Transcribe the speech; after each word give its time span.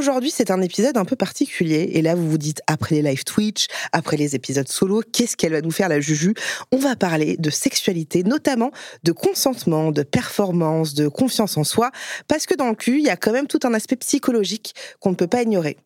Aujourd'hui, 0.00 0.30
c'est 0.30 0.50
un 0.50 0.62
épisode 0.62 0.96
un 0.96 1.04
peu 1.04 1.14
particulier. 1.14 1.90
Et 1.92 2.00
là, 2.00 2.14
vous 2.14 2.26
vous 2.26 2.38
dites, 2.38 2.62
après 2.66 2.94
les 2.94 3.02
live 3.02 3.22
Twitch, 3.22 3.66
après 3.92 4.16
les 4.16 4.34
épisodes 4.34 4.66
solo, 4.66 5.02
qu'est-ce 5.12 5.36
qu'elle 5.36 5.52
va 5.52 5.60
nous 5.60 5.70
faire, 5.70 5.90
la 5.90 6.00
Juju? 6.00 6.32
On 6.72 6.78
va 6.78 6.96
parler 6.96 7.36
de 7.36 7.50
sexualité, 7.50 8.22
notamment 8.22 8.70
de 9.04 9.12
consentement, 9.12 9.92
de 9.92 10.02
performance, 10.02 10.94
de 10.94 11.06
confiance 11.06 11.58
en 11.58 11.64
soi. 11.64 11.90
Parce 12.28 12.46
que 12.46 12.54
dans 12.54 12.70
le 12.70 12.76
cul, 12.76 12.96
il 12.96 13.04
y 13.04 13.10
a 13.10 13.16
quand 13.18 13.32
même 13.32 13.46
tout 13.46 13.60
un 13.62 13.74
aspect 13.74 13.96
psychologique 13.96 14.74
qu'on 15.00 15.10
ne 15.10 15.16
peut 15.16 15.26
pas 15.26 15.42
ignorer. 15.42 15.76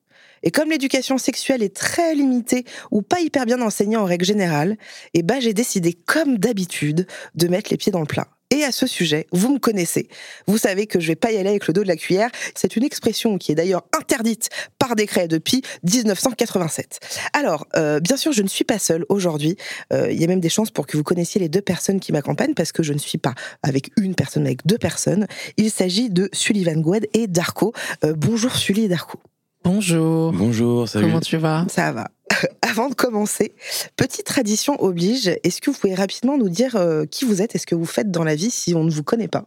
Et 0.45 0.53
comme 0.53 0.71
l'éducation 0.71 1.19
sexuelle 1.19 1.65
est 1.65 1.75
très 1.75 2.15
limitée 2.15 2.65
ou 2.93 3.03
pas 3.03 3.19
hyper 3.19 3.47
bien 3.47 3.61
enseignée 3.63 3.97
en 3.97 4.05
règle 4.05 4.25
générale, 4.25 4.77
eh 5.15 5.25
ben 5.25 5.41
j'ai 5.41 5.55
décidé, 5.55 5.93
comme 5.93 6.39
d'habitude, 6.39 7.09
de 7.35 7.49
mettre 7.49 7.73
les 7.73 7.79
pieds 7.79 7.91
dans 7.91 7.99
le 7.99 8.07
plat. 8.07 8.29
Et 8.55 8.63
à 8.63 8.71
ce 8.71 8.87
sujet, 8.87 9.27
vous 9.33 9.53
me 9.53 9.59
connaissez. 9.59 10.09
Vous 10.47 10.59
savez 10.59 10.87
que 10.87 11.01
je 11.01 11.09
vais 11.09 11.17
pas 11.17 11.33
y 11.33 11.37
aller 11.39 11.49
avec 11.49 11.67
le 11.67 11.75
dos 11.75 11.83
de 11.83 11.89
la 11.89 11.97
cuillère. 11.97 12.31
C'est 12.55 12.77
une 12.77 12.85
expression 12.85 13.37
qui 13.37 13.51
est 13.51 13.57
d'ailleurs 13.57 13.83
interdite 13.99 14.49
par 14.79 14.95
décret 14.95 15.27
depuis 15.27 15.63
1987. 15.83 17.01
Alors, 17.33 17.67
euh, 17.75 17.99
bien 17.99 18.17
sûr, 18.17 18.31
je 18.31 18.43
ne 18.43 18.47
suis 18.47 18.63
pas 18.63 18.79
seule 18.79 19.05
aujourd'hui. 19.09 19.57
Euh, 19.93 20.13
il 20.13 20.21
y 20.21 20.25
a 20.25 20.29
même 20.29 20.39
des 20.39 20.49
chances 20.49 20.71
pour 20.71 20.87
que 20.87 20.97
vous 20.97 21.03
connaissiez 21.03 21.41
les 21.41 21.49
deux 21.49 21.63
personnes 21.63 21.99
qui 21.99 22.13
m'accompagnent 22.13 22.55
parce 22.55 22.71
que 22.71 22.85
je 22.85 22.93
ne 22.93 22.99
suis 22.99 23.19
pas 23.19 23.35
avec 23.65 23.91
une 23.97 24.15
personne, 24.15 24.45
mais 24.45 24.51
avec 24.51 24.65
deux 24.65 24.79
personnes. 24.79 25.27
Il 25.57 25.73
s'agit 25.73 26.09
de 26.09 26.29
Sullivan 26.33 26.81
Goued 26.81 27.09
et 27.13 27.27
Darko. 27.27 27.73
Euh, 28.05 28.15
bonjour 28.17 28.55
Sully 28.55 28.85
et 28.85 28.89
Darko. 28.89 29.19
Bonjour. 29.65 30.31
Bonjour, 30.33 30.89
salut. 30.89 31.07
Comment 31.07 31.19
tu 31.19 31.39
vas? 31.39 31.67
Ça 31.69 31.91
va. 31.91 32.09
Avant 32.63 32.89
de 32.89 32.95
commencer, 32.95 33.55
petite 33.97 34.25
tradition 34.27 34.83
oblige, 34.83 35.29
est-ce 35.45 35.61
que 35.61 35.71
vous 35.71 35.77
pouvez 35.79 35.95
rapidement 35.95 36.37
nous 36.39 36.49
dire 36.49 36.77
euh, 36.77 37.05
qui 37.07 37.25
vous 37.25 37.43
êtes 37.43 37.55
et 37.55 37.59
ce 37.59 37.67
que 37.67 37.75
vous 37.75 37.85
faites 37.87 38.11
dans 38.11 38.25
la 38.25 38.35
vie 38.35 38.51
si 38.51 38.75
on 38.75 38.85
ne 38.85 38.91
vous 38.91 39.03
connaît 39.03 39.29
pas? 39.29 39.47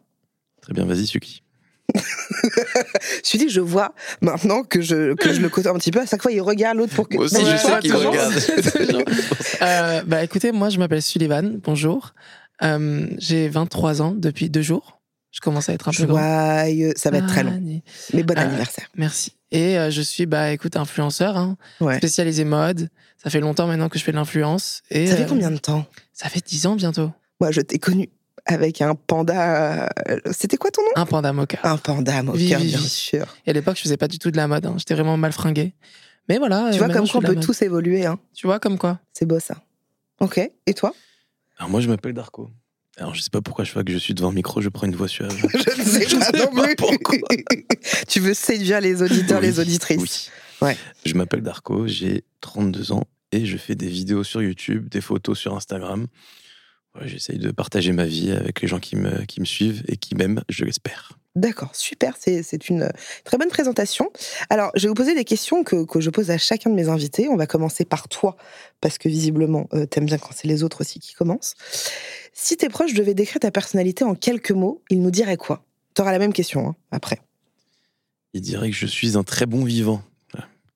Très 0.62 0.74
bien, 0.74 0.86
vas-y, 0.86 1.08
Suki. 1.08 1.44
Je 1.96 3.22
suis 3.24 3.40
dit, 3.40 3.50
je 3.50 3.62
vois 3.62 3.94
maintenant 4.22 4.64
que 4.64 4.82
je, 4.82 5.14
que 5.16 5.32
je 5.34 5.40
le 5.42 5.48
côtoie 5.50 5.72
un 5.72 5.76
petit 5.78 5.92
peu. 5.92 6.02
À 6.02 6.06
chaque 6.06 6.22
fois, 6.22 6.32
il 6.32 6.42
regarde 6.42 6.78
l'autre 6.78 6.94
pour 6.94 7.08
que. 7.08 7.16
Moi 7.16 7.26
aussi, 7.26 7.46
je 7.46 7.58
sais 7.58 7.80
qu'il 7.80 7.94
regarde. 7.96 8.34
Euh, 9.62 10.04
Bah 10.06 10.24
écoutez, 10.24 10.52
moi 10.52 10.70
je 10.70 10.78
m'appelle 10.78 11.02
Sullivan, 11.02 11.60
bonjour. 11.64 12.14
Euh, 12.62 13.08
J'ai 13.18 13.48
23 13.50 14.02
ans 14.02 14.12
depuis 14.12 14.50
deux 14.50 14.62
jours. 14.62 15.00
Je 15.32 15.40
commence 15.40 15.70
à 15.70 15.74
être 15.74 15.88
un 15.88 15.92
peu 15.92 16.06
grand. 16.06 16.20
Joyeux, 16.20 16.94
ça 16.96 17.10
va 17.10 17.20
être 17.20 17.28
très 17.28 17.44
long. 17.44 17.52
Annie. 17.54 17.84
Mais 18.14 18.24
bon 18.24 18.34
Ah. 18.38 18.42
anniversaire. 18.42 18.88
Merci. 18.96 19.34
Et 19.52 19.78
euh, 19.78 19.90
je 19.92 20.02
suis, 20.02 20.26
bah 20.26 20.52
écoute, 20.52 20.76
influenceur, 20.76 21.38
hein, 21.38 21.58
Ouais. 21.80 21.98
spécialisé 21.98 22.44
mode. 22.44 22.90
Ça 23.18 23.30
fait 23.30 23.40
longtemps 23.40 23.66
maintenant 23.68 23.90
que 23.90 23.98
je 23.98 24.04
fais 24.04 24.12
de 24.12 24.18
l'influence. 24.18 24.82
Et 24.92 25.08
Ça 25.08 25.16
fait 25.16 25.24
euh, 25.24 25.28
combien 25.28 25.50
de 25.52 25.58
temps? 25.58 25.86
Ça 26.14 26.30
fait 26.30 26.46
10 26.46 26.66
ans 26.68 26.76
bientôt. 26.76 27.12
Moi, 27.40 27.52
je 27.52 27.62
t'ai 27.62 27.80
connu 27.80 28.10
avec 28.46 28.82
un 28.82 28.94
panda. 28.96 29.88
euh, 30.10 30.20
C'était 30.32 30.58
quoi 30.58 30.70
ton 30.72 30.82
nom? 30.82 30.90
Un 30.96 31.06
panda 31.06 31.32
mocha. 31.34 31.58
Un 31.64 31.78
panda 31.78 32.22
moqueur, 32.24 32.40
Oui, 32.42 32.56
oui, 32.58 32.68
bien 32.68 32.80
oui. 32.80 32.88
sûr. 32.90 33.26
Et 33.46 33.50
à 33.52 33.54
l'époque, 33.54 33.78
je 33.78 33.82
faisais 33.84 33.98
pas 33.98 34.08
du 34.08 34.20
tout 34.20 34.32
de 34.32 34.38
la 34.38 34.48
mode. 34.48 34.66
hein. 34.66 34.76
J'étais 34.78 34.94
vraiment 34.96 35.18
mal 35.18 35.32
fringué. 35.32 35.74
Mais 36.30 36.38
voilà. 36.40 36.70
Tu 36.72 36.78
vois, 36.80 36.90
comme 36.90 37.08
quoi 37.08 37.20
on 37.20 37.24
peut 37.24 37.34
mode. 37.36 37.44
tous 37.46 37.62
évoluer. 37.62 38.06
Hein. 38.06 38.20
Tu 38.34 38.48
vois, 38.48 38.60
comme 38.60 38.78
quoi 38.78 39.00
C'est 39.14 39.26
beau 39.26 39.40
ça. 39.40 39.64
Ok. 40.20 40.40
Et 40.66 40.74
toi? 40.74 40.94
Alors, 41.58 41.70
moi, 41.70 41.80
je 41.80 41.88
m'appelle 41.88 42.14
Darko. 42.14 42.50
Alors, 42.98 43.14
je 43.14 43.22
sais 43.22 43.30
pas 43.30 43.42
pourquoi, 43.42 43.64
je 43.64 43.72
fois 43.72 43.84
que 43.84 43.92
je 43.92 43.98
suis 43.98 44.14
devant 44.16 44.30
le 44.30 44.36
micro, 44.36 44.60
je 44.62 44.70
prends 44.70 44.88
une 44.88 44.96
voix 44.96 45.08
suave. 45.08 45.36
Je 45.54 45.80
ne 45.80 45.86
sais 45.86 46.10
Je 46.10 46.16
pas 46.18 46.26
sais 46.26 46.38
non 46.40 46.52
pas 46.52 46.76
pourquoi. 46.76 47.18
tu 48.08 48.20
veux 48.20 48.34
séduire 48.34 48.82
les 48.82 49.02
auditeurs, 49.04 49.40
les 49.40 49.60
auditrices. 49.60 50.32
oui. 50.62 50.68
Ouais. 50.68 50.76
Je 51.06 51.14
m'appelle 51.14 51.42
Darko, 51.42 51.86
j'ai 51.86 52.24
32 52.42 52.92
ans 52.92 53.04
et 53.32 53.46
je 53.46 53.58
fais 53.58 53.76
des 53.76 53.88
vidéos 53.88 54.24
sur 54.24 54.42
YouTube, 54.42 54.90
des 54.90 55.02
photos 55.02 55.38
sur 55.38 55.56
Instagram. 55.56 56.08
J'essaye 57.06 57.38
de 57.38 57.52
partager 57.52 57.92
ma 57.92 58.06
vie 58.06 58.32
avec 58.32 58.62
les 58.62 58.68
gens 58.68 58.80
qui 58.80 58.96
me, 58.96 59.24
qui 59.26 59.40
me 59.40 59.46
suivent 59.46 59.84
et 59.88 59.98
qui 59.98 60.16
m'aiment, 60.16 60.42
je 60.50 60.66
l'espère. 60.66 61.17
D'accord, 61.38 61.76
super, 61.76 62.16
c'est 62.20 62.68
une 62.68 62.92
très 63.24 63.38
bonne 63.38 63.50
présentation. 63.50 64.10
Alors, 64.50 64.72
je 64.76 64.82
vais 64.82 64.88
vous 64.88 64.96
poser 64.96 65.14
des 65.14 65.24
questions 65.24 65.64
que, 65.64 65.86
que 65.86 66.02
je 66.02 66.10
pose 66.10 66.32
à 66.32 66.40
chacun 66.40 66.72
de 66.72 66.76
mes 66.76 66.90
invités. 66.90 67.30
On 67.30 67.36
va 67.36 67.46
commencer 67.46 67.86
par 67.86 68.08
toi, 68.08 68.36
parce 68.82 68.98
que 68.98 69.08
visiblement, 69.08 69.68
euh, 69.76 69.86
t'aimes 69.86 70.08
bien 70.08 70.18
quand 70.18 70.32
c'est 70.34 70.48
les 70.48 70.64
autres 70.64 70.82
aussi 70.82 71.00
qui 71.00 71.14
commencent. 71.14 71.54
Si 72.34 72.58
tes 72.58 72.70
proches 72.70 72.96
devaient 72.96 73.14
décrire 73.14 73.40
ta 73.40 73.52
personnalité 73.52 74.04
en 74.04 74.16
quelques 74.16 74.50
mots, 74.52 74.82
ils 74.90 75.00
nous 75.00 75.12
diraient 75.12 75.38
quoi? 75.38 75.64
T'auras 75.94 76.12
la 76.12 76.18
même 76.18 76.34
question 76.34 76.70
hein, 76.70 76.76
après. 76.90 77.20
Il 78.34 78.42
dirait 78.42 78.72
que 78.72 78.76
je 78.76 78.88
suis 78.88 79.16
un 79.16 79.24
très 79.24 79.46
bon 79.46 79.64
vivant, 79.64 80.02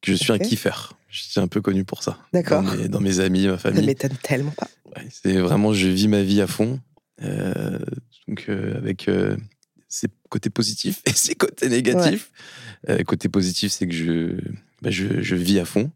que 0.01 0.11
je 0.11 0.13
suis 0.13 0.31
un 0.31 0.37
kiffer. 0.37 0.93
Je 1.09 1.23
suis 1.23 1.39
un 1.39 1.47
peu 1.47 1.59
connu 1.61 1.85
pour 1.85 2.03
ça. 2.03 2.19
D'accord. 2.33 2.61
Dans 2.61 2.75
mes, 2.75 2.87
dans 2.87 3.01
mes 3.01 3.19
amis, 3.19 3.47
ma 3.47 3.53
Ça 3.53 3.69
famille. 3.69 3.85
m'étonne 3.85 4.15
tellement 4.21 4.51
pas. 4.51 4.67
Ouais, 4.95 5.07
c'est 5.09 5.37
vraiment, 5.37 5.73
je 5.73 5.87
vis 5.87 6.07
ma 6.07 6.21
vie 6.21 6.39
à 6.39 6.47
fond. 6.47 6.79
Euh, 7.23 7.79
donc, 8.27 8.45
euh, 8.47 8.77
avec 8.77 9.07
euh, 9.09 9.35
ses 9.91 10.07
côtés 10.29 10.49
positifs 10.49 11.01
et 11.05 11.11
ses 11.11 11.35
côtés 11.35 11.69
négatifs. 11.69 12.31
Euh, 12.89 13.03
côté 13.03 13.29
positif, 13.29 13.71
c'est 13.71 13.85
que 13.87 13.93
je, 13.93 14.31
bah, 14.81 14.89
je, 14.89 15.21
je 15.21 15.35
vis 15.35 15.59
à 15.59 15.65
fond. 15.65 15.91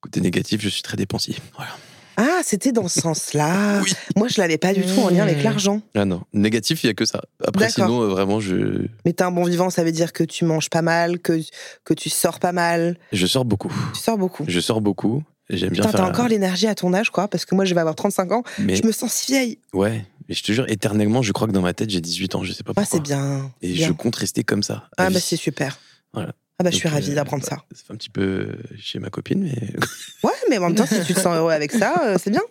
Côté 0.00 0.20
négatif, 0.20 0.60
je 0.62 0.68
suis 0.68 0.82
très 0.82 0.96
dépensier. 0.96 1.34
Voilà. 1.56 1.70
Ah, 2.16 2.40
c'était 2.44 2.70
dans 2.72 2.86
ce 2.88 3.00
sens-là. 3.06 3.80
Oui. 3.82 3.92
Moi, 4.16 4.28
je 4.28 4.40
l'avais 4.40 4.58
pas 4.58 4.74
du 4.74 4.82
tout 4.82 5.00
en 5.00 5.08
lien 5.08 5.22
avec 5.22 5.38
Mmh. 5.38 5.42
l'argent. 5.44 5.80
Ah 5.94 6.04
non, 6.04 6.22
négatif, 6.34 6.84
il 6.84 6.88
n'y 6.88 6.90
a 6.90 6.94
que 6.94 7.04
ça. 7.06 7.22
Après, 7.46 7.70
sinon, 7.70 8.02
euh, 8.02 8.08
vraiment, 8.08 8.40
je, 8.40 8.86
Mais 9.06 9.12
t'es 9.14 9.24
un 9.24 9.30
bon 9.30 9.44
vivant, 9.44 9.70
ça 9.70 9.82
veut 9.84 9.92
dire 9.92 10.12
que 10.12 10.22
tu 10.24 10.44
manges 10.44 10.68
pas 10.70 10.82
mal, 10.82 11.18
que, 11.18 11.40
que 11.84 11.94
tu 11.94 12.10
sors 12.10 12.38
pas 12.40 12.52
mal. 12.52 12.98
je 13.12 13.26
sors 13.26 13.44
beaucoup. 13.46 13.72
Tu 13.94 14.00
sors 14.00 14.18
beaucoup. 14.18 14.44
Je 14.46 14.60
sors 14.60 14.80
beaucoup. 14.82 15.22
J'aime 15.48 15.70
bien 15.70 15.82
t'as 15.82 16.06
encore 16.08 16.28
l'énergie 16.28 16.68
à 16.68 16.76
ton 16.76 16.94
âge, 16.94 17.10
quoi, 17.10 17.26
parce 17.26 17.44
que 17.44 17.56
moi, 17.56 17.64
je 17.64 17.74
vais 17.74 17.80
avoir 17.80 17.96
35 17.96 18.30
ans. 18.32 18.42
Mais 18.60 18.76
Je 18.76 18.84
me 18.86 18.92
sens 18.92 19.12
si 19.12 19.32
vieille. 19.32 19.58
ouais, 19.72 20.04
mais 20.30 20.34
je 20.36 20.42
te 20.44 20.52
jure, 20.52 20.64
éternellement, 20.70 21.22
je 21.22 21.32
crois 21.32 21.48
que 21.48 21.52
dans 21.52 21.60
ma 21.60 21.74
tête, 21.74 21.90
j'ai 21.90 22.00
18 22.00 22.36
ans. 22.36 22.44
Je 22.44 22.52
sais 22.52 22.62
pas 22.62 22.70
Ah, 22.76 22.80
pourquoi. 22.82 22.98
c'est 22.98 23.02
bien. 23.02 23.52
Et 23.62 23.72
bien. 23.72 23.88
je 23.88 23.92
compte 23.92 24.14
rester 24.16 24.44
comme 24.44 24.62
ça. 24.62 24.88
Ah, 24.96 25.10
bah, 25.10 25.18
c'est 25.20 25.36
super. 25.36 25.76
Voilà. 26.14 26.32
Ah, 26.60 26.62
bah, 26.62 26.70
je 26.70 26.76
suis 26.76 26.88
ravie 26.88 27.10
euh, 27.10 27.14
d'apprendre 27.16 27.42
bah, 27.42 27.48
ça. 27.50 27.64
Ça 27.76 27.84
fait 27.84 27.92
un 27.92 27.96
petit 27.96 28.10
peu 28.10 28.22
euh, 28.22 28.56
chez 28.78 28.98
ma 29.00 29.10
copine, 29.10 29.42
mais 29.42 29.74
Ouais, 30.22 30.32
mais 30.48 30.58
en 30.58 30.68
même 30.68 30.74
temps, 30.76 30.86
si 30.86 31.02
tu 31.04 31.14
te 31.14 31.20
sens 31.20 31.34
heureux 31.36 31.52
avec 31.52 31.72
ça, 31.72 32.00
euh, 32.04 32.16
c'est 32.22 32.30
bien. 32.30 32.42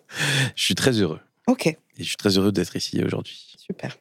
je 0.55 0.63
suis 0.63 0.75
très 0.75 0.91
heureux. 0.91 1.19
Ok, 1.47 1.67
Et 1.67 1.77
je 1.99 2.03
suis 2.03 2.17
très 2.17 2.37
heureux 2.37 2.51
d'être 2.51 2.75
ici 2.75 3.01
aujourd'hui. 3.03 3.55
super. 3.57 3.97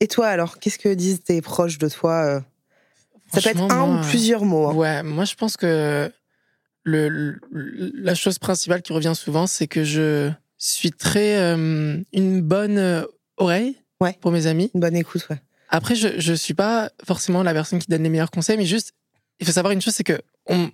Et 0.00 0.08
toi, 0.08 0.26
alors, 0.28 0.58
qu'est-ce 0.58 0.78
que 0.78 0.92
disent 0.94 1.22
tes 1.22 1.42
proches 1.42 1.76
de 1.78 1.88
toi 1.88 2.42
Ça 3.32 3.40
peut 3.42 3.50
être 3.50 3.60
un 3.62 3.86
moi, 3.86 4.00
ou 4.06 4.08
plusieurs 4.08 4.44
mots. 4.44 4.68
hein. 4.68 4.74
Ouais, 4.74 5.02
moi 5.02 5.24
je 5.24 5.34
pense 5.34 5.56
que 5.56 6.10
le, 6.84 7.08
le- 7.08 7.40
la 7.94 8.14
chose 8.14 8.38
principale 8.38 8.80
qui 8.82 8.92
revient 8.92 9.12
souvent, 9.14 9.46
c'est 9.46 9.66
que 9.66 9.84
je 9.84 10.30
suis 10.66 10.90
très 10.90 11.36
euh, 11.36 11.98
une 12.12 12.40
bonne 12.42 12.78
euh, 12.78 13.04
oreille 13.36 13.76
Ouais. 14.00 14.16
pour 14.20 14.30
mes 14.30 14.46
amis. 14.46 14.70
Une 14.74 14.80
bonne 14.80 14.96
écoute, 14.96 15.26
ouais. 15.30 15.40
Après, 15.70 15.94
je 15.94 16.20
je 16.20 16.32
suis 16.34 16.54
pas 16.54 16.90
forcément 17.04 17.42
la 17.42 17.52
personne 17.52 17.78
qui 17.78 17.88
donne 17.88 18.02
les 18.02 18.08
meilleurs 18.08 18.30
conseils, 18.30 18.56
mais 18.56 18.66
juste 18.66 18.92
il 19.40 19.46
faut 19.46 19.52
savoir 19.52 19.72
une 19.72 19.80
chose, 19.82 19.94
c'est 19.94 20.04
que 20.04 20.20
on, 20.46 20.70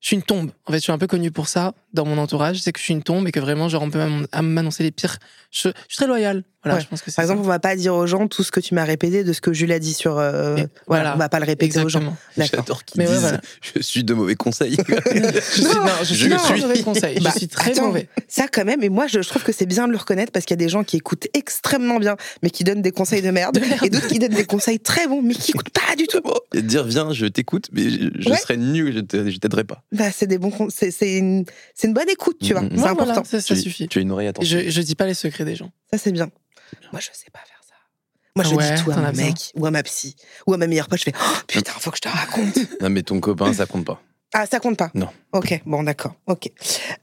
je 0.00 0.06
suis 0.06 0.16
une 0.16 0.22
tombe. 0.22 0.50
En 0.66 0.72
fait, 0.72 0.78
je 0.78 0.82
suis 0.84 0.92
un 0.92 0.98
peu 0.98 1.06
connu 1.06 1.30
pour 1.30 1.48
ça. 1.48 1.74
Dans 1.92 2.04
mon 2.04 2.18
entourage. 2.18 2.56
Je 2.56 2.62
sais 2.62 2.72
que 2.72 2.78
je 2.78 2.84
suis 2.84 2.94
une 2.94 3.02
tombe 3.02 3.26
et 3.28 3.32
que 3.32 3.40
vraiment, 3.40 3.68
genre, 3.68 3.82
on 3.82 3.90
peut 3.90 4.00
m'annoncer 4.40 4.82
les 4.82 4.90
pires. 4.90 5.18
Je, 5.50 5.68
je 5.68 5.72
suis 5.88 5.96
très 5.96 6.06
loyale. 6.06 6.44
Voilà, 6.64 6.76
Ouais. 6.78 6.84
je 6.84 6.88
pense 6.88 7.02
que 7.02 7.10
c'est 7.10 7.16
Par 7.16 7.24
exemple, 7.24 7.40
ça. 7.40 7.44
on 7.44 7.48
va 7.48 7.58
pas 7.58 7.74
dire 7.74 7.92
aux 7.92 8.06
gens 8.06 8.28
tout 8.28 8.44
ce 8.44 8.52
que 8.52 8.60
tu 8.60 8.74
m'as 8.74 8.84
répété 8.84 9.24
de 9.24 9.32
ce 9.32 9.40
que 9.40 9.52
Jules 9.52 9.72
a 9.72 9.80
dit 9.80 9.94
sur. 9.94 10.16
euh, 10.18 10.54
voilà, 10.54 10.68
voilà. 10.86 11.14
on 11.16 11.18
va 11.18 11.28
pas 11.28 11.40
le 11.40 11.44
répéter 11.44 11.80
aux 11.80 11.88
gens. 11.88 12.16
J'adore 12.38 12.84
qu'ils 12.84 13.00
Mais 13.00 13.08
ouais, 13.08 13.12
disent 13.14 13.20
voilà. 13.22 13.40
je 13.76 13.82
suis 13.82 14.04
de 14.04 14.14
mauvais 14.14 14.36
conseils. 14.36 14.76
Je 15.12 15.40
suis, 15.50 15.64
non, 15.64 15.80
je 16.00 16.14
suis 16.14 16.16
suis. 16.54 16.62
mauvais 16.62 16.82
conseil. 16.82 17.18
Bah, 17.20 17.30
je 17.32 17.38
suis 17.38 17.48
très 17.48 17.72
attends. 17.72 17.86
mauvais. 17.88 18.08
Ça, 18.28 18.46
quand 18.50 18.64
même, 18.64 18.82
et 18.82 18.88
moi, 18.88 19.06
je, 19.06 19.18
trouve 19.20 19.42
que 19.42 19.52
c'est 19.52 19.66
bien 19.66 19.86
de 19.86 19.92
le 19.92 19.98
reconnaître 19.98 20.32
parce 20.32 20.44
qu'il 20.44 20.54
y 20.54 20.60
a 20.62 20.64
des 20.64 20.68
gens 20.68 20.84
qui 20.84 20.96
écoutent 20.96 21.26
extrêmement 21.34 21.98
bien, 21.98 22.16
mais 22.42 22.50
qui 22.50 22.64
donnent 22.64 22.82
des 22.82 22.92
conseils 22.92 23.22
de 23.22 23.30
merde, 23.30 23.54
De 23.58 23.60
merde. 23.60 23.84
et 23.84 23.90
d'autres 23.90 24.06
qui 24.08 24.18
donnent 24.18 24.30
des 24.34 24.44
conseils 24.44 24.78
très 24.80 25.06
bons, 25.08 25.20
mais 25.22 25.34
qui 25.34 25.50
écoutent 25.52 25.70
pas 25.70 25.96
du 25.96 26.06
tout. 26.06 26.20
Et 26.54 26.62
dire 26.62 26.84
viens, 26.84 27.12
je 27.12 27.26
t'écoute, 27.26 27.68
mais 27.72 27.90
je, 27.90 28.08
je 28.18 28.28
Ouais. 28.30 28.36
serais 28.36 28.56
nul, 28.56 29.04
je 29.12 29.36
t'aiderai 29.36 29.64
pas. 29.64 29.82
Bah, 29.92 30.10
c'est 30.12 30.26
des 30.26 30.38
bons, 30.38 30.50
con- 30.50 30.68
c'est 30.70 30.90
c'est 30.90 31.14
une, 31.18 31.44
c'est 31.82 31.88
une 31.88 31.94
bonne 31.94 32.08
écoute, 32.08 32.36
tu 32.40 32.52
vois. 32.52 32.62
Mhm. 32.62 32.70
C'est 32.70 32.76
Moi, 32.76 32.90
important. 32.90 33.12
voilà, 33.12 33.24
ça, 33.24 33.40
ça 33.40 33.54
tu, 33.56 33.60
suffit. 33.60 33.88
tu 33.88 33.98
as 33.98 34.02
une 34.02 34.12
oreille 34.12 34.28
attentive. 34.28 34.48
Je, 34.48 34.70
je 34.70 34.82
dis 34.82 34.94
pas 34.94 35.04
les 35.06 35.14
secrets 35.14 35.44
des 35.44 35.56
gens. 35.56 35.72
Ça, 35.92 35.98
c'est 35.98 36.12
bien. 36.12 36.30
Moi, 36.92 37.00
je 37.00 37.08
sais 37.12 37.28
pas 37.32 37.40
faire 37.40 37.58
ça. 37.68 37.74
Moi, 38.36 38.44
je 38.44 38.54
Ouais, 38.54 38.76
dis 38.76 38.84
tout 38.84 38.92
à 38.92 38.96
mon 38.98 39.12
mec, 39.12 39.50
ou 39.56 39.66
à 39.66 39.72
ma 39.72 39.82
psy, 39.82 40.14
ou 40.46 40.54
à 40.54 40.56
ma 40.58 40.68
meilleure 40.68 40.86
pote. 40.88 41.00
Je 41.00 41.04
fais 41.06 41.12
oh, 41.20 41.36
putain, 41.48 41.72
faut 41.72 41.90
que 41.90 41.96
je 41.96 42.02
te 42.02 42.08
raconte. 42.08 42.56
Non, 42.80 42.88
mais 42.88 43.02
ton 43.02 43.18
copain, 43.18 43.52
ça 43.52 43.66
compte 43.66 43.84
pas. 43.84 44.00
Ah, 44.32 44.46
ça 44.46 44.60
compte 44.60 44.78
pas 44.78 44.92
Non. 44.94 45.08
Ok, 45.32 45.60
bon, 45.66 45.82
d'accord. 45.82 46.14
Ok. 46.26 46.50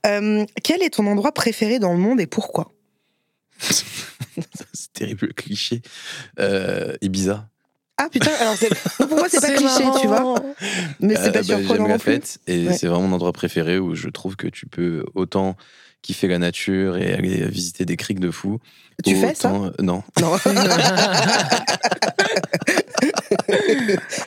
Euh, 0.05 0.45
quel 0.63 0.81
est 0.81 0.91
ton 0.91 1.05
endroit 1.07 1.33
préféré 1.33 1.77
dans 1.77 1.91
le 1.91 1.99
monde 1.99 2.21
et 2.21 2.25
pourquoi? 2.25 2.71
C'est 3.59 4.93
terrible 4.93 5.27
le 5.27 5.33
cliché. 5.33 5.81
Euh, 6.39 6.95
Ibiza. 7.01 7.49
Ah 8.01 8.07
putain, 8.09 8.31
alors 8.39 8.55
pour 8.97 9.17
moi, 9.17 9.27
c'est 9.29 9.41
pas 9.41 9.51
cliché, 9.53 9.83
tu 10.01 10.07
vois. 10.07 10.35
Mais 11.01 11.15
c'est 11.15 11.21
Euh, 11.27 11.31
pas 11.31 11.39
bah, 11.39 11.43
surprenant 11.43 11.75
J'aime 11.85 11.87
la 11.89 11.99
fête 11.99 12.39
et 12.47 12.67
Ouais. 12.67 12.73
c'est 12.73 12.87
vraiment 12.87 13.07
mon 13.07 13.15
endroit 13.15 13.33
préféré 13.33 13.77
où 13.77 13.93
je 13.93 14.07
trouve 14.09 14.35
que 14.37 14.47
tu 14.47 14.65
peux 14.67 15.03
autant 15.15 15.55
kiffer 16.01 16.27
la 16.29 16.37
nature 16.39 16.95
et 16.97 17.13
aller 17.13 17.45
visiter 17.45 17.83
des 17.85 17.97
criques 17.97 18.21
de 18.21 18.31
fous. 18.31 18.59
Tu 19.05 19.15
fais 19.15 19.35
ça 19.35 19.51
autant- 19.53 19.71
Non. 19.81 20.03
Non. 20.21 20.31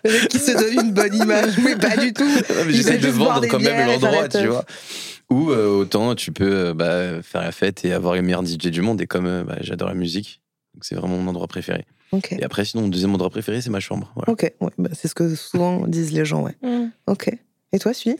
Le 0.04 0.12
mec 0.12 0.28
qui 0.28 0.38
se 0.38 0.52
donne 0.52 0.86
une 0.86 0.92
bonne 0.92 1.14
image, 1.14 1.54
mais 1.62 1.76
pas 1.76 1.96
du 1.96 2.12
tout. 2.12 2.28
J'essaie 2.68 2.98
de 2.98 3.08
vendre 3.08 3.46
quand 3.46 3.60
même 3.60 3.86
l'endroit, 3.86 4.28
tu 4.28 4.46
vois. 4.46 4.64
Ou 5.30 5.50
euh, 5.50 5.68
autant 5.68 6.14
tu 6.14 6.30
peux 6.30 6.52
euh, 6.68 6.74
bah, 6.74 7.22
faire 7.22 7.40
la 7.40 7.52
fête 7.52 7.86
et 7.86 7.94
avoir 7.94 8.14
les 8.14 8.20
meilleurs 8.22 8.44
DJ 8.44 8.66
du 8.66 8.82
monde. 8.82 9.00
Et 9.00 9.06
comme 9.06 9.24
euh, 9.26 9.44
bah, 9.44 9.56
j'adore 9.62 9.88
la 9.88 9.94
musique, 9.94 10.41
donc 10.74 10.84
c'est 10.84 10.94
vraiment 10.94 11.16
mon 11.18 11.28
endroit 11.28 11.46
préféré. 11.48 11.84
Et 12.30 12.44
après, 12.44 12.64
sinon, 12.66 12.82
mon 12.82 12.88
deuxième 12.88 13.14
endroit 13.14 13.30
préféré, 13.30 13.60
c'est 13.62 13.70
ma 13.70 13.80
chambre. 13.80 14.12
Voilà. 14.14 14.30
Ok, 14.32 14.52
ouais, 14.60 14.70
bah, 14.76 14.90
c'est 14.92 15.08
ce 15.08 15.14
que 15.14 15.34
souvent 15.34 15.86
disent 15.86 16.12
les 16.12 16.24
gens, 16.26 16.42
ouais. 16.42 16.54
Ok. 17.06 17.30
Et 17.72 17.78
toi, 17.78 17.94
Sully 17.94 18.16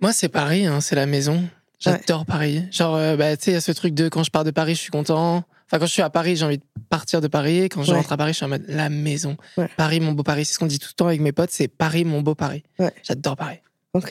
Moi, 0.00 0.12
c'est 0.12 0.28
Paris, 0.28 0.66
hein, 0.66 0.80
c'est 0.80 0.96
la 0.96 1.06
maison. 1.06 1.44
J'adore 1.78 2.26
Paris. 2.26 2.62
Genre, 2.72 2.94
euh, 2.96 3.16
bah, 3.16 3.36
tu 3.36 3.44
sais, 3.44 3.50
il 3.52 3.54
y 3.54 3.56
a 3.56 3.60
ce 3.60 3.70
truc 3.72 3.94
de 3.94 4.08
quand 4.08 4.24
je 4.24 4.30
pars 4.30 4.42
de 4.44 4.50
Paris, 4.50 4.74
je 4.74 4.80
suis 4.80 4.90
content. 4.90 5.44
Enfin, 5.66 5.78
quand 5.78 5.86
je 5.86 5.92
suis 5.92 6.02
à 6.02 6.10
Paris, 6.10 6.34
j'ai 6.36 6.44
envie 6.44 6.58
de 6.58 6.64
partir 6.88 7.20
de 7.20 7.28
Paris. 7.28 7.60
Et 7.60 7.68
quand 7.68 7.82
je 7.84 7.90
Ouais. 7.92 7.98
rentre 7.98 8.12
à 8.12 8.16
Paris, 8.16 8.32
je 8.32 8.36
suis 8.38 8.44
en 8.46 8.48
mode 8.48 8.64
la 8.68 8.88
maison. 8.88 9.36
Ouais. 9.56 9.68
Paris, 9.76 10.00
mon 10.00 10.12
beau 10.12 10.22
Paris. 10.22 10.44
C'est 10.44 10.54
ce 10.54 10.58
qu'on 10.58 10.66
dit 10.66 10.78
tout 10.78 10.88
le 10.90 10.94
temps 10.94 11.06
avec 11.06 11.20
mes 11.20 11.32
potes, 11.32 11.50
c'est 11.50 11.68
Paris, 11.68 12.04
mon 12.04 12.20
beau 12.22 12.34
Paris. 12.34 12.62
Ouais. 12.78 12.92
J'adore 13.02 13.36
Paris. 13.36 13.58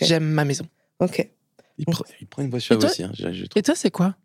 J'aime 0.02 0.24
ma 0.26 0.46
maison. 0.46 0.66
Ok. 1.00 1.28
Il, 1.78 1.86
prend, 1.86 2.04
il 2.22 2.28
prend 2.28 2.42
une 2.44 2.50
voiture 2.52 2.78
toi 2.78 2.90
aussi. 2.90 3.04
Hein, 3.04 3.12
je- 3.14 3.34
je 3.34 3.46
trouve. 3.46 3.60
Et 3.60 3.64
toi, 3.64 3.76
c'est 3.76 3.92
quoi? 3.92 4.16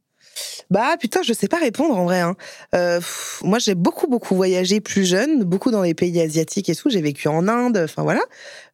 Bah 0.70 0.96
putain, 1.00 1.22
je 1.22 1.32
sais 1.32 1.48
pas 1.48 1.58
répondre 1.58 1.96
en 1.96 2.04
vrai. 2.04 2.20
hein. 2.20 2.36
Euh, 2.74 2.98
pff, 2.98 3.40
moi, 3.44 3.58
j'ai 3.58 3.74
beaucoup 3.74 4.06
beaucoup 4.06 4.34
voyagé 4.34 4.80
plus 4.80 5.04
jeune, 5.04 5.44
beaucoup 5.44 5.70
dans 5.70 5.82
les 5.82 5.94
pays 5.94 6.20
asiatiques 6.20 6.68
et 6.68 6.74
tout. 6.74 6.90
J'ai 6.90 7.00
vécu 7.00 7.28
en 7.28 7.48
Inde, 7.48 7.80
enfin 7.84 8.02
voilà. 8.02 8.20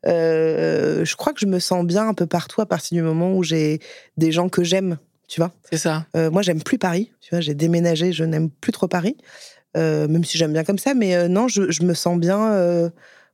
Euh, 0.07 1.05
je 1.05 1.17
crois 1.17 1.33
que 1.33 1.41
je 1.41 1.47
me 1.47 1.59
sens 1.59 1.85
bien 1.85 2.09
un 2.09 2.15
peu 2.15 2.27
partout 2.27 2.61
à 2.61 2.67
partir 2.67 2.97
du 2.97 3.03
moment 3.03 3.33
où 3.35 3.43
j'ai 3.43 3.81
des 4.17 4.33
gens 4.33 4.49
que 4.49 4.65
j'aime, 4.65 4.99
tu 5.29 5.41
vois. 5.41 5.53
C'est 5.71 5.79
ça. 5.79 6.07
Euh, 6.17 6.31
moi, 6.31 6.43
j'aime 6.43 6.63
plus 6.63 6.79
Paris, 6.79 7.13
tu 7.21 7.31
vois. 7.31 7.41
J'ai 7.41 7.55
déménagé, 7.55 8.13
je 8.13 8.25
n'aime 8.25 8.51
plus 8.51 8.73
trop 8.73 8.89
Paris, 8.89 9.17
même 9.77 10.25
si 10.25 10.37
j'aime 10.39 10.53
bien 10.53 10.65
comme 10.65 10.79
ça. 10.79 10.95
Mais 10.95 11.29
non, 11.29 11.49
je, 11.49 11.71
je 11.71 11.83
me 11.85 11.95
sens 11.95 12.19
bien, 12.19 12.91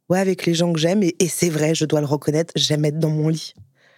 ouais, 0.08 0.18
avec 0.18 0.46
les 0.46 0.54
gens 0.54 0.72
que 0.72 0.78
j'aime. 0.78 1.02
Et, 1.02 1.16
et 1.18 1.28
c'est 1.28 1.50
vrai, 1.50 1.74
je 1.74 1.84
dois 1.86 2.00
le 2.00 2.06
reconnaître, 2.06 2.52
j'aime 2.56 2.84
être 2.84 2.98
dans 2.98 3.10
mon 3.10 3.28
lit. 3.28 3.54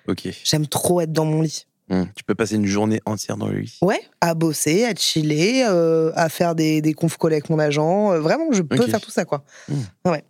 Ok. 0.08 0.28
J'aime 0.44 0.67
trop 0.67 1.00
être 1.00 1.12
dans 1.12 1.25
mon 1.25 1.43
lit. 1.43 1.67
Hum, 1.92 2.08
Tu 2.16 2.24
peux 2.24 2.34
passer 2.34 2.54
une 2.56 2.66
journée 2.66 3.00
entière 3.04 3.36
dans 3.36 3.48
le 3.48 3.58
lit. 3.58 3.78
Ouais, 3.82 4.00
à 4.20 4.34
bosser, 4.34 4.84
à 4.84 4.94
chiller, 4.96 5.64
euh, 5.68 6.10
à 6.14 6.28
faire 6.28 6.54
des, 6.54 6.80
des 6.80 6.94
conf 6.94 7.18
calls 7.18 7.32
avec 7.32 7.50
mon 7.50 7.58
agent. 7.58 8.12
Euh, 8.12 8.20
vraiment, 8.20 8.46
je 8.50 8.62
peux 8.62 8.80
Ok. 8.82 8.90
faire 8.90 9.00
tout 9.00 9.10
ça, 9.10 9.24
quoi. 9.24 9.44
Mm. 9.68 9.74
Ouais. 10.06 10.24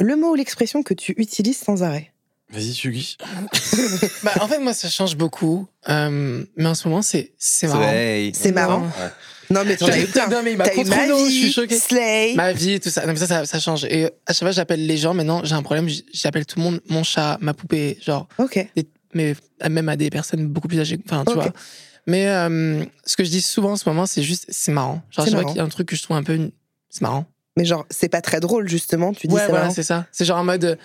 Le 0.00 0.16
mot 0.16 0.30
ou 0.30 0.34
l'expression 0.34 0.82
que 0.82 0.94
tu 0.94 1.14
utilises 1.18 1.58
sans 1.58 1.82
arrêt? 1.82 2.12
Vas-y, 2.50 2.72
Sugi. 2.72 3.16
Bah, 4.22 4.32
en 4.40 4.48
fait, 4.48 4.58
moi, 4.58 4.72
ça 4.72 4.88
change 4.88 5.16
beaucoup. 5.16 5.66
Euh, 5.88 6.44
mais 6.56 6.66
en 6.66 6.74
ce 6.74 6.88
moment, 6.88 7.02
c'est 7.02 7.32
c'est 7.38 7.66
marrant. 7.66 7.82
Slay. 7.90 8.32
C'est 8.34 8.52
marrant. 8.52 8.80
Non. 8.80 8.90
Non, 9.50 9.62
mais 9.64 9.76
t'en 9.76 9.86
as 9.86 9.98
eu 9.98 10.06
plein. 10.06 10.28
Non, 10.28 10.40
mais 10.44 10.52
il 10.52 10.58
m'a 10.58 10.64
T'as 10.64 10.70
trop 10.72 10.84
ma 10.84 11.06
trop, 11.06 11.18
je 11.18 11.24
vie, 11.26 11.40
suis 11.40 11.52
choquée. 11.52 11.78
Slay. 11.78 12.34
Ma 12.34 12.52
vie, 12.52 12.80
tout 12.80 12.88
ça. 12.90 13.02
Non, 13.06 13.12
mais 13.12 13.18
ça, 13.18 13.26
ça, 13.26 13.46
ça 13.46 13.60
change. 13.60 13.84
Et 13.84 14.06
à 14.06 14.32
chaque 14.32 14.38
fois, 14.38 14.50
j'appelle 14.50 14.84
les 14.86 14.96
gens. 14.96 15.14
Maintenant, 15.14 15.40
j'ai 15.44 15.54
un 15.54 15.62
problème. 15.62 15.88
J'appelle 16.12 16.46
tout 16.46 16.58
le 16.58 16.64
monde 16.64 16.80
mon 16.88 17.02
chat, 17.04 17.38
ma 17.40 17.52
poupée. 17.54 17.98
Genre, 18.04 18.26
Ok. 18.38 18.64
des- 18.76 18.88
mais 19.16 19.34
même 19.68 19.88
à 19.88 19.96
des 19.96 20.10
personnes 20.10 20.46
beaucoup 20.48 20.68
plus 20.68 20.78
âgées. 20.80 20.98
Enfin, 21.06 21.24
tu 21.26 21.32
vois. 21.34 21.52
Mais 22.06 22.28
euh, 22.28 22.84
ce 23.04 23.16
que 23.16 23.24
je 23.24 23.30
dis 23.30 23.42
souvent 23.42 23.72
en 23.72 23.76
ce 23.76 23.88
moment, 23.88 24.06
c'est 24.06 24.22
juste, 24.22 24.46
c'est 24.48 24.70
marrant. 24.70 25.02
Genre, 25.10 25.24
C'est 25.26 25.32
je 25.32 25.42
qu'il 25.44 25.56
y 25.56 25.60
a 25.60 25.64
un 25.64 25.68
truc 25.68 25.88
que 25.88 25.96
je 25.96 26.02
trouve 26.02 26.16
un 26.16 26.22
peu. 26.22 26.34
une- 26.36 26.52
C'est 26.88 27.02
marrant. 27.02 27.26
Mais 27.56 27.64
genre, 27.64 27.84
c'est 27.90 28.08
pas 28.08 28.20
très 28.20 28.38
drôle, 28.38 28.68
justement. 28.68 29.12
Tu 29.12 29.26
dis 29.26 29.34
ouais, 29.34 29.40
c'est 29.40 29.46
voilà, 29.48 29.64
marrant. 29.64 29.74
c'est 29.74 29.82
ça. 29.82 30.06
C'est 30.12 30.24
genre 30.24 30.38
en 30.38 30.44
mode. 30.44 30.64
euh, 30.64 30.76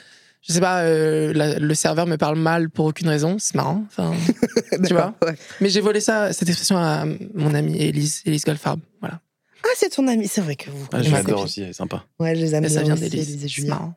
Je 0.42 0.54
sais 0.54 0.60
pas, 0.60 0.82
euh, 0.82 1.32
la- 1.34 1.60
le 1.60 1.74
serveur 1.76 2.08
me 2.08 2.16
parle 2.18 2.36
mal 2.40 2.72
pour 2.72 2.86
aucune 2.88 3.08
raison. 3.10 3.38
C'est 3.38 3.54
marrant. 3.54 3.84
Enfin, 3.88 4.12
tu 4.88 4.94
vois 4.96 5.14
ouais. 5.24 5.36
mais 5.60 5.70
j'ai 5.70 5.82
volé 5.82 6.00
ça, 6.00 6.34
cette 6.34 6.50
expression 6.50 6.78
à 6.78 7.06
mon 7.36 7.54
amie 7.54 7.78
Elise, 7.80 8.24
Elise 8.26 8.44
Goldfarb. 8.44 8.80
Voilà. 9.02 9.22
Ah, 9.64 9.68
c'est 9.78 9.90
ton 9.90 10.08
ami. 10.08 10.28
C'est 10.28 10.42
vrai 10.42 10.56
que 10.56 10.72
vous. 10.72 10.88
Ah, 10.92 11.04
je 11.04 11.12
l'adore 11.12 11.42
aussi, 11.44 11.62
elle 11.62 11.70
est 11.70 11.74
sympa. 11.74 12.04
Ouais, 12.20 12.36
je 12.36 12.42
les 12.42 12.56
aime 12.56 12.64
Mais 12.64 12.70
ça 12.70 12.82
vient 12.82 12.96
d'Elise. 12.96 13.46
Et 13.46 13.48
C'est 13.48 13.68
marrant. 13.68 13.94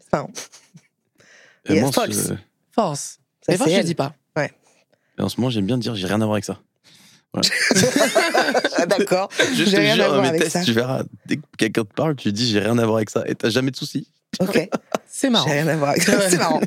C'est 0.00 0.12
marrant. 0.12 0.30
Et 1.68 1.74
Et 1.74 1.84
ce- 2.12 2.34
Force. 2.72 3.19
Ça, 3.46 3.52
Mais 3.52 3.56
c'est 3.58 3.70
je 3.70 3.76
elle. 3.76 3.84
dis 3.84 3.94
pas. 3.94 4.14
en 5.18 5.28
ce 5.28 5.38
moment, 5.40 5.50
j'aime 5.50 5.66
bien 5.66 5.76
dire 5.78 5.94
j'ai 5.94 6.06
rien 6.06 6.20
à 6.20 6.24
voir 6.24 6.32
avec 6.34 6.44
ça. 6.44 6.58
Ah, 8.76 8.86
D'accord. 8.86 9.28
Je 9.54 9.64
J'ai 9.64 9.70
te 9.72 9.76
rien 9.76 9.92
à 9.92 9.96
jure, 9.96 10.08
voir 10.08 10.22
mes 10.22 10.28
avec 10.28 10.42
tests, 10.42 10.52
ça. 10.52 10.62
tu 10.64 10.72
verras, 10.72 11.02
dès 11.26 11.36
que 11.36 11.42
quelqu'un 11.58 11.84
te 11.84 11.92
parle, 11.94 12.16
tu 12.16 12.32
dis 12.32 12.50
j'ai 12.50 12.58
rien 12.60 12.76
à 12.78 12.84
voir 12.84 12.96
avec 12.96 13.10
ça 13.10 13.22
et 13.26 13.34
t'as 13.34 13.50
jamais 13.50 13.70
de 13.70 13.76
soucis. 13.76 14.08
Ok. 14.40 14.68
C'est 15.06 15.30
marrant. 15.30 15.46
J'ai 15.48 15.54
rien 15.60 15.68
à 15.68 15.76
voir 15.76 15.90
avec 15.90 16.02
ça. 16.02 16.16
Ouais. 16.16 16.30
C'est 16.30 16.38
marrant. 16.38 16.60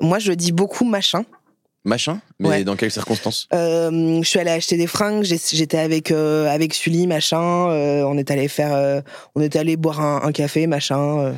Moi, 0.00 0.18
je 0.18 0.32
dis 0.32 0.52
beaucoup 0.52 0.84
machin. 0.84 1.24
Machin, 1.84 2.20
mais 2.40 2.48
Ouais. 2.48 2.64
dans 2.64 2.74
quelles 2.74 2.90
circonstances? 2.90 3.46
Euh, 3.54 4.20
je 4.22 4.28
suis 4.28 4.40
allée 4.40 4.50
acheter 4.50 4.76
des 4.76 4.88
fringues. 4.88 5.22
J'étais 5.24 5.78
avec 5.78 6.10
euh, 6.10 6.48
avec 6.48 6.74
Sully, 6.74 7.06
machin. 7.06 7.70
euh, 7.70 8.02
on 8.02 8.18
est 8.18 8.30
allé 8.32 8.48
faire, 8.48 8.74
euh, 8.74 9.00
on 9.36 9.40
est 9.40 9.54
allé 9.54 9.76
boire 9.76 10.00
un, 10.00 10.22
un 10.24 10.32
café, 10.32 10.66
machin. 10.66 11.20
euh. 11.20 11.32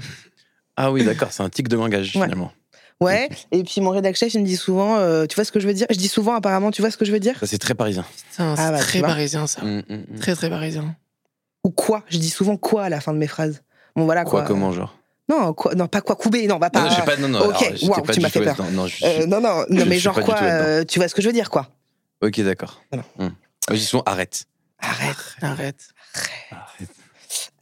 Ah 0.76 0.90
oui, 0.90 1.04
d'accord, 1.04 1.32
c'est 1.32 1.42
un 1.42 1.50
tic 1.50 1.68
de 1.68 1.76
langage 1.76 2.16
Ouais. 2.16 2.22
finalement. 2.24 2.50
Ouais. 3.00 3.28
Et 3.52 3.62
puis 3.62 3.80
mon 3.80 3.90
rédac 3.90 4.16
chef, 4.16 4.34
il 4.34 4.40
me 4.40 4.46
dit 4.46 4.56
souvent, 4.56 4.96
euh, 4.96 5.26
tu 5.26 5.36
vois 5.36 5.44
ce 5.44 5.52
que 5.52 5.60
je 5.60 5.66
veux 5.66 5.74
dire? 5.74 5.86
Je 5.90 5.96
dis 5.96 6.08
souvent, 6.08 6.34
apparemment, 6.34 6.70
tu 6.72 6.82
vois 6.82 6.90
ce 6.90 6.96
que 6.96 7.04
je 7.04 7.12
veux 7.12 7.20
dire? 7.20 7.38
Ça, 7.38 7.46
c'est 7.46 7.58
très 7.58 7.74
parisien. 7.74 8.04
Putain, 8.30 8.56
c'est 8.56 8.62
Ah 8.62 8.70
bah, 8.72 8.78
très 8.78 9.00
parisien, 9.00 9.46
ça. 9.46 9.62
Hum, 9.62 9.82
hum, 9.88 10.04
hum. 10.10 10.18
Très, 10.20 10.34
très 10.34 10.50
parisien. 10.50 10.96
Ou 11.64 11.70
quoi? 11.70 12.02
Je 12.08 12.18
dis 12.18 12.30
souvent 12.30 12.56
quoi 12.56 12.84
à 12.84 12.88
la 12.88 13.00
fin 13.00 13.12
de 13.12 13.18
mes 13.18 13.26
phrases. 13.28 13.62
Bon 13.94 14.04
voilà 14.04 14.24
Quoi, 14.24 14.40
quoi. 14.40 14.48
comment, 14.48 14.72
genre? 14.72 14.96
Non, 15.28 15.52
quoi 15.52 15.74
Non, 15.74 15.86
pas 15.88 16.00
quoi 16.00 16.16
couper. 16.16 16.46
Non, 16.46 16.58
va 16.58 16.70
pas. 16.70 16.80
Non, 16.84 16.90
non, 16.98 17.04
pas, 17.04 17.16
non, 17.18 17.28
non, 17.28 17.40
Ok, 17.48 17.62
alors, 17.62 17.82
waouh, 17.90 18.02
pas 18.02 18.12
tu 18.14 18.20
m'as 18.20 18.30
fait 18.30 18.40
peur. 18.42 18.56
Non, 18.72 18.86
je- 18.86 19.04
Euh, 19.04 19.26
non, 19.26 19.40
non, 19.40 19.64
je 19.70 19.74
non, 19.74 19.84
mais 19.86 19.98
genre 19.98 20.18
quoi 20.20 20.40
euh, 20.42 20.84
Tu 20.84 20.98
vois 20.98 21.06
ce 21.08 21.14
que 21.14 21.20
je 21.22 21.26
veux 21.26 21.32
dire, 21.32 21.50
quoi 21.50 21.68
Ok, 22.22 22.40
d'accord. 22.40 22.82
Voilà. 22.90 23.04
Hum. 23.18 23.32
Je 23.70 23.74
dis 23.74 23.84
souvent 23.84 24.02
arrête. 24.06 24.44
Arrête. 24.80 25.16
Arrête. 25.42 25.88
Arrête. 26.50 26.88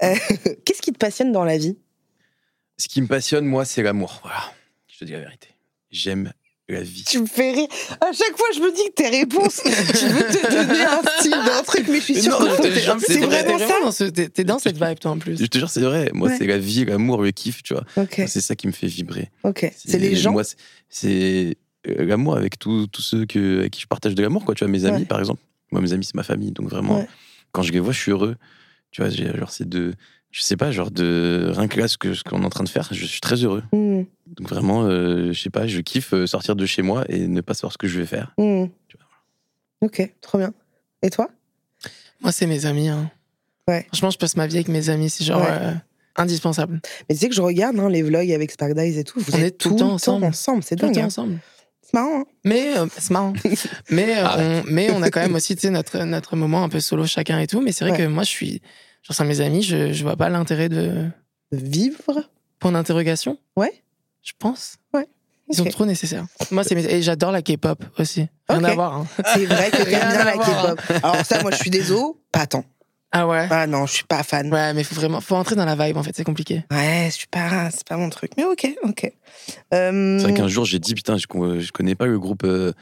Euh, 0.02 0.14
Qu'est-ce 0.64 0.80
qui 0.80 0.92
te 0.92 0.98
passionne 0.98 1.32
dans 1.32 1.44
la 1.44 1.58
vie? 1.58 1.76
Ce 2.78 2.88
qui 2.88 3.02
me 3.02 3.06
passionne, 3.06 3.44
moi, 3.46 3.64
c'est 3.64 3.82
l'amour. 3.82 4.20
Voilà. 4.22 4.38
Je 4.96 5.00
te 5.00 5.04
dis 5.04 5.12
la 5.12 5.20
vérité. 5.20 5.48
J'aime 5.90 6.32
la 6.70 6.80
vie. 6.80 7.04
Tu 7.04 7.20
me 7.20 7.26
fais 7.26 7.52
rire. 7.52 7.68
À 8.00 8.12
chaque 8.12 8.34
fois, 8.36 8.46
je 8.54 8.60
me 8.60 8.74
dis 8.74 8.82
que 8.88 8.94
tes 8.94 9.08
réponses, 9.10 9.60
je 9.62 10.06
veux 10.06 10.22
te 10.24 10.50
donner 10.50 10.84
un 10.84 11.02
style 11.18 11.30
d'un 11.32 11.62
truc, 11.62 11.86
mais 11.88 11.98
je 11.98 12.04
suis 12.04 12.14
sûre 12.22 12.38
que 12.38 12.44
c'est- 13.06 13.18
vraiment 13.20 13.58
t'es 13.58 13.66
ça. 13.68 13.74
dans, 13.82 13.92
ce- 13.92 14.04
t'es- 14.04 14.28
t'es 14.30 14.44
dans 14.44 14.58
cette 14.58 14.82
vibe, 14.82 14.98
toi, 14.98 15.10
en 15.10 15.18
plus. 15.18 15.38
Je 15.38 15.44
te 15.46 15.58
jure, 15.58 15.68
c'est 15.68 15.82
vrai. 15.82 16.10
Moi, 16.14 16.28
Ouais. 16.30 16.36
c'est 16.38 16.46
la 16.46 16.56
vie, 16.58 16.86
l'amour, 16.86 17.22
le 17.22 17.30
kiff, 17.30 17.62
tu 17.62 17.74
vois. 17.74 17.84
C'est 18.10 18.40
ça 18.40 18.56
qui 18.56 18.66
me 18.68 18.72
fait 18.72 18.86
vibrer. 18.86 19.30
ok. 19.44 19.70
C'est 19.76 19.98
les 19.98 20.16
gens. 20.16 20.32
Moi, 20.32 20.44
c'est- 20.44 20.56
c'est 20.88 21.56
euh, 21.88 22.04
l'amour 22.06 22.36
avec 22.38 22.58
tous 22.58 22.86
tous 22.88 23.02
ceux 23.02 23.26
que, 23.26 23.60
avec 23.60 23.72
qui 23.74 23.80
je 23.82 23.86
partage 23.86 24.14
de 24.14 24.22
l'amour, 24.22 24.44
quoi. 24.46 24.54
Tu 24.54 24.64
vois, 24.64 24.70
mes 24.72 24.86
amis, 24.86 25.00
Ouais. 25.00 25.04
par 25.04 25.18
exemple. 25.20 25.42
Moi, 25.70 25.80
mes 25.82 25.92
amis, 25.92 26.04
c'est 26.06 26.14
ma 26.16 26.22
famille. 26.24 26.50
Donc, 26.52 26.68
vraiment, 26.70 26.98
Ouais. 27.00 27.08
quand 27.52 27.62
je 27.62 27.70
les 27.72 27.80
vois, 27.80 27.92
je 27.92 28.00
suis 28.00 28.10
heureux. 28.12 28.34
Tu 28.90 29.02
vois, 29.02 29.10
j'ai- 29.10 29.36
genre, 29.36 29.50
c'est 29.52 29.68
de. 29.68 29.92
Je 30.38 30.42
sais 30.42 30.56
pas, 30.58 30.70
genre, 30.70 30.90
de. 30.90 31.50
Rien 31.56 31.66
que 31.66 31.80
là, 31.80 31.88
ce 31.88 31.96
que- 31.96 32.12
ce 32.12 32.22
qu'on 32.22 32.42
est 32.42 32.44
en 32.44 32.50
train 32.50 32.62
de 32.64 32.68
faire, 32.68 32.88
je 32.92 33.06
suis 33.06 33.20
très 33.22 33.36
heureux. 33.36 33.62
Hmm, 33.72 34.02
Donc, 34.36 34.50
vraiment, 34.50 34.84
euh, 34.84 35.32
je 35.32 35.40
sais 35.40 35.48
pas, 35.48 35.66
je 35.66 35.80
kiffe 35.80 36.12
euh, 36.12 36.26
sortir 36.26 36.54
de 36.56 36.66
chez 36.66 36.82
moi 36.82 37.04
et 37.08 37.26
ne 37.26 37.40
pas 37.40 37.54
savoir 37.54 37.72
ce 37.72 37.78
que 37.78 37.88
je 37.88 37.98
vais 37.98 38.04
faire. 38.04 38.34
vois, 38.36 38.68
Ok, 39.80 40.12
trop 40.20 40.36
bien. 40.36 40.52
Et 41.02 41.08
toi? 41.08 41.30
Moi, 42.20 42.32
c'est 42.32 42.46
mes 42.46 42.66
amis. 42.66 42.88
hein. 42.88 43.10
Ouais. 43.66 43.84
Franchement, 43.88 44.10
je 44.10 44.18
passe 44.18 44.36
ma 44.36 44.46
vie 44.46 44.56
avec 44.56 44.68
mes 44.68 44.90
amis. 44.90 45.08
C'est 45.08 45.24
genre 45.24 45.40
Ouais. 45.40 45.48
euh, 45.50 45.72
indispensable. 46.16 46.80
Mais 47.08 47.14
tu 47.14 47.20
sais 47.22 47.28
que 47.30 47.34
je 47.34 47.40
regarde 47.40 47.78
hein, 47.78 47.88
les 47.88 48.02
vlogs 48.02 48.30
avec 48.30 48.50
Spark 48.50 48.74
Dice 48.74 48.98
et 48.98 49.04
tout. 49.04 49.18
Vous 49.20 49.34
On 49.34 49.38
êtes 49.38 49.44
est 49.44 49.50
tout 49.58 49.70
le 49.70 49.76
temps 49.76 49.92
ensemble. 49.92 50.26
ensemble. 50.26 50.62
C'est 50.64 50.76
Tout 50.76 50.84
le 50.86 50.92
dingue. 50.92 50.96
temps 50.96 51.02
hein. 51.02 51.06
ensemble. 51.06 51.38
C'est 51.80 51.94
marrant, 51.94 52.20
hein 52.20 52.24
Mais 52.44 52.76
euh, 52.76 52.86
c'est 52.98 53.10
marrant. 53.10 53.32
mais, 53.90 54.18
euh, 54.18 54.22
Ah 54.24 54.36
on, 54.38 54.62
mais 54.66 54.90
on 54.90 55.00
a 55.02 55.10
quand 55.10 55.20
même 55.20 55.34
aussi 55.34 55.56
notre, 55.70 55.98
notre 56.04 56.36
moment 56.36 56.62
un 56.62 56.68
peu 56.68 56.80
solo 56.80 57.06
chacun 57.06 57.38
et 57.40 57.46
tout. 57.46 57.60
Mais 57.62 57.72
c'est 57.72 57.84
vrai 57.86 57.92
Ouais. 57.92 58.04
que 58.04 58.06
moi, 58.08 58.22
je 58.22 58.28
suis. 58.30 58.60
Genre, 59.06 59.14
sans 59.16 59.24
mes 59.24 59.40
amis, 59.40 59.62
je, 59.62 59.92
je 59.92 60.02
vois 60.02 60.16
pas 60.16 60.28
l'intérêt 60.28 60.68
de. 60.68 61.08
De 61.52 61.56
vivre. 61.58 62.28
Point 62.58 62.72
d'interrogation 62.72 63.38
Ouais. 63.56 63.72
Je 64.22 64.32
pense. 64.38 64.76
Ouais. 64.92 65.06
Ils 65.48 65.54
sont 65.56 65.64
trop 65.66 65.86
nécessaires. 65.86 66.26
Moi, 66.50 66.64
c'est 66.64 66.74
mes- 66.74 66.84
Et 66.86 67.02
j'adore 67.02 67.30
la 67.30 67.40
K-pop 67.40 67.84
aussi. 67.98 68.26
Rien 68.48 68.58
Ok. 68.64 68.68
à 68.70 68.74
voir. 68.74 68.94
hein. 68.96 69.06
C'est 69.34 69.44
vrai 69.46 69.70
que 69.70 69.76
Rien 69.82 70.00
t'aimes 70.00 70.08
bien 70.10 70.18
à 70.20 70.24
la 70.24 70.34
voir. 70.34 70.74
K-pop. 70.74 70.96
Alors 71.04 71.24
ça, 71.24 71.40
moi, 71.42 71.52
je 71.52 71.56
suis 71.58 71.70
désolé, 71.70 72.02
pas 72.32 72.46
tant. 72.48 72.64
Ah 73.12 73.28
ouais? 73.28 73.46
Ah 73.50 73.68
non, 73.68 73.86
je 73.86 73.92
suis 73.92 74.04
pas 74.04 74.24
fan. 74.24 74.52
Ouais, 74.52 74.74
mais 74.74 74.82
faut 74.82 74.96
vraiment. 74.96 75.20
Faut 75.20 75.36
entrer 75.36 75.54
dans 75.54 75.64
la 75.64 75.76
vibe, 75.76 75.96
en 75.96 76.02
fait. 76.02 76.10
C'est 76.16 76.24
compliqué. 76.24 76.64
Ouais, 76.72 77.06
je 77.10 77.14
suis 77.14 77.26
pas, 77.28 77.70
c'est 77.70 77.86
pas 77.86 77.96
mon 77.96 78.10
truc. 78.10 78.32
Mais 78.36 78.44
ok, 78.44 78.66
ok. 78.82 79.12
Euh, 79.72 80.18
C'est 80.18 80.24
vrai 80.24 80.34
qu'un 80.34 80.48
jour, 80.48 80.64
j'ai 80.64 80.80
dit, 80.80 80.94
putain, 80.94 81.16
je, 81.16 81.26
je 81.60 81.70
connais 81.72 81.94
pas 81.94 82.06
le 82.06 82.18
groupe. 82.18 82.42
euh, 82.44 82.72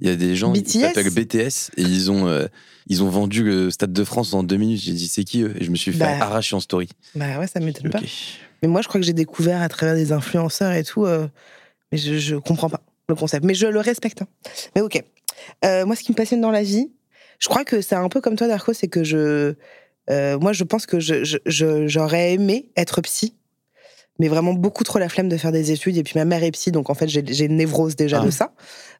Il 0.00 0.08
y 0.08 0.10
a 0.10 0.16
des 0.16 0.34
gens 0.34 0.52
qui 0.54 0.62
BTS? 0.62 0.80
s'appellent 0.94 1.10
BTS 1.10 1.70
et 1.76 1.82
ils 1.82 2.10
ont, 2.10 2.26
euh, 2.26 2.46
ils 2.86 3.02
ont 3.02 3.08
vendu 3.08 3.44
le 3.44 3.70
Stade 3.70 3.92
de 3.92 4.04
France 4.04 4.34
en 4.34 4.42
deux 4.42 4.56
minutes. 4.56 4.80
J'ai 4.80 4.92
dit, 4.92 5.08
c'est 5.08 5.24
qui 5.24 5.42
eux? 5.42 5.54
Et 5.60 5.64
je 5.64 5.70
me 5.70 5.76
suis 5.76 5.92
fait 5.92 5.98
Bah, 5.98 6.16
arracher 6.20 6.54
en 6.56 6.60
story. 6.60 6.88
Bah 7.14 7.38
ouais, 7.38 7.46
ça 7.46 7.60
m'étonne 7.60 7.90
pas. 7.90 8.00
Mais 8.62 8.68
moi, 8.68 8.82
je 8.82 8.88
crois 8.88 9.00
que 9.00 9.06
j'ai 9.06 9.12
découvert 9.12 9.62
à 9.62 9.68
travers 9.68 9.94
des 9.94 10.12
influenceurs 10.12 10.72
et 10.72 10.84
tout. 10.84 11.04
euh, 11.06 11.28
mais 11.92 11.98
je, 11.98 12.18
je 12.18 12.36
comprends 12.36 12.68
pas 12.70 12.82
le 13.08 13.14
concept. 13.14 13.44
Mais 13.44 13.54
je 13.54 13.66
le 13.66 13.80
respecte. 13.80 14.22
hein. 14.22 14.28
Mais 14.74 14.80
ok. 14.82 15.02
Euh, 15.64 15.84
moi, 15.86 15.96
ce 15.96 16.02
qui 16.02 16.12
me 16.12 16.16
passionne 16.16 16.40
dans 16.40 16.50
la 16.50 16.62
vie, 16.62 16.90
je 17.38 17.48
crois 17.48 17.64
que 17.64 17.80
c'est 17.80 17.94
un 17.96 18.08
peu 18.08 18.20
comme 18.20 18.36
toi, 18.36 18.48
Darko, 18.48 18.72
c'est 18.72 18.88
que 18.88 19.04
je. 19.04 19.54
euh, 20.10 20.38
moi, 20.38 20.52
je 20.52 20.64
pense 20.64 20.86
que 20.86 21.00
je- 21.00 21.24
je- 21.24 21.38
je- 21.46 21.86
j'aurais 21.88 22.34
aimé 22.34 22.70
être 22.76 23.00
psy. 23.02 23.34
Mais 24.20 24.28
vraiment 24.28 24.52
beaucoup 24.52 24.84
trop 24.84 24.98
la 25.00 25.08
flemme 25.08 25.28
de 25.28 25.36
faire 25.36 25.50
des 25.50 25.72
études. 25.72 25.96
Et 25.96 26.02
puis 26.04 26.12
ma 26.16 26.24
mère 26.24 26.44
est 26.44 26.52
psy, 26.52 26.70
donc 26.70 26.88
en 26.88 26.94
fait 26.94 27.08
j'ai 27.08 27.44
une 27.46 27.56
névrose 27.56 27.96
déjà 27.96 28.20
Ah. 28.22 28.24
de 28.24 28.30
ça. 28.30 28.52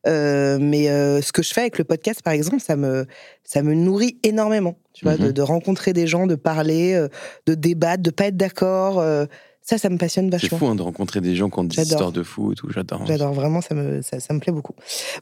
Euh, 0.06 0.58
mais 0.60 0.88
euh, 0.90 1.22
ce 1.22 1.32
que 1.32 1.42
je 1.42 1.52
fais 1.54 1.60
avec 1.62 1.78
le 1.78 1.84
podcast, 1.84 2.20
par 2.22 2.32
exemple, 2.34 2.60
ça 2.60 2.76
me, 2.76 3.06
ça 3.44 3.62
me 3.62 3.74
nourrit 3.74 4.18
énormément. 4.24 4.76
Tu 4.92 5.04
vois, 5.04 5.16
de, 5.16 5.26
Mhm. 5.26 5.32
de 5.32 5.42
rencontrer 5.42 5.92
des 5.92 6.06
gens, 6.06 6.26
de 6.26 6.34
parler, 6.34 6.94
euh, 6.94 7.08
de 7.46 7.54
débattre, 7.54 8.02
de 8.02 8.10
pas 8.10 8.26
être 8.26 8.36
d'accord. 8.36 9.02
ça, 9.66 9.78
ça 9.78 9.88
me 9.88 9.96
passionne 9.96 10.26
C'est 10.30 10.42
vachement. 10.42 10.58
fou 10.58 10.66
hein, 10.66 10.74
de 10.74 10.82
rencontrer 10.82 11.22
des 11.22 11.34
gens 11.36 11.48
qui 11.48 11.58
ont 11.58 11.64
des 11.64 11.80
histoires 11.80 12.12
de 12.12 12.22
fou 12.22 12.52
et 12.52 12.54
tout. 12.54 12.68
J'adore. 12.70 13.00
hein. 13.00 13.04
J'adore 13.08 13.32
vraiment, 13.32 13.62
ça 13.62 13.74
me, 13.74 14.02
ça, 14.02 14.20
ça 14.20 14.34
me 14.34 14.38
plaît 14.40 14.52
beaucoup. 14.52 14.74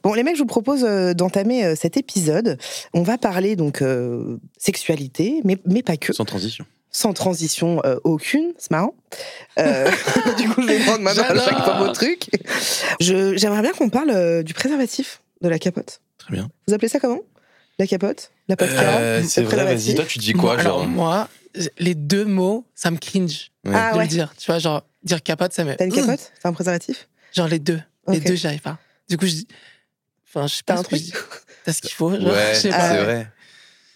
Bon, 0.03 0.13
les 0.13 0.23
mecs, 0.23 0.35
je 0.35 0.41
vous 0.41 0.45
propose 0.47 0.81
d'entamer 1.15 1.75
cet 1.77 1.95
épisode. 1.95 2.57
On 2.93 3.03
va 3.03 3.17
parler 3.17 3.55
donc 3.55 3.81
sexualité, 4.57 5.41
mais, 5.43 5.57
mais 5.65 5.81
pas 5.83 5.97
que, 5.97 6.13
Sans 6.13 6.25
transition. 6.25 6.65
Sans 6.93 7.11
transition 7.13 7.81
euh, 7.85 7.97
aucune. 8.05 8.53
C'est 8.57 8.71
marrant. 8.71 8.95
Euh, 9.59 9.91
du 10.37 10.47
coup, 10.47 10.61
je 10.61 10.67
vais 10.67 10.79
prendre 10.79 11.01
maintenant 11.01 11.23
à 11.23 11.35
chaque 11.43 11.61
fois 11.63 11.79
vos 11.85 11.91
trucs. 11.91 12.29
J'aimerais 13.01 13.61
bien 13.61 13.71
qu'on 13.73 13.89
parle 13.89 14.11
euh, 14.11 14.43
du 14.43 14.53
préservatif, 14.53 15.21
de 15.41 15.49
la 15.49 15.59
capote. 15.59 15.99
Très 16.19 16.33
bien. 16.33 16.49
Vous 16.67 16.73
appelez 16.73 16.87
ça 16.87 16.99
comment? 17.01 17.19
La 17.79 17.87
capote? 17.87 18.31
La 18.47 18.55
podcast 18.55 18.83
Euh, 18.87 19.23
c'est 19.27 19.41
vrai, 19.43 19.65
vas-y, 19.65 19.95
toi, 19.95 20.05
tu 20.05 20.19
dis 20.19 20.33
quoi 20.33 20.53
Moi, 20.53 20.59
alors, 20.61 20.87
moi, 20.87 21.27
les 21.79 21.95
deux 21.95 22.25
mots, 22.25 22.63
ça 22.75 22.91
me 22.91 22.97
cringe 22.97 23.51
Ouais. 23.65 23.71
Ah 23.75 23.93
de 23.93 23.97
ouais. 23.97 24.03
le 24.03 24.09
dire. 24.09 24.33
Tu 24.37 24.45
vois, 24.47 24.59
genre, 24.59 24.83
dire 25.03 25.21
capote, 25.23 25.51
ça 25.53 25.63
me. 25.63 25.75
T'as 25.75 25.85
une 25.85 25.91
capote? 25.93 26.19
C'est 26.39 26.47
un 26.47 26.53
préservatif? 26.53 27.07
Genre, 27.33 27.47
les 27.47 27.59
deux. 27.59 27.81
Les 28.07 28.19
deux, 28.19 28.35
j'y 28.35 28.45
arrive 28.47 28.61
pas. 28.61 28.77
Du 29.09 29.17
coup, 29.17 29.25
je 29.25 29.31
dis. 29.31 29.47
Enfin, 30.27 30.47
je 30.47 30.55
sais 30.55 30.61
T'as 30.65 30.73
pas 30.75 30.79
un 30.79 30.83
ce 30.83 30.87
que 30.89 30.95
truc? 30.95 30.99
je 31.01 31.05
dis. 31.11 31.13
T'as 31.65 31.73
ce 31.73 31.81
qu'il 31.81 31.91
faut, 31.91 32.11
genre, 32.11 32.21
Ouais, 32.33 32.49
je 32.53 32.59
c'est 32.59 32.61
sais 32.61 32.69
pas. 32.69 33.03
vrai. 33.03 33.27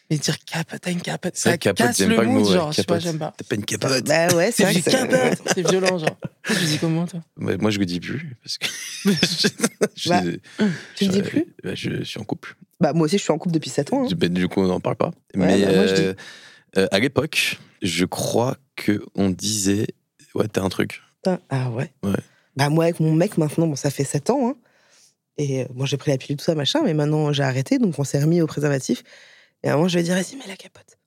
Mais 0.09 0.17
dire 0.17 0.37
capote, 0.45 0.79
t'as 0.81 0.91
une 0.91 1.01
capote, 1.01 1.35
ça 1.35 1.57
capote, 1.57 1.87
casse 1.87 1.99
le 1.99 2.15
pas 2.15 2.23
mood, 2.23 2.45
ouais, 2.45 2.53
genre, 2.53 2.71
je 2.71 2.77
pas, 2.77 2.83
capote. 2.83 3.01
j'aime 3.01 3.19
pas. 3.19 3.33
T'as 3.37 3.43
pas 3.43 3.55
une 3.55 3.65
capote 3.65 4.05
Bah 4.05 4.33
ouais, 4.35 4.51
c'est 4.51 4.63
vrai 4.63 4.81
capote, 4.81 5.41
c'est 5.53 5.61
violent, 5.63 5.97
genre. 5.97 6.17
Tu 6.47 6.53
dis 6.63 6.79
comment, 6.79 7.05
toi? 7.05 7.21
Ouais, 7.37 7.57
Moi, 7.57 7.71
je 7.71 7.79
le 7.79 7.85
dis 7.85 7.99
plus. 7.99 8.37
Parce 8.41 8.57
que 8.57 8.67
je, 9.95 10.09
Bah, 10.09 10.21
je- 10.23 10.65
Tu 10.95 11.05
le 11.05 11.09
dis 11.11 11.17
je- 11.17 11.29
plus? 11.29 11.45
bah, 11.63 11.75
je, 11.75 12.03
suis 12.03 12.19
en 12.19 12.23
couple. 12.23 12.55
Bah 12.79 12.93
moi 12.93 13.05
aussi, 13.05 13.17
je 13.17 13.23
suis 13.23 13.33
en 13.33 13.37
couple 13.37 13.53
depuis 13.55 13.69
7 13.69 13.91
ans. 13.91 14.05
hein. 14.05 14.15
Ben, 14.15 14.31
du 14.33 14.47
coup, 14.47 14.61
on 14.61 14.67
n'en 14.67 14.79
parle 14.79 14.95
pas. 14.95 15.11
Mais 15.35 15.65
bah, 15.65 15.73
moi, 15.73 15.87
je 15.87 15.93
dis. 15.93 16.01
euh, 16.01 16.13
euh, 16.77 16.87
à 16.91 16.99
l'époque, 16.99 17.57
je 17.81 18.05
crois 18.05 18.55
que 18.77 19.03
on 19.15 19.29
disait 19.29 19.87
Ouais, 20.35 20.47
t'as 20.47 20.61
un 20.63 20.69
truc. 20.69 21.01
Ah 21.49 21.69
ouais? 21.71 21.91
Ouais. 22.03 22.13
Bah 22.55 22.69
moi 22.69 22.85
avec 22.85 22.99
mon 23.01 23.13
mec 23.13 23.37
maintenant, 23.37 23.67
bon 23.67 23.75
ça 23.75 23.89
fait 23.89 24.05
7 24.05 24.29
ans. 24.29 24.49
Hein. 24.49 24.55
Et 25.37 25.63
euh, 25.63 25.65
moi 25.73 25.85
j'ai 25.85 25.97
pris 25.97 26.11
la 26.11 26.17
pilule 26.17 26.37
tout 26.37 26.45
ça 26.45 26.55
machin, 26.55 26.81
mais 26.85 26.93
maintenant 26.93 27.33
j'ai 27.33 27.43
arrêté, 27.43 27.77
donc 27.79 27.99
on 27.99 28.03
s'est 28.05 28.19
remis 28.21 28.41
au 28.41 28.47
préservatif. 28.47 29.03
Et 29.63 29.69
à 29.69 29.73
un 29.73 29.75
moment 29.77 29.87
je 29.87 29.97
vais 29.97 30.03
dire 30.03 30.15
vas-y 30.15 30.35
mets 30.35 30.47
la 30.47 30.55
capote. 30.55 30.97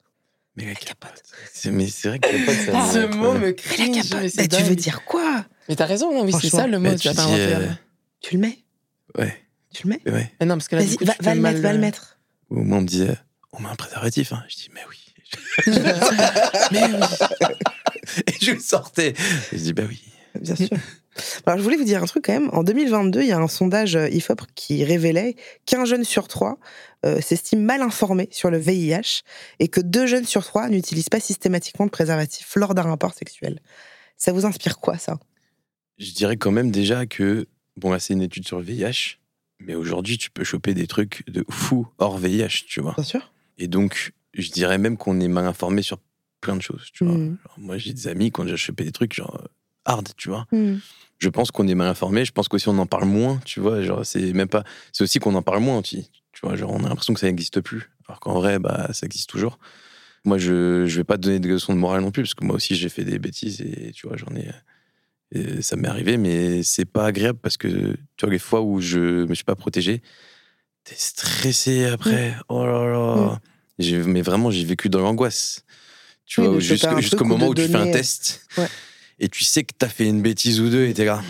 Mais 0.57 0.65
la 0.65 0.73
capote. 0.75 1.11
capote. 1.11 1.23
C'est- 1.53 1.71
Mais 1.71 1.87
c'est 1.87 2.09
vrai 2.09 2.19
que 2.19 2.27
capote, 2.29 2.55
ça 2.55 2.91
Ce 2.93 2.97
me- 2.99 3.15
mot 3.15 3.33
me 3.33 3.45
la 3.47 3.53
cringe, 3.53 3.79
mais 3.79 3.91
capote. 4.01 4.29
c'est 4.29 4.47
Bah, 4.49 4.57
tu 4.57 4.63
veux 4.63 4.75
dire 4.75 5.03
quoi? 5.05 5.45
Mais 5.69 5.75
t'as 5.75 5.85
raison, 5.85 6.11
non, 6.13 6.25
oui, 6.25 6.33
c'est 6.41 6.49
ça 6.49 6.67
le 6.67 6.77
mot, 6.79 6.89
Bah, 6.89 6.95
tu 6.97 7.09
tu 7.09 7.15
pas 7.15 7.27
euh, 7.29 7.67
là. 7.67 7.77
Tu 8.19 8.35
le 8.35 8.41
mets? 8.41 8.59
Ouais, 9.17 9.41
Tu 9.73 9.87
le 9.87 9.91
mets? 9.91 10.01
Ouais. 10.11 10.31
Mais 10.39 10.45
non, 10.45 10.55
parce 10.55 10.67
que 10.67 10.75
là, 10.75 10.83
Vas-y, 10.83 10.97
coup, 10.97 11.05
va, 11.05 11.33
le 11.35 11.41
mettre, 11.41 11.61
va 11.61 11.71
le 11.71 11.77
euh, 11.77 11.81
mettre. 11.81 12.19
Au 12.49 12.55
moins, 12.55 12.79
on 12.79 12.81
me 12.81 12.87
disait 12.87 13.15
On 13.53 13.61
met 13.61 13.69
un 13.69 13.75
préservatif. 13.75 14.33
Hein. 14.33 14.43
Je 14.49 14.55
dis 14.55 14.69
Mais 14.73 14.81
oui. 14.89 14.97
Mais 16.71 16.83
oui. 16.83 16.99
Et 18.27 18.33
je 18.45 18.51
le 18.51 18.59
sortais. 18.59 19.11
Et 19.53 19.57
je 19.57 19.63
dis 19.63 19.73
Bah 19.73 19.83
oui. 19.87 20.01
Bien 20.39 20.55
sûr. 20.57 20.67
Alors, 21.45 21.59
je 21.59 21.63
voulais 21.63 21.77
vous 21.77 21.83
dire 21.83 22.01
un 22.01 22.05
truc 22.05 22.25
quand 22.25 22.33
même. 22.33 22.49
En 22.53 22.63
2022, 22.63 23.21
il 23.21 23.27
y 23.27 23.31
a 23.31 23.37
un 23.37 23.47
sondage 23.47 23.95
euh, 23.95 24.09
IFOP 24.09 24.41
qui 24.55 24.83
révélait 24.83 25.35
qu'un 25.65 25.85
jeune 25.85 26.03
sur 26.03 26.27
trois 26.27 26.57
euh, 27.05 27.19
s'estime 27.19 27.61
mal 27.61 27.81
informé 27.81 28.29
sur 28.31 28.49
le 28.49 28.57
VIH 28.57 29.23
et 29.59 29.67
que 29.67 29.81
deux 29.81 30.05
jeunes 30.05 30.25
sur 30.25 30.45
trois 30.45 30.69
n'utilisent 30.69 31.09
pas 31.09 31.19
systématiquement 31.19 31.85
de 31.85 31.91
préservatif 31.91 32.55
lors 32.55 32.73
d'un 32.73 32.83
rapport 32.83 33.13
sexuel. 33.13 33.59
Ça 34.17 34.31
vous 34.31 34.45
inspire 34.45 34.79
quoi, 34.79 34.97
ça? 34.97 35.19
Je 35.97 36.11
dirais 36.11 36.37
quand 36.37 36.51
même 36.51 36.71
déjà 36.71 37.05
que, 37.05 37.47
bon, 37.77 37.91
là, 37.91 37.99
c'est 37.99 38.13
une 38.13 38.21
étude 38.21 38.47
sur 38.47 38.57
le 38.57 38.63
VIH, 38.63 39.17
mais 39.59 39.75
aujourd'hui, 39.75 40.17
tu 40.17 40.31
peux 40.31 40.43
choper 40.43 40.73
des 40.73 40.87
trucs 40.87 41.29
de 41.29 41.45
fou 41.49 41.87
hors 41.97 42.17
VIH, 42.17 42.65
tu 42.67 42.81
vois. 42.81 42.93
Bien 42.93 43.03
sûr. 43.03 43.33
Et 43.57 43.67
donc, 43.67 44.13
je 44.33 44.49
dirais 44.51 44.77
même 44.77 44.97
qu'on 44.97 45.19
est 45.19 45.27
mal 45.27 45.45
informé 45.45 45.81
sur 45.81 45.99
plein 46.39 46.55
de 46.55 46.61
choses, 46.61 46.87
tu 46.93 47.03
vois. 47.03 47.15
Genre, 47.15 47.55
moi, 47.57 47.77
j'ai 47.77 47.93
des 47.93 48.07
amis 48.07 48.31
qui 48.31 48.39
ont 48.39 48.45
déjà 48.45 48.55
chopé 48.55 48.83
des 48.83 48.91
trucs, 48.91 49.13
genre, 49.13 49.47
hard, 49.85 50.09
tu 50.17 50.29
vois. 50.29 50.45
Hmm. 50.51 50.77
Je 51.19 51.29
pense 51.29 51.51
qu'on 51.51 51.67
est 51.67 51.75
mal 51.75 51.87
informé, 51.87 52.25
je 52.25 52.31
pense 52.31 52.47
qu'aussi 52.47 52.67
on 52.69 52.77
en 52.79 52.85
parle 52.87 53.05
moins, 53.05 53.39
tu 53.45 53.59
vois. 53.59 53.81
Genre, 53.83 54.05
c'est 54.05 54.33
même 54.33 54.47
pas. 54.47 54.63
C'est 54.91 55.03
aussi 55.03 55.19
qu'on 55.19 55.35
en 55.35 55.41
parle 55.43 55.59
moins, 55.61 55.81
tu, 55.81 55.97
tu 56.33 56.41
vois. 56.43 56.55
Genre, 56.55 56.71
on 56.71 56.83
a 56.83 56.89
l'impression 56.89 57.13
que 57.13 57.19
ça 57.19 57.27
n'existe 57.27 57.61
plus, 57.61 57.89
alors 58.07 58.19
qu'en 58.19 58.33
vrai, 58.33 58.57
bah, 58.59 58.89
ça 58.93 59.05
existe 59.05 59.29
toujours. 59.29 59.59
Moi, 60.25 60.37
je, 60.37 60.85
je 60.85 60.97
vais 60.97 61.03
pas 61.03 61.17
te 61.17 61.21
donner 61.23 61.39
de 61.39 61.47
leçons 61.47 61.73
de 61.73 61.79
morale 61.79 62.01
non 62.01 62.11
plus, 62.11 62.23
parce 62.23 62.33
que 62.33 62.43
moi 62.45 62.55
aussi, 62.55 62.75
j'ai 62.75 62.89
fait 62.89 63.03
des 63.03 63.19
bêtises 63.19 63.61
et, 63.61 63.91
tu 63.93 64.07
vois, 64.07 64.17
j'en 64.17 64.35
ai. 64.35 64.49
et 65.33 65.61
ça 65.61 65.75
m'est 65.75 65.87
arrivé, 65.87 66.17
mais 66.17 66.61
c'est 66.63 66.85
pas 66.85 67.05
agréable 67.05 67.39
parce 67.41 67.57
que, 67.57 67.67
tu 67.67 68.25
vois, 68.25 68.29
les 68.31 68.39
fois 68.39 68.61
où 68.61 68.81
je 68.81 69.25
me 69.25 69.33
suis 69.35 69.43
pas 69.45 69.55
protégé, 69.55 70.01
t'es 70.83 70.95
stressé 70.97 71.85
après. 71.85 72.35
Oh 72.49 72.65
là 72.65 72.85
là. 72.91 73.39
J'ai- 73.79 74.03
Mais 74.03 74.21
vraiment, 74.21 74.51
j'ai 74.51 74.65
vécu 74.65 74.89
dans 74.89 74.99
l'angoisse. 75.01 75.63
Tu 76.25 76.41
Oui, 76.41 76.47
vois, 76.47 76.99
jusqu'au 76.99 77.25
moment 77.25 77.47
où 77.47 77.53
tu 77.55 77.61
fais 77.67 77.75
un 77.75 77.79
donner- 77.79 77.91
test 77.91 78.45
Ouais. 78.57 78.67
Et 79.21 79.29
tu 79.29 79.43
sais 79.45 79.63
que 79.63 79.73
t'as 79.77 79.87
fait 79.87 80.05
une 80.07 80.21
bêtise 80.21 80.59
ou 80.59 80.69
deux 80.69 80.87
et 80.87 80.93
t'es 80.93 81.05
là. 81.05 81.21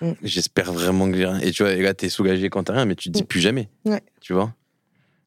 Mm. 0.00 0.12
J'espère 0.22 0.72
vraiment 0.72 1.08
que 1.10 1.16
j'ai 1.16 1.26
rien. 1.26 1.38
Et 1.40 1.50
tu 1.52 1.62
vois, 1.62 1.72
et 1.72 1.82
là, 1.82 1.92
t'es 1.94 2.08
soulagé 2.08 2.48
quand 2.50 2.64
t'as 2.64 2.72
rien, 2.72 2.84
mais 2.86 2.94
tu 2.96 3.08
te 3.10 3.14
dis 3.14 3.22
Mm. 3.22 3.26
plus 3.26 3.40
jamais. 3.40 3.68
Ouais. 3.84 4.02
Tu 4.20 4.32
vois? 4.32 4.54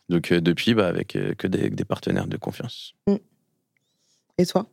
Donc, 0.09 0.31
euh, 0.31 0.41
depuis, 0.41 0.73
bah, 0.73 0.87
avec 0.87 1.15
euh, 1.15 1.33
que 1.35 1.47
des, 1.47 1.69
partenaires 1.85 2.27
de 2.27 2.35
confiance. 2.37 2.93
Et 4.37 4.45
toi? 4.45 4.67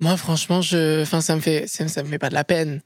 Moi, 0.00 0.16
franchement, 0.16 0.60
je, 0.62 1.02
enfin, 1.02 1.20
ça 1.20 1.34
me 1.36 1.40
fait, 1.40 1.66
ça, 1.66 1.86
ça 1.88 2.02
me 2.02 2.08
fait 2.08 2.18
pas 2.18 2.28
de 2.28 2.34
la 2.34 2.44
peine, 2.44 2.82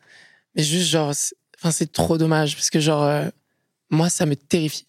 mais 0.55 0.63
juste 0.63 0.89
genre, 0.89 1.15
c'est- 1.15 1.35
enfin, 1.59 1.71
c'est 1.71 1.91
trop 1.91 2.17
dommage 2.19 2.55
parce 2.55 2.71
que 2.71 2.79
genre, 2.81 3.03
euh, 3.05 3.29
moi, 3.91 4.09
ça 4.09 4.25
me 4.27 4.37
terrifie. 4.37 4.87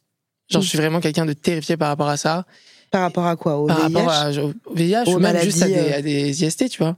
Genre, 0.49 0.61
Mm. 0.61 0.63
je 0.63 0.69
suis 0.69 0.77
vraiment 0.77 0.99
quelqu'un 0.99 1.25
de 1.25 1.33
terrifié 1.33 1.75
par 1.77 1.87
rapport 1.89 2.09
à 2.09 2.17
ça, 2.17 2.45
Par 2.91 3.01
rapport 3.01 3.25
à 3.27 3.35
quoi? 3.35 3.57
Au 3.57 3.67
par 3.67 3.77
VIH 3.87 3.97
rapport 3.97 4.09
à, 4.11 4.31
au 4.31 4.73
VIH 4.75 5.03
ou 5.07 5.19
même 5.19 5.39
juste 5.43 5.61
à 5.61 5.67
des, 5.67 5.75
euh. 5.75 5.95
à 5.97 6.01
des 6.01 6.43
IST, 6.43 6.69
tu 6.69 6.79
vois. 6.79 6.97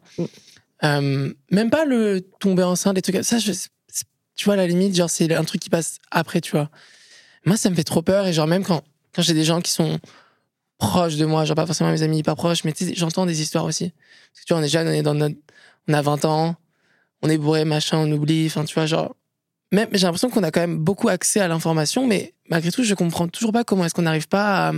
Euh, 0.84 1.34
même 1.52 1.70
pas 1.70 1.86
le 1.86 2.22
tomber 2.40 2.64
enceinte, 2.64 2.96
des 2.96 3.02
trucs 3.02 3.24
ça. 3.24 3.38
Tu 4.36 4.46
vois, 4.46 4.56
à 4.56 4.58
la 4.58 4.68
limite, 4.68 4.96
genre, 4.96 5.10
c'est 5.10 5.34
un 5.34 5.44
truc 5.44 5.62
qui 5.62 5.70
passe 5.70 6.00
après, 6.10 6.42
tu 6.42 6.52
vois. 6.52 6.70
Moi, 7.46 7.58
ça 7.58 7.70
me 7.70 7.76
fait 7.76 7.84
trop 7.84 8.02
peur 8.02 8.26
et 8.28 8.34
genre, 8.34 8.48
même 8.48 8.64
quand, 8.64 8.84
quand 9.14 9.22
j'ai 9.22 9.34
des 9.34 9.44
gens 9.44 9.62
qui 9.62 9.72
sont 9.72 10.00
proches 10.78 11.16
de 11.16 11.26
moi, 11.26 11.46
genre 11.46 11.56
pas 11.56 11.66
forcément 11.66 11.92
mes 11.92 12.02
amis 12.02 12.20
hyper 12.20 12.36
proches, 12.36 12.64
mais 12.64 12.74
j'entends 12.96 13.26
des 13.26 13.42
histoires 13.42 13.66
aussi. 13.66 13.92
Parce 13.92 14.42
que 14.42 14.46
tu 14.48 14.54
vois, 14.54 14.62
on 14.62 14.66
est 14.66 14.70
jeune, 14.70 14.88
on 14.88 14.92
est 14.92 15.04
dans 15.04 15.14
notre, 15.14 15.36
on 15.88 15.94
a 15.94 16.02
20 16.02 16.26
ans, 16.26 16.56
on 17.22 17.30
est 17.30 17.38
bourré, 17.38 17.66
machin, 17.66 18.00
on 18.00 18.12
oublie, 18.12 18.48
enfin, 18.48 18.66
tu 18.66 18.74
vois, 18.74 18.88
genre, 18.88 19.16
même, 19.72 19.90
j'ai 19.92 20.06
l'impression 20.06 20.30
qu'on 20.30 20.44
a 20.44 20.52
quand 20.52 20.62
même 20.62 20.78
beaucoup 20.78 21.08
accès 21.08 21.40
à 21.40 21.48
l'information, 21.48 22.08
mais 22.08 22.34
malgré 22.50 22.72
tout, 22.72 22.84
je 22.84 22.96
comprends 22.96 23.28
toujours 23.28 23.52
pas 23.52 23.64
comment 23.64 23.86
est-ce 23.86 23.94
qu'on 23.94 24.02
n'arrive 24.02 24.28
pas 24.28 24.70
à, 24.70 24.74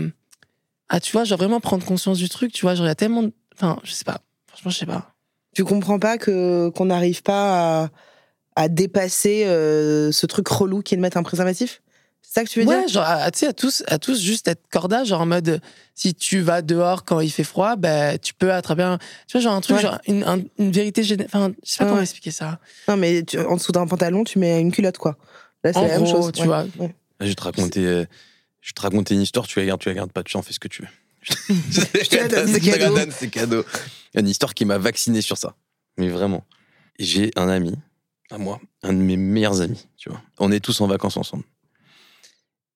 à, 0.89 0.99
tu 0.99 1.11
vois, 1.13 1.23
genre 1.23 1.37
vraiment 1.37 1.61
prendre 1.61 1.85
conscience 1.85 2.17
du 2.17 2.27
truc, 2.27 2.51
tu 2.51 2.63
vois, 2.63 2.75
genre, 2.75 2.85
il 2.85 2.89
y 2.89 2.91
a 2.91 2.95
tellement, 2.95 3.29
enfin, 3.55 3.79
je 3.83 3.93
sais 3.93 4.05
pas, 4.05 4.19
franchement, 4.47 4.71
je 4.71 4.77
sais 4.77 4.85
pas. 4.85 5.12
Tu 5.53 5.63
comprends 5.63 5.99
pas 5.99 6.17
que 6.17 6.69
qu'on 6.69 6.85
n'arrive 6.85 7.21
pas 7.23 7.83
à, 7.83 7.89
à 8.55 8.67
dépasser 8.69 9.43
euh, 9.45 10.11
ce 10.11 10.25
truc 10.25 10.47
relou 10.47 10.81
qui 10.81 10.93
est 10.93 10.97
de 10.97 11.01
mettre 11.01 11.17
un 11.17 11.23
préservatif? 11.23 11.81
C'est 12.21 12.39
ça 12.39 12.43
que 12.45 12.49
tu 12.49 12.61
veux 12.61 12.67
Ouais, 12.67 12.79
dire? 12.79 12.87
genre, 12.87 13.03
à- 13.05 13.29
tu 13.29 13.39
sais, 13.39 13.47
à 13.47 13.53
tous, 13.53 13.83
à 13.87 13.99
tous, 13.99 14.19
juste 14.19 14.47
être 14.47 14.63
corda, 14.71 15.03
genre 15.03 15.21
en 15.21 15.25
mode, 15.27 15.61
si 15.93 16.15
tu 16.15 16.39
vas 16.39 16.61
dehors 16.63 17.03
quand 17.05 17.19
il 17.19 17.29
fait 17.29 17.43
froid, 17.43 17.75
ben, 17.75 18.17
tu 18.17 18.33
peux 18.33 18.51
attraper 18.51 18.81
un, 18.81 18.97
tu 19.27 19.33
vois, 19.33 19.41
genre 19.41 19.53
un 19.53 19.61
truc, 19.61 19.75
Ouais. 19.75 19.81
genre 19.83 19.99
une, 20.07 20.23
un- 20.23 20.41
une 20.57 20.71
vérité 20.71 21.03
générale, 21.03 21.29
enfin, 21.31 21.51
je 21.63 21.69
sais 21.69 21.77
pas 21.79 21.83
Ouais. 21.83 21.89
comment 21.91 22.01
expliquer 22.01 22.31
ça. 22.31 22.59
Non, 22.87 22.97
mais 22.97 23.21
tu- 23.23 23.37
en 23.39 23.55
dessous 23.57 23.71
d'un 23.71 23.85
pantalon, 23.85 24.23
tu 24.23 24.39
mets 24.39 24.59
une 24.59 24.71
culotte, 24.71 24.97
quoi. 24.97 25.17
Là, 25.63 25.73
c'est 25.73 25.79
En 25.79 25.83
la 25.83 25.87
même 25.89 26.03
gros, 26.03 26.11
chose. 26.23 26.31
tu 26.31 26.41
ouais. 26.41 26.47
vois. 26.47 26.65
Ouais. 26.79 26.95
Je 27.19 27.27
vais 27.27 27.35
te 27.35 27.43
raconter, 27.43 27.85
euh, 27.85 28.05
je 28.61 28.69
vais 28.69 28.73
te 28.73 28.81
raconter 28.81 29.13
une 29.13 29.21
histoire, 29.21 29.45
tu 29.45 29.59
la 29.59 29.65
gardes, 29.65 29.81
tu 29.81 29.89
la 29.89 29.95
gardes 29.95 30.11
pas, 30.11 30.23
tu 30.23 30.35
en 30.35 30.41
fais 30.41 30.53
ce 30.53 30.59
que 30.59 30.67
tu 30.67 30.81
veux. 30.81 30.87
Je 31.23 32.09
te 32.09 32.15
la 32.15 32.27
donne, 32.27 32.47
c'est 32.47 32.59
cadeau. 32.59 32.95
donne, 32.95 33.29
cadeau. 33.29 33.65
Une 34.15 34.27
histoire 34.27 34.53
qui 34.53 34.65
m'a 34.65 34.77
vacciné 34.77 35.21
sur 35.21 35.37
ça. 35.37 35.55
Mais 35.97 36.09
vraiment. 36.09 36.45
J'ai 36.99 37.31
un 37.35 37.49
ami, 37.49 37.73
à 38.29 38.37
moi, 38.37 38.61
un 38.83 38.93
de 38.93 38.99
mes 38.99 39.17
meilleurs 39.17 39.61
amis, 39.61 39.87
tu 39.97 40.09
vois. 40.09 40.21
On 40.39 40.51
est 40.51 40.59
tous 40.59 40.81
en 40.81 40.87
vacances 40.87 41.17
ensemble. 41.17 41.43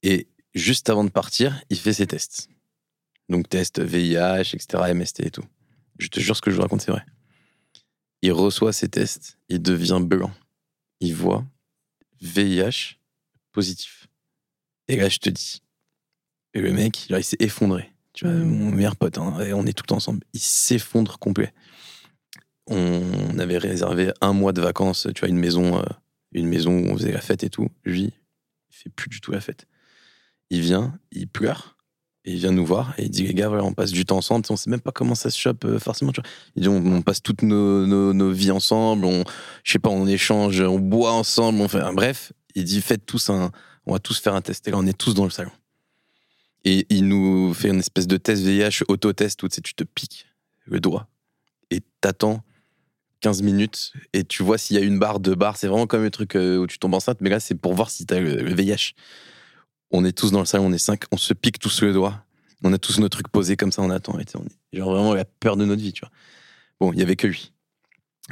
Et 0.04 0.28
juste 0.54 0.90
avant 0.90 1.04
de 1.04 1.10
partir, 1.10 1.62
il 1.70 1.78
fait 1.78 1.94
ses 1.94 2.08
tests. 2.08 2.50
Donc 3.30 3.50
test 3.50 3.80
VIH, 3.80 4.56
etc., 4.56 4.94
MST 4.94 5.20
et 5.22 5.32
tout. 5.32 5.44
Je 6.00 6.08
te 6.08 6.20
jure 6.20 6.36
ce 6.36 6.42
que 6.42 6.52
je 6.52 6.56
vous 6.56 6.62
raconte, 6.62 6.82
c'est 6.82 6.92
vrai. 6.92 7.06
Il 8.22 8.32
reçoit 8.32 8.74
ses 8.74 8.90
tests, 8.90 9.38
il 9.50 9.62
devient 9.62 10.00
blanc. 10.02 10.32
Il 11.00 11.14
voit 11.14 11.46
VIH 12.22 12.98
positif. 13.52 14.08
Et 14.88 14.96
là, 14.96 15.10
je 15.10 15.18
te 15.18 15.30
dis, 15.30 15.62
et 16.54 16.62
le 16.62 16.72
mec, 16.72 17.06
genre, 17.10 17.20
il 17.20 17.24
s'est 17.24 17.38
effondré. 17.40 17.92
Tu 18.18 18.26
vois, 18.26 18.34
Mm. 18.34 18.46
mon 18.46 18.72
meilleur 18.72 18.96
pote, 18.96 19.20
hein, 19.20 19.40
et 19.46 19.54
on 19.54 19.64
est 19.68 19.74
tout 19.78 19.94
ensemble. 19.94 20.22
Il 20.34 20.40
s'effondre 20.40 21.20
complet. 21.20 21.54
On 22.66 23.38
avait 23.38 23.60
réservé 23.60 24.12
un 24.22 24.34
mois 24.34 24.54
de 24.54 24.62
vacances, 24.62 25.08
tu 25.14 25.20
vois, 25.22 25.30
une 25.30 25.38
maison, 25.38 25.78
euh, 25.80 25.84
une 26.34 26.48
maison 26.48 26.72
où 26.72 26.88
on 26.90 26.98
faisait 26.98 27.12
la 27.12 27.22
fête 27.22 27.44
et 27.44 27.50
tout. 27.52 27.70
Lui, 27.86 28.14
il 28.72 28.76
fait 28.76 28.90
plus 28.90 29.08
du 29.10 29.22
tout 29.22 29.32
la 29.32 29.40
fête. 29.40 29.68
Il 30.50 30.62
vient, 30.62 30.98
il 31.12 31.28
pleure, 31.28 31.78
et 32.26 32.34
il 32.34 32.40
vient 32.40 32.52
nous 32.52 32.66
voir, 32.66 32.94
et 32.98 33.04
il 33.04 33.10
dit, 33.12 33.26
les 33.28 33.34
gars, 33.36 33.50
voilà, 33.50 33.64
on 33.64 33.74
passe 33.74 33.92
du 33.92 34.04
temps 34.04 34.18
ensemble, 34.18 34.46
on 34.50 34.56
sait 34.58 34.70
même 34.72 34.82
pas 34.82 34.92
comment 34.92 35.14
ça 35.16 35.30
se 35.30 35.38
chope 35.38 35.64
euh, 35.66 35.78
forcément, 35.80 36.12
tu 36.12 36.20
vois. 36.22 36.30
Il 36.56 36.64
dit, 36.64 36.68
on, 36.70 36.78
on 36.86 37.02
passe 37.04 37.22
toutes 37.22 37.44
nos, 37.44 37.86
nos, 37.86 38.14
nos 38.14 38.32
vies 38.32 38.52
ensemble, 38.52 39.06
on, 39.06 39.24
je 39.64 39.72
sais 39.74 39.80
pas, 39.80 39.90
on 39.90 40.08
échange, 40.08 40.60
on 40.60 40.80
boit 40.80 41.12
ensemble, 41.14 41.62
on 41.62 41.68
fait, 41.68 41.80
un- 41.82 41.94
bref. 41.94 42.34
Il 42.56 42.64
dit, 42.64 42.82
faites 42.82 43.06
tous 43.06 43.30
un, 43.30 43.52
on 43.86 43.94
va 43.94 44.00
tous 44.00 44.20
faire 44.20 44.34
un 44.34 44.42
test. 44.42 44.68
Et 44.68 44.72
là, 44.72 44.78
on 44.80 44.86
est 44.88 44.98
tous 44.98 45.14
dans 45.14 45.24
le 45.26 45.30
salon. 45.30 45.52
Et 46.64 46.86
il 46.90 47.08
nous 47.08 47.54
fait 47.54 47.70
une 47.70 47.80
espèce 47.80 48.08
de 48.08 48.18
test 48.18 48.44
VIH, 48.44 48.84
auto-test, 48.88 49.42
où 49.44 49.48
tu 49.48 49.62
tu 49.62 49.74
te 49.74 49.84
piques 49.84 50.28
le 50.66 50.80
doigt 50.80 51.08
et 51.70 51.82
t'attends 52.02 52.44
15 53.22 53.42
minutes 53.42 53.94
et 54.14 54.24
tu 54.24 54.44
vois 54.44 54.58
s'il 54.58 54.78
y 54.78 54.80
a 54.80 54.84
une 54.84 55.00
barre, 55.00 55.20
deux 55.20 55.36
barres. 55.36 55.58
C'est 55.58 55.68
vraiment 55.68 55.88
comme 55.88 56.04
le 56.04 56.12
truc 56.12 56.36
euh, 56.36 56.58
où 56.58 56.68
tu 56.68 56.78
tombes 56.80 56.94
enceinte, 56.94 57.20
mais 57.22 57.30
là, 57.30 57.40
c'est 57.40 57.56
pour 57.56 57.74
voir 57.74 57.90
si 57.90 58.06
t'as 58.06 58.20
le, 58.20 58.36
le 58.36 58.54
VIH. 58.54 58.94
On 59.92 60.06
est 60.06 60.12
tous 60.12 60.32
dans 60.32 60.40
le 60.40 60.46
salon, 60.46 60.68
on 60.68 60.74
est 60.74 60.78
cinq, 60.78 61.04
on 61.12 61.18
se 61.18 61.34
pique 61.34 61.60
tous 61.60 61.82
le 61.82 61.94
doigt. 61.94 62.24
On 62.64 62.74
a 62.74 62.78
tous 62.78 63.00
nos 63.00 63.10
trucs 63.10 63.28
posés 63.28 63.56
comme 63.56 63.72
ça, 63.72 63.82
on 63.82 63.90
attend. 63.90 64.14
On 64.16 64.20
est 64.20 64.36
genre 64.74 64.92
vraiment 64.92 65.14
la 65.14 65.26
peur 65.26 65.58
de 65.58 65.66
notre 65.66 65.82
vie, 65.82 65.94
tu 65.94 66.02
vois. 66.02 66.12
Bon, 66.80 66.92
il 66.92 67.00
y 67.00 67.02
avait 67.02 67.16
que 67.16 67.28
lui. 67.28 67.54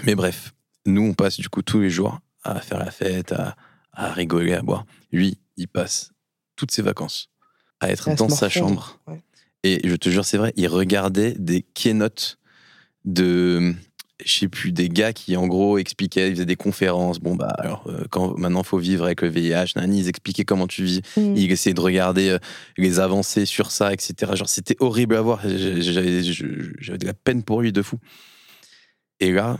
Mais 0.03 0.15
bref, 0.15 0.53
nous, 0.86 1.03
on 1.03 1.13
passe 1.13 1.39
du 1.39 1.48
coup 1.50 1.62
tous 1.62 1.79
les 1.79 1.89
jours 1.89 2.20
à 2.44 2.60
faire 2.60 2.79
la 2.79 2.91
fête, 2.91 3.32
à, 3.32 3.55
à 3.94 4.12
rigoler, 4.12 4.53
à 4.53 4.62
boire. 4.62 4.86
Lui, 5.12 5.39
il 5.58 5.67
passe 5.67 6.12
toutes 6.55 6.72
ses 6.72 6.82
vacances 6.82 7.29
à 7.79 7.89
être 7.89 8.10
À 8.10 8.15
dans 8.15 8.29
sa 8.29 8.50
chambre. 8.50 9.00
ouais. 9.08 9.22
Et 9.65 9.82
je 9.84 9.96
te 9.96 10.10
jure, 10.10 10.25
c'est 10.25 10.38
vrai, 10.38 10.53
il 10.58 10.67
regardait 10.67 11.34
des 11.39 11.63
keynotes 11.63 12.38
de, 13.03 13.74
je 14.24 14.39
sais 14.39 14.48
plus, 14.48 14.72
des 14.72 14.89
gars 14.89 15.12
qui 15.12 15.36
en 15.36 15.48
gros 15.48 15.79
expliquaient, 15.79 16.29
ils 16.29 16.36
faisaient 16.36 16.46
des 16.46 16.55
conférences. 16.55 17.20
Bon, 17.20 17.36
bah 17.36 17.53
alors, 17.58 17.84
euh, 17.88 18.05
quand 18.12 18.38
maintenant 18.38 18.62
faut 18.62 18.77
vivre 18.77 19.05
avec 19.05 19.24
le 19.24 19.27
VIH, 19.27 19.74
nani, 19.75 20.01
ils 20.01 20.08
expliquaient 20.08 20.46
comment 20.46 20.67
tu 20.67 20.84
vis. 20.84 21.01
Mm. 21.17 21.36
Il 21.36 21.51
essayait 21.51 21.74
de 21.74 21.82
regarder 21.82 22.29
euh, 22.29 22.38
les 22.77 23.00
avancées 23.00 23.48
sur 23.48 23.72
ça, 23.72 23.91
etc. 23.91 24.34
Genre, 24.36 24.50
c'était 24.50 24.75
horrible 24.79 25.15
à 25.15 25.22
voir. 25.22 25.41
J'avais 25.44 26.22
de 26.22 27.05
la 27.05 27.15
peine 27.15 27.41
pour 27.41 27.62
lui 27.62 27.72
de 27.72 27.82
fou. 27.82 27.98
Et 29.20 29.32
là, 29.32 29.58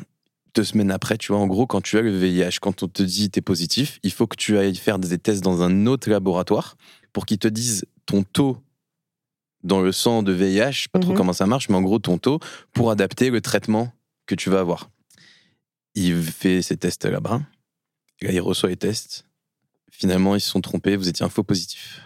deux 0.54 0.64
semaines 0.64 0.92
après, 0.92 1.18
tu 1.18 1.32
vois, 1.32 1.42
en 1.42 1.48
gros, 1.48 1.66
quand 1.66 1.82
tu 1.82 1.98
as 1.98 2.02
le 2.02 2.16
VIH, 2.16 2.60
quand 2.62 2.84
on 2.84 2.88
te 2.88 3.02
dit 3.02 3.32
t'es 3.32 3.42
positif, 3.42 4.00
il 4.04 4.12
faut 4.12 4.28
que 4.28 4.38
tu 4.38 4.58
ailles 4.58 4.76
faire 4.76 5.00
des 5.00 5.18
tests 5.18 5.44
dans 5.44 5.64
un 5.64 5.88
autre 5.88 6.12
laboratoire 6.12 6.78
pour 7.12 7.26
qu'ils 7.26 7.40
te 7.40 7.48
disent 7.48 7.86
ton 8.06 8.24
taux 8.24 8.58
dans 9.64 9.82
le 9.82 9.92
sang 9.92 10.22
de 10.24 10.32
VIH, 10.32 10.72
je 10.72 10.82
sais 10.84 10.88
pas 10.92 11.00
trop 11.00 11.12
Mhm. 11.12 11.18
comment 11.18 11.34
ça 11.34 11.48
marche, 11.48 11.70
mais 11.70 11.76
en 11.76 11.82
gros, 11.82 11.98
ton 12.00 12.18
taux 12.18 12.40
pour 12.74 12.92
adapter 12.92 13.30
le 13.32 13.42
traitement 13.42 13.92
que 14.28 14.36
tu 14.36 14.50
vas 14.50 14.60
avoir. 14.60 14.90
Il 15.96 16.22
fait 16.24 16.62
ses 16.62 16.78
tests 16.78 17.06
là-bas. 17.06 17.42
Là, 18.22 18.32
il 18.32 18.40
reçoit 18.42 18.70
les 18.70 18.76
tests. 18.78 19.26
Finalement, 19.92 20.36
ils 20.36 20.42
se 20.42 20.50
sont 20.50 20.62
trompés, 20.62 20.96
vous 20.98 21.08
étiez 21.08 21.26
un 21.26 21.30
faux 21.30 21.44
positif. 21.44 22.02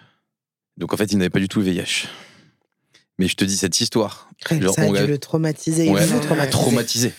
Donc 0.77 0.93
en 0.93 0.97
fait, 0.97 1.11
il 1.11 1.17
n'avait 1.17 1.29
pas 1.29 1.39
du 1.39 1.47
tout 1.47 1.59
le 1.59 1.65
VIH. 1.65 2.07
Mais 3.17 3.27
je 3.27 3.35
te 3.35 3.43
dis 3.43 3.57
cette 3.57 3.81
histoire. 3.81 4.29
Que 4.45 4.61
Genre, 4.61 4.73
ça 4.73 4.83
a 4.83 4.85
on 4.85 4.93
dû 4.93 5.05
le 5.07 5.17
traumatiser. 5.17 5.87
il 5.87 5.93
traumatisé. 6.21 6.49
traumatisé. 6.49 7.13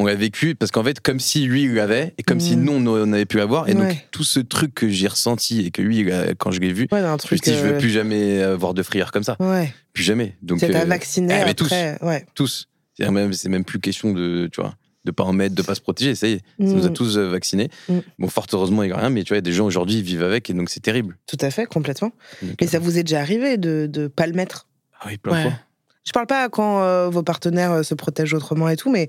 On 0.00 0.06
l'a 0.06 0.14
vécu 0.14 0.54
parce 0.54 0.70
qu'en 0.70 0.84
fait, 0.84 1.00
comme 1.00 1.18
si 1.18 1.44
lui 1.46 1.64
il 1.64 1.74
l'avait 1.74 2.14
et 2.18 2.22
comme 2.22 2.38
si 2.40 2.56
Mhm. 2.56 2.64
nous 2.64 2.72
on 2.90 3.12
avait 3.12 3.26
pu 3.26 3.36
l'avoir. 3.36 3.68
Et 3.68 3.74
donc 3.74 4.06
tout 4.12 4.22
ce 4.24 4.38
truc 4.40 4.72
que 4.74 4.88
j'ai 4.88 5.08
ressenti 5.08 5.66
et 5.66 5.70
que 5.72 5.82
lui, 5.82 6.08
quand 6.38 6.50
je 6.52 6.60
l'ai 6.60 6.72
vu, 6.72 6.86
Ouais, 6.92 7.00
un 7.00 7.08
je 7.08 7.12
me 7.12 7.18
truc. 7.18 7.44
suis 7.44 7.52
dit, 7.52 7.58
je 7.58 7.64
veux 7.64 7.74
euh, 7.74 7.78
plus 7.78 7.90
jamais 7.90 8.40
avoir 8.42 8.74
de 8.74 8.82
frayeur 8.84 9.10
comme 9.12 9.24
ça. 9.24 9.36
Ouais. 9.40 9.74
Plus 9.92 10.04
jamais. 10.04 10.36
Donc 10.40 10.60
C'est 10.60 10.74
euh, 10.74 10.84
vacciner 10.84 11.34
ah, 11.34 11.44
mais 11.46 11.54
tous. 11.54 11.70
Ouais. 12.02 12.24
tous. 12.34 12.68
C'est 12.96 13.10
même, 13.10 13.32
même 13.48 13.64
plus 13.64 13.80
question 13.80 14.12
de, 14.12 14.48
tu 14.52 14.60
vois, 14.60 14.74
de 15.04 15.10
pas 15.10 15.24
en 15.24 15.32
mettre, 15.32 15.54
de 15.54 15.62
pas 15.62 15.74
se 15.74 15.80
protéger. 15.80 16.14
Ça 16.14 16.28
y 16.28 16.32
est, 16.34 16.38
ça 16.38 16.42
nous 16.58 16.86
a 16.86 16.90
Mm. 16.90 16.92
tous 16.92 17.16
euh, 17.18 17.28
vaccinés. 17.28 17.68
Mm. 17.88 17.98
Bon, 18.20 18.28
fort 18.28 18.46
heureusement, 18.52 18.82
il 18.84 18.88
n'y 18.88 18.92
a 18.92 18.98
rien, 18.98 19.10
mais 19.10 19.24
tu 19.24 19.28
vois, 19.30 19.36
il 19.36 19.38
y 19.38 19.46
a 19.46 19.50
des 19.50 19.52
gens 19.52 19.66
aujourd'hui 19.66 20.00
vivent 20.02 20.22
avec 20.22 20.48
et 20.48 20.54
donc 20.54 20.68
c'est 20.70 20.80
terrible. 20.80 21.16
Tout 21.26 21.38
à 21.40 21.50
fait, 21.50 21.66
complètement. 21.66 22.12
Donc, 22.42 22.56
Mais 22.60 22.66
euh, 22.66 22.70
ça 22.70 22.78
vous 22.78 22.98
est 22.98 23.02
déjà 23.02 23.18
arrivé 23.20 23.56
de 23.56 23.90
ne 23.92 24.06
pas 24.08 24.26
le 24.28 24.32
mettre? 24.34 24.68
Ah 25.00 25.06
oui, 25.08 25.16
plein 25.18 25.36
de 25.36 25.42
fois. 25.48 25.58
Je 26.04 26.12
parle 26.12 26.26
pas 26.26 26.48
quand 26.48 26.82
euh, 26.82 27.08
vos 27.08 27.22
partenaires 27.22 27.72
euh, 27.72 27.82
se 27.82 27.94
protègent 27.94 28.34
autrement 28.34 28.68
et 28.68 28.76
tout, 28.76 28.90
mais 28.90 29.08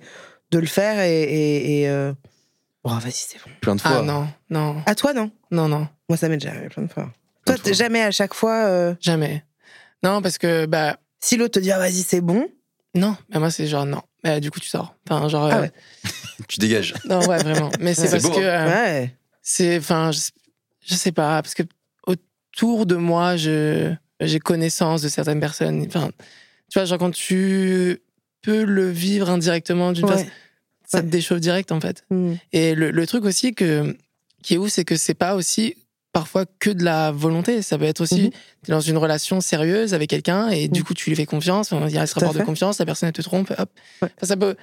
de 0.51 0.59
le 0.59 0.65
faire 0.67 0.99
et. 0.99 1.23
et, 1.23 1.81
et, 1.81 1.89
euh, 1.89 2.13
Bon, 2.83 2.97
vas-y, 2.97 3.11
c'est 3.11 3.37
bon. 3.45 3.51
Plein 3.61 3.75
de 3.75 3.81
fois. 3.81 3.99
Ah 3.99 4.01
non, 4.03 4.27
non, 4.49 4.81
À 4.85 4.95
toi, 4.95 5.13
non? 5.13 5.29
Non, 5.51 5.67
non, 5.67 5.87
Moi, 6.07 6.17
ça 6.17 6.29
m'est 6.29 6.37
déjà 6.37 6.51
arrivé 6.51 6.69
plein 6.69 6.83
de 6.83 6.87
fois. 6.91 7.03
Plein 7.03 7.11
Toi, 7.45 7.55
de 7.57 7.61
t'es 7.61 7.69
fois. 7.71 7.77
jamais 7.77 8.01
à 8.01 8.11
chaque 8.11 8.33
fois. 8.33 8.65
euh, 8.65 8.95
jamais. 9.01 9.43
Non, 10.01 10.21
parce 10.21 10.37
que, 10.37 10.65
bah, 10.65 10.97
Si 11.19 11.35
l'autre 11.35 11.55
te 11.55 11.59
dit, 11.59 11.71
ah, 11.71 11.77
vas-y, 11.77 12.03
c'est 12.03 12.21
bon. 12.21 12.47
non, 12.95 13.17
bah, 13.29 13.39
moi, 13.39 13.51
c'est 13.51 13.67
genre, 13.67 13.85
non. 13.85 14.01
Bah, 14.23 14.39
du 14.39 14.49
coup, 14.49 14.59
tu 14.61 14.69
sors. 14.69 14.95
Enfin, 15.09 15.27
genre, 15.27 15.45
Ah 15.51 15.57
euh, 15.57 15.61
ouais. 15.63 15.71
Tu 16.47 16.59
dégages. 16.59 16.93
non, 17.03 17.27
ouais, 17.27 17.41
vraiment. 17.41 17.69
Mais 17.79 17.93
c'est 17.93 18.09
parce 18.09 18.23
beau, 18.23 18.31
que, 18.31 18.39
euh, 18.41 18.65
Ouais. 18.67 19.13
c'est, 19.41 19.77
enfin, 19.77 20.11
je, 20.13 20.19
je 20.85 20.95
sais 20.95 21.11
pas, 21.11 21.41
parce 21.41 21.53
que 21.55 21.63
autour 22.07 22.85
de 22.85 22.95
moi, 22.95 23.35
je, 23.35 23.93
j'ai 24.21 24.39
connaissance 24.39 25.01
de 25.01 25.09
certaines 25.09 25.41
personnes. 25.41 25.83
Enfin, 25.85 26.09
tu 26.71 26.79
vois, 26.79 26.85
genre, 26.85 26.97
quand 26.97 27.11
tu 27.11 27.99
peux 28.41 28.63
le 28.63 28.89
vivre 28.89 29.29
indirectement 29.29 29.91
d'une 29.91 30.05
Ouais. 30.05 30.11
façon, 30.17 30.29
ça 30.85 31.01
te 31.01 31.07
déchauffe 31.07 31.39
direct, 31.39 31.71
en 31.71 31.79
fait. 31.79 32.03
Mm. 32.09 32.33
Et 32.53 32.75
le, 32.75 32.91
le 32.91 33.07
truc 33.07 33.25
aussi 33.25 33.53
que, 33.53 33.95
qui 34.43 34.55
est 34.55 34.57
ouf, 34.57 34.69
c'est 34.71 34.85
que 34.85 34.95
c'est 34.95 35.13
pas 35.13 35.35
aussi 35.35 35.75
parfois 36.11 36.45
que 36.59 36.69
de 36.71 36.83
la 36.83 37.11
volonté. 37.11 37.61
Ça 37.61 37.77
peut 37.77 37.83
être 37.85 38.01
aussi, 38.01 38.23
Mhm. 38.23 38.29
t'es 38.63 38.71
dans 38.71 38.79
une 38.79 38.97
relation 38.97 39.41
sérieuse 39.41 39.93
avec 39.93 40.09
quelqu'un 40.09 40.49
et 40.49 40.67
du 40.67 40.79
Mhm. 40.79 40.85
coup, 40.85 40.93
tu 40.95 41.09
lui 41.09 41.15
fais 41.15 41.27
confiance. 41.27 41.71
Il 41.71 41.93
y 41.93 41.97
a 41.99 42.07
ce 42.07 42.15
rapport 42.15 42.33
de 42.33 42.41
confiance, 42.41 42.79
la 42.79 42.85
personne 42.85 43.07
elle 43.09 43.13
te 43.13 43.21
trompe, 43.21 43.51
hop. 43.57 43.69
Ouais. 44.01 44.09
Enfin, 44.17 44.25
ça, 44.25 44.35
peut, 44.35 44.55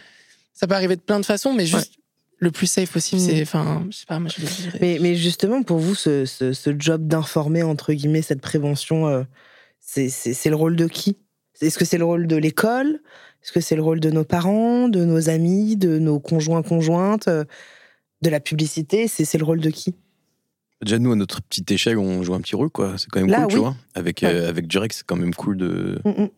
ça 0.52 0.66
peut 0.66 0.74
arriver 0.74 0.96
de 0.96 1.00
plein 1.02 1.20
de 1.20 1.24
façons, 1.26 1.52
mais 1.54 1.64
juste 1.66 1.94
le 2.38 2.50
plus 2.50 2.66
safe 2.66 2.90
possible, 2.92 3.22
Mhm. 3.22 3.28
c'est. 3.28 3.42
Enfin, 3.42 3.86
je 3.90 3.96
sais 3.98 4.06
pas, 4.06 4.18
moi 4.18 4.28
je 4.36 4.42
le 4.42 4.48
dirais. 4.48 4.78
Mais, 4.80 4.98
mais 5.00 5.14
justement, 5.14 5.62
pour 5.62 5.78
vous, 5.78 5.94
ce, 5.94 6.24
ce, 6.24 6.52
ce 6.52 6.74
job 6.76 7.06
d'informer, 7.06 7.62
entre 7.62 7.92
guillemets, 7.92 8.22
cette 8.22 8.40
prévention, 8.40 9.06
euh, 9.06 9.22
c'est 9.80 10.10
le 10.50 10.56
rôle 10.56 10.76
de 10.76 10.86
qui? 10.88 11.16
Est-ce 11.60 11.78
que 11.78 11.84
c'est 11.84 11.96
le 11.98 12.04
rôle 12.04 12.26
de 12.26 12.36
l'école? 12.36 13.00
Est-ce 13.46 13.52
que 13.52 13.60
c'est 13.60 13.76
le 13.76 13.82
rôle 13.82 14.00
de 14.00 14.10
nos 14.10 14.24
parents, 14.24 14.88
de 14.88 15.04
nos 15.04 15.28
amis, 15.28 15.76
de 15.76 16.00
nos 16.00 16.18
conjoints, 16.18 16.64
conjointes, 16.64 17.28
euh, 17.28 17.44
de 18.20 18.28
la 18.28 18.40
publicité? 18.40 19.06
C'est 19.06 19.38
le 19.38 19.44
rôle 19.44 19.60
de 19.60 19.70
qui? 19.70 19.94
Déjà, 20.82 20.98
nous, 20.98 21.12
à 21.12 21.14
notre 21.14 21.42
petite 21.42 21.70
échelle, 21.70 21.96
on 21.96 22.24
joue 22.24 22.34
un 22.34 22.40
petit 22.40 22.56
rôle, 22.56 22.70
quoi. 22.70 22.98
C'est 22.98 23.08
quand 23.08 23.20
même 23.20 23.30
Là, 23.30 23.42
cool, 23.42 23.52
tu 23.52 23.58
vois. 23.58 23.76
Avec, 23.94 24.24
euh, 24.24 24.48
avec 24.48 24.66
c'est 24.90 25.06
quand 25.06 25.14
même 25.14 25.32
cool 25.32 25.58
de. 25.58 26.00
Mm, 26.04 26.22
mm. 26.24 26.28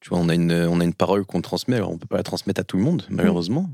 Tu 0.00 0.08
vois, 0.08 0.18
on 0.18 0.30
a 0.30 0.34
une, 0.34 0.52
on 0.52 0.80
a 0.80 0.84
une 0.84 0.94
parole 0.94 1.26
qu'on 1.26 1.42
transmet. 1.42 1.76
Alors, 1.76 1.90
on 1.90 1.98
peut 1.98 2.06
pas 2.06 2.16
la 2.16 2.22
transmettre 2.22 2.62
à 2.62 2.64
tout 2.64 2.78
le 2.78 2.82
monde, 2.82 3.04
malheureusement. 3.10 3.68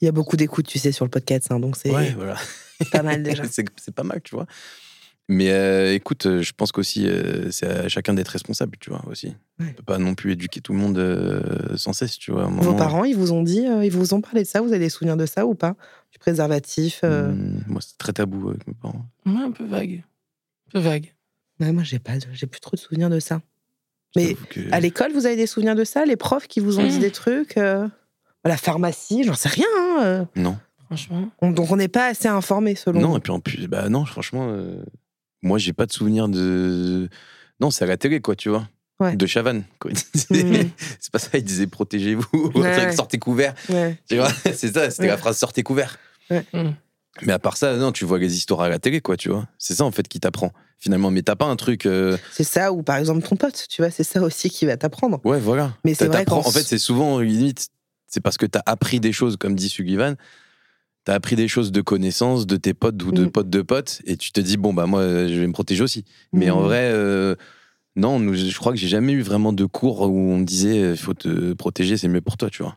Il 0.00 0.04
y 0.04 0.08
a 0.08 0.12
beaucoup 0.12 0.36
d'écoutes, 0.36 0.68
tu 0.68 0.78
sais, 0.78 0.92
sur 0.92 1.04
le 1.04 1.10
podcast, 1.10 1.50
hein, 1.50 1.58
donc 1.58 1.76
c'est 1.76 1.90
Ouais, 1.90 2.12
voilà. 2.16 2.36
pas 2.92 3.02
mal 3.02 3.24
déjà. 3.24 3.42
c'est 3.50 3.64
c'est 3.74 3.92
pas 3.92 4.04
mal, 4.04 4.20
tu 4.22 4.36
vois. 4.36 4.46
Mais 5.30 5.50
euh, 5.50 5.92
écoute, 5.94 6.24
euh, 6.24 6.40
je 6.40 6.52
pense 6.56 6.72
qu'aussi, 6.72 7.06
euh, 7.06 7.50
c'est 7.50 7.66
à 7.66 7.88
chacun 7.88 8.14
d'être 8.14 8.28
responsable, 8.28 8.78
tu 8.80 8.88
vois, 8.88 9.04
aussi. 9.10 9.28
Ouais. 9.60 9.66
On 9.70 9.72
peut 9.74 9.82
pas 9.82 9.98
non 9.98 10.14
plus 10.14 10.32
éduquer 10.32 10.62
tout 10.62 10.72
le 10.72 10.78
monde 10.78 10.96
euh, 10.98 11.76
sans 11.76 11.92
cesse, 11.92 12.16
tu 12.18 12.32
vois. 12.32 12.44
Vos 12.44 12.50
moment, 12.50 12.74
parents, 12.76 13.04
ils 13.04 13.14
vous 13.16 13.32
ont 13.32 13.42
dit, 13.42 13.66
euh, 13.66 13.84
ils 13.84 13.90
vous 13.92 14.14
ont 14.14 14.22
parlé 14.22 14.42
de 14.42 14.46
ça 14.46 14.62
Vous 14.62 14.68
avez 14.70 14.78
des 14.78 14.88
souvenirs 14.88 15.18
de 15.18 15.26
ça 15.26 15.44
ou 15.46 15.54
pas? 15.54 15.76
Du 16.12 16.18
préservatif 16.18 17.00
euh, 17.04 17.28
hum, 17.28 17.60
moi, 17.66 17.82
c'est 17.82 17.98
très 17.98 18.14
tabou 18.14 18.48
avec 18.48 18.66
mes 18.66 18.72
parents. 18.72 19.04
Ouais, 19.26 19.32
un 19.42 19.50
peu 19.50 19.64
vague. 19.66 20.02
Un 20.68 20.70
peu 20.72 20.78
vague. 20.78 21.12
ouais, 21.60 21.72
Moi, 21.72 21.82
j'ai 21.82 21.98
pas, 21.98 22.12
j'ai 22.32 22.46
plus 22.46 22.60
trop 22.60 22.76
de 22.76 22.80
souvenirs 22.80 23.10
de 23.10 23.20
ça. 23.20 23.42
Mais 24.16 24.34
que- 24.48 24.60
À 24.72 24.80
l'école, 24.80 25.12
vous 25.12 25.26
avez 25.26 25.36
des 25.36 25.46
souvenirs 25.46 25.74
de 25.76 25.84
ça? 25.84 26.06
Les 26.06 26.16
profs 26.16 26.48
qui 26.48 26.60
vous 26.60 26.78
ont 26.80 26.86
dit 26.86 26.96
Mm. 26.96 27.00
des 27.00 27.10
trucs 27.10 27.58
euh, 27.58 27.86
À 28.44 28.48
la 28.48 28.56
pharmacie, 28.56 29.24
j'en 29.24 29.34
sais 29.34 29.50
rien. 29.50 29.66
hein, 29.76 29.98
euh. 30.02 30.24
Non. 30.36 30.56
Franchement. 30.86 31.28
On- 31.42 31.50
donc 31.50 31.70
on 31.70 31.76
n'est 31.76 31.88
pas 31.88 32.06
assez 32.06 32.28
informé 32.28 32.74
selon 32.74 32.98
Non, 33.02 33.08
vous. 33.10 33.16
et 33.18 33.20
puis 33.20 33.32
en 33.32 33.40
plus, 33.40 33.66
bah 33.66 33.90
non, 33.90 34.06
franchement, 34.06 34.48
euh, 34.50 34.82
moi, 35.42 35.58
j'ai 35.58 35.72
pas 35.72 35.86
de 35.86 35.92
souvenir 35.92 36.28
de. 36.28 37.08
Non, 37.60 37.70
c'est 37.70 37.84
à 37.84 37.86
la 37.88 37.96
télé, 37.96 38.20
quoi, 38.20 38.36
tu 38.36 38.48
vois. 38.48 38.68
Ouais. 39.00 39.14
De 39.16 39.26
Chavannes. 39.26 39.64
quoi. 39.78 39.90
Mhm. 40.30 40.70
c'est 41.00 41.12
pas 41.12 41.18
ça, 41.20 41.28
il 41.34 41.44
disait 41.44 41.66
protégez-vous, 41.68 42.52
Ouais. 42.56 42.92
sortez 42.96 43.18
couvert. 43.18 43.54
Ouais. 43.68 43.96
Tu 44.08 44.16
vois, 44.16 44.30
c'est 44.54 44.72
ça, 44.74 44.90
c'était 44.90 45.02
Ouais. 45.02 45.08
la 45.08 45.16
phrase 45.16 45.38
sortez 45.38 45.62
couvert. 45.62 45.98
Mm. 46.30 46.70
Mais 47.22 47.32
à 47.32 47.38
part 47.38 47.56
ça, 47.56 47.76
non, 47.76 47.90
tu 47.92 48.04
vois 48.04 48.18
les 48.18 48.36
histoires 48.36 48.60
à 48.62 48.68
la 48.68 48.78
télé, 48.78 49.00
quoi, 49.00 49.16
tu 49.16 49.28
vois. 49.28 49.46
C'est 49.58 49.74
ça, 49.74 49.84
en 49.84 49.90
fait, 49.92 50.06
qui 50.08 50.20
t'apprend, 50.20 50.52
finalement. 50.78 51.10
Mais 51.10 51.22
t'as 51.22 51.36
pas 51.36 51.46
un 51.46 51.56
truc. 51.56 51.86
euh, 51.86 52.16
C'est 52.32 52.44
ça, 52.44 52.72
ou 52.72 52.82
par 52.82 52.96
exemple 52.96 53.26
ton 53.26 53.36
pote, 53.36 53.66
tu 53.68 53.82
vois, 53.82 53.90
c'est 53.90 54.04
ça 54.04 54.20
aussi 54.20 54.50
qui 54.50 54.66
va 54.66 54.76
t'apprendre. 54.76 55.20
Ouais, 55.24 55.38
voilà. 55.40 55.74
Mais 55.84 55.94
c'est 55.94 56.06
vrai 56.06 56.24
En 56.30 56.42
fait, 56.50 56.62
c'est 56.62 56.78
souvent, 56.78 57.18
limite, 57.20 57.68
c'est 58.08 58.20
parce 58.20 58.36
que 58.36 58.46
t'as 58.46 58.62
appris 58.66 59.00
des 59.00 59.12
choses, 59.12 59.36
comme 59.36 59.54
dit 59.54 59.68
Sullivan. 59.68 60.16
T'as 61.08 61.14
appris 61.14 61.36
des 61.36 61.48
choses 61.48 61.72
de 61.72 61.80
connaissances 61.80 62.46
de 62.46 62.58
tes 62.58 62.74
potes 62.74 63.02
ou 63.02 63.12
de 63.12 63.24
Mm. 63.24 63.30
potes 63.30 63.48
de 63.48 63.62
potes, 63.62 64.02
et 64.04 64.18
tu 64.18 64.30
te 64.30 64.40
dis, 64.42 64.58
bon, 64.58 64.74
bah, 64.74 64.84
moi, 64.84 65.26
je 65.26 65.40
vais 65.40 65.46
me 65.46 65.54
protéger 65.54 65.82
aussi. 65.82 66.04
Mais 66.34 66.50
en 66.50 66.60
Mm. 66.60 66.64
vrai, 66.64 66.90
euh, 66.92 67.34
non, 67.96 68.18
nous, 68.20 68.34
je 68.34 68.54
crois 68.58 68.72
que 68.72 68.78
j'ai 68.78 68.88
jamais 68.88 69.14
eu 69.14 69.22
vraiment 69.22 69.54
de 69.54 69.64
cours 69.64 70.02
où 70.02 70.18
on 70.18 70.36
me 70.36 70.44
disait, 70.44 70.90
il 70.90 70.98
faut 70.98 71.14
te 71.14 71.54
protéger, 71.54 71.96
c'est 71.96 72.08
mieux 72.08 72.20
pour 72.20 72.36
toi, 72.36 72.50
tu 72.50 72.62
vois. 72.62 72.76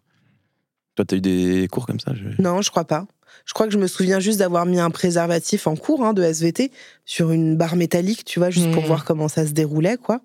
Toi, 0.96 1.04
t'as 1.04 1.17
eu 1.17 1.20
des 1.20 1.67
cours 1.70 1.86
comme 1.86 2.00
ça 2.00 2.13
je- 2.15 2.41
Non, 2.41 2.62
je 2.62 2.72
crois 2.72 2.86
pas. 2.86 3.06
Je 3.46 3.54
crois 3.54 3.67
que 3.67 3.74
je 3.74 3.78
me 3.78 3.88
souviens 3.88 4.22
juste 4.22 4.39
d'avoir 4.39 4.65
mis 4.65 4.80
un 4.80 4.91
préservatif 4.91 5.67
en 5.67 5.76
cours 5.76 6.02
hein, 6.06 6.13
de 6.13 6.24
SVT 6.24 6.72
sur 7.04 7.32
une 7.32 7.58
barre 7.58 7.76
métallique, 7.76 8.24
tu 8.24 8.39
vois, 8.39 8.50
juste 8.50 8.72
pour 8.72 8.84
Mhm. 8.84 8.88
voir 8.88 9.04
comment 9.04 9.28
ça 9.28 9.46
se 9.46 9.52
déroulait, 9.52 9.98
quoi. 9.98 10.22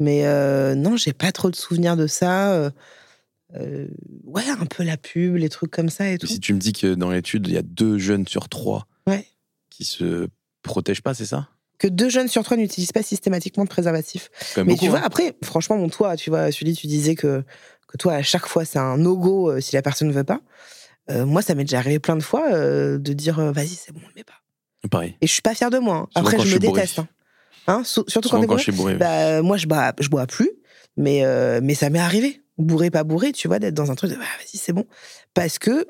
Mais 0.00 0.26
euh, 0.26 0.74
non, 0.74 0.98
j'ai 0.98 1.14
pas 1.14 1.32
trop 1.32 1.48
de 1.48 1.56
souvenirs 1.56 1.96
de 1.96 2.08
ça. 2.08 2.70
Euh, 3.56 3.86
ouais, 4.24 4.48
un 4.48 4.66
peu 4.66 4.82
la 4.84 4.96
pub, 4.96 5.36
les 5.36 5.48
trucs 5.48 5.70
comme 5.70 5.88
ça 5.88 6.08
et 6.10 6.18
tout. 6.18 6.26
Si 6.26 6.40
tu 6.40 6.52
me 6.54 6.58
dis 6.58 6.72
que 6.72 6.94
dans 6.94 7.10
l'étude, 7.10 7.46
il 7.48 7.54
y 7.54 7.58
a 7.58 7.62
deux 7.62 7.98
jeunes 7.98 8.26
sur 8.26 8.48
trois 8.48 8.86
Ouais. 9.06 9.26
qui 9.70 9.84
se 9.84 10.28
protègent 10.62 11.02
pas, 11.02 11.14
c'est 11.14 11.24
ça? 11.26 11.48
Que 11.78 11.86
deux 11.88 12.08
jeunes 12.10 12.28
sur 12.28 12.42
trois 12.42 12.56
n'utilisent 12.56 12.92
pas 12.92 13.02
systématiquement 13.02 13.64
de 13.64 13.68
préservatif. 13.68 14.30
Mais 14.56 14.64
beaucoup, 14.64 14.84
tu 14.84 14.90
vois, 14.90 14.98
hein. 14.98 15.02
après, 15.04 15.34
franchement, 15.44 15.76
mon 15.78 15.88
toi, 15.88 16.16
tu 16.16 16.28
vois, 16.30 16.50
Sully, 16.50 16.74
tu 16.74 16.86
disais 16.88 17.14
que, 17.14 17.44
que 17.86 17.96
toi, 17.96 18.14
à 18.14 18.22
chaque 18.22 18.46
fois, 18.46 18.64
c'est 18.64 18.78
un 18.80 18.98
no-go 18.98 19.50
euh, 19.52 19.60
si 19.60 19.76
la 19.76 19.82
personne 19.82 20.08
ne 20.08 20.12
veut 20.12 20.24
pas. 20.24 20.40
Euh, 21.10 21.24
moi, 21.24 21.40
ça 21.40 21.54
m'est 21.54 21.64
déjà 21.64 21.78
arrivé 21.78 21.98
plein 22.00 22.16
de 22.16 22.22
fois 22.22 22.52
euh, 22.52 22.98
de 22.98 23.12
dire 23.12 23.40
vas-y, 23.52 23.68
c'est 23.68 23.92
bon, 23.92 24.00
on 24.04 24.08
le 24.08 24.14
met 24.16 24.24
pas. 24.24 24.34
Pareil. 24.90 25.16
Et 25.20 25.26
je 25.26 25.32
suis 25.32 25.40
pas 25.42 25.54
fière 25.54 25.70
de 25.70 25.78
moi. 25.78 25.96
hein. 25.96 26.08
Après, 26.16 26.38
je 26.38 26.52
me 26.54 26.58
déteste. 26.58 26.98
hein. 26.98 27.08
Hein, 27.68 27.82
surtout 27.84 28.28
Souvent 28.28 28.40
quand 28.42 28.46
quand 28.46 28.46
bourré. 28.54 28.58
je 28.58 28.62
suis 28.62 28.72
bourré. 28.72 28.94
Bah, 28.96 29.40
moi, 29.42 29.56
je 29.56 29.66
bois, 29.66 29.92
je 30.00 30.08
bois 30.08 30.26
plus, 30.26 30.50
mais, 30.96 31.22
mais 31.62 31.74
ça 31.74 31.88
m'est 31.90 31.98
arrivé. 31.98 32.42
Bourré, 32.58 32.90
pas 32.90 33.04
bourré, 33.04 33.32
tu 33.32 33.48
vois, 33.48 33.58
d'être 33.58 33.74
dans 33.74 33.90
un 33.90 33.94
truc 33.94 34.10
de 34.10 34.16
bah, 34.16 34.22
vas-y, 34.38 34.58
c'est 34.58 34.72
bon. 34.72 34.84
Parce 35.34 35.58
que 35.58 35.86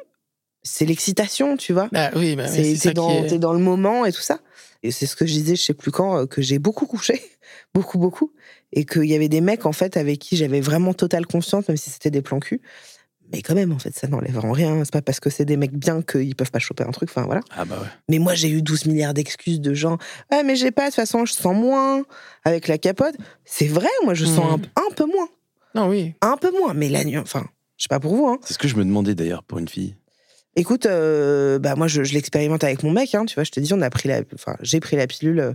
c'est 0.62 0.84
l'excitation, 0.84 1.56
tu 1.56 1.72
vois. 1.72 1.88
Bah 1.92 2.10
oui, 2.14 2.36
bah, 2.36 2.46
C'est- 2.48 2.76
t'es 2.78 2.92
dans, 2.92 3.08
est- 3.24 3.28
t'es 3.28 3.38
dans 3.38 3.52
le 3.54 3.58
moment 3.60 4.04
et 4.04 4.12
tout 4.12 4.20
ça. 4.20 4.40
Et 4.82 4.90
c'est 4.90 5.06
ce 5.06 5.16
que 5.16 5.26
je 5.26 5.32
disais, 5.32 5.56
je 5.56 5.62
sais 5.62 5.74
plus 5.74 5.90
quand, 5.90 6.18
euh, 6.18 6.26
que 6.26 6.42
j'ai 6.42 6.58
beaucoup 6.58 6.86
couché, 6.86 7.20
beaucoup, 7.74 7.98
beaucoup. 7.98 8.32
Et 8.72 8.84
qu'il 8.84 9.06
y 9.06 9.14
avait 9.14 9.28
des 9.30 9.40
mecs, 9.40 9.64
en 9.66 9.72
fait, 9.72 9.96
avec 9.96 10.18
qui 10.18 10.36
j'avais 10.36 10.60
vraiment 10.60 10.92
totale 10.94 11.26
confiance, 11.26 11.66
même 11.68 11.76
si 11.78 11.90
c'était 11.90 12.10
des 12.10 12.20
plans 12.22 12.38
cul. 12.38 12.60
Mais 13.32 13.42
quand 13.42 13.54
même, 13.54 13.72
en 13.72 13.78
fait, 13.78 13.94
ça 13.94 14.08
n'enlève 14.08 14.38
en 14.38 14.52
rien. 14.52 14.82
C'est 14.84 14.92
pas 14.92 15.02
parce 15.02 15.20
que 15.20 15.28
c'est 15.30 15.44
des 15.44 15.56
mecs 15.58 15.74
bien 15.76 16.00
qu'ils 16.02 16.34
peuvent 16.34 16.50
pas 16.50 16.58
choper 16.58 16.84
un 16.84 16.90
truc. 16.92 17.10
Enfin, 17.10 17.24
voilà. 17.26 17.40
Ah 17.50 17.64
bah 17.66 17.78
ouais. 17.80 17.88
Mais 18.08 18.18
moi, 18.18 18.34
j'ai 18.34 18.48
eu 18.48 18.62
12 18.62 18.86
milliards 18.86 19.12
d'excuses 19.14 19.60
de 19.60 19.74
gens. 19.74 19.98
Ah, 20.30 20.42
mais 20.44 20.56
j'ai 20.56 20.70
pas, 20.70 20.82
de 20.84 20.86
toute 20.88 20.94
façon, 20.96 21.24
je 21.26 21.32
sens 21.34 21.54
moins 21.54 22.04
avec 22.44 22.68
la 22.68 22.78
capote. 22.78 23.14
C'est 23.44 23.66
vrai, 23.66 23.88
moi, 24.04 24.14
je 24.14 24.24
sens 24.24 24.58
un, 24.76 24.82
un 24.82 24.94
peu 24.94 25.04
moins. 25.04 25.28
Non, 25.74 25.88
oui. 25.88 26.14
Un 26.22 26.36
peu 26.36 26.50
moins. 26.50 26.74
Mais 26.74 26.88
la 26.88 27.04
nuit, 27.04 27.18
enfin, 27.18 27.46
je 27.76 27.84
sais 27.84 27.88
pas 27.88 28.00
pour 28.00 28.14
vous, 28.16 28.26
hein. 28.26 28.38
C'est 28.44 28.54
ce 28.54 28.58
que 28.58 28.68
je 28.68 28.76
me 28.76 28.84
demandais 28.84 29.14
d'ailleurs 29.14 29.42
pour 29.44 29.58
une 29.58 29.68
fille. 29.68 29.94
Écoute, 30.56 30.86
euh, 30.86 31.58
bah 31.60 31.76
moi 31.76 31.86
je, 31.86 32.02
je 32.02 32.14
l'expérimente 32.14 32.64
avec 32.64 32.82
mon 32.82 32.90
mec, 32.90 33.14
hein, 33.14 33.24
tu 33.26 33.34
vois. 33.36 33.44
Je 33.44 33.50
te 33.52 33.60
dis, 33.60 33.72
on 33.74 33.80
a 33.82 33.90
pris 33.90 34.08
la, 34.08 34.22
enfin, 34.34 34.56
j'ai 34.60 34.80
pris 34.80 34.96
la 34.96 35.06
pilule 35.06 35.38
euh, 35.38 35.52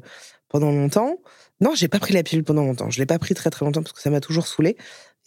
pendant 0.49 0.71
longtemps. 0.71 1.17
Non, 1.59 1.71
j'ai 1.75 1.87
pas 1.89 1.99
pris 1.99 2.13
la 2.13 2.23
pilule 2.23 2.43
pendant 2.45 2.63
longtemps. 2.63 2.89
Je 2.89 2.99
l'ai 2.99 3.05
pas 3.05 3.19
pris 3.19 3.33
très 3.33 3.49
très 3.49 3.65
longtemps 3.65 3.81
parce 3.83 3.91
que 3.93 4.01
ça 4.01 4.09
m'a 4.09 4.21
toujours 4.21 4.47
saoulé. 4.47 4.77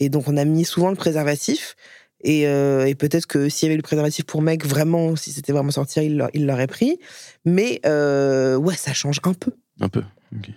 Et 0.01 0.09
donc 0.09 0.29
on 0.29 0.37
a 0.37 0.45
mis 0.45 0.65
souvent 0.65 0.89
le 0.91 0.97
préservatif. 0.97 1.77
Et, 2.23 2.49
euh, 2.49 2.87
et 2.87 2.95
peut-être 2.95 3.27
que 3.27 3.49
s'il 3.51 3.67
y 3.67 3.69
avait 3.71 3.77
le 3.77 3.83
préservatif 3.83 4.25
pour 4.25 4.41
mec, 4.41 4.65
vraiment, 4.65 5.15
si 5.17 5.33
c'était 5.33 5.53
vraiment 5.53 5.71
sortir, 5.71 6.03
il 6.03 6.17
l'a- 6.17 6.31
il 6.33 6.47
l'aurait 6.47 6.67
pris. 6.67 6.99
Mais 7.45 7.81
euh, 7.85 8.57
ouais, 8.57 8.75
ça 8.77 8.95
change 8.95 9.21
un 9.25 9.35
peu, 9.35 9.53
Un 9.81 9.89
peu. 9.91 10.03
Ok. 10.35 10.51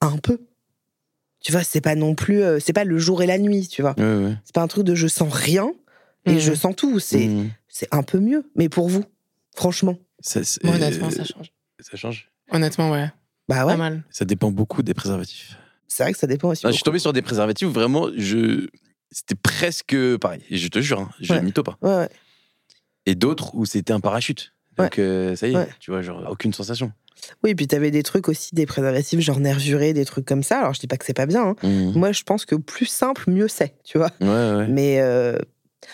un 0.00 0.16
peu. 0.16 0.38
Tu 1.42 1.52
vois, 1.52 1.64
c'est 1.64 1.80
pas 1.80 1.94
non 1.96 2.14
plus, 2.14 2.42
euh, 2.42 2.58
c'est 2.60 2.72
pas 2.72 2.84
le 2.84 2.98
jour 2.98 3.22
et 3.22 3.26
la 3.26 3.38
nuit, 3.38 3.66
tu 3.68 3.82
vois. 3.82 3.94
Ouais, 3.98 4.04
ouais. 4.24 4.36
C'est 4.44 4.54
pas 4.54 4.62
un 4.62 4.68
truc 4.68 4.84
de 4.84 4.94
je 4.94 5.08
sens 5.08 5.32
rien 5.32 5.72
et 6.24 6.34
Mhm. 6.34 6.38
je 6.38 6.54
sens 6.54 6.74
tout. 6.76 6.98
C'est 7.00 7.26
Mmh. 7.26 7.50
c'est 7.68 7.88
un 7.92 8.02
peu 8.02 8.18
mieux. 8.20 8.44
Mais 8.54 8.68
pour 8.68 8.88
vous, 8.88 9.04
franchement, 9.56 9.98
Ça, 10.24 10.44
c'est- 10.44 10.62
Moi, 10.62 10.76
honnêtement, 10.76 11.08
euh, 11.08 11.10
ça 11.10 11.24
change. 11.24 11.52
ça 11.80 11.96
change. 11.96 12.30
Honnêtement, 12.52 12.92
ouais. 12.92 13.10
bah 13.48 13.66
ouais. 13.66 13.72
Pas 13.72 13.76
mal. 13.76 14.04
Ça 14.10 14.24
dépend 14.24 14.52
beaucoup 14.52 14.84
des 14.84 14.94
préservatifs. 14.94 15.56
C'est 15.88 16.04
vrai 16.04 16.12
que 16.12 16.18
ça 16.18 16.28
dépend 16.28 16.50
aussi. 16.50 16.64
Ah, 16.64 16.70
je 16.70 16.74
suis 16.76 16.84
tombé 16.84 17.00
sur 17.00 17.12
des 17.12 17.22
préservatifs 17.22 17.66
où 17.66 17.72
vraiment, 17.72 18.08
je... 18.16 18.68
c'était 19.10 19.34
presque 19.34 19.96
pareil. 20.18 20.40
Et 20.48 20.58
je 20.58 20.68
te 20.68 20.78
jure, 20.80 21.00
hein, 21.00 21.10
je 21.20 21.32
Ouais. 21.34 21.42
mytho 21.42 21.64
pas. 21.64 21.76
Ouais, 21.82 21.96
ouais. 21.96 22.08
Et 23.04 23.16
d'autres 23.16 23.54
où 23.56 23.66
c'était 23.66 23.92
un 23.92 23.98
parachute. 24.00 24.52
Donc 24.78 24.98
euh, 25.00 25.34
ça 25.34 25.48
y 25.48 25.52
est, 25.52 25.56
Ouais. 25.56 25.68
tu 25.80 25.90
vois, 25.90 26.02
genre 26.02 26.24
aucune 26.30 26.52
sensation. 26.54 26.92
Oui, 27.44 27.50
et 27.50 27.54
puis 27.54 27.66
t'avais 27.68 27.90
des 27.90 28.02
trucs 28.02 28.28
aussi, 28.28 28.54
des 28.54 28.66
préservatifs 28.66 29.20
genre 29.20 29.38
nervurés, 29.40 29.92
des 29.92 30.04
trucs 30.04 30.24
comme 30.26 30.42
ça. 30.42 30.58
Alors 30.58 30.74
je 30.74 30.80
dis 30.80 30.86
pas 30.88 30.96
que 30.96 31.04
c'est 31.04 31.14
pas 31.14 31.26
bien. 31.26 31.48
hein. 31.48 31.56
Mmh. 31.62 31.92
Moi, 31.98 32.12
je 32.12 32.22
pense 32.24 32.44
que 32.44 32.54
plus 32.56 32.86
simple, 32.86 33.30
mieux 33.30 33.48
c'est, 33.48 33.74
tu 33.84 33.98
vois. 33.98 34.10
Ouais, 34.20 34.26
ouais. 34.28 34.66
Mais 34.68 35.00
euh, 35.00 35.38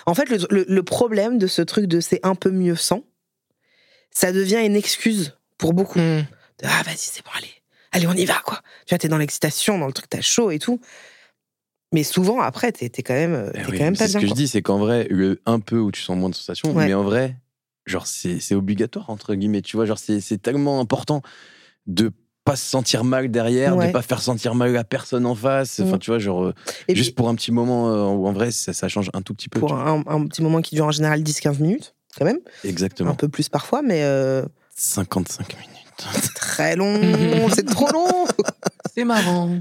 en 0.07 0.15
fait, 0.15 0.29
le, 0.31 0.39
le- 0.51 0.67
le 0.69 0.83
problème 0.83 1.39
de 1.39 1.47
ce 1.47 1.61
truc 1.63 1.87
de 1.87 2.01
c'est 2.01 2.21
un 2.25 2.35
peu 2.35 2.51
mieux 2.51 2.77
sans, 2.77 3.03
ça 4.11 4.33
devient 4.33 4.63
une 4.65 4.77
excuse 4.77 5.37
pour 5.59 5.73
beaucoup. 5.75 5.99
Mm. 5.99 6.23
De, 6.23 6.65
ah, 6.65 6.83
vas-y, 6.85 6.97
c'est 6.99 7.25
bon, 7.25 7.31
allez. 7.37 7.51
Allez, 7.93 8.07
on 8.07 8.13
y 8.13 8.25
va, 8.25 8.41
quoi. 8.45 8.61
Tu 8.87 8.91
vois, 8.95 8.99
t'es 8.99 9.09
dans 9.09 9.19
l'excitation, 9.19 9.79
dans 9.79 9.87
le 9.87 9.93
truc, 9.93 10.09
t'as 10.11 10.21
chaud 10.21 10.51
et 10.51 10.59
tout. 10.59 10.81
Mais 11.93 12.03
souvent, 12.03 12.41
après, 12.41 12.71
t'es 12.73 12.89
t'es 12.91 13.03
quand 13.03 13.15
même, 13.15 13.33
euh, 13.35 13.51
Eh 13.55 13.59
t'es 13.59 13.71
oui, 13.71 13.79
quand 13.79 13.85
même 13.85 13.93
mais 13.95 13.99
pas 13.99 14.07
c'est 14.07 14.13
ce 14.13 14.19
bien. 14.19 14.21
que 14.21 14.27
je 14.29 14.35
dis, 14.35 14.47
c'est 14.49 14.61
qu'en 14.61 14.79
vrai, 14.79 15.07
le 15.09 15.41
un 15.47 15.59
peu 15.61 15.79
où 15.79 15.91
tu 15.91 16.03
sens 16.03 16.17
moins 16.19 16.29
de 16.29 16.35
sensations, 16.35 16.73
Ouais. 16.75 16.87
mais 16.87 16.95
en 16.95 17.03
vrai, 17.03 17.37
genre 17.89 18.07
c'est 18.07 18.41
c'est 18.41 18.55
obligatoire 18.55 19.11
entre 19.11 19.35
guillemets. 19.35 19.63
Tu 19.63 19.77
vois, 19.77 19.87
genre 19.87 19.99
c'est 19.99 20.43
tellement 20.43 20.81
important 20.81 21.23
de 21.87 22.13
pas 22.45 22.57
se 22.57 22.65
sentir 22.69 23.05
mal 23.05 23.31
derrière, 23.31 23.77
Ouais. 23.77 23.89
de 23.89 23.93
pas 23.93 24.01
faire 24.03 24.23
sentir 24.23 24.55
mal 24.55 24.73
la 24.73 24.85
personne 24.85 25.27
en 25.27 25.35
face. 25.35 25.81
Enfin, 25.81 25.97
Mm. 25.97 25.99
tu 25.99 26.11
vois, 26.11 26.19
genre 26.19 26.45
euh, 26.45 26.55
Et 26.89 26.95
juste 26.95 27.11
puis, 27.11 27.15
pour 27.17 27.29
un 27.29 27.35
petit 27.35 27.53
moment 27.53 27.91
euh, 27.91 28.05
où 28.07 28.27
en 28.27 28.33
vrai 28.33 28.51
ça, 28.53 28.73
ça 28.73 28.89
change 28.89 29.11
un 29.13 29.21
tout 29.23 29.35
petit 29.35 29.49
peu. 29.51 29.61
pour 29.61 29.75
un, 29.75 30.03
un 30.07 30.27
petit 30.27 30.41
moment 30.43 30.63
qui 30.63 30.75
dure 30.75 30.87
en 30.87 30.91
général 30.91 31.23
10-15 31.23 31.61
minutes, 31.61 31.95
quand 32.17 32.25
même. 32.25 32.39
Exactement. 32.65 33.11
Un 33.11 33.15
peu 33.15 33.29
plus 33.29 33.49
parfois, 33.51 33.83
mais 33.83 34.03
euh, 34.05 34.45
55 34.77 35.57
minutes. 35.59 35.75
c'est 36.23 36.35
très 36.35 36.77
long. 36.77 36.99
c'est 37.55 37.67
trop 37.67 37.89
long. 37.93 38.27
C'est 38.95 39.05
marrant. 39.05 39.61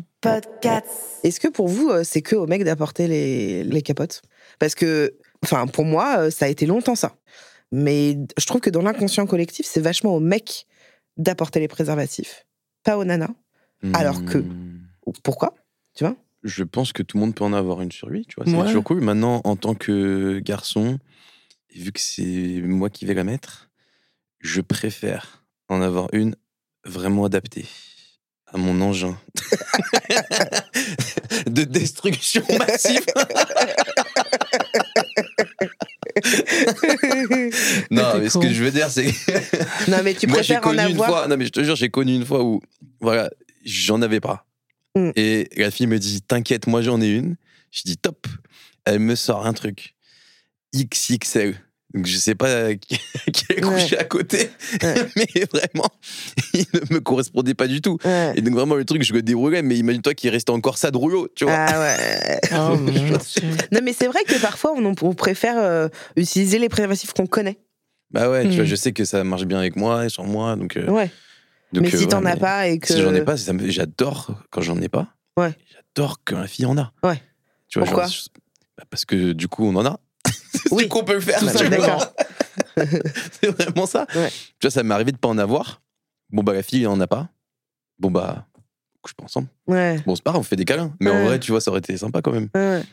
Est-ce 1.24 1.40
que 1.40 1.48
pour 1.48 1.68
vous, 1.68 1.90
euh, 1.90 2.04
c'est 2.04 2.22
que 2.24 2.36
au 2.36 2.48
mec 2.48 2.63
d'apporter 2.63 3.08
les, 3.08 3.63
les 3.63 3.82
capotes? 3.84 4.22
Parce 4.58 4.74
que, 4.74 5.13
enfin, 5.44 5.68
pour 5.68 5.86
moi, 5.86 6.32
ça 6.32 6.46
a 6.46 6.48
été 6.48 6.66
longtemps 6.66 6.96
ça. 6.96 7.13
Mais 7.71 8.17
je 8.38 8.45
trouve 8.45 8.62
que 8.62 8.69
dans 8.69 8.82
l'inconscient 8.82 9.25
collectif, 9.27 9.65
c'est 9.65 9.82
vachement 9.82 10.15
au 10.15 10.19
mec 10.19 10.65
d'apporter 11.17 11.60
les 11.60 11.67
préservatifs, 11.67 12.45
pas 12.84 12.97
aux 12.97 13.03
nanas. 13.03 13.30
Alors 13.93 14.23
que- 14.25 14.39
Hmm. 14.39 14.82
Pourquoi 15.23 15.53
Tu 15.95 16.03
vois? 16.03 16.15
Je 16.43 16.63
pense 16.63 16.93
que 16.93 17.01
tout 17.03 17.17
le 17.17 17.21
monde 17.21 17.36
peut 17.36 17.43
en 17.43 17.53
avoir 17.53 17.82
une 17.82 17.91
sur 17.91 18.10
lui, 18.10 18.25
tu 18.25 18.36
vois. 18.36 18.45
C'est 18.45 18.56
Ouais. 18.56 18.67
toujours 18.67 18.84
cool. 18.84 19.01
Maintenant, 19.01 19.41
en 19.45 19.56
tant 19.56 19.73
que 19.73 20.39
garçon, 20.39 20.99
vu 21.73 21.91
que 21.91 21.99
c'est 21.99 22.62
moi 22.63 22.89
qui 22.89 23.06
vais 23.06 23.13
la 23.13 23.23
mettre, 23.23 23.69
je 24.39 24.62
préfère 24.62 25.45
en 25.69 25.82
avoir 25.82 26.10
une 26.13 26.36
vraiment 26.86 27.25
adaptée 27.25 27.65
à 28.47 28.58
mon 28.58 28.80
engin 28.82 29.17
de 31.47 31.63
destruction 31.63 32.43
massive. 32.58 33.06
non, 37.91 38.19
mais 38.19 38.30
ce 38.30 38.38
que 38.38 38.52
je 38.52 38.63
veux 38.63 38.71
dire, 38.71 38.89
c'est 38.89 39.06
Non, 39.88 39.97
mais 40.04 40.13
tu 40.13 40.28
moi, 40.28 40.41
j'ai 40.41 40.56
préfères 40.56 40.58
en 40.60 40.62
connu 40.62 40.80
une 40.82 40.91
avoir. 40.93 41.10
fois. 41.10 41.28
Non, 41.28 41.38
mais 41.38 41.45
je 41.45 41.52
te 41.52 41.63
jure, 41.63 41.76
j'ai 41.76 41.89
connu 41.89 42.15
une 42.15 42.26
fois 42.26 42.43
où, 42.43 42.62
voilà, 43.00 43.30
j'en 43.65 44.02
avais 44.02 44.19
pas. 44.19 44.45
Mm. 44.95 45.12
Et 45.15 45.50
la 45.58 45.71
fille 45.71 45.88
me 45.88 46.00
dit, 46.00 46.21
t'inquiète, 46.21 46.67
moi 46.67 46.82
j'en 46.82 47.02
ai 47.02 47.10
une. 47.10 47.36
Je 47.71 47.82
dis, 47.86 47.97
top. 47.97 48.28
Elle 48.86 49.00
me 49.00 49.15
sort 49.15 49.45
un 49.45 49.54
truc 49.54 49.95
XXL. 50.76 51.56
Donc 51.93 52.06
je 52.06 52.17
sais 52.17 52.36
pas 52.36 52.76
qui, 52.76 52.95
est 53.50 53.62
couché 53.62 53.97
à 53.97 54.04
côté, 54.04 54.50
Ouais. 54.84 55.08
mais 55.15 55.26
vraiment, 55.54 55.89
il 56.54 56.65
ne 56.73 56.95
me 56.95 57.00
correspondait 57.00 57.54
pas 57.54 57.67
du 57.67 57.82
tout. 57.82 57.97
Ouais. 58.04 58.34
Et 58.36 58.41
donc 58.41 58.54
vraiment 58.54 58.76
le 58.76 58.84
truc, 58.84 59.04
je 59.04 59.13
le 59.13 59.21
déroulais, 59.21 59.62
mais 59.62 59.78
imagine-toi 59.78 60.13
qu'il 60.13 60.30
restait 60.30 60.52
encore 60.52 60.78
ça 60.78 60.91
de 60.91 60.97
rouleau, 60.97 61.30
tu 61.34 61.45
vois. 61.45 61.54
Ah 61.54 61.80
ouais. 61.80 62.39
Oh. 62.54 62.76
Non, 63.71 63.80
mais 63.82 63.93
c'est 63.93 64.08
vrai 64.08 64.23
que 64.28 64.39
parfois, 64.41 64.73
on, 64.76 64.93
on 65.02 65.13
préfère 65.13 65.58
euh, 65.58 65.88
utiliser 66.17 66.60
les 66.60 66.67
préservatifs 66.67 67.13
qu'on 67.13 67.26
connaît. 67.26 67.58
Bah 68.12 68.30
ouais, 68.30 68.43
tu 68.43 68.50
Mm. 68.52 68.56
vois, 68.56 68.63
je 68.65 68.76
sais 68.76 68.93
que 68.93 69.04
ça 69.06 69.24
marche 69.24 69.46
bien 69.46 69.60
avec 69.60 69.76
moi 69.76 70.06
et 70.06 70.10
sur 70.10 70.24
moi, 70.24 70.56
donc. 70.56 70.78
euh, 70.78 70.89
Ouais. 70.89 71.12
donc, 71.74 71.84
mais 71.84 71.93
euh, 71.93 71.98
si 71.98 72.04
ouais, 72.06 72.10
t'en 72.10 72.24
as 72.26 72.38
pas 72.38 72.67
et 72.67 72.80
que. 72.80 72.88
Si 72.93 73.02
j'en 73.02 73.13
ai 73.13 73.22
pas, 73.24 73.36
me- 73.54 73.70
j'adore 73.70 74.32
quand 74.50 74.62
j'en 74.62 74.80
ai 74.82 74.89
pas. 74.89 75.08
Ouais. 75.38 75.54
J'adore 75.72 76.22
quand 76.26 76.39
la 76.39 76.48
fille 76.48 76.65
en 76.65 76.78
a. 76.78 76.91
Ouais. 77.04 77.22
Tu 77.67 77.80
vois, 77.80 77.86
Pourquoi 77.86 78.04
genre, 78.06 78.12
je- 78.13 78.39
bah, 78.78 78.84
Parce 78.89 79.04
que 79.06 79.34
du 79.34 79.48
coup, 79.48 79.65
on 79.65 79.76
en 79.76 79.86
a. 79.86 80.00
Oui. 80.72 80.84
Du 80.84 80.89
coup, 80.89 81.00
on 81.00 81.04
peut 81.04 81.13
le 81.15 81.20
faire. 81.20 81.39
C'est 83.41 83.48
vraiment 83.52 83.86
ça. 83.86 84.06
Ouais. 84.15 84.30
Tu 84.30 84.56
vois, 84.67 84.72
ça 84.72 84.84
m'est 84.84 84.93
arrivé 84.93 85.12
de 85.12 85.17
pas 85.17 85.28
en 85.28 85.38
avoir. 85.38 85.82
Bon, 86.30 86.43
bah, 86.43 86.54
la 86.54 86.63
fille, 86.63 86.82
elle 86.82 86.88
en 86.89 87.00
a 87.00 87.08
pas. 87.08 87.30
Bon, 88.00 88.12
bah, 88.12 88.46
couche 89.02 89.13
pas 89.13 89.24
ensemble. 89.24 89.48
Ouais. 89.67 90.00
Bon, 90.06 90.15
c'est 90.15 90.24
pas 90.24 90.32
grave, 90.32 90.41
on 90.41 90.43
fait 90.43 90.56
des 90.56 90.65
câlins. 90.65 90.93
Mais 91.00 91.10
en 91.10 91.26
vrai, 91.26 91.39
tu 91.39 91.52
vois, 91.52 91.62
ça 91.62 91.72
aurait 91.72 91.80
été 91.80 91.96
sympa 91.98 92.22
quand 92.22 92.32
même. 92.32 92.50
ouais. 92.56 92.84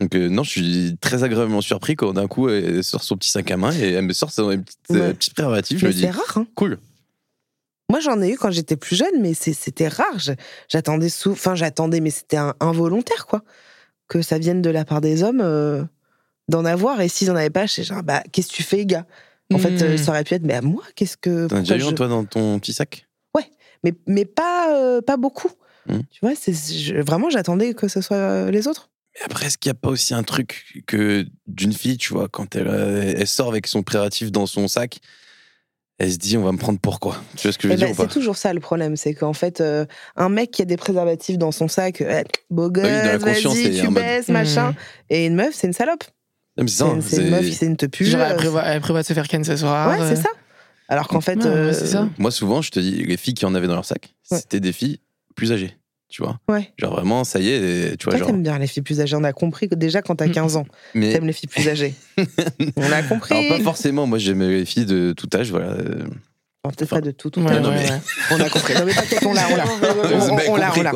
Donc 0.00 0.14
euh, 0.16 0.28
non, 0.28 0.42
je 0.42 0.50
suis 0.50 0.96
très 1.00 1.22
agréablement 1.24 1.60
surpris 1.60 1.94
quand 1.94 2.12
d'un 2.12 2.26
coup 2.26 2.48
elle 2.48 2.82
sort 2.82 3.02
son 3.04 3.16
petit 3.16 3.30
sac 3.30 3.50
à 3.50 3.56
main 3.56 3.72
et 3.72 3.92
elle 3.92 4.04
me 4.04 4.12
sort 4.12 4.30
son 4.32 4.48
petit, 4.48 4.76
Ouais. 4.90 5.14
petit 5.14 5.30
préservatif. 5.30 5.78
Je 5.78 5.84
Mais 5.86 5.88
me 5.90 5.94
dis, 5.94 6.00
c'est 6.02 6.10
rare, 6.10 6.36
hein. 6.38 6.46
cool. 6.56 6.78
Moi, 7.90 8.00
j'en 8.00 8.20
ai 8.22 8.32
eu 8.32 8.36
quand 8.36 8.50
j'étais 8.50 8.76
plus 8.76 8.96
jeune, 8.96 9.20
mais 9.20 9.34
c'était 9.34 9.88
rare. 9.88 10.16
J'attendais 10.68 11.10
sous. 11.10 11.32
Enfin, 11.32 11.54
j'attendais, 11.54 12.00
mais 12.00 12.10
c'était 12.10 12.38
involontaire, 12.60 13.26
quoi. 13.26 13.42
Que 14.08 14.22
ça 14.22 14.38
vienne 14.38 14.62
de 14.62 14.70
la 14.70 14.84
part 14.84 15.00
des 15.00 15.22
hommes, 15.22 15.42
euh, 15.42 15.84
d'en 16.48 16.64
avoir. 16.64 17.00
Et 17.02 17.08
s'ils 17.08 17.30
en 17.30 17.36
avaient 17.36 17.50
pas, 17.50 17.66
je 17.66 17.74
sais 17.74 17.84
genre, 17.84 18.02
bah, 18.02 18.22
qu'est-ce 18.32 18.48
que 18.48 18.54
tu 18.54 18.62
fais, 18.62 18.86
gars? 18.86 19.06
En 19.52 19.58
fait, 19.58 19.80
euh, 19.82 19.94
Hmm. 19.94 19.98
ça 19.98 20.10
aurait 20.10 20.24
pu 20.24 20.34
être, 20.34 20.42
mais 20.42 20.54
à 20.54 20.62
moi, 20.62 20.82
qu'est-ce 20.96 21.18
que. 21.18 21.46
T'en 21.46 21.56
as 21.56 21.60
déjà 21.60 21.76
eu 21.76 21.82
un 21.82 21.90
je- 21.90 21.94
toi 21.94 22.08
dans 22.08 22.24
ton 22.24 22.58
petit 22.58 22.72
sac? 22.72 23.06
Mais, 23.84 23.92
mais 24.06 24.24
pas, 24.24 24.74
euh, 24.74 25.02
pas 25.02 25.18
beaucoup. 25.18 25.50
Hmm. 25.86 26.00
Tu 26.10 26.20
vois, 26.22 26.32
c'est 26.34 26.52
vraiment, 27.02 27.28
j'attendais 27.28 27.74
que 27.74 27.86
ce 27.86 28.00
soit 28.00 28.16
euh, 28.16 28.50
les 28.50 28.66
autres. 28.66 28.88
Mais 29.16 29.22
après, 29.26 29.46
est-ce 29.46 29.58
qu'il 29.58 29.70
n'y 29.70 29.76
a 29.76 29.80
pas 29.80 29.90
aussi 29.90 30.12
un 30.14 30.22
truc 30.22 30.82
que 30.86 31.24
d'une 31.46 31.72
fille, 31.72 31.96
tu 31.98 32.12
vois, 32.12 32.28
quand 32.28 32.56
elle, 32.56 32.68
euh, 32.68 33.14
elle 33.16 33.26
sort 33.28 33.48
avec 33.48 33.66
son 33.66 33.82
préservatif 33.82 34.32
dans 34.32 34.46
son 34.46 34.66
sac, 34.68 34.98
elle 35.98 36.10
se 36.12 36.16
dit 36.18 36.36
on 36.36 36.42
va 36.42 36.50
me 36.50 36.58
prendre 36.58 36.80
pourquoi 36.80 37.22
Tu 37.36 37.42
vois 37.46 37.52
ce 37.52 37.58
que 37.58 37.62
je 37.64 37.68
veux 37.68 37.74
Eh 37.74 37.76
dire 37.76 37.86
ben, 37.88 37.94
pas? 37.94 38.02
c'est 38.02 38.08
toujours 38.08 38.36
ça 38.36 38.52
le 38.52 38.58
problème, 38.58 38.96
c'est 38.96 39.14
qu'en 39.14 39.32
fait, 39.32 39.60
euh, 39.60 39.86
un 40.16 40.28
mec 40.28 40.50
qui 40.50 40.62
a 40.62 40.64
des 40.64 40.76
préservatifs 40.76 41.38
dans 41.38 41.52
son 41.52 41.68
sac, 41.68 42.00
euh, 42.00 42.22
beau 42.50 42.68
gosse, 42.70 42.82
dans 42.82 42.90
la 42.90 43.18
conscience, 43.20 43.54
vas-y, 43.54 43.64
c'est 43.74 43.80
tu 43.80 43.86
en 43.86 43.90
mode- 43.92 44.02
baisses, 44.02 44.28
machin. 44.28 44.70
Hmm. 44.72 44.74
Et 45.10 45.26
une 45.26 45.36
meuf, 45.36 45.54
c'est 45.54 45.68
une 45.68 45.72
salope. 45.72 46.02
C'est 46.58 46.68
C'est 46.68 46.84
une, 46.84 47.02
c'est 47.02 47.16
une 47.16 47.22
c'est- 47.24 47.30
meuf, 47.30 47.50
c'est 47.52 47.66
une 47.66 47.76
te 47.76 47.86
pue. 47.86 48.04
Genre, 48.06 48.20
elle 48.22 48.36
prévoit, 48.36 48.62
elle 48.64 48.80
prévoit 48.80 49.02
de 49.02 49.06
se 49.06 49.12
faire 49.12 49.28
ken 49.28 49.44
ce 49.44 49.56
soir. 49.56 49.90
Ouais, 49.90 49.98
c'est 50.08 50.18
euh, 50.18 50.22
ça. 50.22 50.28
Alors 50.88 51.06
qu'en 51.08 51.20
fait, 51.20 51.36
Ouais, 51.36 51.46
euh, 51.46 51.72
c'est 51.72 51.86
ça. 51.86 52.08
Moi, 52.18 52.30
souvent, 52.32 52.60
je 52.62 52.70
te 52.70 52.78
dis, 52.80 53.04
les 53.04 53.16
filles 53.16 53.34
qui 53.34 53.46
en 53.46 53.54
avaient 53.54 53.66
dans 53.68 53.74
leur 53.74 53.84
sac, 53.84 54.14
Ouais. 54.32 54.38
c'était 54.38 54.60
des 54.60 54.72
filles 54.72 54.98
plus 55.36 55.52
âgées, 55.52 55.76
tu 56.14 56.22
vois. 56.22 56.38
Ouais. 56.48 56.72
Genre 56.78 56.92
vraiment, 56.92 57.24
ça 57.24 57.40
y 57.40 57.48
est, 57.48 57.96
tu 57.96 58.04
vois, 58.04 58.12
Toi, 58.12 58.18
genre. 58.20 58.28
t'aimes 58.28 58.42
bien 58.44 58.56
les 58.60 58.68
filles 58.68 58.84
plus 58.84 59.00
âgées. 59.00 59.16
On 59.16 59.24
a 59.24 59.32
compris 59.32 59.68
que 59.68 59.74
déjà 59.74 60.00
quand 60.00 60.14
t'as 60.14 60.28
Mm. 60.28 60.32
15 60.32 60.56
ans, 60.56 60.64
Mais 60.94 61.12
t'aimes 61.12 61.26
les 61.26 61.32
filles 61.32 61.48
plus 61.48 61.66
âgées. 61.68 61.94
On 62.76 62.92
a 62.92 63.02
compris. 63.02 63.34
alors, 63.34 63.58
pas 63.58 63.64
forcément, 63.64 64.06
moi, 64.06 64.18
j'aimais 64.18 64.46
les 64.48 64.64
filles 64.64 64.86
de 64.86 65.12
tout 65.16 65.28
âge, 65.34 65.50
voilà. 65.50 65.72
euh, 65.72 66.04
Enfin, 66.62 66.74
Peut-être 66.76 66.90
pas 66.90 67.00
de 67.00 67.10
tout. 67.10 67.30
tout 67.30 67.40
Ouais, 67.42 67.50
à 67.50 67.58
non, 67.58 67.70
l'heure. 67.70 67.78
ouais, 67.80 67.84
mais- 67.84 67.90
ouais. 67.90 68.00
On 68.30 68.40
a 68.40 68.48
compris. 68.48 68.74
Non, 68.74 68.84
mais 68.86 68.94
t'inquiète, 68.94 69.26
on 69.26 69.34
l'a, 69.34 69.48
on 69.50 69.56
l'a. 69.56 69.64
On, 70.46 70.52
on 70.52 70.56
l'a, 70.56 70.66
compris, 70.68 70.80
on 70.80 70.82
l'a. 70.84 70.92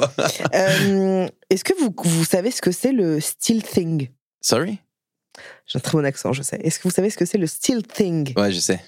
Euh, 0.55 1.29
Est-ce 1.51 1.65
que 1.65 1.73
vous, 1.81 1.93
vous 2.05 2.25
savez 2.25 2.51
ce 2.53 2.63
que 2.63 2.71
c'est 2.71 2.93
le 2.93 3.19
still 3.21 3.63
thing? 3.65 4.09
Sorry? 4.41 4.79
J'ai 5.67 5.79
un 5.79 5.81
très 5.81 5.99
bon 5.99 6.05
accent, 6.07 6.33
je 6.33 6.43
sais. 6.43 6.59
Est-ce 6.63 6.79
que 6.79 6.85
vous 6.85 6.95
savez 6.95 7.11
ce 7.11 7.17
que 7.19 7.25
c'est 7.27 7.39
le 7.39 7.47
still 7.49 7.83
thing? 7.83 8.33
Ouais, 8.39 8.53
je 8.53 8.61
sais. 8.61 8.81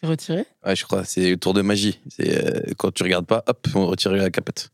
C'est 0.00 0.06
retiré? 0.06 0.44
Ouais, 0.66 0.76
je 0.76 0.84
crois. 0.84 1.04
C'est 1.04 1.30
le 1.30 1.36
tour 1.38 1.54
de 1.54 1.62
magie. 1.62 1.98
C'est 2.14 2.36
euh, 2.44 2.60
quand 2.76 2.92
tu 2.92 3.02
regardes 3.02 3.26
pas, 3.26 3.42
hop, 3.46 3.66
on 3.74 3.86
retire 3.86 4.12
la 4.12 4.28
capote. 4.30 4.70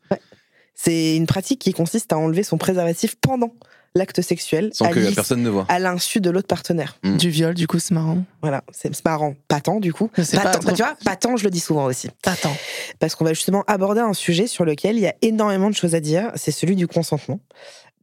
C'est 0.85 1.17
une 1.17 1.27
pratique 1.27 1.61
qui 1.61 1.73
consiste 1.73 2.13
à 2.13 2.19
enlever 2.19 2.43
son 2.43 2.59
préservatif 2.59 3.15
pendant 3.21 3.53
l'acte 3.95 4.23
sexuel, 4.23 4.71
Sans 4.73 4.87
à 4.87 4.89
que 4.89 4.99
la 5.01 5.13
personne 5.13 5.43
ne 5.43 5.51
voit. 5.51 5.67
à 5.69 5.79
l'insu 5.79 6.21
de 6.21 6.31
l'autre 6.31 6.49
partenaire. 6.49 6.97
Mm. 7.05 7.17
Du 7.19 7.31
viol, 7.31 7.55
du 7.55 7.67
coup, 7.67 7.79
c'est 7.79 7.95
marrant. 7.95 8.25
Voilà, 8.41 8.65
c'est 8.73 9.05
marrant. 9.05 9.35
Pas 9.49 9.61
tant, 9.61 9.81
du 9.81 9.93
coup. 9.93 10.09
Pas 10.09 10.23
pas 10.23 10.51
tant, 10.51 10.59
trop. 10.59 10.63
bah, 10.65 10.73
tu 10.73 10.83
vois, 10.83 10.97
pas 11.05 11.17
tant, 11.17 11.37
je 11.37 11.45
le 11.45 11.51
dis 11.51 11.61
souvent 11.61 11.85
aussi. 11.85 12.09
Attends. 12.25 12.57
Parce 12.99 13.15
qu'on 13.15 13.25
va 13.25 13.35
justement 13.35 13.63
aborder 13.67 14.01
un 14.01 14.15
sujet 14.15 14.47
sur 14.47 14.65
lequel 14.65 14.97
il 14.97 15.03
y 15.03 15.07
a 15.07 15.15
énormément 15.23 15.71
de 15.71 15.75
choses 15.75 15.95
à 15.95 16.01
dire, 16.01 16.33
c'est 16.35 16.51
celui 16.53 16.75
du 16.75 16.89
consentement. 16.89 17.39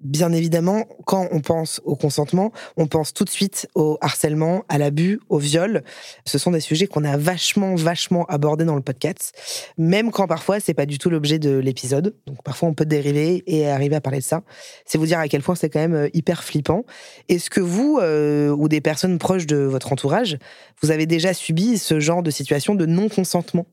Bien 0.01 0.31
évidemment, 0.31 0.85
quand 1.05 1.27
on 1.31 1.41
pense 1.41 1.81
au 1.83 1.95
consentement, 1.97 2.53
on 2.77 2.87
pense 2.87 3.13
tout 3.13 3.25
de 3.25 3.29
suite 3.29 3.67
au 3.75 3.97
harcèlement, 3.99 4.63
à 4.69 4.77
l'abus, 4.77 5.19
au 5.27 5.37
viol. 5.39 5.83
Ce 6.25 6.37
sont 6.37 6.51
des 6.51 6.61
sujets 6.61 6.87
qu'on 6.87 7.03
a 7.03 7.17
vachement, 7.17 7.75
vachement 7.75 8.25
abordés 8.27 8.63
dans 8.63 8.75
le 8.75 8.81
podcast, 8.81 9.33
même 9.77 10.11
quand 10.11 10.25
parfois 10.25 10.61
c'est 10.61 10.73
pas 10.73 10.85
du 10.85 10.99
tout 10.99 11.09
l'objet 11.09 11.37
de 11.37 11.57
l'épisode. 11.57 12.15
Donc 12.27 12.41
parfois 12.43 12.69
on 12.69 12.73
peut 12.73 12.85
dériver 12.85 13.43
et 13.45 13.67
arriver 13.67 13.95
à 13.97 14.01
parler 14.01 14.19
de 14.19 14.23
ça. 14.23 14.43
C'est 14.85 14.97
vous 14.97 15.05
dire 15.05 15.19
à 15.19 15.27
quel 15.27 15.41
point 15.43 15.55
c'est 15.55 15.69
quand 15.69 15.79
même 15.81 15.93
euh, 15.95 16.09
hyper 16.13 16.45
flippant. 16.45 16.85
Est-ce 17.27 17.49
que 17.49 17.59
vous 17.59 17.99
euh, 18.01 18.51
ou 18.51 18.69
des 18.69 18.79
personnes 18.79 19.17
proches 19.19 19.47
de 19.47 19.57
votre 19.57 19.91
entourage, 19.91 20.37
vous 20.81 20.91
avez 20.91 21.07
déjà 21.07 21.33
subi 21.33 21.77
ce 21.77 21.99
genre 21.99 22.23
de 22.23 22.31
situation 22.31 22.73
de 22.73 22.85
non-consentement? 22.85 23.65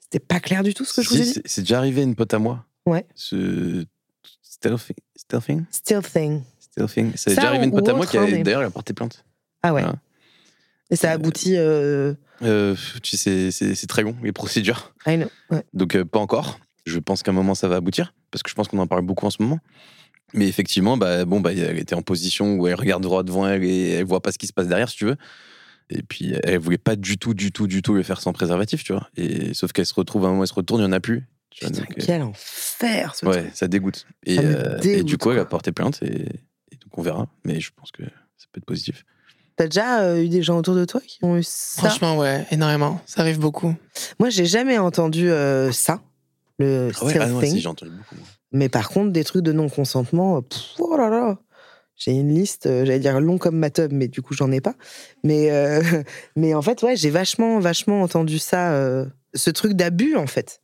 C'était 0.00 0.18
pas 0.24 0.40
clair 0.40 0.62
du 0.62 0.74
tout 0.74 0.84
ce 0.84 0.92
que 0.92 1.02
je 1.02 1.08
vous 1.08 1.16
ai 1.16 1.24
dit. 1.24 1.32
c'est- 1.32 1.42
C'est 1.46 1.60
déjà 1.62 1.78
arrivé 1.78 2.02
à 2.02 2.04
une 2.04 2.14
pote 2.14 2.34
à 2.34 2.38
moi. 2.38 2.66
Ouais. 2.84 3.06
Ce. 3.14 3.84
Stealthing? 4.60 4.96
Stealthing 5.16 5.64
Still 5.70 6.02
thing. 6.02 6.42
Stealthing. 6.60 7.12
C'est 7.16 7.30
Ça 7.30 7.36
déjà 7.36 7.48
arrivé 7.48 7.64
une 7.64 7.70
pote 7.72 7.88
à 7.88 7.94
moi 7.94 8.06
qui 8.06 8.16
a 8.18 8.26
d'ailleurs 8.42 8.62
a 8.62 8.70
porté 8.70 8.92
plainte. 8.94 9.24
Ah 9.62 9.72
ouais. 9.72 9.82
Voilà. 9.82 9.96
Et 10.90 10.96
ça 10.96 11.10
Euh, 11.10 11.14
aboutit. 11.14 11.56
Euh... 11.56 12.14
Euh, 12.42 12.74
tu 13.02 13.16
sais, 13.16 13.50
c'est 13.50 13.74
c'est 13.74 13.86
très 13.86 14.02
long, 14.02 14.14
les 14.22 14.32
procédures. 14.32 14.92
I 15.06 15.16
know. 15.16 15.28
Ouais. 15.50 15.64
Donc, 15.72 15.94
euh, 15.96 16.04
pas 16.04 16.18
encore. 16.18 16.58
Je 16.84 16.98
pense 16.98 17.22
qu'à 17.22 17.30
un 17.32 17.34
moment, 17.34 17.54
ça 17.54 17.66
va 17.68 17.76
aboutir. 17.76 18.14
Parce 18.30 18.42
que 18.42 18.50
je 18.50 18.54
pense 18.54 18.68
qu'on 18.68 18.78
en 18.78 18.86
parle 18.86 19.02
beaucoup 19.02 19.26
en 19.26 19.30
ce 19.30 19.42
moment. 19.42 19.58
Mais 20.34 20.46
effectivement, 20.48 20.96
bah, 20.96 21.24
bon, 21.24 21.40
bah, 21.40 21.52
elle 21.52 21.78
était 21.78 21.94
en 21.94 22.02
position 22.02 22.54
où 22.56 22.66
elle 22.66 22.74
regarde 22.74 23.02
droit 23.02 23.22
devant 23.22 23.46
elle 23.48 23.64
et 23.64 23.90
elle 23.92 24.04
voit 24.04 24.20
pas 24.20 24.32
ce 24.32 24.38
qui 24.38 24.46
se 24.46 24.52
passe 24.52 24.68
derrière, 24.68 24.88
si 24.88 24.96
tu 24.96 25.04
veux. 25.06 25.16
Et 25.88 26.02
puis, 26.02 26.34
elle 26.42 26.58
voulait 26.58 26.78
pas 26.78 26.96
du 26.96 27.16
tout, 27.16 27.32
du 27.32 27.52
tout, 27.52 27.66
du 27.68 27.80
tout 27.80 27.94
le 27.94 28.02
faire 28.02 28.20
sans 28.20 28.32
préservatif, 28.32 28.82
tu 28.84 28.92
vois. 28.92 29.08
Et 29.16 29.54
sauf 29.54 29.72
qu'elle 29.72 29.86
se 29.86 29.94
retrouve 29.94 30.24
à 30.24 30.28
un 30.28 30.30
moment, 30.32 30.42
elle 30.42 30.48
se 30.48 30.54
retourne, 30.54 30.80
il 30.80 30.84
y 30.84 30.86
en 30.86 30.92
a 30.92 31.00
plus. 31.00 31.26
Tu 31.58 31.64
vois, 31.64 31.70
Putain, 31.70 31.80
donc, 31.86 31.98
euh, 31.98 32.02
quel 32.04 32.22
enfer 32.22 33.14
ce 33.14 33.24
ouais, 33.26 33.42
truc. 33.44 33.56
ça 33.56 33.66
dégoûte. 33.68 34.06
Et, 34.24 34.36
Ça 34.36 34.42
me 34.42 34.54
euh, 34.56 34.78
et 34.82 35.02
du 35.02 35.16
coup, 35.18 35.30
elle 35.30 35.38
a 35.38 35.42
quoi. 35.42 35.48
porté 35.50 35.72
plainte 35.72 36.02
et, 36.02 36.22
et 36.70 36.76
donc 36.76 36.96
on 36.98 37.02
verra. 37.02 37.26
Mais 37.44 37.60
je 37.60 37.70
pense 37.74 37.90
que 37.90 38.02
ça 38.02 38.46
peut 38.52 38.58
être 38.58 38.66
positif. 38.66 39.04
T'as 39.56 39.64
déjà 39.68 40.02
euh, 40.02 40.22
eu 40.22 40.28
des 40.28 40.42
gens 40.42 40.58
autour 40.58 40.74
de 40.74 40.84
toi 40.84 41.00
qui 41.06 41.18
ont 41.22 41.36
eu 41.38 41.42
ça? 41.42 41.80
Franchement, 41.88 42.18
ouais, 42.18 42.46
énormément. 42.50 43.00
Ça 43.06 43.22
arrive 43.22 43.38
beaucoup. 43.38 43.74
Moi, 44.20 44.28
j'ai 44.28 44.44
jamais 44.44 44.76
entendu 44.76 45.30
euh, 45.30 45.72
ça, 45.72 46.02
le 46.58 46.90
Ah 47.00 47.04
ouais, 47.06 47.18
ah 47.18 47.26
non, 47.26 47.40
thing. 47.40 47.52
si, 47.54 47.60
j'ai 47.60 47.68
entendu 47.68 47.92
beaucoup. 47.92 48.16
moi. 48.16 48.26
Mais 48.52 48.68
par 48.68 48.90
contre, 48.90 49.12
des 49.12 49.24
trucs 49.24 49.42
de 49.42 49.52
non-consentement, 49.52 50.36
euh, 50.36 50.40
pff, 50.42 50.60
oh 50.78 50.96
là 50.98 51.08
là. 51.08 51.38
J'ai 51.98 52.12
une 52.12 52.34
liste, 52.34 52.66
euh, 52.66 52.84
j'allais 52.84 52.98
dire 52.98 53.18
long 53.18 53.38
comme 53.38 53.56
ma 53.56 53.70
tub, 53.70 53.90
mais 53.90 54.08
du 54.08 54.20
coup, 54.20 54.34
j'en 54.34 54.52
ai 54.52 54.60
pas. 54.60 54.74
Mais, 55.24 55.50
euh, 55.50 55.80
mais 56.36 56.52
en 56.52 56.60
fait, 56.60 56.82
ouais, 56.82 56.94
j'ai 56.94 57.08
vachement, 57.08 57.58
vachement 57.58 58.02
entendu 58.02 58.38
ça, 58.38 58.72
euh, 58.74 59.06
ce 59.34 59.48
truc 59.48 59.72
d'abus, 59.72 60.14
en 60.16 60.26
fait. 60.26 60.60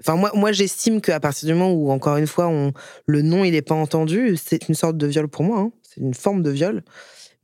Enfin, 0.00 0.16
moi, 0.16 0.30
moi 0.34 0.52
j'estime 0.52 1.00
qu'à 1.00 1.20
partir 1.20 1.46
du 1.48 1.54
moment 1.54 1.72
où, 1.72 1.90
encore 1.90 2.16
une 2.16 2.26
fois, 2.26 2.48
on, 2.48 2.72
le 3.06 3.22
non, 3.22 3.44
il 3.44 3.52
n'est 3.52 3.62
pas 3.62 3.74
entendu, 3.74 4.36
c'est 4.42 4.68
une 4.68 4.74
sorte 4.74 4.96
de 4.96 5.06
viol 5.06 5.28
pour 5.28 5.44
moi. 5.44 5.58
hein. 5.60 5.72
C'est 5.82 6.00
une 6.00 6.14
forme 6.14 6.42
de 6.42 6.50
viol. 6.50 6.82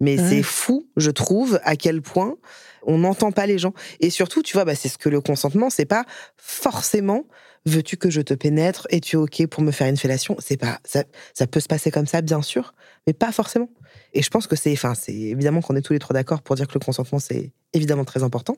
Mais 0.01 0.19
Ouais. 0.21 0.29
c'est 0.29 0.43
fou, 0.43 0.87
je 0.97 1.11
trouve, 1.11 1.59
à 1.65 1.77
quel 1.77 2.03
point 2.03 2.37
on 2.83 2.99
n'entend 2.99 3.33
pas 3.33 3.47
les 3.47 3.59
gens. 3.59 3.73
Et 4.01 4.11
surtout, 4.11 4.43
tu 4.43 4.53
vois, 4.53 4.65
bah, 4.65 4.75
c'est 4.75 4.89
ce 4.89 4.99
que 4.99 5.09
le 5.09 5.21
consentement, 5.21 5.71
c'est 5.71 5.87
pas 5.87 6.05
forcément 6.37 7.25
veux-tu 7.69 7.97
que 7.97 8.11
je 8.11 8.21
te 8.21 8.33
pénètre 8.33 8.87
Es-tu 8.91 9.17
OK 9.17 9.45
pour 9.49 9.61
me 9.63 9.73
faire 9.73 9.89
une 9.89 9.97
fellation? 9.97 10.37
C'est 10.39 10.57
pas 10.57 10.79
ça, 10.85 11.03
ça 11.35 11.49
peut 11.49 11.59
se 11.59 11.67
passer 11.67 11.91
comme 11.91 12.07
ça, 12.07 12.23
bien 12.23 12.41
sûr, 12.41 12.75
mais 13.09 13.13
pas 13.13 13.33
forcément. 13.33 13.69
Et 14.15 14.23
je 14.23 14.31
pense 14.31 14.47
que 14.47 14.55
c'est, 14.55 14.73
enfin, 14.73 14.95
c'est 14.95 15.13
évidemment 15.13 15.61
qu'on 15.61 15.75
est 15.75 15.83
tous 15.83 15.93
les 15.93 15.99
trois 15.99 16.15
d'accord 16.15 16.43
pour 16.43 16.55
dire 16.55 16.69
que 16.69 16.75
le 16.75 16.85
consentement, 16.85 17.19
c'est 17.19 17.51
évidemment 17.73 18.05
très 18.05 18.23
important. 18.23 18.57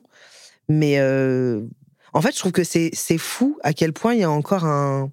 Mais 0.67 0.99
euh, 0.99 1.63
en 2.13 2.21
fait, 2.21 2.33
je 2.33 2.39
trouve 2.39 2.51
que 2.51 2.63
c'est 2.63 2.89
c'est 2.93 3.17
fou 3.17 3.57
à 3.63 3.73
quel 3.73 3.93
point 3.93 4.13
il 4.13 4.19
y 4.21 4.23
a 4.23 4.31
encore 4.31 4.65
un. 4.65 5.11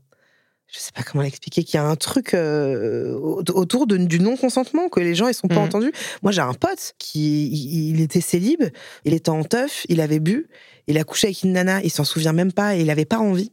Je 0.69 0.81
sais 0.81 0.91
pas 0.93 1.05
comment 1.05 1.23
l'expliquer, 1.23 1.63
qu'il 1.63 1.77
y 1.77 1.79
a 1.79 1.85
un 1.85 1.95
truc 1.95 2.35
euh, 2.35 3.15
au- 3.15 3.41
autour 3.53 3.87
de- 3.87 3.97
du 3.99 4.19
non-consentement, 4.19 4.89
que 4.89 4.99
les 4.99 5.15
gens 5.15 5.29
ils 5.29 5.35
sont 5.35 5.47
pas 5.47 5.55
Mhm. 5.57 5.61
entendus. 5.63 5.93
Moi, 6.23 6.33
j'ai 6.33 6.41
un 6.41 6.55
pote 6.55 6.95
qui 6.99 7.47
il, 7.47 7.91
il 7.91 8.01
était 8.01 8.21
célib, 8.21 8.63
il 9.05 9.15
était 9.15 9.29
en 9.31 9.45
teuf, 9.45 9.87
il 9.89 10.01
avait 10.01 10.19
bu, 10.19 10.49
il 10.89 10.99
a 10.99 11.05
couché 11.05 11.29
avec 11.29 11.43
une 11.45 11.53
nana, 11.53 11.81
il 11.85 11.91
s'en 11.91 12.03
souvient 12.05 12.33
même 12.33 12.53
pas, 12.53 12.75
et 12.77 12.81
il 12.81 12.91
avait 12.91 13.05
pas 13.05 13.19
envie. 13.19 13.53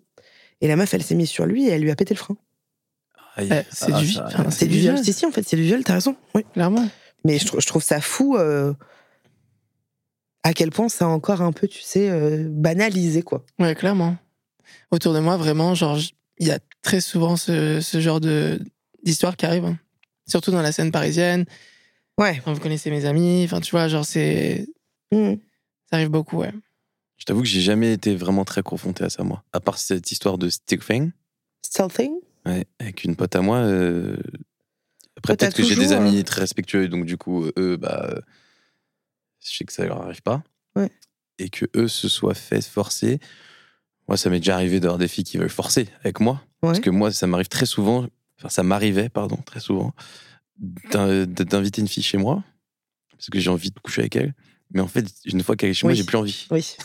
Et 0.62 0.67
la 0.67 0.75
meuf, 0.75 0.93
elle 0.95 1.03
s'est 1.03 1.13
mise 1.15 1.29
sur 1.29 1.45
lui 1.45 1.67
et 1.67 1.71
elle 1.71 1.82
lui 1.82 1.91
a 1.91 1.95
pété 1.95 2.13
le 2.15 2.19
frein. 2.19 2.36
Aïe. 3.36 3.49
Eh, 3.51 3.62
c'est 3.71 3.91
Ah, 3.93 3.99
du, 3.99 4.12
ça- 4.12 4.25
enfin, 4.27 4.49
C'est 4.49 4.65
du 4.67 4.79
viol. 4.79 4.95
viol, 4.95 5.06
Si, 5.06 5.13
si, 5.13 5.25
en 5.25 5.32
fait, 5.32 5.43
c'est 5.47 5.56
du 5.56 5.63
viol, 5.63 5.84
t'as 5.84 5.93
raison. 5.93 6.15
Oui. 6.34 6.43
clairement. 6.53 6.88
Mais 7.25 7.38
je 7.39 7.67
trouve 7.67 7.84
ça 7.84 8.01
fou 8.01 8.38
euh, 8.38 8.73
à 10.43 10.53
quel 10.53 10.69
point 10.71 10.89
c'est 10.89 11.03
encore 11.03 11.41
un 11.41 11.51
peu, 11.51 11.67
tu 11.67 11.82
sais, 11.82 12.10
euh, 12.10 12.47
banalisé, 12.49 13.21
quoi. 13.21 13.45
Ouais, 13.60 13.75
clairement. 13.75 14.17
Autour 14.91 15.13
de 15.13 15.19
moi, 15.19 15.38
vraiment, 15.38 15.73
genre, 15.75 15.97
il 16.39 16.47
y 16.47 16.51
a 16.51 16.60
très 16.82 17.01
souvent 17.01 17.36
ce, 17.38 17.79
ce 17.82 17.99
genre 17.99 18.19
de 18.19 18.60
d'histoire 19.03 19.36
qui 19.36 19.45
arrive. 19.45 19.65
hein. 19.65 19.77
Surtout 20.27 20.51
dans 20.51 20.62
la 20.62 20.71
scène 20.71 20.91
parisienne. 20.91 21.45
Ouais. 22.17 22.41
Quand 22.45 22.53
vous 22.53 22.60
connaissez 22.62 22.89
mes 22.91 23.06
amis, 23.06 23.43
enfin, 23.45 23.60
tu 23.60 23.71
vois, 23.71 23.88
genre, 23.88 24.06
c'est. 24.06 24.67
Mm. 25.12 25.34
Ça 25.89 25.97
arrive 25.97 26.10
beaucoup, 26.10 26.38
ouais. 26.38 26.51
Je 27.17 27.25
t'avoue 27.25 27.41
que 27.41 27.47
j'ai 27.47 27.62
jamais 27.62 27.93
été 27.93 28.15
vraiment 28.15 28.43
très 28.45 28.63
confronté 28.63 29.03
à 29.03 29.10
ça, 29.10 29.23
moi. 29.23 29.43
À 29.53 29.60
part 29.60 29.77
cette 29.77 30.12
histoire 30.12 30.38
de 30.38 30.49
Still 30.49 30.79
thing 30.79 31.12
ouais, 32.45 32.65
avec 32.79 33.03
une 33.03 33.15
pote 33.15 33.36
à 33.36 33.41
moi. 33.41 33.58
euh, 33.58 34.17
Après, 35.17 35.36
peut-être 35.38 35.56
que 35.56 35.63
j'ai 35.63 35.75
des 35.75 35.91
amis 35.93 36.19
euh, 36.19 36.23
très 36.23 36.41
respectueux, 36.41 36.88
donc 36.88 37.06
du 37.06 37.17
coup, 37.17 37.45
eux, 37.58 37.77
bah, 37.77 38.08
euh, 38.10 38.19
je 39.43 39.56
sais 39.58 39.65
que 39.65 39.73
ça 39.73 39.86
leur 39.86 40.01
arrive 40.01 40.21
pas. 40.21 40.43
Ouais. 40.75 40.89
Et 41.39 41.49
que 41.49 41.65
eux 41.75 41.88
se 41.88 42.08
soient 42.10 42.34
fait 42.34 42.62
forcer. 42.65 43.19
Moi, 44.08 44.17
ça 44.17 44.29
m'est 44.29 44.39
déjà 44.39 44.56
arrivé 44.56 44.79
d'avoir 44.79 44.97
des 44.97 45.08
filles 45.08 45.23
qui 45.23 45.38
veulent 45.38 45.49
forcer 45.49 45.88
avec 46.01 46.19
moi. 46.19 46.41
Parce 46.62 46.79
que 46.79 46.89
moi, 46.89 47.12
ça 47.12 47.27
m'arrive 47.27 47.47
très 47.49 47.65
souvent, 47.65 48.08
enfin, 48.39 48.49
ça 48.49 48.63
m'arrivait, 48.63 49.10
pardon, 49.10 49.38
très 49.45 49.60
souvent, 49.60 49.93
d'in- 50.58 51.25
d'inviter 51.25 51.82
une 51.82 51.88
fille 51.88 52.03
chez 52.03 52.17
moi, 52.17 52.43
parce 53.12 53.29
que 53.29 53.39
j'ai 53.39 53.49
envie 53.49 53.71
de 53.71 53.79
coucher 53.79 54.01
avec 54.01 54.15
elle. 54.15 54.34
Mais 54.71 54.82
en 54.82 54.88
fait, 54.88 55.06
une 55.25 55.43
fois 55.43 55.56
qu'elle 55.56 55.69
est 55.71 55.73
chez 55.73 55.86
moi, 55.88 55.93
j'ai 55.93 56.03
plus 56.03 56.17
envie. 56.17 56.47
Oui. 56.51 56.75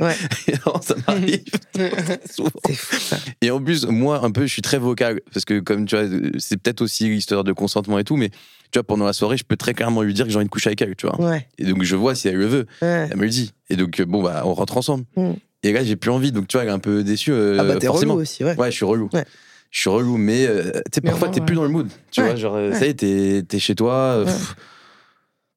Ouais. 0.00 0.14
Et 0.48 0.52
non, 0.66 0.80
ça 0.82 0.94
m'arrive 1.06 1.42
souvent. 2.30 2.50
C'est 2.66 2.74
fou 2.74 2.96
ça. 3.00 3.16
Et 3.40 3.50
en 3.50 3.60
plus, 3.62 3.86
moi, 3.86 4.24
un 4.24 4.30
peu, 4.30 4.42
je 4.46 4.52
suis 4.52 4.62
très 4.62 4.78
vocal. 4.78 5.20
Parce 5.32 5.44
que, 5.44 5.60
comme 5.60 5.86
tu 5.86 5.96
vois, 5.96 6.06
c'est 6.38 6.56
peut-être 6.56 6.80
aussi 6.82 7.08
l'histoire 7.08 7.44
de 7.44 7.52
consentement 7.52 7.98
et 7.98 8.04
tout, 8.04 8.16
mais 8.16 8.30
tu 8.30 8.36
vois, 8.74 8.82
pendant 8.84 9.04
la 9.04 9.12
soirée, 9.12 9.36
je 9.36 9.44
peux 9.44 9.56
très 9.56 9.74
clairement 9.74 10.02
lui 10.02 10.14
dire 10.14 10.24
que 10.26 10.30
j'ai 10.30 10.36
envie 10.36 10.46
de 10.46 10.50
coucher 10.50 10.68
avec 10.70 10.82
elle, 10.82 10.96
tu 10.96 11.06
vois. 11.06 11.20
Ouais. 11.20 11.46
Et 11.58 11.64
donc, 11.64 11.82
je 11.82 11.96
vois 11.96 12.14
si 12.14 12.28
elle 12.28 12.36
le 12.36 12.46
veut. 12.46 12.66
ouais. 12.82 13.08
Elle 13.10 13.16
me 13.16 13.22
le 13.24 13.28
dit. 13.30 13.52
Et 13.70 13.76
donc, 13.76 14.00
bon, 14.02 14.22
bah, 14.22 14.42
on 14.44 14.54
rentre 14.54 14.76
ensemble. 14.76 15.04
Mm. 15.16 15.32
Et 15.62 15.72
là, 15.72 15.84
j'ai 15.84 15.96
plus 15.96 16.10
envie. 16.10 16.32
Donc, 16.32 16.48
tu 16.48 16.56
vois, 16.56 16.62
elle 16.64 16.68
est 16.68 16.72
un 16.72 16.78
peu 16.78 17.02
déçue. 17.04 17.32
euh, 17.32 17.56
Ah 17.60 17.64
bah 17.64 17.76
t'es 17.76 17.86
forcément. 17.86 18.12
relou 18.14 18.22
aussi, 18.22 18.44
ouais. 18.44 18.56
Ouais, 18.56 18.70
je 18.70 18.76
suis 18.76 18.84
relou. 18.84 19.08
Ouais. 19.12 19.24
Je 19.70 19.80
suis 19.80 19.90
relou, 19.90 20.16
mais 20.16 20.46
euh, 20.46 20.62
tu 20.64 20.70
sais, 20.94 21.00
Mais 21.02 21.10
parfois, 21.10 21.28
t'es 21.28 21.40
plus 21.40 21.54
dans 21.56 21.64
le 21.64 21.68
mood. 21.68 21.88
Tu 22.10 22.20
Ouais. 22.20 22.26
vois, 22.28 22.36
genre, 22.36 22.54
euh, 22.56 22.70
Ouais. 22.70 22.78
ça 22.78 22.86
y 22.86 22.90
est, 22.90 22.94
t'es 22.94 23.42
t'es 23.46 23.58
chez 23.58 23.74
toi. 23.74 24.18
Ouais. 24.20 24.24
pff, 24.26 24.56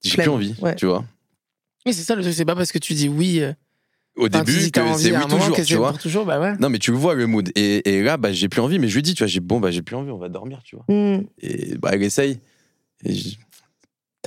J'ai 0.03 0.17
plus 0.17 0.29
envie, 0.29 0.55
Ouais. 0.61 0.75
tu 0.75 0.85
vois. 0.87 1.03
Oui, 1.85 1.93
c'est 1.93 2.01
ça 2.03 2.15
le 2.15 2.21
truc, 2.21 2.33
c'est 2.33 2.45
pas 2.45 2.55
parce 2.55 2.71
que 2.71 2.79
tu 2.79 2.93
dis 2.93 3.07
oui. 3.07 3.39
euh, 3.41 3.53
Au 4.15 4.27
enfin, 4.27 4.39
début, 4.43 4.69
que 4.71 4.81
c'est 4.97 5.15
oui 5.15 5.27
toujours, 5.29 5.61
tu 5.65 5.75
vois. 5.75 5.93
toujours, 5.93 6.25
bah 6.25 6.39
ouais. 6.41 6.57
Non, 6.59 6.69
mais 6.69 6.79
tu 6.79 6.91
vois, 6.91 7.15
le 7.15 7.25
mood. 7.25 7.49
Et, 7.55 7.87
et 7.89 8.03
là, 8.03 8.17
bah, 8.17 8.33
j'ai 8.33 8.49
plus 8.49 8.59
envie, 8.61 8.77
mais 8.79 8.87
je 8.89 8.95
lui 8.95 9.01
dis, 9.01 9.13
tu 9.13 9.19
vois, 9.23 9.27
j'ai 9.27 9.39
bon, 9.39 9.59
bah, 9.59 9.71
j'ai 9.71 9.81
plus 9.81 9.95
envie, 9.95 10.11
on 10.11 10.17
va 10.17 10.27
dormir, 10.29 10.61
tu 10.63 10.75
vois. 10.75 10.85
Hmm, 10.89 11.23
Et 11.41 11.77
bah, 11.77 11.91
elle 11.93 12.03
essaye. 12.03 12.39
Et 13.05 13.13
je, 13.15 13.29
tu 13.29 13.37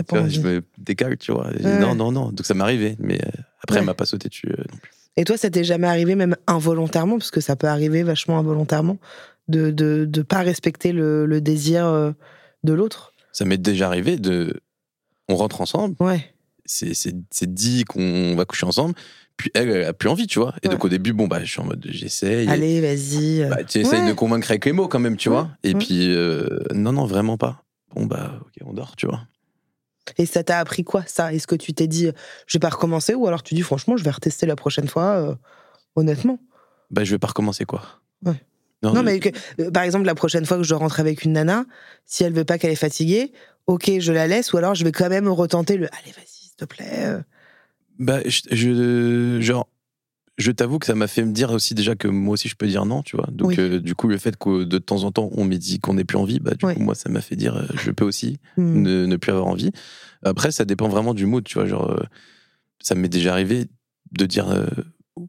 vois, 0.08 0.28
je 0.28 0.40
me 0.40 0.62
décale, 0.78 1.18
tu 1.18 1.32
vois. 1.32 1.48
Ouais. 1.48 1.78
Non, 1.78 1.94
non, 1.94 2.10
non. 2.10 2.30
Donc 2.30 2.46
ça 2.46 2.54
m'est 2.54 2.62
arrivé. 2.62 2.96
Mais 2.98 3.16
euh, 3.22 3.28
après, 3.62 3.76
Ouais. 3.76 3.80
elle 3.80 3.86
m'a 3.86 3.94
pas 3.94 4.06
sauté 4.06 4.28
dessus 4.30 4.48
euh, 4.48 4.62
non 4.72 4.78
plus. 4.80 4.90
Et 5.18 5.24
toi, 5.24 5.36
ça 5.36 5.50
t'est 5.50 5.64
jamais 5.64 5.86
arrivé, 5.88 6.14
même 6.14 6.36
involontairement, 6.46 7.18
parce 7.18 7.30
que 7.30 7.42
ça 7.42 7.54
peut 7.54 7.66
arriver 7.68 8.02
vachement 8.02 8.38
involontairement, 8.38 8.96
de 9.48 9.70
de, 9.70 10.06
de 10.08 10.22
pas 10.22 10.40
respecter 10.40 10.92
le, 10.92 11.26
le 11.26 11.40
désir 11.42 11.84
euh, 11.84 12.12
de 12.64 12.72
l'autre? 12.72 13.12
Ça 13.32 13.44
m'est 13.44 13.58
déjà 13.58 13.88
arrivé 13.88 14.16
de. 14.16 14.60
On 15.28 15.36
rentre 15.36 15.60
ensemble, 15.60 15.96
Ouais. 16.00 16.34
c'est 16.64 17.52
dit 17.54 17.84
qu'on 17.84 18.34
va 18.36 18.44
coucher 18.46 18.64
ensemble, 18.66 18.94
puis 19.36 19.50
elle, 19.54 19.70
elle 19.70 19.84
a 19.84 19.92
plus 19.92 20.08
envie, 20.08 20.26
tu 20.26 20.38
vois. 20.38 20.54
Et 20.62 20.68
Ouais. 20.68 20.74
donc 20.74 20.84
au 20.84 20.88
début, 20.88 21.12
bon, 21.12 21.26
bah, 21.26 21.40
je 21.44 21.50
suis 21.50 21.60
en 21.60 21.64
mode 21.64 21.84
j'essaye. 21.90 22.48
Allez, 22.48 22.80
vas-y. 22.80 23.48
Bah, 23.48 23.64
tu 23.64 23.78
essayes 23.78 24.00
Ouais. 24.02 24.08
de 24.08 24.12
convaincre 24.12 24.50
avec 24.50 24.64
les 24.64 24.72
mots 24.72 24.88
quand 24.88 24.98
même, 25.00 25.16
tu 25.16 25.28
Ouais, 25.28 25.34
vois. 25.36 25.50
Et 25.62 25.74
puis, 25.74 26.14
euh, 26.14 26.46
non, 26.74 26.92
non, 26.92 27.06
vraiment 27.06 27.36
pas. 27.38 27.64
Bon, 27.94 28.06
bah, 28.06 28.34
ok, 28.40 28.52
on 28.64 28.72
dort, 28.72 28.96
tu 28.96 29.06
vois. 29.06 29.20
Et 30.18 30.26
ça 30.26 30.42
t'a 30.42 30.58
appris 30.58 30.82
quoi, 30.84 31.04
ça? 31.06 31.32
Est-ce 31.32 31.46
que 31.46 31.54
tu 31.54 31.72
t'es 31.74 31.86
dit, 31.86 32.08
je 32.46 32.58
vais 32.58 32.60
pas 32.60 32.70
recommencer 32.70 33.14
Ou 33.14 33.26
alors 33.28 33.42
tu 33.42 33.54
dis, 33.54 33.62
franchement, 33.62 33.96
je 33.96 34.02
vais 34.04 34.10
retester 34.10 34.46
la 34.46 34.56
prochaine 34.56 34.88
fois, 34.88 35.04
euh, 35.30 35.34
honnêtement 35.96 36.38
Bah, 36.90 37.04
je 37.04 37.12
vais 37.12 37.18
pas 37.18 37.28
recommencer, 37.28 37.64
quoi. 37.64 37.82
Ouais. 38.24 38.40
Non, 38.82 39.04
mais 39.04 39.20
que- 39.20 39.28
euh, 39.60 39.70
par 39.70 39.84
exemple, 39.84 40.06
la 40.06 40.16
prochaine 40.16 40.44
fois 40.44 40.56
que 40.56 40.64
je 40.64 40.74
rentre 40.74 40.98
avec 40.98 41.22
une 41.22 41.32
nana, 41.34 41.64
si 42.04 42.24
elle 42.24 42.32
veut 42.32 42.44
pas 42.44 42.58
qu'elle 42.58 42.72
est 42.72 42.74
fatiguée, 42.74 43.32
ok, 43.68 43.92
je 44.00 44.12
la 44.12 44.26
laisse, 44.26 44.52
ou 44.52 44.56
alors 44.56 44.74
je 44.74 44.82
vais 44.82 44.90
quand 44.90 45.08
même 45.08 45.28
retenter 45.28 45.76
le, 45.76 45.86
allez, 45.94 46.10
vas-y, 46.10 46.26
s'il 46.26 46.56
te 46.56 46.64
plaît. 46.64 47.16
Bah, 48.02 48.20
je, 48.26 48.40
je- 48.50 49.40
genre, 49.40 49.68
je 50.38 50.50
t'avoue 50.50 50.78
que 50.78 50.86
ça 50.86 50.94
m'a 50.94 51.06
fait 51.06 51.24
me 51.24 51.32
dire 51.32 51.50
aussi 51.52 51.74
déjà 51.74 51.94
que 51.94 52.08
moi 52.08 52.32
aussi 52.34 52.48
je 52.48 52.56
peux 52.56 52.66
dire 52.66 52.84
non, 52.86 53.02
tu 53.02 53.16
vois. 53.16 53.28
Donc, 53.30 53.48
Oui. 53.50 53.56
euh, 53.58 53.80
du 53.80 53.94
coup, 53.94 54.08
le 54.08 54.18
fait 54.18 54.36
que 54.36 54.64
de 54.64 54.78
temps 54.78 55.04
en 55.04 55.12
temps 55.12 55.28
on 55.32 55.44
me 55.44 55.56
dit 55.56 55.78
qu'on 55.78 55.94
n'ait 55.94 56.04
plus 56.04 56.18
envie, 56.18 56.40
bah, 56.40 56.52
du 56.54 56.64
coup, 56.74 56.80
moi, 56.80 56.94
ça 56.94 57.08
m'a 57.10 57.20
fait 57.20 57.36
dire 57.36 57.56
euh, 57.56 57.66
je 57.74 57.90
peux 57.90 58.04
aussi 58.04 58.38
Hmm. 58.56 58.82
ne, 58.82 59.06
ne 59.06 59.16
plus 59.16 59.30
avoir 59.32 59.46
envie. 59.46 59.70
Après, 60.24 60.50
ça 60.52 60.64
dépend 60.64 60.88
vraiment 60.88 61.14
du 61.14 61.26
mood, 61.26 61.44
tu 61.44 61.54
vois. 61.54 61.66
Genre, 61.66 61.90
euh, 61.90 62.02
ça 62.82 62.94
m'est 62.94 63.08
déjà 63.08 63.32
arrivé 63.32 63.66
de 64.12 64.26
dire 64.26 64.46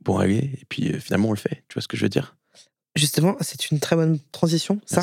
bon, 0.03 0.17
allez, 0.17 0.37
et 0.59 0.65
puis 0.69 0.93
finalement 0.99 1.29
on 1.29 1.33
le 1.33 1.37
fait. 1.37 1.63
Tu 1.67 1.75
vois 1.75 1.81
ce 1.81 1.87
que 1.87 1.97
je 1.97 2.03
veux 2.03 2.09
dire 2.09 2.35
Justement, 2.95 3.35
c'est 3.41 3.71
une 3.71 3.79
très 3.79 3.95
bonne 3.95 4.19
transition, 4.31 4.79
ça. 4.85 5.01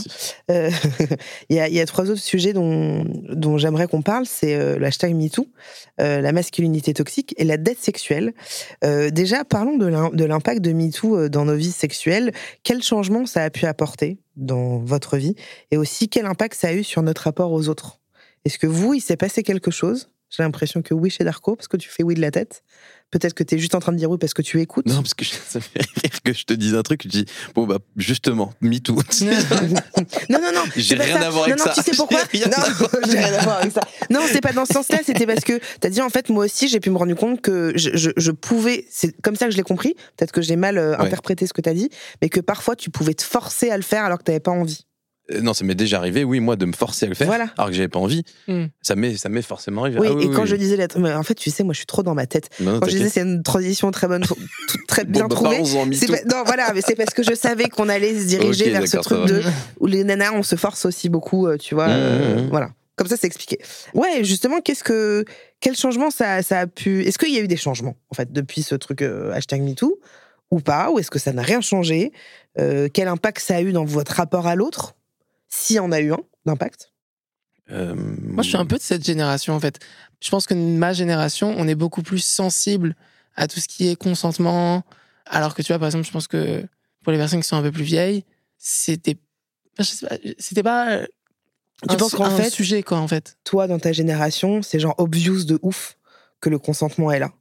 Euh, 0.49 0.71
Il 1.49 1.57
y, 1.57 1.61
a, 1.61 1.69
y 1.69 1.81
a 1.81 1.87
trois 1.87 2.09
autres 2.09 2.21
sujets 2.21 2.53
dont, 2.53 3.05
dont 3.05 3.59
j'aimerais 3.59 3.89
qu'on 3.89 4.03
parle. 4.03 4.27
C'est 4.27 4.55
euh, 4.55 4.79
le 4.79 4.87
hashtag 4.87 5.13
MeToo, 5.13 5.49
euh, 6.01 6.21
la 6.21 6.31
masculinité 6.31 6.95
toxique 6.95 7.35
et 7.37 7.43
la 7.43 7.57
dette 7.57 7.81
sexuelle. 7.81 8.33
Euh, 8.85 9.11
déjà, 9.11 9.45
parlons 9.45 9.77
de 9.77 10.25
l'impact 10.25 10.61
de 10.61 10.73
MeToo 10.73 11.17
euh, 11.17 11.29
dans 11.29 11.45
nos 11.45 11.57
vies 11.57 11.73
sexuelles. 11.73 12.31
Quel 12.63 12.81
changement 12.81 13.27
ça 13.27 13.43
a 13.43 13.51
pu 13.51 13.67
apporter 13.67 14.19
dans 14.37 14.79
votre 14.79 15.17
vie? 15.17 15.35
Et 15.73 15.77
aussi, 15.77 16.09
quel 16.09 16.27
impact 16.27 16.55
ça 16.55 16.69
a 16.69 16.73
eu 16.73 16.85
sur 16.85 17.03
notre 17.03 17.23
rapport 17.23 17.51
aux 17.51 17.69
autres? 17.69 17.99
Est-ce 18.45 18.61
que 18.61 18.69
vous, 18.69 18.95
il 18.95 19.01
s'est 19.01 19.17
passé 19.17 19.43
quelque 19.43 19.73
chose? 19.73 20.10
J'ai 20.31 20.43
l'impression 20.45 20.81
que 20.83 20.95
oui 20.95 21.11
chez 21.11 21.25
Darko, 21.25 21.57
parce 21.57 21.67
que 21.69 21.77
tu 21.77 21.89
fais 21.89 22.03
oui 22.05 22.15
de 22.15 22.21
la 22.21 22.31
tête. 22.31 22.63
Peut-être 23.11 23.35
que 23.35 23.43
tu 23.43 23.57
es 23.57 23.59
juste 23.59 23.75
en 23.75 23.81
train 23.81 23.91
de 23.91 23.97
dire 23.97 24.09
oui 24.09 24.19
parce 24.19 24.33
que 24.35 24.43
tu 24.43 24.61
écoutes. 24.61 24.87
Non, 24.87 24.97
parce 25.03 25.15
que 25.15 25.25
je- 25.25 25.31
ça 25.49 25.59
me 25.59 25.63
fait 25.65 25.81
rire 25.81 26.23
que 26.25 26.33
je 26.33 26.45
te 26.45 26.53
dise 26.55 26.77
un 26.77 26.83
truc, 26.83 27.01
tu 27.01 27.09
dis 27.09 27.25
bon, 27.57 27.67
bah, 27.67 27.79
justement, 27.97 28.53
me 28.61 28.79
too. 28.79 28.95
Non, 30.31 30.39
non, 30.41 30.53
non. 30.55 30.63
J'ai 30.77 30.95
rien 30.95 31.19
ça. 31.21 31.27
à 31.27 31.31
voir 31.31 31.45
avec 31.47 31.59
non, 31.59 31.65
non, 31.67 31.73
ça. 31.75 31.83
tu 31.83 31.91
sais 31.91 31.97
pourquoi 31.97 32.21
Non, 32.23 32.53
à 32.63 32.71
voir. 32.71 32.91
j'ai 33.09 33.19
rien 33.19 33.33
à 33.35 33.43
voir 33.43 33.59
avec 33.59 33.73
ça. 33.73 33.81
Non, 34.11 34.21
c'est 34.31 34.41
pas 34.41 34.53
dans 34.53 34.65
ce 34.65 34.73
sens-là. 34.75 34.99
C'était 35.05 35.27
parce 35.27 35.45
que 35.45 35.59
t'as 35.81 35.89
dit 35.91 36.01
en 36.01 36.09
fait, 36.11 36.29
moi 36.29 36.45
aussi, 36.45 36.69
j'ai 36.69 36.79
pu 36.81 36.91
me 36.91 36.97
rendre 36.99 37.15
compte 37.17 37.41
que 37.41 37.73
je, 37.75 37.91
je, 37.95 38.11
je 38.17 38.31
pouvais. 38.31 38.87
C'est 38.91 39.21
comme 39.23 39.35
ça 39.37 39.47
que 39.47 39.53
je 39.53 39.57
l'ai 39.57 39.63
compris. 39.65 39.95
Peut-être 40.17 40.33
que 40.33 40.43
j'ai 40.43 40.57
mal 40.57 40.79
euh, 40.79 40.91
Ouais. 40.97 41.07
interprété 41.07 41.47
ce 41.47 41.53
que 41.53 41.61
t'as 41.61 41.75
dit, 41.75 41.89
mais 42.23 42.29
que 42.29 42.41
parfois 42.41 42.77
tu 42.77 42.91
pouvais 42.91 43.15
te 43.15 43.23
forcer 43.23 43.71
à 43.71 43.77
le 43.77 43.83
faire 43.83 44.05
alors 44.05 44.19
que 44.19 44.25
t'avais 44.25 44.39
pas 44.41 44.51
envie. 44.53 44.87
Euh, 45.33 45.41
Non, 45.41 45.55
ça 45.55 45.65
m'est 45.65 45.75
déjà 45.75 45.99
arrivé, 45.99 46.25
oui, 46.25 46.41
moi, 46.41 46.57
de 46.57 46.65
me 46.67 46.73
forcer 46.73 47.07
à 47.07 47.09
le 47.09 47.15
faire, 47.15 47.27
Voilà. 47.27 47.49
alors 47.57 47.69
que 47.71 47.75
j'avais 47.75 47.89
pas 47.89 47.99
envie. 47.99 48.23
Hmm. 48.49 48.67
Ça 48.83 48.97
m'est, 48.97 49.17
ça 49.17 49.29
m'est 49.29 49.43
forcément 49.43 49.83
arrivé. 49.83 49.99
Oui, 50.01 50.09
Ah 50.11 50.23
et 50.23 50.31
quand 50.31 50.43
oui. 50.43 50.49
je 50.49 50.57
disais, 50.57 50.77
la... 50.77 50.87
mais 50.99 51.13
en 51.13 51.23
fait, 51.23 51.35
tu 51.35 51.51
sais, 51.51 51.63
moi, 51.63 51.73
je 51.73 51.79
suis 51.79 51.87
trop 51.87 52.03
dans 52.03 52.15
ma 52.15 52.27
tête. 52.27 52.49
Non, 52.61 52.73
non, 52.75 52.81
Quand 52.81 52.87
je 52.87 52.97
disais, 52.97 53.09
c'est 53.09 53.23
une 53.23 53.43
transition 53.43 53.91
très 53.91 54.09
bonne, 54.09 54.25
très 54.89 55.05
bien 55.05 55.23
Bon, 55.27 55.35
trouvée. 55.35 55.59
pas- 55.59 56.25
Non, 56.27 56.43
voilà, 56.45 56.73
mais 56.75 56.81
c'est 56.81 56.95
parce 56.97 57.15
que 57.15 57.23
je 57.23 57.35
savais 57.35 57.69
qu'on 57.69 57.89
allait 57.89 58.19
se 58.19 58.27
diriger 58.27 58.71
vers 58.71 58.87
ce 58.89 58.97
truc 58.99 59.27
de 59.27 59.43
où 59.79 59.87
les 59.87 60.05
nanas, 60.05 60.33
on 60.35 60.43
se 60.43 60.57
force 60.57 60.85
aussi 60.85 61.09
beaucoup, 61.09 61.47
euh, 61.47 61.57
tu 61.57 61.75
vois. 61.75 61.89
Mmh, 61.89 61.91
euh, 61.93 62.37
mmh, 62.37 62.43
mmh. 62.47 62.49
Voilà. 62.51 62.71
Comme 62.97 63.07
ça, 63.09 63.17
c'est 63.19 63.27
expliqué. 63.27 63.59
Ouais, 63.95 64.25
justement, 64.25 64.61
qu'est-ce 64.61 64.85
que 64.85 65.25
quel 65.61 65.75
changement 65.77 66.11
ça, 66.11 66.43
ça 66.43 66.61
a 66.61 66.67
pu 66.67 67.03
Est-ce 67.05 67.19
qu'il 67.19 67.33
y 67.35 67.39
a 67.39 67.41
eu 67.41 67.49
des 67.49 67.57
changements 67.57 67.97
en 68.11 68.15
fait 68.15 68.31
depuis 68.31 68.63
ce 68.63 68.75
truc 68.75 69.01
euh, 69.01 69.33
hashtag 69.33 69.63
#MeToo 69.63 69.99
ou 70.51 70.61
pas 70.61 70.91
Ou 70.91 70.99
est-ce 70.99 71.11
que 71.11 71.19
ça 71.19 71.33
n'a 71.33 71.41
rien 71.43 71.61
changé? 71.63 72.13
Euh, 72.59 72.89
Quel 72.93 73.09
impact 73.09 73.41
ça 73.41 73.57
a 73.57 73.63
eu 73.63 73.73
dans 73.73 73.85
votre 73.87 74.13
rapport 74.13 74.47
à 74.47 74.55
l'autre? 74.55 74.95
S'il 75.51 75.77
y 75.77 75.79
en 75.81 75.93
a 75.93 76.01
eu 76.01 76.13
un 76.13 76.21
d'impact? 76.47 76.93
Euh, 77.71 77.95
Moi, 77.95 78.43
je 78.43 78.49
suis 78.49 78.57
un 78.57 78.67
peu 78.67 78.77
de 78.77 78.83
cette 78.83 79.05
génération, 79.05 79.55
en 79.55 79.61
fait. 79.61 79.79
Je 80.21 80.31
pense 80.31 80.47
que 80.47 80.55
ma 80.55 80.93
génération, 80.93 81.55
on 81.57 81.69
est 81.69 81.75
beaucoup 81.75 82.03
plus 82.03 82.19
sensible 82.25 82.97
à 83.37 83.47
tout 83.47 83.61
ce 83.61 83.69
qui 83.69 83.89
est 83.89 83.97
consentement. 83.97 84.83
Alors 85.27 85.55
que, 85.55 85.63
tu 85.63 85.69
vois, 85.69 85.79
par 85.79 85.87
exemple, 85.87 86.07
je 86.07 86.11
pense 86.11 86.27
que 86.27 86.67
pour 87.03 87.13
les 87.13 87.19
personnes 87.19 87.41
qui 87.41 87.49
sont 87.49 87.57
un 87.57 87.63
peu 87.63 87.71
plus 87.73 87.85
vieilles, 87.85 88.25
c'était. 88.59 89.17
C'était 90.39 90.63
pas. 90.63 91.01
Tu 91.89 91.95
un 91.95 91.97
penses 91.97 92.15
qu'en 92.15 92.25
un 92.27 92.37
fait- 92.37 92.51
sujet, 92.51 92.83
quoi, 92.83 92.99
en 92.99 93.09
fait. 93.09 93.39
Toi, 93.45 93.67
dans 93.67 93.79
ta 93.79 93.93
génération, 93.93 94.63
c'est 94.63 94.79
genre 94.81 94.95
obvious 94.99 95.45
de 95.45 95.59
ouf 95.63 95.97
que 96.41 96.51
le 96.51 96.59
consentement 96.59 97.11
est 97.13 97.19
là? 97.21 97.33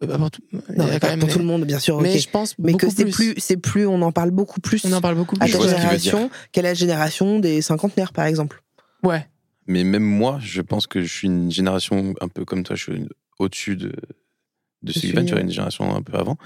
Ouais, 0.00 0.08
bah, 0.08 0.18
pour 0.18 0.30
tout, 0.30 0.42
il 0.52 0.58
y 0.74 0.78
Non, 0.78 0.84
a 0.84 0.86
mais 0.88 0.92
quand 0.94 0.98
pas 1.00 1.08
même 1.10 1.18
pour 1.20 1.28
des- 1.28 1.32
tout 1.34 1.38
le 1.38 1.44
monde, 1.44 1.64
bien 1.64 1.78
sûr. 1.78 2.00
Mais 2.00 2.18
je 2.18 2.28
pense 2.28 2.58
Mais 2.58 2.74
que 2.74 2.90
c'est 2.90 3.04
plus, 3.06 3.34
c'est 3.38 3.56
plus, 3.56 3.86
on 3.86 4.02
en 4.02 4.12
parle 4.12 4.30
beaucoup 4.32 4.60
plus. 4.60 4.84
On 4.84 4.92
en 4.92 5.00
parle 5.00 5.14
beaucoup 5.16 5.36
à 5.40 5.44
plus. 5.44 5.52
Je 5.52 5.58
ta 5.58 5.68
génération 5.68 6.30
qu'à 6.52 6.62
la 6.62 6.74
génération 6.74 7.38
des 7.38 7.62
cinquantenaires, 7.62 8.12
par 8.12 8.24
exemple. 8.26 8.62
Ouais. 9.02 9.28
Mais 9.66 9.84
même 9.84 10.02
moi, 10.04 10.38
je 10.42 10.60
pense 10.62 10.86
que 10.86 11.00
je 11.02 11.12
suis 11.12 11.28
une 11.28 11.50
génération 11.50 12.14
un 12.20 12.28
peu 12.28 12.44
comme 12.44 12.64
toi, 12.64 12.76
je 12.76 12.82
suis 12.82 12.96
une- 12.96 13.08
au-dessus 13.38 13.76
de, 13.76 13.92
de 14.82 14.92
Je 14.92 14.98
Sylvain, 14.98 15.24
tu 15.24 15.34
ouais. 15.34 15.40
une 15.40 15.50
génération 15.50 15.94
un 15.94 16.02
peu 16.02 16.16
avant. 16.18 16.36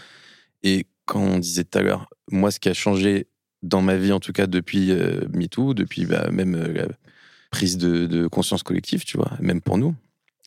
Et 0.62 0.87
quand 1.06 1.20
on 1.20 1.38
disait 1.38 1.64
tout 1.64 1.78
à 1.78 1.82
l'heure, 1.82 2.08
moi, 2.30 2.50
ce 2.50 2.61
qui 2.61 2.68
a 2.68 2.74
changé 2.74 3.26
dans 3.62 3.80
ma 3.80 3.96
vie, 3.96 4.12
en 4.12 4.20
tout 4.20 4.32
cas 4.32 4.46
depuis 4.46 4.92
euh, 4.92 5.22
MeToo, 5.32 5.74
depuis 5.74 6.04
bah, 6.06 6.28
même 6.30 6.54
euh, 6.54 6.72
la 6.72 6.87
prise 7.50 7.76
de, 7.78 8.06
de 8.06 8.26
conscience 8.28 8.62
collective, 8.62 9.04
tu 9.04 9.16
vois, 9.16 9.32
même 9.40 9.61
pour 9.62 9.78
nous, 9.78 9.94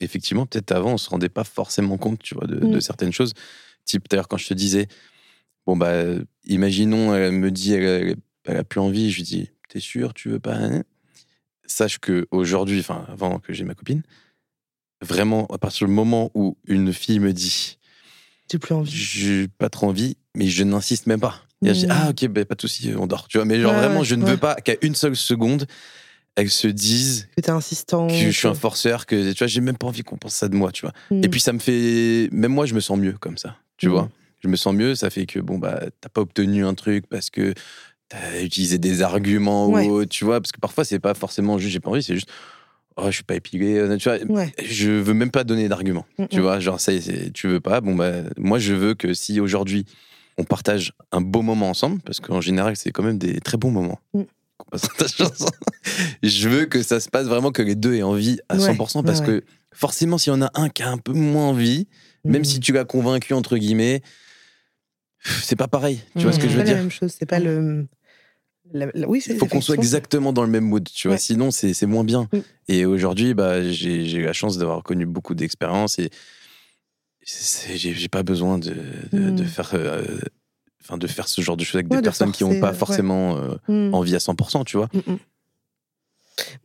effectivement, 0.02 0.46
peut-être 0.46 0.72
avant, 0.72 0.94
on 0.94 0.98
se 0.98 1.10
rendait 1.10 1.30
pas 1.30 1.44
forcément 1.44 1.98
compte, 1.98 2.20
tu 2.22 2.36
vois, 2.36 2.48
de, 2.48 2.56
Mm. 2.66 2.72
de 2.72 2.80
certaines 2.80 3.14
choses. 3.14 3.34
Type, 3.86 4.06
d'ailleurs, 4.10 4.28
quand 4.28 4.38
je 4.38 4.48
te 4.48 4.54
disais, 4.54 4.88
bon, 5.66 5.76
bah, 5.78 6.04
imaginons, 6.46 7.16
elle 7.16 7.32
me 7.34 7.52
dit, 7.52 7.74
elle, 7.74 7.84
elle- 7.84 8.16
elle 8.46 8.58
a 8.58 8.64
plus 8.64 8.80
envie, 8.80 9.12
je 9.12 9.18
lui 9.18 9.24
dis, 9.24 9.50
t'es 9.70 9.80
sûr, 9.80 10.14
tu 10.14 10.30
veux 10.30 10.40
pas 10.40 10.58
Sache 11.66 12.00
que 12.00 12.28
aujourd'hui, 12.32 12.80
enfin, 12.82 13.06
avant 13.08 13.40
que 13.40 13.54
j'ai 13.54 13.64
ma 13.64 13.76
copine, 13.76 14.02
vraiment, 15.02 15.46
à 15.48 15.58
partir 15.58 15.88
du 15.88 15.94
moment 15.94 16.30
où 16.34 16.58
une 16.68 16.92
fille 16.94 17.20
me 17.20 17.32
dit, 17.34 17.78
J'ai 18.52 18.60
plus 18.60 18.74
envie. 18.76 18.92
j'ai 18.92 19.48
pas 19.48 19.70
trop 19.70 19.88
envie, 19.88 20.18
mais 20.36 20.48
je 20.48 20.64
n'insiste 20.64 21.08
même 21.08 21.22
pas. 21.22 21.42
Et 21.64 21.70
je 21.70 21.80
dis, 21.80 21.86
Mm. 21.86 21.92
ah, 21.92 22.10
ok, 22.10 22.28
bah, 22.28 22.44
pas 22.46 22.56
de 22.56 22.62
souci, 22.62 22.92
on 22.98 23.08
dort. 23.08 23.28
Tu 23.28 23.38
vois, 23.38 23.46
mais 23.46 23.62
genre 23.62 23.74
Ouais, 23.74 23.80
vraiment, 23.80 24.00
ouais, 24.00 24.06
je 24.06 24.16
ne 24.16 24.26
veux 24.26 24.38
pas 24.38 24.56
qu'à 24.56 24.76
une 24.82 24.96
seule 24.96 25.16
seconde, 25.16 25.66
elles 26.36 26.50
se 26.50 26.68
disent 26.68 27.28
Que 27.36 27.42
t'es 27.42 27.50
insistant. 27.52 28.08
que 28.08 28.14
je 28.14 28.30
suis 28.30 28.48
un 28.48 28.54
forceur, 28.54 29.06
que 29.06 29.32
tu 29.34 29.38
vois, 29.40 29.48
j'ai 29.48 29.62
même 29.62 29.78
pas 29.78 29.88
envie 29.88 30.04
qu'on 30.04 30.18
pense 30.18 30.34
ça 30.36 30.48
de 30.48 30.56
moi, 30.56 30.72
tu 30.72 30.82
vois. 30.86 30.94
Mm. 31.12 31.24
Et 31.24 31.30
puis 31.30 31.40
ça 31.42 31.54
me 31.54 31.60
fait, 31.60 32.30
même 32.32 32.52
moi, 32.54 32.66
je 32.66 32.74
me 32.74 32.80
sens 32.80 32.98
mieux 32.98 33.14
comme 33.14 33.38
ça, 33.38 33.58
tu 33.78 33.88
Mm. 33.88 33.92
vois. 33.92 34.10
Je 34.40 34.48
me 34.48 34.56
sens 34.56 34.74
mieux, 34.74 34.96
ça 34.96 35.10
fait 35.12 35.26
que 35.28 35.40
bon 35.40 35.60
bah 35.60 35.82
t'as 36.02 36.10
pas 36.10 36.22
obtenu 36.22 36.66
un 36.66 36.74
truc 36.74 37.06
parce 37.08 37.30
que 37.30 37.54
t'as 38.10 38.42
utilisé 38.42 38.78
des 38.80 39.04
arguments 39.04 39.68
Ouais. 39.70 39.86
ou 39.88 40.06
tu 40.06 40.26
vois, 40.26 40.42
parce 40.42 40.52
que 40.52 40.60
parfois 40.60 40.84
c'est 40.84 40.98
pas 41.00 41.14
forcément 41.14 41.60
juste 41.60 41.74
j'ai 41.74 41.80
pas 41.80 41.92
envie, 41.92 42.02
c'est 42.02 42.16
juste 42.16 42.28
oh 42.98 43.06
je 43.06 43.12
suis 43.12 43.24
pas 43.24 43.36
épilé, 43.36 43.78
euh, 43.78 43.98
tu 43.98 44.10
vois. 44.10 44.18
Ouais. 44.36 44.52
Je 44.64 44.90
veux 44.90 45.14
même 45.14 45.30
pas 45.30 45.44
donner 45.44 45.70
d'arguments, 45.70 46.08
Mm, 46.18 46.26
tu 46.26 46.40
vois, 46.40 46.60
genre 46.60 46.80
ça 46.80 46.92
tu 47.34 47.48
veux 47.48 47.60
pas, 47.60 47.82
bon 47.82 47.94
bah 47.96 48.14
moi 48.36 48.58
je 48.58 48.74
veux 48.74 48.96
que 48.96 49.14
si 49.14 49.40
aujourd'hui 49.40 49.86
on 50.40 50.44
partage 50.44 50.94
un 51.12 51.22
beau 51.22 51.44
moment 51.44 51.70
ensemble, 51.70 52.02
parce 52.02 52.20
qu'en 52.20 52.42
général 52.42 52.76
c'est 52.76 52.90
quand 52.92 53.04
même 53.04 53.20
des 53.20 53.40
très 53.42 53.58
bons 53.58 53.70
moments. 53.72 54.00
Ta 54.98 55.08
chanson. 55.08 55.48
je 56.24 56.50
veux 56.50 56.66
que 56.66 56.84
ça 56.84 57.00
se 57.00 57.10
passe 57.10 57.28
vraiment 57.28 57.52
que 57.52 57.62
les 57.62 57.76
deux 57.76 57.96
aient 57.96 58.02
envie 58.04 58.40
à 58.50 58.58
Ouais, 58.58 58.74
100% 58.74 59.04
parce 59.04 59.20
ouais, 59.22 59.26
que 59.26 59.44
forcément, 59.74 60.18
s'il 60.18 60.32
y 60.34 60.36
en 60.36 60.42
a 60.42 60.52
un 60.56 60.70
qui 60.70 60.84
a 60.84 60.90
un 60.90 60.98
peu 60.98 61.14
moins 61.14 61.48
envie, 61.48 61.88
même 62.24 62.44
si 62.46 62.60
tu 62.60 62.72
l'as 62.74 62.86
convaincu, 62.86 63.34
entre 63.34 63.58
guillemets, 63.58 64.02
c'est 65.24 65.56
pas 65.56 65.68
pareil. 65.68 66.02
Tu 66.16 66.24
vois 66.24 66.32
ce 66.34 66.40
que 66.40 66.48
je 66.48 66.50
C'est 66.50 66.58
veux 66.58 66.64
pas 66.64 66.70
la 66.70 66.74
dire 66.74 66.78
même 66.84 66.92
chose, 66.92 67.14
c'est 67.18 67.26
pas 67.26 67.40
le. 67.40 67.88
la- 68.74 68.88
la- 68.94 69.08
oui, 69.10 69.22
c'est 69.22 69.34
Il 69.34 69.40
faut 69.40 69.46
qu'on 69.48 69.62
soit 69.62 69.76
exactement 69.76 70.34
dans 70.34 70.44
le 70.44 70.50
même 70.50 70.66
mood, 70.66 70.88
tu 70.92 71.08
vois. 71.08 71.16
Ouais. 71.16 71.20
Sinon, 71.22 71.52
c'est 71.52 71.74
c'est 71.74 71.86
moins 71.86 72.04
bien. 72.04 72.28
Mm. 72.34 72.38
Et 72.70 72.86
aujourd'hui, 72.86 73.34
bah, 73.34 73.62
j'ai 73.72 74.12
eu 74.16 74.24
la 74.24 74.34
chance 74.34 74.58
d'avoir 74.58 74.82
connu 74.84 75.06
beaucoup 75.06 75.36
d'expériences 75.36 76.00
et 76.00 76.10
c'est- 77.24 77.78
j'ai 77.78 77.94
j'ai 77.94 78.10
pas 78.10 78.24
besoin 78.24 78.58
de, 78.58 78.74
de, 79.12 79.20
Mm. 79.32 79.36
de 79.36 79.44
faire. 79.44 79.72
euh, 79.74 80.04
Enfin, 80.84 80.98
de 80.98 81.06
faire 81.08 81.28
ce 81.28 81.42
genre 81.42 81.56
de 81.58 81.64
choses 81.64 81.76
avec 81.76 81.86
Ouais, 81.92 81.98
des 81.98 82.02
de 82.02 82.06
personnes 82.06 82.32
qui 82.32 82.44
n'ont 82.44 82.60
pas 82.60 82.72
ouais. 82.72 82.78
forcément 82.78 83.38
euh, 83.38 83.56
Hmm. 83.68 83.94
envie 83.94 84.16
à 84.16 84.20
100%, 84.20 84.64
tu 84.66 84.78
vois. 84.78 84.90
Mm, 84.94 85.12
mm. 85.14 85.18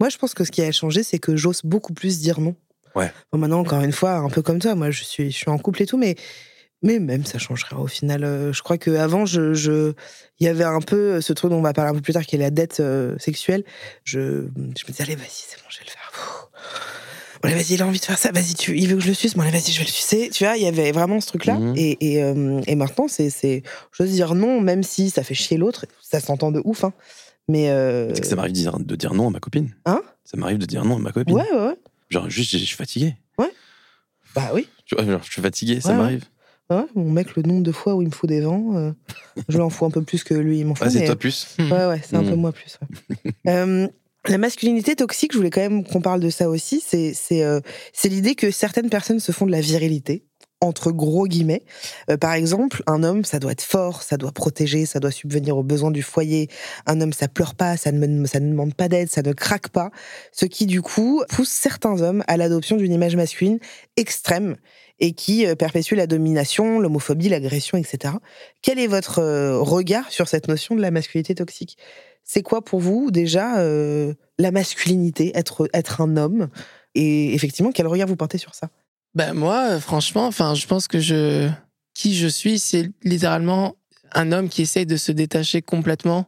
Moi, 0.01 0.09
je 0.09 0.17
pense 0.17 0.33
que 0.35 0.45
ce 0.45 0.51
qui 0.51 0.63
a 0.63 0.73
changé, 0.73 1.03
c'est 1.03 1.19
que 1.19 1.37
j'ose 1.37 1.61
beaucoup 1.65 1.93
plus 1.93 2.19
dire 2.21 2.41
non. 2.41 2.55
Ouais. 2.95 3.13
Bon, 3.31 3.39
maintenant, 3.39 3.61
encore 3.61 3.83
une 3.83 3.93
fois, 3.93 4.15
un 4.15 4.31
peu 4.31 4.41
comme 4.41 4.59
toi, 4.59 4.75
moi, 4.75 4.91
je 4.91 5.05
suis, 5.05 5.31
je 5.31 5.37
suis 5.37 5.51
en 5.51 5.59
couple 5.59 5.83
et 5.83 5.87
tout, 5.87 5.99
mais, 5.99 6.15
mais 6.83 6.99
même, 6.99 7.27
ça 7.27 7.39
changerait 7.39 7.77
au 7.77 7.87
final. 7.87 8.25
Euh, 8.25 8.53
Je 8.55 8.63
crois 8.63 8.79
qu'avant, 8.79 9.27
je, 9.27 9.53
je, 9.53 9.93
il 10.41 10.47
y 10.47 10.49
avait 10.49 10.65
un 10.65 10.81
peu 10.81 11.21
ce 11.21 11.33
truc 11.35 11.51
dont 11.51 11.59
on 11.59 11.63
va 11.63 11.75
parler 11.75 11.91
un 11.91 11.95
peu 11.95 12.01
plus 12.01 12.15
tard, 12.15 12.25
qui 12.25 12.37
est 12.37 12.39
la 12.39 12.51
dette 12.51 12.81
euh, 12.81 13.19
sexuelle. 13.19 13.65
Je, 14.05 14.47
je 14.57 14.61
me 14.61 14.73
disais, 14.93 15.03
allez, 15.03 15.17
vas-y, 15.17 15.29
c'est 15.31 15.57
bon, 15.59 15.67
je 15.69 15.79
vais 15.81 15.85
le 15.85 15.91
faire. 15.91 16.11
Pfff. 16.11 17.03
Bon, 17.49 17.53
allez, 17.55 17.63
vas-y, 17.63 17.75
il 17.75 17.83
a 17.83 17.87
envie 17.87 17.99
de 18.01 18.05
faire 18.05 18.19
ça, 18.19 18.33
vas-y, 18.33 18.55
tu, 18.55 18.77
il 18.77 18.89
veut 18.89 18.97
que 18.97 19.03
je 19.03 19.09
le 19.09 19.15
suce, 19.15 19.35
bon, 19.35 19.43
allez, 19.43 19.51
vas-y, 19.53 19.73
je 19.73 19.79
vais 19.79 19.85
le 19.85 19.91
sucer. 19.91 20.31
Tu 20.33 20.45
vois, 20.45 20.57
il 20.57 20.63
y 20.63 20.67
avait 20.67 20.93
vraiment 20.93 21.21
ce 21.21 21.27
truc-là. 21.29 21.55
Mhm. 21.59 21.75
Et, 21.77 21.97
et, 22.15 22.23
euh, 22.23 22.61
et 22.67 22.75
maintenant, 22.75 23.09
c'est, 23.09 23.31
c'est, 23.31 23.63
j'ose 23.97 24.11
dire 24.11 24.35
non, 24.35 24.61
même 24.61 24.83
si 24.83 25.11
ça 25.11 25.23
fait 25.23 25.35
chier 25.35 25.57
l'autre, 25.57 25.87
ça 26.03 26.21
s'entend 26.21 26.51
de 26.53 26.61
ouf, 26.65 26.85
hein. 26.85 26.93
Mais. 27.49 27.71
euh, 27.71 28.13
C'est 28.15 28.23
que 28.23 28.27
ça 28.27 28.37
m'arrive 28.37 28.53
de 28.53 28.59
dire, 28.59 28.79
de 28.79 28.97
dire 28.97 29.15
non 29.15 29.29
à 29.29 29.31
ma 29.31 29.41
copine. 29.41 29.75
Hein? 29.85 30.03
Ça 30.25 30.37
m'arrive 30.37 30.59
de 30.59 30.67
dire 30.67 30.85
non 30.85 30.97
à 30.97 30.99
ma 30.99 31.13
copine. 31.13 31.35
Ouais, 31.37 31.45
ouais, 31.53 31.67
ouais. 31.69 31.77
Genre, 32.11 32.29
juste, 32.31 32.51
je 32.53 32.65
suis 32.65 32.77
fatigué. 32.77 33.15
Bah 34.35 34.51
oui. 34.53 34.69
Tu 34.85 34.95
vois, 34.95 35.05
genre, 35.07 35.23
je 35.25 35.31
suis 35.33 35.41
fatigué, 35.41 35.81
ça 35.81 35.89
Ouais, 35.91 35.95
ouais. 35.95 36.01
m'arrive. 36.03 36.25
Ouais, 36.69 36.85
mon 36.95 37.11
mec, 37.11 37.37
le 37.37 37.43
nombre 37.45 37.63
de 37.63 37.73
fois 37.73 37.95
où 37.95 38.03
il 38.03 38.09
me 38.09 38.13
fout 38.13 38.29
des 38.29 38.41
vents, 38.43 38.77
euh, 38.77 38.91
je 39.49 39.57
l'en 39.57 39.71
fous 39.71 39.87
un 39.87 39.91
peu 39.91 40.03
plus 40.03 40.25
que 40.25 40.35
lui, 40.35 40.59
il 40.59 40.67
m'en 40.67 40.75
fout. 40.75 40.87
Ah, 40.87 40.91
c'est 40.91 40.99
mais- 41.01 41.07
toi 41.07 41.17
plus. 41.17 41.47
Hmm. 41.59 41.71
Ouais, 41.73 41.87
ouais, 41.87 42.03
c'est 42.05 42.17
un 42.17 42.23
Mm. 42.23 42.29
peu 42.31 42.35
moi 42.35 42.53
plus. 42.53 42.79
ouais. 42.83 43.23
La 44.29 44.39
masculinité 44.39 44.97
toxique, 44.97 45.33
je 45.33 45.37
voulais 45.39 45.51
quand 45.51 45.61
même 45.61 45.85
qu'on 45.85 46.01
parle 46.01 46.21
de 46.21 46.31
ça 46.31 46.49
aussi. 46.49 46.83
C'est 46.85 47.13
c'est 47.15 47.43
euh, 47.43 47.61
l'idée 48.05 48.35
que 48.35 48.51
certaines 48.51 48.91
personnes 48.91 49.21
se 49.21 49.33
font 49.33 49.47
de 49.47 49.53
la 49.53 49.61
virilité 49.61 50.25
entre 50.61 50.91
gros 50.91 51.27
guillemets. 51.27 51.63
Euh, 52.11 52.17
par 52.17 52.33
exemple, 52.33 52.83
un 52.87 53.03
homme, 53.03 53.25
ça 53.25 53.39
doit 53.39 53.53
être 53.53 53.63
fort, 53.63 54.03
ça 54.03 54.17
doit 54.17 54.33
protéger, 54.33 54.87
ça 54.87 55.01
doit 55.01 55.11
subvenir 55.11 55.57
aux 55.57 55.63
besoins 55.63 55.91
du 55.91 56.03
foyer. 56.03 56.49
Un 56.87 57.01
homme, 57.01 57.13
ça 57.13 57.29
pleure 57.29 57.55
pas, 57.55 57.77
ça 57.77 57.93
ne, 57.93 58.27
ça 58.27 58.41
ne 58.41 58.51
demande 58.51 58.75
pas 58.75 58.89
d'aide, 58.89 59.11
ça 59.11 59.23
ne 59.23 59.33
craque 59.33 59.69
pas. 59.69 59.91
Ce 60.33 60.47
qui, 60.47 60.67
du 60.67 60.83
coup, 60.83 61.23
pousse 61.29 61.51
certains 61.51 62.01
hommes 62.01 62.25
à 62.27 62.37
l'adoption 62.37 62.77
d'une 62.77 62.93
image 62.93 63.17
masculine 63.17 63.59
extrême 63.97 64.57
et 64.99 65.13
qui 65.13 65.47
euh, 65.47 65.55
perpétue 65.55 65.95
la 65.95 66.07
domination, 66.07 66.79
l'homophobie, 66.79 67.29
l'agression, 67.29 67.77
etc. 67.77 68.15
Quel 68.63 68.79
est 68.79 68.87
votre 68.87 69.19
euh, 69.19 69.59
regard 69.59 70.11
sur 70.11 70.29
cette 70.29 70.49
notion 70.49 70.75
de 70.75 70.81
la 70.81 70.91
masculinité 70.91 71.35
toxique? 71.35 71.77
C'est 72.29 72.43
quoi 72.43 72.63
pour 72.63 72.81
vous 72.81 73.11
déjà 73.13 73.61
euh, 73.61 74.13
la 74.39 74.51
masculinité, 74.51 75.31
être, 75.35 75.71
être 75.73 76.01
un 76.01 76.17
homme? 76.17 76.49
Et 76.97 77.33
effectivement, 77.35 77.71
quel 77.73 77.87
regard 77.87 78.09
vous 78.09 78.17
portez 78.17 78.37
sur 78.37 78.55
ça? 78.55 78.69
Ben 79.15 79.33
moi, 79.33 79.69
euh, 79.71 79.81
franchement, 79.81 80.27
enfin, 80.27 80.55
je 80.55 80.67
pense 80.67 80.89
que 80.89 80.99
je, 80.99 81.49
qui 81.95 82.15
je 82.17 82.27
suis, 82.27 82.59
c'est 82.59 82.91
littéralement 83.05 83.77
un 84.13 84.33
homme 84.33 84.49
qui 84.49 84.63
essaye 84.63 84.87
de 84.87 84.97
se 84.97 85.13
détacher 85.13 85.63
complètement 85.63 86.27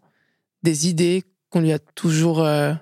des 0.62 0.88
idées 0.88 1.24
qu'on 1.50 1.60
lui 1.60 1.72
a 1.72 1.78
toujours 1.80 2.44
euh, 2.44 2.72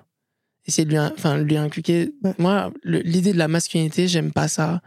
essayé 0.67 0.85
de 0.85 0.91
lui, 0.91 0.97
in- 0.97 1.11
enfin, 1.17 1.37
lui 1.37 1.57
inculquer. 1.57 2.11
Ouais. 2.23 2.33
Moi, 2.37 2.71
l'idée 2.83 3.33
de 3.33 3.37
la 3.37 3.47
masculinité, 3.47 4.07
j'aime 4.07 4.31
pas 4.31 4.47
ça. 4.47 4.81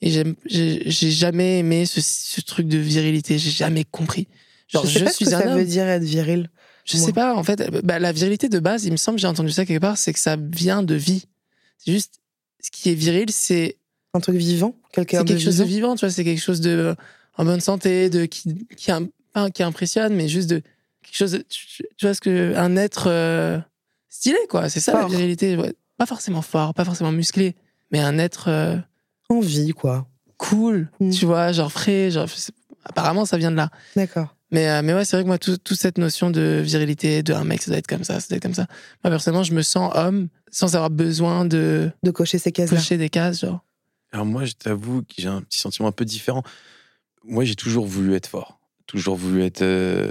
Et 0.00 0.10
j'ai 0.46 1.10
jamais 1.10 1.58
aimé 1.60 1.86
ce, 1.86 2.00
ce 2.00 2.40
truc 2.40 2.66
de 2.66 2.78
virilité. 2.78 3.38
J'ai 3.38 3.50
jamais 3.50 3.84
compris. 3.84 4.26
Genre, 4.68 4.84
je 4.84 4.90
sais 4.92 4.98
je, 5.00 5.04
pas 5.04 5.10
ce 5.10 5.16
suis 5.16 5.24
que 5.26 5.34
un 5.34 5.40
ça 5.40 5.48
homme. 5.48 5.58
veut 5.58 5.64
dire 5.64 5.86
être 5.86 6.02
viril. 6.04 6.50
Je 6.90 6.96
sais 6.96 7.12
pas, 7.12 7.34
en 7.34 7.42
fait, 7.44 7.70
bah, 7.84 7.98
la 7.98 8.12
virilité 8.12 8.48
de 8.48 8.58
base, 8.58 8.84
il 8.84 8.92
me 8.92 8.96
semble, 8.96 9.18
j'ai 9.18 9.26
entendu 9.26 9.50
ça 9.50 9.66
quelque 9.66 9.80
part, 9.80 9.98
c'est 9.98 10.12
que 10.12 10.18
ça 10.18 10.36
vient 10.36 10.82
de 10.82 10.94
vie. 10.94 11.24
C'est 11.78 11.92
juste, 11.92 12.20
ce 12.60 12.70
qui 12.70 12.90
est 12.90 12.94
viril, 12.94 13.30
c'est 13.30 13.76
Un 14.14 14.20
truc 14.20 14.36
vivant 14.36 14.74
Quelqu'un 14.92 15.18
c'est 15.18 15.24
de 15.24 15.28
quelque 15.34 15.42
chose 15.44 15.58
de 15.58 15.64
vivant 15.64 15.74
vivant, 15.88 15.96
tu 15.96 16.06
vois, 16.06 16.10
c'est 16.10 16.24
quelque 16.24 16.40
chose 16.40 16.60
de 16.60 16.94
en 17.36 17.44
bonne 17.44 17.60
santé, 17.60 18.08
de 18.10 18.24
qui 18.24 18.66
qui, 18.76 18.90
pas 19.32 19.50
qui 19.50 19.62
impressionne, 19.62 20.14
mais 20.14 20.28
juste 20.28 20.48
de 20.50 20.62
quelque 21.02 21.16
chose, 21.16 21.32
de- 21.32 21.44
tu, 21.48 21.82
tu 21.96 22.06
vois 22.06 22.14
ce 22.14 22.20
que 22.20 22.54
un 22.56 22.74
être 22.76 23.04
euh, 23.08 23.58
stylé 24.08 24.38
quoi, 24.48 24.68
c'est 24.70 24.80
ça 24.80 24.92
la 24.94 25.06
virilité, 25.06 25.56
ouais. 25.56 25.74
pas 25.98 26.06
forcément 26.06 26.42
fort, 26.42 26.72
pas 26.74 26.84
forcément 26.84 27.12
musclé, 27.12 27.54
mais 27.92 28.00
un 28.00 28.18
être 28.18 28.48
euh, 28.48 28.76
En 29.28 29.40
vie, 29.40 29.70
quoi. 29.72 30.08
cool, 30.38 30.88
Mm. 31.00 31.10
tu 31.10 31.26
vois, 31.26 31.52
genre 31.52 31.70
frais, 31.70 32.10
genre 32.10 32.26
apparemment 32.84 33.24
ça 33.26 33.36
vient 33.36 33.50
de 33.52 33.56
là. 33.56 33.70
D'accord. 33.94 34.34
Mais, 34.50 34.68
euh, 34.70 34.82
mais 34.82 34.94
ouais, 34.94 35.04
c'est 35.04 35.16
vrai 35.16 35.24
que 35.24 35.28
moi, 35.28 35.38
tout- 35.38 35.58
toute 35.58 35.78
cette 35.78 35.98
notion 35.98 36.30
de 36.30 36.60
virilité, 36.64 37.22
de 37.22 37.34
un 37.34 37.44
mec, 37.44 37.60
ça 37.62 37.70
doit 37.70 37.78
être 37.78 37.86
comme 37.86 38.04
ça, 38.04 38.18
ça 38.20 38.28
doit 38.28 38.36
être 38.36 38.42
comme 38.42 38.54
ça. 38.54 38.66
Moi, 39.04 39.10
personnellement, 39.10 39.42
je 39.44 39.52
me 39.52 39.62
sens 39.62 39.92
homme 39.94 40.28
sans 40.50 40.74
avoir 40.74 40.88
besoin 40.90 41.44
de 41.44 41.90
De 42.02 42.10
cocher 42.10 42.38
ces 42.38 42.50
cases-là. 42.52 42.78
cocher 42.78 42.96
des 42.96 43.10
cases, 43.10 43.40
genre. 43.40 43.64
Alors 44.10 44.24
moi, 44.24 44.46
je 44.46 44.52
t'avoue 44.52 45.02
que 45.02 45.14
j'ai 45.18 45.28
un 45.28 45.42
petit 45.42 45.58
sentiment 45.58 45.88
un 45.88 45.92
peu 45.92 46.06
différent. 46.06 46.42
Moi, 47.24 47.44
j'ai 47.44 47.56
toujours 47.56 47.84
voulu 47.86 48.14
être 48.14 48.26
fort. 48.26 48.58
Toujours 48.86 49.16
voulu 49.16 49.42
être, 49.42 49.60
euh, 49.60 50.10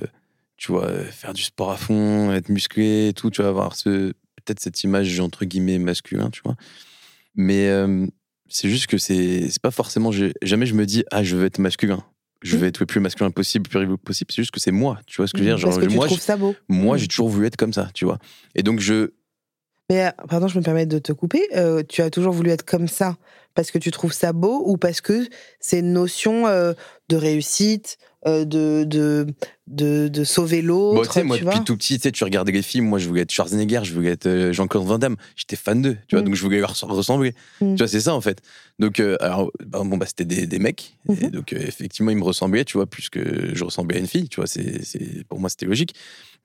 tu 0.55 0.71
vois, 0.71 0.87
faire 1.05 1.33
du 1.33 1.41
sport 1.41 1.71
à 1.71 1.77
fond, 1.77 2.31
être 2.31 2.49
musclé 2.49 3.07
et 3.07 3.13
tout, 3.13 3.31
tu 3.31 3.41
vois, 3.41 3.49
avoir 3.49 3.75
ce, 3.75 4.11
peut-être 4.35 4.59
cette 4.59 4.83
image, 4.83 5.19
entre 5.19 5.45
guillemets, 5.45 5.79
masculin, 5.79 6.29
tu 6.29 6.41
vois. 6.45 6.55
Mais 7.33 7.69
euh, 7.69 8.05
c'est 8.49 8.69
juste 8.69 8.85
que 8.85 8.99
c'est 8.99 9.49
c'est 9.49 9.61
pas 9.61 9.71
forcément... 9.71 10.11
je- 10.11 10.31
jamais 10.43 10.67
je 10.67 10.75
me 10.75 10.85
dis, 10.85 11.03
ah, 11.11 11.23
je 11.23 11.35
veux 11.35 11.45
être 11.47 11.57
masculin. 11.57 12.03
Je 12.41 12.55
Mm. 12.55 12.59
veux 12.59 12.67
être 12.67 12.79
le 12.79 12.85
plus 12.85 12.99
masculin 12.99 13.31
possible, 13.31 13.65
le 13.65 13.69
plus 13.69 13.79
rigolo 13.79 13.97
possible. 13.97 14.31
C'est 14.31 14.41
juste 14.41 14.51
que 14.51 14.59
c'est 14.59 14.71
moi, 14.71 14.99
tu 15.07 15.17
vois 15.17 15.27
ce 15.27 15.33
que 15.33 15.39
je 15.39 15.43
veux 15.43 15.49
dire. 15.55 15.59
Parce 15.61 15.75
Genre, 15.75 15.83
que 15.83 15.89
tu 15.89 15.95
moi, 15.95 16.05
trouves 16.05 16.19
je- 16.19 16.23
ça 16.23 16.37
beau. 16.37 16.55
moi, 16.69 16.95
Mm. 16.95 16.99
j'ai 16.99 17.07
toujours 17.07 17.29
voulu 17.29 17.47
être 17.47 17.57
comme 17.57 17.73
ça, 17.73 17.89
tu 17.93 18.05
vois. 18.05 18.19
Et 18.55 18.63
donc, 18.63 18.79
je, 18.79 19.11
Mais 19.89 20.05
euh, 20.07 20.11
pardon, 20.27 20.47
je 20.49 20.57
me 20.59 20.63
permets 20.63 20.85
de 20.85 20.99
te 20.99 21.13
couper. 21.13 21.47
Euh, 21.55 21.81
tu 21.87 22.01
as 22.01 22.09
toujours 22.09 22.33
voulu 22.33 22.49
être 22.49 22.65
comme 22.65 22.89
ça 22.89 23.15
parce 23.55 23.71
que 23.71 23.77
tu 23.77 23.89
trouves 23.89 24.11
ça 24.11 24.33
beau 24.33 24.61
ou 24.65 24.75
parce 24.77 24.99
que 24.99 25.25
c'est 25.61 25.79
une 25.79 25.93
notion 25.93 26.45
euh, 26.45 26.73
de 27.07 27.15
réussite, 27.15 27.97
de, 28.25 28.83
de, 28.83 29.27
de, 29.67 30.07
de 30.07 30.23
sauver 30.23 30.61
l'autre. 30.61 30.95
Bon, 30.95 31.01
tu 31.03 31.11
sais, 31.11 31.23
moi, 31.23 31.37
depuis 31.37 31.63
tout 31.63 31.77
petit, 31.77 31.97
tu 31.97 32.03
sais, 32.03 32.11
tu 32.11 32.23
regardais 32.23 32.51
les 32.51 32.61
films. 32.63 32.85
Moi, 32.87 32.97
je 32.99 33.07
voulais 33.07 33.21
être 33.21 33.31
Schwarzenegger, 33.31 33.81
je 33.83 33.93
voulais 33.93 34.09
être 34.11 34.25
euh, 34.25 34.51
Jean-Claude 34.53 34.85
Van 34.85 34.97
Damme. 34.97 35.15
J'étais 35.35 35.55
fan 35.55 35.81
d'eux, 35.81 35.97
tu 36.07 36.15
vois, 36.15 36.21
Mm. 36.21 36.25
donc 36.25 36.35
je 36.35 36.41
voulais 36.41 36.59
leur 36.59 36.75
ressembler. 36.79 37.33
Mm. 37.61 37.75
Tu 37.75 37.77
vois, 37.77 37.87
c'est 37.87 37.99
ça, 38.01 38.13
en 38.15 38.21
fait. 38.21 38.41
Donc, 38.79 38.99
euh, 38.99 39.17
alors, 39.19 39.51
bah, 39.65 39.81
bon, 39.85 39.97
bah, 39.97 40.05
c'était 40.07 40.25
des, 40.25 40.47
des 40.47 40.59
mecs. 40.59 40.97
Et 41.09 41.25
Mhm. 41.25 41.31
donc, 41.31 41.53
euh, 41.53 41.57
effectivement, 41.59 42.09
ils 42.11 42.17
me 42.17 42.23
ressemblaient, 42.23 42.65
tu 42.65 42.73
vois, 42.77 42.85
plus 42.87 43.09
que 43.09 43.51
je 43.53 43.63
ressemblais 43.63 43.97
à 43.97 43.99
une 43.99 44.07
fille, 44.07 44.27
tu 44.29 44.37
vois, 44.37 44.47
c'est, 44.47 44.81
pour 45.29 45.39
moi, 45.39 45.49
c'était 45.49 45.65
logique. 45.67 45.93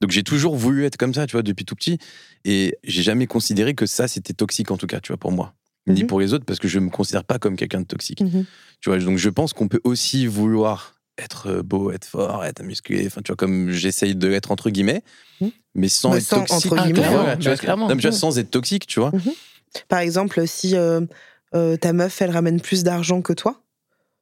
Donc, 0.00 0.10
j'ai 0.10 0.22
toujours 0.22 0.54
voulu 0.56 0.84
être 0.84 0.96
comme 0.96 1.14
ça, 1.14 1.26
tu 1.26 1.32
vois, 1.32 1.42
depuis 1.42 1.64
tout 1.64 1.74
petit. 1.74 1.98
Et 2.44 2.76
j'ai 2.84 3.02
jamais 3.02 3.26
considéré 3.26 3.74
que 3.74 3.86
ça, 3.86 4.08
c'était 4.08 4.34
toxique, 4.34 4.70
en 4.70 4.76
tout 4.76 4.86
cas, 4.86 5.00
tu 5.00 5.08
vois, 5.08 5.16
pour 5.18 5.32
moi. 5.32 5.54
Ni 5.88 6.02
Mhm. 6.02 6.06
pour 6.06 6.20
les 6.20 6.32
autres, 6.32 6.44
parce 6.44 6.60
que 6.60 6.68
je 6.68 6.78
me 6.78 6.90
considère 6.90 7.24
pas 7.24 7.38
comme 7.40 7.56
quelqu'un 7.56 7.80
de 7.80 7.86
toxique. 7.86 8.20
Mhm. 8.20 8.44
Tu 8.80 8.88
vois, 8.90 8.98
donc 9.00 9.18
je 9.18 9.28
pense 9.30 9.52
qu'on 9.52 9.66
peut 9.68 9.80
aussi 9.82 10.26
vouloir 10.26 10.94
être 11.22 11.48
euh, 11.48 11.62
beau, 11.62 11.90
être 11.92 12.04
fort, 12.04 12.44
être 12.44 12.62
musclé, 12.62 13.06
enfin, 13.06 13.20
tu 13.22 13.30
vois, 13.30 13.36
comme 13.36 13.70
j'essaye 13.70 14.14
de 14.14 14.28
l'être 14.28 14.50
entre 14.50 14.70
guillemets, 14.70 15.02
mais 15.74 15.88
sans 15.88 16.10
Mais 16.10 16.18
être 16.18 16.24
sans, 16.24 16.44
toxique. 16.44 16.72
entre 16.72 16.82
guillemets, 16.84 17.36
tu 17.38 17.44
vois, 17.48 17.56
clairement. 17.56 17.88
non, 17.88 17.94
mais 17.94 18.00
tu 18.00 18.08
vois, 18.08 18.16
sans 18.16 18.38
être 18.38 18.50
toxique, 18.50 18.86
tu 18.86 19.00
vois. 19.00 19.12
Par 19.88 20.00
exemple, 20.00 20.46
si 20.46 20.76
euh, 20.76 21.00
euh, 21.54 21.76
ta 21.76 21.92
meuf, 21.92 22.20
elle 22.20 22.30
ramène 22.30 22.60
plus 22.60 22.82
d'argent 22.84 23.22
que 23.22 23.32
toi, 23.32 23.62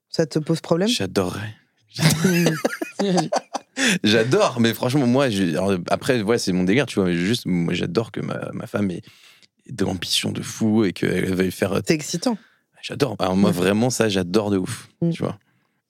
ça 0.08 0.26
te 0.26 0.38
pose 0.38 0.60
problème? 0.60 0.88
J'adorerais. 0.88 1.54
J'adore, 4.04 4.60
mais 4.60 4.74
franchement, 4.74 5.06
moi, 5.06 5.26
alors, 5.26 5.74
après, 5.88 6.20
ouais, 6.22 6.38
c'est 6.38 6.52
mon 6.52 6.64
délire, 6.64 6.86
tu 6.86 6.96
vois, 6.96 7.06
mais 7.08 7.16
juste, 7.16 7.46
moi, 7.46 7.72
j'adore 7.72 8.12
que 8.12 8.20
ma, 8.20 8.50
ma 8.52 8.66
femme 8.66 8.90
ait 8.90 9.02
de 9.70 9.84
l'ambition 9.84 10.32
de 10.32 10.42
fou 10.42 10.84
et 10.84 10.92
qu'elle 10.92 11.34
veuille 11.34 11.50
faire. 11.50 11.80
C'est 11.86 11.94
excitant. 11.94 12.36
J'adore. 12.82 13.16
Alors, 13.18 13.36
moi, 13.36 13.50
Ouais. 13.50 13.56
vraiment, 13.56 13.90
ça, 13.90 14.08
j'adore 14.08 14.50
de 14.50 14.58
ouf, 14.58 14.88
Mm. 15.00 15.10
tu 15.10 15.22
vois. 15.22 15.38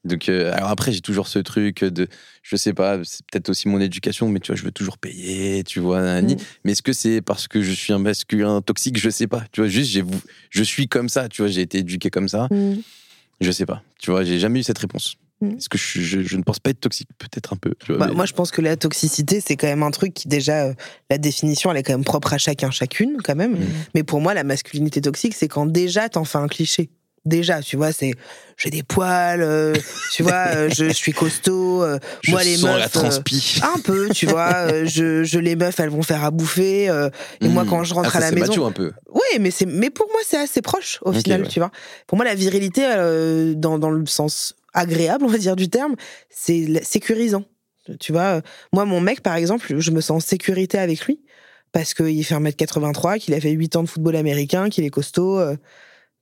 Donc, 0.04 0.28
euh, 0.30 0.50
alors 0.54 0.70
après, 0.70 0.92
j'ai 0.92 1.02
toujours 1.02 1.28
ce 1.28 1.38
truc 1.38 1.84
de, 1.84 2.08
je 2.42 2.56
sais 2.56 2.72
pas, 2.72 2.98
c'est 3.04 3.20
peut-être 3.30 3.50
aussi 3.50 3.68
mon 3.68 3.80
éducation, 3.80 4.28
mais 4.30 4.40
tu 4.40 4.46
vois, 4.50 4.56
je 4.56 4.64
veux 4.64 4.70
toujours 4.72 4.96
payer, 4.96 5.62
tu 5.62 5.78
vois, 5.80 6.00
nanani. 6.00 6.36
Mm. 6.36 6.38
Mais 6.64 6.72
est-ce 6.72 6.82
que 6.82 6.94
c'est 6.94 7.20
parce 7.20 7.48
que 7.48 7.60
je 7.60 7.72
suis 7.72 7.92
un 7.92 7.98
masculin 7.98 8.62
toxique? 8.62 8.98
Je 8.98 9.10
sais 9.10 9.26
pas. 9.26 9.44
Tu 9.52 9.60
vois, 9.60 9.68
juste, 9.68 9.94
je 10.50 10.62
suis 10.62 10.88
comme 10.88 11.08
ça, 11.10 11.28
tu 11.28 11.42
vois, 11.42 11.50
j'ai 11.50 11.60
été 11.60 11.78
éduqué 11.78 12.08
comme 12.08 12.28
ça. 12.28 12.48
Mm. 12.50 12.76
Je 13.42 13.50
sais 13.50 13.66
pas. 13.66 13.82
Tu 13.98 14.10
vois, 14.10 14.24
j'ai 14.24 14.38
jamais 14.38 14.60
eu 14.60 14.62
cette 14.62 14.78
réponse. 14.78 15.16
Mm. 15.42 15.56
Est-ce 15.56 15.68
que 15.68 15.76
je, 15.78 15.84
suis- 15.84 16.04
je, 16.04 16.22
je 16.22 16.36
ne 16.38 16.42
pense 16.42 16.60
pas 16.60 16.70
être 16.70 16.80
toxique? 16.80 17.08
Peut-être 17.18 17.52
un 17.52 17.56
peu. 17.56 17.74
Tu 17.80 17.92
vois, 17.92 17.98
Bah, 17.98 18.06
mais- 18.08 18.14
Moi, 18.14 18.24
je 18.26 18.32
pense 18.32 18.50
que 18.50 18.62
la 18.62 18.76
toxicité, 18.76 19.42
c'est 19.46 19.56
quand 19.56 19.66
même 19.66 19.82
un 19.82 19.90
truc 19.90 20.14
qui, 20.14 20.28
déjà, 20.28 20.66
euh, 20.68 20.74
la 21.10 21.18
définition, 21.18 21.70
elle 21.70 21.76
est 21.78 21.82
quand 21.82 21.92
même 21.94 22.04
propre 22.04 22.32
à 22.32 22.38
chacun, 22.38 22.70
chacune, 22.70 23.18
quand 23.22 23.36
même. 23.36 23.52
Mm. 23.52 23.66
Mais 23.94 24.02
pour 24.02 24.20
moi, 24.22 24.32
la 24.32 24.44
masculinité 24.44 25.00
toxique, 25.02 25.34
c'est 25.34 25.48
quand 25.48 25.66
déjà 25.66 26.08
t'en 26.08 26.24
fais 26.24 26.38
un 26.38 26.48
cliché. 26.48 26.88
Déjà, 27.26 27.60
tu 27.60 27.76
vois, 27.76 27.92
c'est 27.92 28.12
j'ai 28.56 28.70
des 28.70 28.82
poils, 28.82 29.42
euh, 29.42 29.74
tu 30.12 30.22
vois, 30.22 30.46
euh, 30.54 30.68
je, 30.70 30.86
je 30.86 30.92
suis 30.92 31.12
costaud. 31.12 31.82
euh, 31.82 31.98
je 32.22 32.30
moi, 32.30 32.42
les 32.42 32.56
sens 32.56 32.64
la 32.64 32.78
meufs, 32.78 32.92
transpi. 32.92 33.60
un 33.62 33.78
peu, 33.78 34.08
tu 34.08 34.26
vois, 34.26 34.84
je, 34.84 35.22
je 35.22 35.38
les 35.38 35.54
meufs, 35.54 35.78
elles 35.80 35.90
vont 35.90 36.02
faire 36.02 36.24
à 36.24 36.30
bouffer. 36.30 36.84
et 37.40 37.48
moi, 37.48 37.64
quand 37.68 37.84
je 37.84 37.92
rentre 37.92 38.08
Ah, 38.14 38.20
ça, 38.20 38.26
à 38.26 38.30
la 38.30 38.32
maison, 38.32 38.48
macho 38.52 38.64
un 38.64 38.72
peu. 38.72 38.92
oui, 39.10 39.38
mais 39.38 39.50
c'est 39.50 39.66
mais 39.66 39.90
pour 39.90 40.06
moi 40.08 40.20
c'est 40.26 40.38
assez 40.38 40.62
proche 40.62 40.98
au 41.02 41.12
final, 41.12 41.42
ouais. 41.42 41.48
tu 41.48 41.58
vois. 41.60 41.70
Pour 42.06 42.16
moi 42.16 42.24
la 42.24 42.34
virilité 42.34 42.82
dans, 43.56 43.78
dans 43.78 43.90
le 43.90 44.06
sens 44.06 44.54
agréable, 44.72 45.24
on 45.24 45.28
va 45.28 45.38
dire 45.38 45.56
du 45.56 45.68
terme, 45.68 45.96
c'est 46.30 46.82
sécurisant. 46.84 47.44
Tu 47.98 48.12
vois, 48.12 48.40
moi, 48.72 48.84
mon 48.84 49.00
mec, 49.00 49.20
par 49.20 49.34
exemple, 49.34 49.78
je 49.78 49.90
me 49.90 50.00
sens 50.00 50.24
en 50.24 50.26
sécurité 50.26 50.78
avec 50.78 51.04
lui 51.06 51.20
parce 51.72 51.92
qu'il 51.94 52.24
fait 52.24 52.34
1m83, 52.34 53.18
qu'il 53.18 53.34
a 53.34 53.40
fait 53.40 53.50
8 53.50 53.76
ans 53.76 53.82
de 53.82 53.88
football 53.88 54.16
américain, 54.16 54.68
qu'il 54.68 54.84
est 54.84 54.90
costaud, 54.90 55.40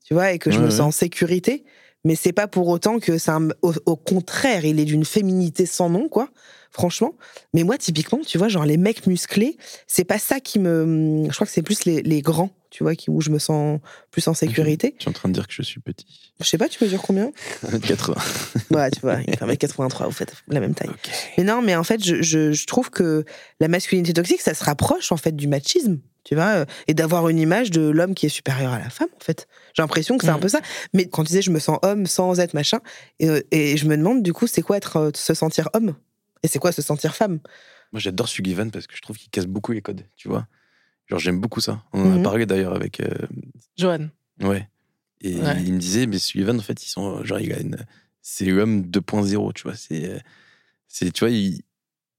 tu 0.09 0.15
vois, 0.15 0.33
et 0.33 0.39
que 0.39 0.51
je 0.51 0.59
Ouais, 0.59 0.65
me 0.65 0.71
ouais. 0.71 0.71
sens 0.71 0.81
en 0.81 0.91
sécurité. 0.91 1.65
Mais 2.05 2.15
c'est 2.15 2.33
pas 2.33 2.47
pour 2.49 2.69
autant 2.69 2.99
que 2.99 3.19
c'est 3.19 3.31
un. 3.31 3.49
Au, 3.61 3.75
au 3.85 3.97
contraire, 3.97 4.65
il 4.65 4.81
est 4.81 4.87
d'une 4.87 5.05
féminité 5.05 5.67
sans 5.67 5.91
nom, 5.91 6.09
quoi, 6.09 6.31
franchement. 6.71 7.15
Mais 7.53 7.63
moi, 7.65 7.77
typiquement, 7.77 8.21
tu 8.27 8.39
vois, 8.39 8.49
genre 8.49 8.65
les 8.65 8.79
mecs 8.79 9.07
musclés, 9.07 9.59
c'est 9.87 10.05
pas 10.05 10.19
ça 10.19 10.41
qui 10.41 10.59
me. 10.61 11.25
Je 11.29 11.35
crois 11.35 11.47
que 11.47 11.53
c'est 11.53 11.63
plus 11.63 11.85
les, 11.85 12.01
les 12.03 12.23
grands, 12.23 12.51
tu 12.71 12.83
vois, 12.83 12.95
qui, 12.95 13.11
où 13.11 13.21
je 13.21 13.31
me 13.31 13.39
sens 13.39 13.81
plus 14.11 14.27
en 14.29 14.35
sécurité. 14.35 14.95
Tu 14.99 15.07
es 15.07 15.09
en 15.09 15.13
train 15.13 15.29
de 15.29 15.35
dire 15.35 15.47
que 15.47 15.53
je 15.55 15.63
suis 15.63 15.81
petit. 15.81 16.07
Je 16.41 16.45
sais 16.47 16.59
pas, 16.59 16.69
tu 16.69 16.83
mesures 16.85 17.03
combien? 17.03 17.31
80. 17.83 18.15
Ouais, 18.71 18.91
tu 18.91 19.01
vois, 19.01 19.17
il 19.27 19.37
fait 19.37 19.45
1m83, 19.45 20.05
vous 20.05 20.11
faites 20.13 20.35
la 20.49 20.61
même 20.61 20.75
taille. 20.75 20.91
Mais 21.39 21.45
non, 21.45 21.63
mais 21.63 21.75
en 21.77 21.85
fait, 21.85 22.05
je, 22.05 22.21
je, 22.23 22.53
je 22.53 22.67
trouve 22.67 22.91
que 22.91 23.25
la 23.61 23.69
masculinité 23.69 24.13
toxique, 24.13 24.41
ça 24.43 24.55
se 24.55 24.63
rapproche 24.65 25.11
en 25.13 25.17
fait 25.17 25.35
du 25.35 25.47
machisme, 25.49 25.99
tu 26.25 26.35
vois, 26.35 26.45
euh, 26.49 26.65
et 26.87 26.95
d'avoir 26.95 27.29
une 27.31 27.39
image 27.39 27.71
de 27.71 27.81
l'homme 27.89 28.15
qui 28.15 28.27
est 28.27 28.31
supérieur 28.31 28.73
à 28.73 28.79
la 28.79 28.91
femme, 28.91 29.09
en 29.17 29.25
fait. 29.25 29.49
J'ai 29.75 29.83
l'impression 29.83 30.19
que 30.19 30.25
c'est 30.25 30.31
un 30.31 30.37
Mm. 30.37 30.41
peu 30.41 30.49
ça. 30.49 30.61
Mais 30.93 31.09
quand 31.09 31.23
tu 31.25 31.29
disais 31.29 31.43
je 31.43 31.51
me 31.51 31.59
sens 31.59 31.79
homme 31.83 32.07
sans 32.07 32.39
être 32.41 32.53
machin, 32.55 32.81
et, 33.21 33.29
euh, 33.31 33.41
et 33.51 33.77
je 33.79 33.87
me 33.87 33.97
demande 33.97 34.23
du 34.23 34.33
coup, 34.35 34.47
c'est 34.47 34.61
quoi 34.63 34.77
être 34.77 34.97
euh, 34.99 35.11
se 35.15 35.33
sentir 35.35 35.69
homme? 35.73 35.95
Et 36.43 36.49
c'est 36.49 36.59
quoi 36.59 36.71
se 36.73 36.83
sentir 36.83 37.15
femme? 37.17 37.41
Moi, 37.93 38.01
j'adore 38.01 38.29
Sugivan 38.29 38.69
parce 38.69 38.87
que 38.87 38.95
je 38.95 39.01
trouve 39.01 39.17
qu'il 39.17 39.31
casse 39.31 39.47
beaucoup 39.47 39.73
les 39.73 39.81
codes, 39.81 40.03
tu 40.17 40.29
vois. 40.29 40.47
Genre, 41.09 41.19
j'aime 41.19 41.41
beaucoup 41.41 41.61
ça. 41.61 41.83
On 41.93 42.03
en 42.03 42.05
Mhm. 42.11 42.21
a 42.21 42.23
parlé 42.23 42.47
d'ailleurs 42.47 42.75
avec. 42.75 43.01
euh, 43.01 43.09
Johan. 43.77 44.09
ouais. 44.43 44.69
Et 45.21 45.35
Ouais. 45.37 45.63
il 45.65 45.73
me 45.75 45.79
disait, 45.79 46.07
mais 46.07 46.19
Sullivan, 46.19 46.57
en 46.59 46.63
fait, 46.63 46.85
ils 46.85 46.89
sont. 46.89 47.25
Genre, 47.25 47.41
il 47.41 47.53
a 47.53 47.59
une. 47.61 47.77
C'est 48.23 48.45
l'homme 48.45 48.83
2.0, 48.83 49.53
tu 49.53 49.63
vois. 49.65 49.75
C'est. 49.75 50.05
euh, 50.09 50.19
c'est 50.87 51.11
Tu 51.13 51.21
vois, 51.25 51.31
il. 51.31 51.63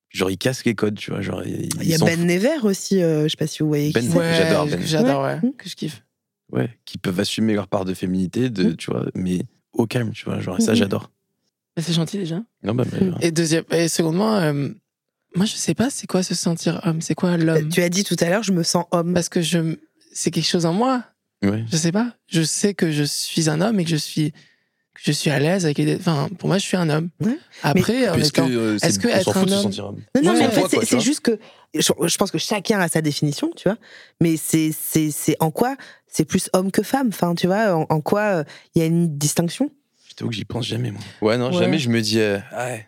Genre, 0.09 0.31
il 0.31 0.37
casse 0.39 0.65
les 0.65 0.73
codes, 0.75 0.97
tu 0.97 1.11
vois. 1.11 1.21
Genre, 1.21 1.43
il, 1.45 1.69
Il 1.81 1.87
y 1.87 1.93
a 1.93 1.97
Ben. 1.99 2.25
Never 2.25 2.57
aussi, 2.63 3.01
euh, 3.01 3.23
je 3.23 3.27
sais 3.29 3.37
pas 3.37 3.45
si 3.47 3.59
vous 3.61 3.67
voyez 3.69 3.91
Ben. 3.93 4.05
Ouais, 4.11 4.33
j'adore 4.35 4.65
que 4.65 4.71
Ben. 4.71 4.81
J'adore, 4.81 5.23
ouais. 5.23 5.39
Ouais. 5.41 5.53
Que 5.57 5.69
je 5.69 5.75
kiffe. 5.75 6.03
Ouais, 6.51 6.77
qui 6.83 6.97
peuvent 6.97 7.19
assumer 7.19 7.53
leur 7.53 7.67
part 7.67 7.85
de 7.85 7.93
féminité, 7.93 8.49
de, 8.49 8.63
Mhm. 8.63 8.75
tu 8.75 8.89
vois, 8.91 9.05
mais 9.13 9.43
au 9.71 9.85
calme, 9.85 10.11
tu 10.13 10.25
vois. 10.25 10.39
Genre, 10.39 10.59
ça, 10.59 10.71
Mhm. 10.71 10.77
j'adore. 10.77 11.11
C'est 11.77 11.93
gentil 11.93 12.17
déjà. 12.17 12.43
Non, 12.63 12.73
bah, 12.73 12.83
mais, 12.91 12.99
Mhm. 13.01 13.17
Et 13.21 13.31
deuxième, 13.31 13.63
et 13.71 13.87
secondement, 13.87 14.35
euh, 14.37 14.69
moi 15.35 15.45
je 15.45 15.53
sais 15.53 15.73
pas 15.75 15.89
c'est 15.89 16.07
quoi 16.07 16.23
se 16.23 16.35
sentir 16.35 16.81
homme, 16.85 17.01
c'est 17.01 17.15
quoi 17.15 17.37
l'homme? 17.37 17.69
Tu 17.69 17.81
as 17.81 17.89
dit 17.89 18.03
tout 18.03 18.15
à 18.19 18.29
l'heure, 18.29 18.43
je 18.43 18.51
me 18.51 18.63
sens 18.63 18.85
homme. 18.91 19.13
Parce 19.13 19.29
que 19.29 19.41
je, 19.41 19.75
c'est 20.13 20.31
quelque 20.31 20.47
chose 20.47 20.65
en 20.65 20.73
moi. 20.73 21.03
ouais. 21.43 21.63
Je 21.71 21.77
sais 21.77 21.91
pas. 21.91 22.13
Je 22.27 22.41
sais 22.41 22.73
que 22.73 22.91
je 22.91 23.03
suis 23.03 23.49
un 23.49 23.61
homme 23.61 23.79
et 23.79 23.83
que 23.83 23.89
je 23.91 23.95
suis, 23.95 24.31
que 24.31 25.01
je 25.05 25.11
suis 25.11 25.29
à 25.29 25.39
l'aise 25.39 25.65
avec 25.65 25.77
les. 25.77 25.95
Enfin, 25.95 26.27
pour 26.37 26.47
moi, 26.49 26.57
je 26.57 26.65
suis 26.65 26.77
un 26.77 26.89
homme. 26.89 27.09
Ouais. 27.21 27.37
Après, 27.63 28.09
euh, 28.09 28.15
est-ce 28.15 28.99
que 28.99 29.07
être 29.07 29.31
fout 29.33 29.43
un 29.43 29.45
de 29.45 29.49
se 29.49 29.55
homme- 29.55 29.61
sentir 29.63 29.85
homme. 29.85 30.01
Non, 30.15 30.21
non, 30.21 30.31
Ouais, 30.33 30.39
mais 30.39 30.47
en 30.47 30.67
fait, 30.67 30.85
c'est- 30.85 30.99
juste 30.99 31.21
que 31.21 31.39
je, 31.75 31.81
je 32.07 32.17
pense 32.17 32.31
que 32.31 32.37
chacun 32.39 32.79
a 32.79 32.87
sa 32.87 33.01
définition, 33.01 33.51
tu 33.55 33.69
vois. 33.69 33.77
Mais 34.21 34.35
c'est 34.37 34.71
c'est 34.77 35.11
c'est 35.11 35.35
en 35.39 35.51
quoi 35.51 35.75
c'est 36.07 36.25
plus 36.25 36.49
homme 36.53 36.71
que 36.71 36.81
femme? 36.81 37.09
Enfin, 37.09 37.35
tu 37.35 37.45
vois, 37.47 37.75
en, 37.75 37.85
en 37.89 38.01
quoi 38.01 38.21
euh, 38.21 38.43
il 38.75 38.79
y 38.79 38.81
a 38.81 38.87
une 38.87 39.15
distinction? 39.17 39.69
Je 40.09 40.15
t'avoue 40.15 40.31
que 40.31 40.35
j'y 40.35 40.43
pense 40.45 40.65
jamais, 40.65 40.89
moi. 40.91 41.01
Ouais, 41.21 41.37
non, 41.37 41.51
Ouais. 41.51 41.59
jamais 41.59 41.77
je 41.77 41.89
me 41.89 42.01
dis, 42.01 42.19
euh, 42.19 42.39
ah 42.51 42.65
ouais, 42.65 42.87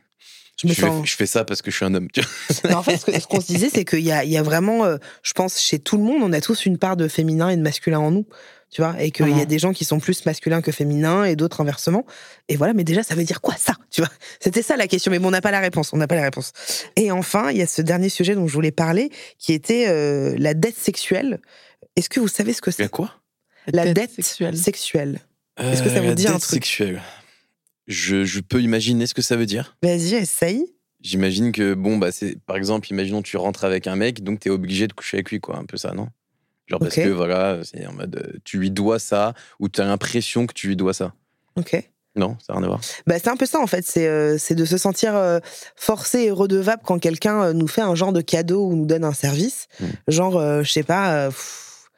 Je 0.62 0.68
me 0.68 0.74
je, 0.74 0.80
fais, 0.82 0.88
sens. 0.88 1.09
je 1.09 1.16
fais 1.16 1.26
ça 1.26 1.43
parce 1.45 1.62
que 1.62 1.72
je 1.72 1.76
suis 1.76 1.86
un 1.86 1.93
homme. 1.93 2.07
tu 2.12 2.22
vois. 2.22 2.30
Mais 2.66 2.74
en 2.76 2.84
fait, 2.84 2.97
ce 2.97 3.28
qu'on 3.28 3.41
se 3.41 3.47
disait, 3.47 3.70
c'est 3.74 3.86
qu'il 3.86 3.99
y 4.01 4.12
a, 4.12 4.24
il 4.24 4.30
y 4.32 4.38
a 4.38 4.43
vraiment, 4.43 4.86
euh, 4.86 4.97
je 5.24 5.34
pense, 5.34 5.59
chez 5.59 5.80
tout 5.80 5.97
le 5.97 6.03
monde, 6.03 6.22
on 6.24 6.32
a 6.34 6.41
tous 6.41 6.66
une 6.66 6.78
part 6.78 6.97
de 6.97 7.07
féminin 7.07 7.49
et 7.49 7.57
de 7.57 7.62
masculin 7.62 7.99
en 7.99 8.12
nous. 8.12 8.26
Tu 8.70 8.82
vois, 8.82 8.95
et 9.03 9.12
qu'il 9.12 9.36
y 9.38 9.41
a 9.41 9.45
des 9.45 9.59
gens 9.59 9.74
qui 9.74 9.84
sont 9.84 9.99
plus 9.99 10.26
masculins 10.26 10.62
que 10.62 10.72
féminins 10.72 11.26
et 11.26 11.36
d'autres 11.36 11.59
inversement. 11.59 12.05
Et 12.47 12.55
voilà, 12.55 12.74
mais 12.74 12.86
déjà, 12.86 13.03
ça 13.03 13.16
veut 13.16 13.26
dire 13.26 13.41
quoi 13.41 13.55
ça 13.57 13.74
Tu 13.89 13.99
vois, 13.99 14.09
c'était 14.39 14.62
ça 14.62 14.78
la 14.78 14.88
question. 14.88 15.12
Mais 15.12 15.20
bon, 15.20 15.28
on 15.28 15.32
n'a 15.32 15.41
pas 15.41 15.51
la 15.51 15.59
réponse. 15.59 15.91
On 15.91 15.97
n'a 15.97 16.07
pas 16.07 16.16
la 16.16 16.22
réponse. 16.24 16.53
Et 16.95 17.12
enfin, 17.12 17.51
il 17.51 17.57
y 17.57 17.62
a 17.62 17.68
ce 17.68 17.82
dernier 17.82 18.07
sujet 18.07 18.34
dont 18.34 18.47
je 18.47 18.53
voulais 18.53 18.72
parler, 18.72 19.09
qui 19.38 19.51
était 19.51 19.88
euh, 19.89 20.36
la 20.38 20.53
dette 20.53 20.78
sexuelle. 20.78 21.41
Est-ce 21.97 22.07
que 22.07 22.22
vous 22.22 22.30
savez 22.30 22.53
ce 22.53 22.62
que 22.62 22.72
c'est? 22.72 22.88
quoi? 22.88 23.12
La 23.68 23.91
dette 23.93 24.12
sexuelle. 24.14 24.55
sexuelle. 24.57 25.20
Est-ce 25.59 25.84
que 25.84 25.89
ça 25.89 25.97
Euh, 25.97 26.01
vous 26.01 26.07
la 26.07 26.16
dit 26.16 26.28
un 26.30 26.32
dette 26.34 26.41
truc? 26.41 26.53
sexuelle. 26.64 27.01
Je, 27.91 28.23
je 28.23 28.39
peux 28.39 28.61
imaginer 28.61 29.05
ce 29.05 29.13
que 29.13 29.21
ça 29.21 29.35
veut 29.35 29.45
dire. 29.45 29.75
Vas-y, 29.83 30.15
essaye. 30.15 30.65
J'imagine 31.01 31.51
que, 31.51 31.73
bon, 31.73 31.97
bah, 31.97 32.11
c'est, 32.11 32.39
par 32.45 32.55
exemple, 32.55 32.89
imaginons 32.91 33.21
tu 33.21 33.37
rentres 33.37 33.63
avec 33.63 33.87
un 33.87 33.95
mec, 33.95 34.23
donc 34.23 34.39
t'es 34.39 34.49
obligé 34.49 34.87
de 34.87 34.93
coucher 34.93 35.17
avec 35.17 35.31
lui, 35.31 35.39
quoi, 35.39 35.57
un 35.57 35.65
peu 35.65 35.77
ça, 35.77 35.93
non? 35.93 36.07
Genre 36.67 36.79
parce 36.79 36.95
que, 36.95 37.09
voilà, 37.09 37.59
c'est 37.63 37.85
en 37.85 37.93
mode, 37.93 38.15
euh, 38.15 38.39
tu 38.43 38.57
lui 38.57 38.71
dois 38.71 38.99
ça, 38.99 39.33
ou 39.59 39.67
t'as 39.67 39.85
l'impression 39.85 40.47
que 40.47 40.53
tu 40.53 40.67
lui 40.67 40.75
dois 40.75 40.93
ça. 40.93 41.13
Ok. 41.57 41.83
Non, 42.15 42.35
ça 42.45 42.53
n'a 42.53 42.59
rien 42.59 42.65
à 42.65 42.67
voir. 42.67 42.81
Bah, 43.07 43.15
c'est 43.19 43.29
un 43.29 43.37
peu 43.37 43.45
ça 43.45 43.59
en 43.59 43.67
fait, 43.67 43.85
c'est 43.85 44.07
euh, 44.07 44.37
c'est 44.37 44.55
de 44.55 44.65
se 44.65 44.77
sentir 44.77 45.15
euh, 45.15 45.39
forcé 45.77 46.23
et 46.23 46.31
redevable 46.31 46.81
quand 46.85 46.99
quelqu'un 46.99 47.41
euh, 47.41 47.53
nous 47.53 47.67
fait 47.67 47.81
un 47.81 47.95
genre 47.95 48.11
de 48.11 48.21
cadeau 48.21 48.67
ou 48.67 48.75
nous 48.75 48.85
donne 48.85 49.05
un 49.05 49.13
service. 49.13 49.67
Mm. 49.79 49.85
Genre, 50.09 50.63
je 50.63 50.71
sais 50.71 50.83
pas, 50.83 51.27
pff, 51.27 51.89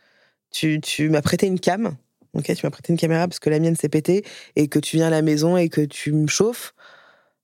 tu, 0.51 0.79
tu 0.81 1.09
m'as 1.09 1.21
prêté 1.21 1.47
une 1.47 1.59
cam, 1.59 1.95
ok, 2.33 2.53
tu 2.55 2.65
m'as 2.65 2.69
prêté 2.71 2.91
une 2.93 2.99
caméra 2.99 3.27
parce 3.27 3.39
que 3.39 3.49
la 3.49 3.59
mienne 3.59 3.75
s'est 3.75 3.89
pétée 3.89 4.23
et 4.55 4.67
que 4.67 4.79
tu 4.79 4.97
viens 4.97 5.07
à 5.07 5.11
la 5.11 5.21
maison 5.21 5.57
et 5.57 5.69
que 5.69 5.81
tu 5.81 6.11
me 6.11 6.27
chauffes. 6.27 6.73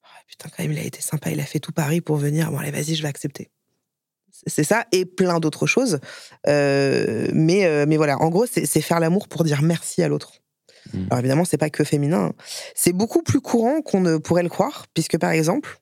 Ah, 0.03 0.07
putain, 0.27 0.49
quand 0.55 0.63
même, 0.63 0.71
il 0.71 0.79
a 0.79 0.83
été 0.83 1.01
sympa, 1.01 1.29
il 1.31 1.39
a 1.39 1.45
fait 1.45 1.59
tout 1.59 1.71
Paris 1.71 2.01
pour 2.01 2.17
venir. 2.17 2.51
Bon, 2.51 2.57
allez, 2.57 2.71
vas-y, 2.71 2.95
je 2.95 3.01
vais 3.01 3.09
accepter. 3.09 3.49
C'est- 4.47 4.63
ça 4.63 4.85
et 4.91 5.05
plein 5.05 5.39
d'autres 5.39 5.67
choses. 5.67 5.99
Euh, 6.47 7.27
mais, 7.33 7.65
euh, 7.65 7.85
mais 7.87 7.97
voilà, 7.97 8.17
en 8.21 8.29
gros, 8.29 8.45
c'est 8.45 8.81
faire 8.81 8.99
l'amour 8.99 9.27
pour 9.27 9.43
dire 9.43 9.61
merci 9.61 10.01
à 10.01 10.07
l'autre. 10.07 10.41
Mm. 10.93 11.05
Alors 11.09 11.19
évidemment, 11.19 11.45
c'est 11.45 11.57
pas 11.57 11.69
que 11.69 11.83
féminin. 11.83 12.27
hein. 12.27 12.33
C'est 12.73 12.93
beaucoup 12.93 13.21
plus 13.21 13.41
courant 13.41 13.81
qu'on 13.81 13.99
ne 14.01 14.17
pourrait 14.17 14.43
le 14.43 14.49
croire, 14.49 14.85
puisque 14.93 15.17
par 15.17 15.31
exemple, 15.31 15.79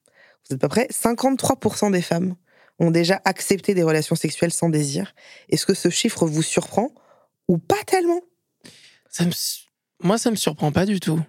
vous 0.50 0.56
êtes 0.56 0.62
pas 0.62 0.70
prêts, 0.70 0.88
53% 0.90 1.92
des 1.92 2.02
femmes 2.02 2.36
ont 2.80 2.90
déjà 2.92 3.22
accepté 3.26 3.74
des 3.74 3.84
relations 3.84 4.16
sexuelles 4.16 4.54
sans 4.54 4.70
désir. 4.70 5.14
Est-ce 5.50 5.66
que 5.66 5.74
ce 5.74 5.90
chiffre 5.90 6.26
vous 6.26 6.42
surprend 6.42 6.90
ou 7.48 7.58
pas 7.60 7.84
tellement? 7.86 8.22
Ça 9.18 9.26
me 9.26 9.32
Moi, 10.04 10.18
ça 10.18 10.30
me 10.32 10.36
surprend 10.36 10.72
pas 10.72 10.86
du 10.86 11.00
tout. 11.00 11.20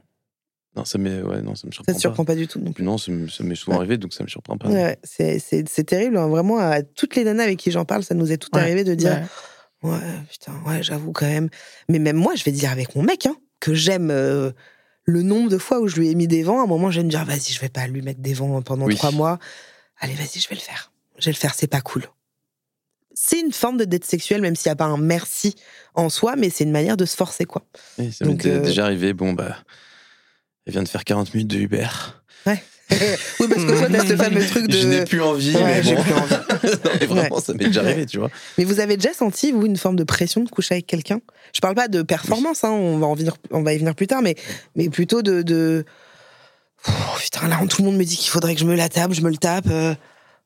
Non, 0.77 0.85
ça 0.85 0.99
m'est, 0.99 1.23
ouais, 1.23 1.41
non, 1.43 1.55
ça 1.55 1.67
me 1.67 1.73
surprend 1.73 1.91
Ça 1.93 1.97
te 1.97 2.01
surprend 2.01 2.25
pas 2.25 2.35
du 2.35 2.47
tout 2.47 2.61
non 2.61 2.73
plus. 2.73 2.85
Non, 2.85 2.99
ça 2.99 3.11
me- 3.11 3.27
m'est 3.43 3.55
souvent 3.55 3.77
Ouais. 3.79 3.81
arrivé, 3.81 3.97
donc 3.97 4.13
ça 4.13 4.23
me 4.23 4.29
surprend 4.29 4.57
pas. 4.59 4.69
Ouais, 4.69 4.99
c'est- 5.03 5.39
c'est 5.39 5.67
c'est 5.69 5.85
terrible. 5.85 6.19
hein. 6.19 6.29
Vraiment, 6.29 6.59
à 6.59 6.83
toutes 6.83 7.17
les 7.17 7.25
nanas 7.25 7.45
avec 7.45 7.59
qui 7.59 7.71
j'en 7.71 7.85
parle, 7.85 8.05
ça 8.05 8.15
nous 8.15 8.31
est 8.31 8.37
tout 8.37 8.51
Ouais. 8.55 8.61
arrivé 8.61 8.85
de 8.85 8.95
dire 8.95 9.23
Ouais. 9.83 9.91
Ouais, 9.91 9.99
putain, 10.31 10.53
ouais, 10.67 10.83
j'avoue 10.83 11.13
quand 11.13 11.27
même. 11.27 11.49
Mais 11.89 11.99
même 11.99 12.17
moi, 12.17 12.35
je 12.35 12.45
vais 12.45 12.53
dire 12.53 12.71
avec 12.71 12.95
mon 12.97 13.03
mec, 13.03 13.27
hein, 13.27 13.37
que 13.61 13.75
j'aime 13.75 14.11
euh, 14.11 14.51
le 15.05 15.23
nombre 15.23 15.49
de 15.49 15.57
fois 15.59 15.81
où 15.81 15.89
je 15.89 15.97
lui 15.97 16.09
ai 16.11 16.15
mis 16.15 16.29
des 16.29 16.43
vents. 16.43 16.61
À 16.61 16.65
un 16.65 16.67
moment, 16.67 16.91
je 16.91 16.99
vais 17.01 17.05
me 17.05 17.11
dire, 17.11 17.25
vas-y, 17.25 17.53
je 17.53 17.61
vais 17.61 17.69
pas 17.71 17.87
lui 17.87 18.03
mettre 18.03 18.21
des 18.21 18.35
vents 18.35 18.61
pendant 18.63 18.85
Oui. 18.87 18.97
trois 18.97 19.11
mois. 19.13 19.39
Allez, 20.01 20.15
vas-y, 20.15 20.41
je 20.41 20.49
vais 20.49 20.55
le 20.57 20.61
faire. 20.61 20.93
Je 21.19 21.25
vais 21.27 21.33
le 21.33 21.37
faire, 21.37 21.55
c'est 21.55 21.67
pas 21.69 21.81
cool. 21.81 22.05
C'est 23.21 23.41
une 23.41 23.53
forme 23.53 23.79
de 23.79 23.85
dette 23.85 24.05
sexuelle, 24.05 24.41
même 24.41 24.55
s'il 24.55 24.69
n'y 24.71 24.75
a 24.75 24.77
pas 24.77 24.85
un 24.85 24.97
merci 24.97 25.57
en 25.97 26.09
soi, 26.09 26.37
mais 26.37 26.51
c'est 26.51 26.63
une 26.63 26.71
manière 26.71 26.97
de 26.97 27.05
se 27.05 27.17
forcer, 27.17 27.47
quoi. 27.47 27.65
Oui, 27.99 28.13
ça 28.13 28.25
Donc, 28.25 28.47
euh, 28.47 28.61
déjà 28.61 28.85
arrivé, 28.85 29.13
bon, 29.13 29.33
bah, 29.33 29.57
elle 30.65 30.73
vient 30.73 30.85
de 30.85 30.89
faire 30.89 31.03
40 31.03 31.35
minutes 31.35 31.49
de 31.49 31.59
Uber. 31.59 31.89
oui, 32.47 32.55
parce 32.89 33.65
que 33.65 33.77
toi, 33.77 33.89
t'as 33.91 34.07
ce 34.07 34.17
fameux 34.23 34.47
truc 34.47 34.69
de. 34.69 34.79
Je 34.79 34.87
n'ai 34.87 35.05
plus 35.05 35.21
envie, 35.21 35.53
Ouais, 35.53 35.65
mais 35.65 35.83
j'ai 35.83 35.97
bon. 35.97 36.03
plus 36.05 36.13
envie. 36.13 36.35
Non, 36.63 36.91
mais 37.01 37.07
vraiment, 37.07 37.41
ça 37.41 37.55
m'est 37.55 37.67
déjà 37.67 37.81
arrivé, 37.81 38.07
tu 38.07 38.19
vois. 38.19 38.31
Mais 38.57 38.65
vous 38.65 38.79
avez 38.79 38.97
déjà 38.97 39.13
senti, 39.13 39.51
vous, 39.51 39.67
une 39.67 39.77
forme 39.77 39.97
de 39.97 40.05
pression 40.05 40.43
de 40.45 40.49
coucher 40.49 40.75
avec 40.77 40.87
quelqu'un? 40.87 41.21
Je 41.53 41.61
parle 41.61 41.75
pas 41.75 41.89
de 41.89 42.03
performance, 42.03 42.63
hein, 42.63 42.71
on, 42.71 42.99
va 42.99 43.07
en 43.09 43.15
venir, 43.15 43.37
on 43.51 43.63
va 43.63 43.75
y 43.75 43.79
venir 43.79 43.97
plus 43.97 44.07
tard, 44.07 44.23
mais, 44.23 44.37
mais 44.77 44.89
plutôt 44.91 45.23
de. 45.23 45.43
de... 45.43 45.85
Putain, 47.19 47.49
là, 47.49 47.59
tout 47.69 47.83
le 47.83 47.89
monde 47.89 47.97
me 47.99 48.05
dit 48.05 48.17
qu'il 48.17 48.31
faudrait 48.31 48.55
que 48.55 48.61
je 48.61 48.65
me 48.65 48.77
la 48.77 48.89
tape, 48.89 49.13
je 49.13 49.23
me 49.23 49.31
le 49.31 49.37
tape. 49.39 49.67
euh, 49.71 49.95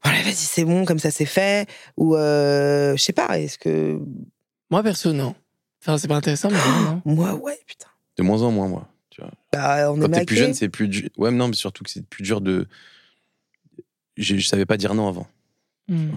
Voilà, 0.04 0.22
vas-y, 0.22 0.34
c'est 0.34 0.64
bon, 0.64 0.84
comme 0.84 0.98
ça, 0.98 1.10
c'est 1.10 1.24
fait. 1.26 1.68
Ou, 1.96 2.16
euh, 2.16 2.96
je 2.96 3.02
sais 3.02 3.12
pas, 3.12 3.38
est-ce 3.38 3.56
que. 3.58 3.98
Moi, 4.70 4.82
perso, 4.82 5.12
non. 5.12 5.34
Enfin, 5.82 5.98
c'est 5.98 6.08
pas 6.08 6.16
intéressant, 6.16 6.50
mais 6.50 6.56
non. 6.84 7.02
Moi, 7.14 7.34
ouais, 7.34 7.58
putain. 7.66 7.88
De 8.16 8.22
moins 8.22 8.42
en 8.42 8.50
moins, 8.50 8.68
moi. 8.68 8.88
Tu 9.10 9.20
vois. 9.20 9.30
Bah, 9.52 9.92
on 9.92 9.98
Quand 10.00 10.08
t'es 10.08 10.24
plus 10.24 10.36
jeune, 10.36 10.54
c'est 10.54 10.68
plus 10.68 10.88
dur. 10.88 11.08
Ouais, 11.16 11.30
mais 11.30 11.36
non, 11.36 11.48
mais 11.48 11.54
surtout 11.54 11.82
que 11.84 11.90
c'est 11.90 12.04
plus 12.06 12.22
dur 12.22 12.40
de. 12.40 12.66
Je, 14.16 14.36
je 14.36 14.46
savais 14.46 14.66
pas 14.66 14.76
dire 14.76 14.94
non 14.94 15.08
avant. 15.08 15.26
Hmm. 15.88 16.10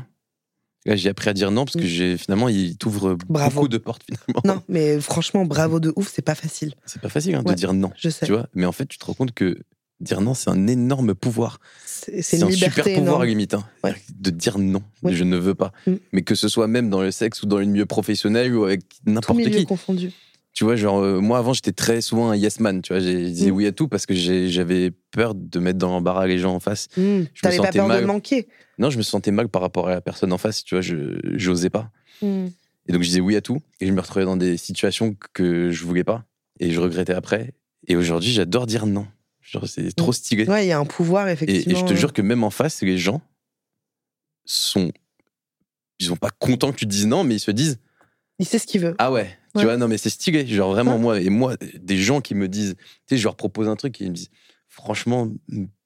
Là, 0.86 0.96
j'ai 0.96 1.10
appris 1.10 1.30
à 1.30 1.34
dire 1.34 1.50
non 1.52 1.66
parce 1.66 1.76
que 1.76 1.82
Mm. 1.82 1.86
j'ai 1.88 2.18
finalement, 2.18 2.48
il 2.50 2.78
t'ouvre 2.78 3.16
Bravo. 3.28 3.56
beaucoup 3.56 3.68
de 3.68 3.78
portes 3.80 4.04
finalement. 4.04 4.42
Non, 4.46 4.62
mais 4.68 5.00
franchement, 5.02 5.44
bravo 5.46 5.80
de 5.80 5.92
ouf, 5.96 6.12
c'est 6.14 6.22
pas 6.22 6.36
facile. 6.36 6.76
C'est 6.86 7.02
pas 7.02 7.10
facile 7.10 7.34
hein, 7.36 7.42
de 7.44 7.54
dire 7.54 7.74
non. 7.74 7.92
Je 7.98 8.10
sais. 8.10 8.26
Tu 8.26 8.34
vois, 8.34 8.48
mais 8.54 8.66
en 8.68 8.72
fait, 8.72 8.86
tu 8.86 8.98
te 9.00 9.06
rends 9.06 9.14
compte 9.16 9.32
que 9.34 9.58
dire 10.02 10.22
non, 10.22 10.34
c'est 10.34 10.50
un 10.50 10.68
énorme 10.68 11.16
pouvoir. 11.16 11.60
C'est 11.86 12.44
un 12.44 12.52
super 12.52 12.84
pouvoir 12.84 12.98
énorme. 13.00 13.26
limite. 13.26 13.54
hein. 13.54 13.64
Ouais. 13.84 13.96
De 14.20 14.30
dire 14.30 14.58
non, 14.60 14.84
Ouais. 15.04 15.14
je 15.14 15.24
ne 15.24 15.38
veux 15.38 15.56
pas. 15.56 15.72
Mm. 15.88 15.94
Mais 16.12 16.22
que 16.24 16.36
ce 16.36 16.48
soit 16.50 16.68
même 16.68 16.90
dans 16.90 17.02
le 17.02 17.12
sexe 17.12 17.42
ou 17.44 17.46
dans 17.48 17.58
le 17.58 17.66
milieu 17.66 17.86
professionnel 17.86 18.56
ou 18.56 18.66
avec 18.66 18.82
n'importe 19.06 19.42
qui. 19.50 19.66
confondu. 19.66 20.12
Tu 20.54 20.64
vois, 20.64 20.78
genre, 20.78 21.00
euh, 21.00 21.20
moi 21.20 21.38
avant, 21.40 21.52
j'étais 21.54 21.74
très 21.74 22.00
souvent 22.00 22.30
un 22.30 22.36
yes 22.36 22.60
man. 22.62 22.82
Tu 22.82 22.94
vois, 22.94 23.02
j'ai 23.02 23.30
dit 23.32 23.52
Mm. 23.52 23.56
oui 23.56 23.66
à 23.68 23.72
tout 23.72 23.88
parce 23.88 24.06
que 24.06 24.14
j'avais 24.14 24.92
peur 25.12 25.34
de 25.36 25.60
mettre 25.60 25.80
dans 25.80 25.90
l'embarras 25.90 26.28
les 26.28 26.38
gens 26.40 26.54
en 26.56 26.60
face. 26.60 26.88
Hmm, 26.96 27.24
T'avais 27.42 27.58
pas 27.58 27.72
peur 27.72 27.88
de 28.02 28.06
manquer. 28.06 28.48
Non, 28.78 28.90
je 28.90 28.98
me 28.98 29.04
sentais 29.04 29.32
mal 29.32 29.50
par 29.50 29.62
rapport 29.62 29.88
à 29.88 29.92
la 29.92 30.02
personne 30.02 30.32
en 30.34 30.38
face. 30.38 30.64
Tu 30.64 30.76
vois, 30.76 30.82
je 30.82 31.18
j'osais 31.36 31.70
pas. 31.70 31.90
Hmm. 32.22 32.48
Et 32.88 32.94
donc 32.94 33.02
je 33.02 33.08
disais 33.08 33.20
oui 33.22 33.36
à 33.36 33.42
tout. 33.42 33.60
Et 33.82 33.88
je 33.88 33.92
me 33.92 34.00
retrouvais 34.00 34.26
dans 34.26 34.38
des 34.38 34.58
situations 34.58 35.16
que 35.34 35.72
je 35.72 35.84
voulais 35.86 36.04
pas. 36.04 36.24
Et 36.60 36.72
je 36.72 36.80
regrettais 36.80 37.14
après. 37.14 37.54
Et 37.88 37.96
aujourd'hui, 37.98 38.32
j'adore 38.32 38.66
dire 38.66 38.86
non. 38.86 39.08
Genre, 39.46 39.68
c'est 39.68 39.96
trop 39.96 40.12
stylé. 40.12 40.48
Ouais, 40.48 40.66
il 40.66 40.70
y 40.70 40.72
a 40.72 40.80
un 40.80 40.86
pouvoir, 40.86 41.28
effectivement. 41.30 41.72
et 41.72 41.76
je 41.80 41.86
te 41.86 41.94
jure 41.94 42.14
que 42.14 42.22
même 42.24 42.44
en 42.44 42.50
face, 42.50 42.82
les 42.82 42.98
gens 42.98 43.22
sont. 44.46 44.92
Ils 46.00 46.08
sont 46.08 46.18
pas 46.18 46.30
contents 46.32 46.72
que 46.72 46.78
tu 46.78 46.86
te 46.86 46.90
dises 46.92 47.06
non, 47.08 47.24
mais 47.24 47.36
ils 47.36 47.40
se 47.40 47.52
disent 47.52 47.80
Il 48.40 48.46
sait 48.46 48.60
ce 48.60 48.68
qu'il 48.68 48.82
veut. 48.82 48.96
Ah 48.98 49.12
ouais, 49.12 49.38
tu 49.56 49.64
vois, 49.64 49.78
non, 49.78 49.88
mais 49.88 49.98
c'est 49.98 50.10
stylé. 50.10 50.46
Genre 50.46 50.72
vraiment, 50.72 50.94
Ouais. 50.96 51.00
moi, 51.00 51.22
et 51.22 51.30
moi, 51.30 51.56
des 51.58 51.98
gens 51.98 52.20
qui 52.22 52.36
me 52.36 52.48
disent, 52.50 52.76
tu 52.76 52.84
sais, 53.16 53.18
je 53.18 53.24
leur 53.24 53.36
propose 53.36 53.70
un 53.70 53.76
truc 53.76 54.02
et 54.02 54.06
ils 54.06 54.10
me 54.10 54.16
disent, 54.16 54.30
franchement, 54.68 55.32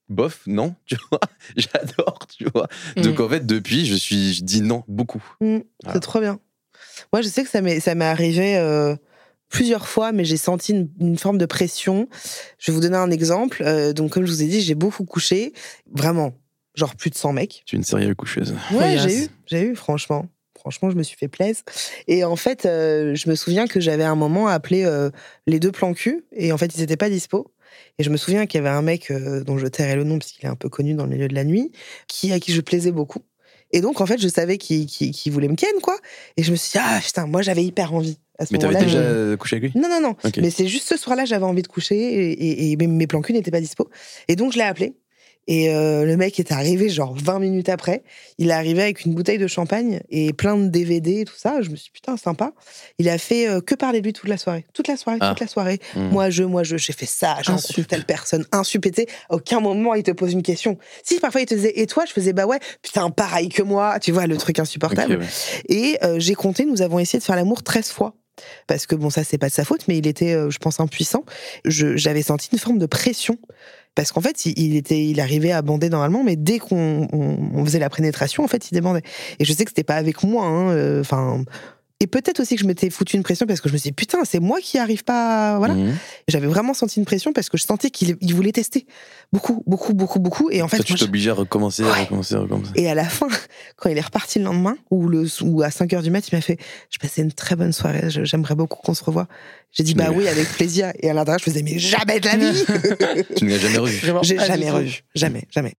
bof, 0.08 0.42
non, 0.46 0.74
tu 0.86 0.96
vois, 1.10 1.20
j'adore, 1.56 2.18
tu 2.26 2.44
vois. 2.46 2.66
Donc 2.96 3.20
Mm. 3.20 3.22
en 3.22 3.28
fait, 3.28 3.46
depuis, 3.46 3.86
je 3.86 3.94
suis, 3.94 4.34
je 4.34 4.42
dis 4.42 4.62
non 4.62 4.82
beaucoup. 4.88 5.22
Mm, 5.40 5.58
Voilà. 5.84 5.94
C'est 5.94 6.00
trop 6.00 6.20
bien. 6.20 6.40
Moi, 7.12 7.22
je 7.22 7.28
sais 7.28 7.44
que 7.44 7.50
ça 7.50 7.60
m'est 7.60 7.78
ça 7.78 7.94
m'est 7.94 8.04
arrivé 8.06 8.56
euh, 8.56 8.96
plusieurs 9.50 9.86
fois, 9.86 10.12
mais 10.12 10.24
j'ai 10.24 10.38
senti 10.38 10.72
une, 10.72 10.88
une 11.00 11.18
forme 11.18 11.36
de 11.36 11.46
pression. 11.46 12.08
Je 12.58 12.70
vais 12.70 12.74
vous 12.74 12.80
donner 12.80 12.96
un 12.96 13.10
exemple. 13.10 13.62
Euh, 13.66 13.92
donc, 13.92 14.12
comme 14.12 14.24
je 14.24 14.30
vous 14.30 14.42
ai 14.42 14.46
dit, 14.46 14.62
j'ai 14.62 14.74
beaucoup 14.74 15.04
couché. 15.04 15.52
Vraiment, 15.92 16.32
genre 16.74 16.94
plus 16.94 17.10
de 17.10 17.16
100 17.16 17.34
mecs. 17.34 17.62
Tu 17.66 17.76
es 17.76 17.78
une 17.78 17.84
sérieuse 17.84 18.14
coucheuse. 18.14 18.54
Ouais, 18.72 18.96
j'ai 18.98 19.24
eu, 19.24 19.28
j'ai 19.46 19.62
eu, 19.62 19.76
franchement. 19.76 20.26
Franchement, 20.58 20.90
je 20.90 20.96
me 20.96 21.02
suis 21.02 21.16
fait 21.16 21.28
plaisir. 21.28 21.62
Et 22.06 22.22
en 22.22 22.36
fait, 22.36 22.66
euh, 22.66 23.14
je 23.14 23.30
me 23.30 23.34
souviens 23.34 23.66
que 23.66 23.80
j'avais 23.80 24.04
un 24.04 24.14
moment 24.14 24.46
appelé 24.46 24.84
euh, 24.84 25.10
les 25.46 25.58
deux 25.58 25.72
plans 25.72 25.94
cul, 25.94 26.24
et 26.32 26.52
en 26.52 26.58
fait, 26.58 26.74
ils 26.74 26.80
n'étaient 26.80 26.98
pas 26.98 27.08
dispo. 27.08 27.52
Et 27.98 28.02
je 28.02 28.10
me 28.10 28.16
souviens 28.16 28.46
qu'il 28.46 28.58
y 28.58 28.60
avait 28.66 28.74
un 28.74 28.82
mec 28.82 29.10
euh, 29.10 29.42
dont 29.42 29.56
je 29.56 29.66
tairai 29.66 29.96
le 29.96 30.04
nom 30.04 30.18
parce 30.18 30.32
qu'il 30.32 30.44
est 30.44 30.48
un 30.48 30.56
peu 30.56 30.68
connu 30.68 30.94
dans 30.94 31.04
le 31.04 31.10
milieu 31.10 31.28
de 31.28 31.34
la 31.34 31.44
nuit, 31.44 31.72
qui 32.08 32.32
à 32.32 32.40
qui 32.40 32.52
je 32.52 32.60
plaisais 32.60 32.92
beaucoup. 32.92 33.22
Et 33.72 33.80
donc, 33.80 34.00
en 34.00 34.06
fait, 34.06 34.20
je 34.20 34.28
savais 34.28 34.58
qu'il 34.58 35.32
voulait 35.32 35.48
me 35.48 35.54
ken, 35.54 35.70
quoi. 35.82 35.96
Et 36.36 36.42
je 36.42 36.50
me 36.50 36.56
suis 36.56 36.72
dit, 36.72 36.84
ah 36.84 37.00
putain, 37.02 37.26
moi, 37.26 37.40
j'avais 37.40 37.64
hyper 37.64 37.94
envie. 37.94 38.18
À 38.40 38.46
ce 38.46 38.52
Mais 38.52 38.58
t'avais 38.58 38.74
déjà 38.76 39.02
je- 39.02 39.34
couché 39.36 39.56
avec 39.56 39.72
lui? 39.74 39.80
Non, 39.80 39.88
non, 39.88 40.00
non. 40.00 40.16
Mais 40.38 40.50
c'est 40.50 40.66
juste 40.66 40.88
ce 40.88 40.96
soir-là, 40.96 41.24
j'avais 41.26 41.44
envie 41.44 41.62
de 41.62 41.68
coucher 41.68 41.96
et, 41.96 42.32
et- 42.32 42.72
et 42.72 42.76
mes, 42.76 42.86
mes 42.86 43.06
plans 43.06 43.20
cul 43.20 43.32
n'étaient 43.34 43.50
pas 43.50 43.60
dispo. 43.60 43.88
Et 44.28 44.34
donc, 44.36 44.52
je 44.52 44.58
l'ai 44.58 44.64
appelé. 44.64 44.96
Et 45.46 45.70
euh, 45.74 46.04
le 46.04 46.16
mec 46.16 46.38
est 46.38 46.52
arrivé 46.52 46.88
genre 46.90 47.14
20 47.16 47.40
minutes 47.40 47.70
après. 47.70 48.04
Il 48.38 48.50
est 48.50 48.52
arrivé 48.52 48.82
avec 48.82 49.04
une 49.04 49.14
bouteille 49.14 49.38
de 49.38 49.46
champagne 49.48 50.00
et 50.08 50.32
plein 50.32 50.56
de 50.56 50.68
DVD 50.68 51.20
et 51.20 51.24
tout 51.24 51.34
ça. 51.36 51.60
Je 51.60 51.70
me 51.70 51.76
suis 51.76 51.86
dit, 51.86 51.90
putain, 51.94 52.16
sympa. 52.16 52.52
Il 52.98 53.08
a 53.08 53.18
fait 53.18 53.48
euh, 53.48 53.60
que 53.60 53.74
parler 53.74 54.00
de 54.00 54.04
lui 54.06 54.12
toute 54.12 54.28
la 54.28 54.36
soirée. 54.36 54.64
Toute 54.74 54.86
la 54.86 54.96
soirée, 54.96 55.18
Ah. 55.20 55.30
toute 55.30 55.40
la 55.40 55.46
soirée. 55.48 55.80
Mm. 55.96 56.08
Moi, 56.10 56.30
je, 56.30 56.44
moi, 56.44 56.62
je, 56.62 56.76
j'ai 56.76 56.92
fait 56.92 57.06
ça, 57.06 57.38
j'ai 57.44 57.50
rencontré 57.52 57.82
telle 57.84 58.04
personne, 58.04 58.44
à 58.52 58.62
aucun 59.30 59.60
moment 59.60 59.94
il 59.94 60.02
te 60.04 60.10
pose 60.12 60.32
une 60.32 60.42
question. 60.42 60.78
Si 61.02 61.18
parfois 61.18 61.40
il 61.40 61.46
te 61.46 61.54
disait, 61.54 61.72
et 61.80 61.86
toi, 61.86 62.04
je 62.06 62.12
faisais, 62.12 62.32
bah 62.32 62.46
ouais, 62.46 62.58
putain, 62.82 63.10
pareil 63.10 63.48
que 63.48 63.62
moi, 63.62 63.98
tu 63.98 64.12
vois, 64.12 64.26
le 64.26 64.36
truc 64.36 64.58
insupportable. 64.60 65.18
ouais. 65.18 65.26
Et 65.68 65.98
euh, 66.04 66.16
j'ai 66.20 66.34
compté, 66.34 66.64
nous 66.64 66.82
avons 66.82 66.98
essayé 67.00 67.18
de 67.18 67.24
faire 67.24 67.36
l'amour 67.36 67.62
13 67.62 67.88
fois. 67.90 68.14
Parce 68.66 68.86
que 68.86 68.94
bon, 68.94 69.10
ça, 69.10 69.24
c'est 69.24 69.38
pas 69.38 69.48
de 69.48 69.52
sa 69.52 69.64
faute, 69.64 69.86
mais 69.88 69.98
il 69.98 70.06
était, 70.06 70.34
euh, 70.34 70.50
je 70.50 70.58
pense, 70.58 70.80
impuissant. 70.80 71.24
J'avais 71.64 72.22
senti 72.22 72.48
une 72.52 72.58
forme 72.58 72.78
de 72.78 72.86
pression. 72.86 73.38
Parce 73.96 74.12
qu'en 74.12 74.20
fait, 74.20 74.46
il, 74.46 74.76
était, 74.76 75.04
il 75.04 75.20
arrivait 75.20 75.50
à 75.50 75.62
bander 75.62 75.88
normalement, 75.88 76.22
mais 76.22 76.36
dès 76.36 76.58
qu'on 76.60 77.08
on- 77.12 77.64
faisait 77.64 77.80
la 77.80 77.90
pénétration, 77.90 78.44
en 78.44 78.48
fait, 78.48 78.70
il 78.70 78.74
débandait. 78.74 79.02
Et 79.40 79.44
je 79.44 79.52
sais 79.52 79.64
que 79.64 79.70
c'était 79.70 79.82
pas 79.84 79.96
avec 79.96 80.22
moi, 80.22 80.44
hein, 80.46 80.70
euh, 80.70 81.00
enfin. 81.00 81.44
Et 82.00 82.06
peut-être 82.06 82.40
aussi 82.40 82.56
que 82.56 82.62
je 82.62 82.66
m'étais 82.66 82.88
foutu 82.90 83.16
une 83.16 83.22
pression 83.22 83.46
parce 83.46 83.60
que 83.60 83.68
je 83.68 83.74
me 83.74 83.78
suis 83.78 83.90
dit, 83.90 83.92
putain, 83.94 84.18
c'est 84.24 84.40
moi 84.40 84.58
qui 84.62 84.78
arrive 84.78 85.04
pas. 85.04 85.58
Voilà. 85.58 85.74
Mhm. 85.74 85.94
J'avais 86.28 86.46
vraiment 86.46 86.72
senti 86.74 86.98
une 86.98 87.04
pression 87.04 87.32
parce 87.32 87.48
que 87.48 87.58
je 87.58 87.64
sentais 87.64 87.90
qu'il 87.90 88.16
il 88.20 88.34
voulait 88.34 88.52
tester. 88.52 88.86
Beaucoup, 89.32 89.62
beaucoup, 89.66 89.92
beaucoup, 89.94 90.18
beaucoup. 90.18 90.50
Et 90.50 90.62
en 90.62 90.68
fait, 90.68 90.78
Toi, 90.78 90.84
tu 90.86 90.92
moi, 90.92 90.96
je- 91.18 91.30
à 91.30 91.34
recommencer, 91.34 91.82
à 91.84 91.92
recommencer, 91.92 92.34
à 92.34 92.40
recommencer. 92.40 92.72
et 92.74 92.88
à 92.88 92.94
la 92.94 93.04
fin, 93.04 93.28
quand 93.76 93.90
il 93.90 93.98
est 93.98 94.00
reparti 94.00 94.38
le 94.38 94.46
lendemain, 94.46 94.76
ou, 94.90 95.08
le, 95.08 95.26
ou 95.42 95.62
à 95.62 95.70
5 95.70 95.92
heures 95.92 96.02
du 96.02 96.10
mat, 96.10 96.26
il 96.28 96.34
m'a 96.34 96.40
fait 96.40 96.58
Je 96.90 96.98
passais 96.98 97.22
une 97.22 97.32
très 97.32 97.54
bonne 97.56 97.72
soirée, 97.72 98.08
je- 98.10 98.24
j'aimerais 98.24 98.54
beaucoup 98.54 98.80
qu'on 98.82 98.94
se 98.94 99.04
revoie. 99.04 99.28
J'ai 99.72 99.82
dit 99.84 99.94
Bah 99.94 100.06
Mais- 100.10 100.16
oui, 100.16 100.26
avec 100.28 100.48
plaisir. 100.48 100.92
Et 101.00 101.10
à 101.10 101.14
l'intérieur, 101.14 101.38
je 101.38 101.44
faisais 101.44 101.62
Mais 101.62 101.78
jamais 101.78 102.18
de 102.18 102.26
la 102.26 102.36
vie 102.36 103.24
Tu 103.36 103.44
ne 103.44 103.50
l'as 103.50 103.58
jamais 103.58 103.78
revu. 103.78 104.00
J'ai 104.22 104.38
jamais 104.38 104.70
revu. 104.70 105.02
Jamais, 105.14 105.42
jamais. 105.50 105.74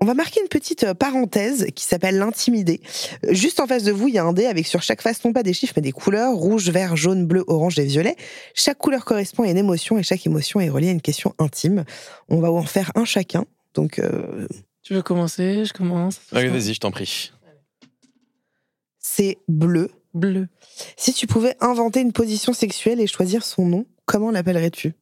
On 0.00 0.04
va 0.04 0.14
marquer 0.14 0.40
une 0.40 0.48
petite 0.48 0.84
euh, 0.84 0.94
parenthèse 0.94 1.66
qui 1.74 1.84
s'appelle 1.84 2.18
l'intimidé. 2.18 2.80
Euh, 3.24 3.32
Juste 3.32 3.60
en 3.60 3.66
face 3.66 3.82
de 3.82 3.92
vous, 3.92 4.08
il 4.08 4.14
y 4.14 4.18
a 4.18 4.24
un 4.24 4.32
dé 4.32 4.46
avec 4.46 4.66
sur 4.66 4.82
chaque 4.82 5.00
face 5.02 5.24
non 5.24 5.32
pas 5.32 5.42
des 5.42 5.52
chiffres 5.52 5.72
mais 5.76 5.82
des 5.82 5.92
couleurs 5.92 6.34
rouge, 6.34 6.68
vert, 6.70 6.96
jaune, 6.96 7.26
bleu, 7.26 7.44
orange 7.46 7.78
et 7.78 7.84
violet. 7.84 8.14
Chaque 8.54 8.78
couleur 8.78 9.04
correspond 9.04 9.44
à 9.44 9.48
une 9.48 9.56
émotion 9.56 9.98
et 9.98 10.02
chaque 10.02 10.26
émotion 10.26 10.60
est 10.60 10.68
reliée 10.68 10.88
à 10.88 10.92
une 10.92 11.00
question 11.00 11.34
intime. 11.38 11.84
On 12.28 12.40
va 12.40 12.52
en 12.52 12.62
faire 12.62 12.92
un 12.94 13.04
chacun. 13.04 13.46
Donc 13.74 13.98
euh, 13.98 14.46
Tu 14.82 14.94
veux 14.94 15.02
commencer? 15.02 15.64
Je 15.64 15.72
commence. 15.72 16.20
Allez, 16.32 16.48
vas-y, 16.48 16.74
je 16.74 16.80
t'en 16.80 16.90
prie. 16.90 17.32
c'est 18.98 19.38
bleu. 19.48 19.90
Bleu. 20.14 20.48
Si 20.96 21.12
tu 21.12 21.26
pouvais 21.26 21.56
inventer 21.60 22.00
une 22.00 22.12
position 22.12 22.52
sexuelle 22.54 23.00
et 23.00 23.06
choisir 23.06 23.44
son 23.44 23.66
nom, 23.66 23.86
comment 24.06 24.30
l'appellerais-tu? 24.30 24.94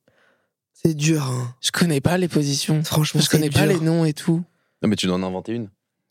C'est 0.72 0.94
dur, 0.94 1.22
hein. 1.22 1.54
Je 1.60 1.70
connais 1.70 2.00
pas 2.00 2.18
les 2.18 2.26
positions. 2.26 2.82
Franchement, 2.82 3.20
Je 3.20 3.28
connais 3.28 3.48
pas 3.48 3.64
les 3.64 3.78
noms 3.78 4.04
et 4.04 4.12
tout. 4.12 4.42
Non, 4.84 4.88
mais 4.88 4.96
tu 4.96 5.06
dois 5.06 5.16
en 5.16 5.22
inventer 5.22 5.52
une. 5.52 5.70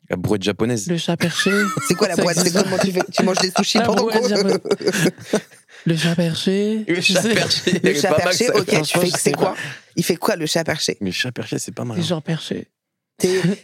La 0.10 0.16
brouette 0.16 0.42
japonaise. 0.42 0.88
Le 0.88 0.98
chat 0.98 1.16
perché. 1.16 1.52
C'est 1.88 1.94
quoi 1.94 2.08
la 2.08 2.16
boîte 2.16 2.40
C'est 2.40 2.52
comment 2.52 2.76
tu 2.80 2.92
fais? 2.92 3.02
Tu 3.16 3.22
manges 3.22 3.38
des 3.38 3.52
sushis 3.56 3.78
pendant 3.86 4.08
brouette 4.08 4.42
quoi. 4.52 5.40
Le 5.86 5.96
chat 5.96 6.16
perché. 6.16 6.84
Le 6.88 7.00
chat 7.00 7.22
sais. 7.22 7.36
perché. 7.36 7.80
Le 7.84 7.94
chat 7.94 8.14
perché, 8.16 8.50
ok, 8.50 8.82
tu 8.82 8.98
fais 8.98 9.10
c'est 9.16 9.32
quoi? 9.34 9.56
Il 9.96 10.04
fait 10.04 10.16
quoi 10.16 10.36
le 10.36 10.48
chat 10.48 10.64
perché? 10.64 10.98
Mais 11.02 11.12
chat 11.12 11.32
perché, 11.32 11.60
c'est 11.60 11.72
pas 11.72 11.86
mal. 11.86 11.98
Les 11.98 12.04
gens 12.04 12.20
perchés. 12.20 12.68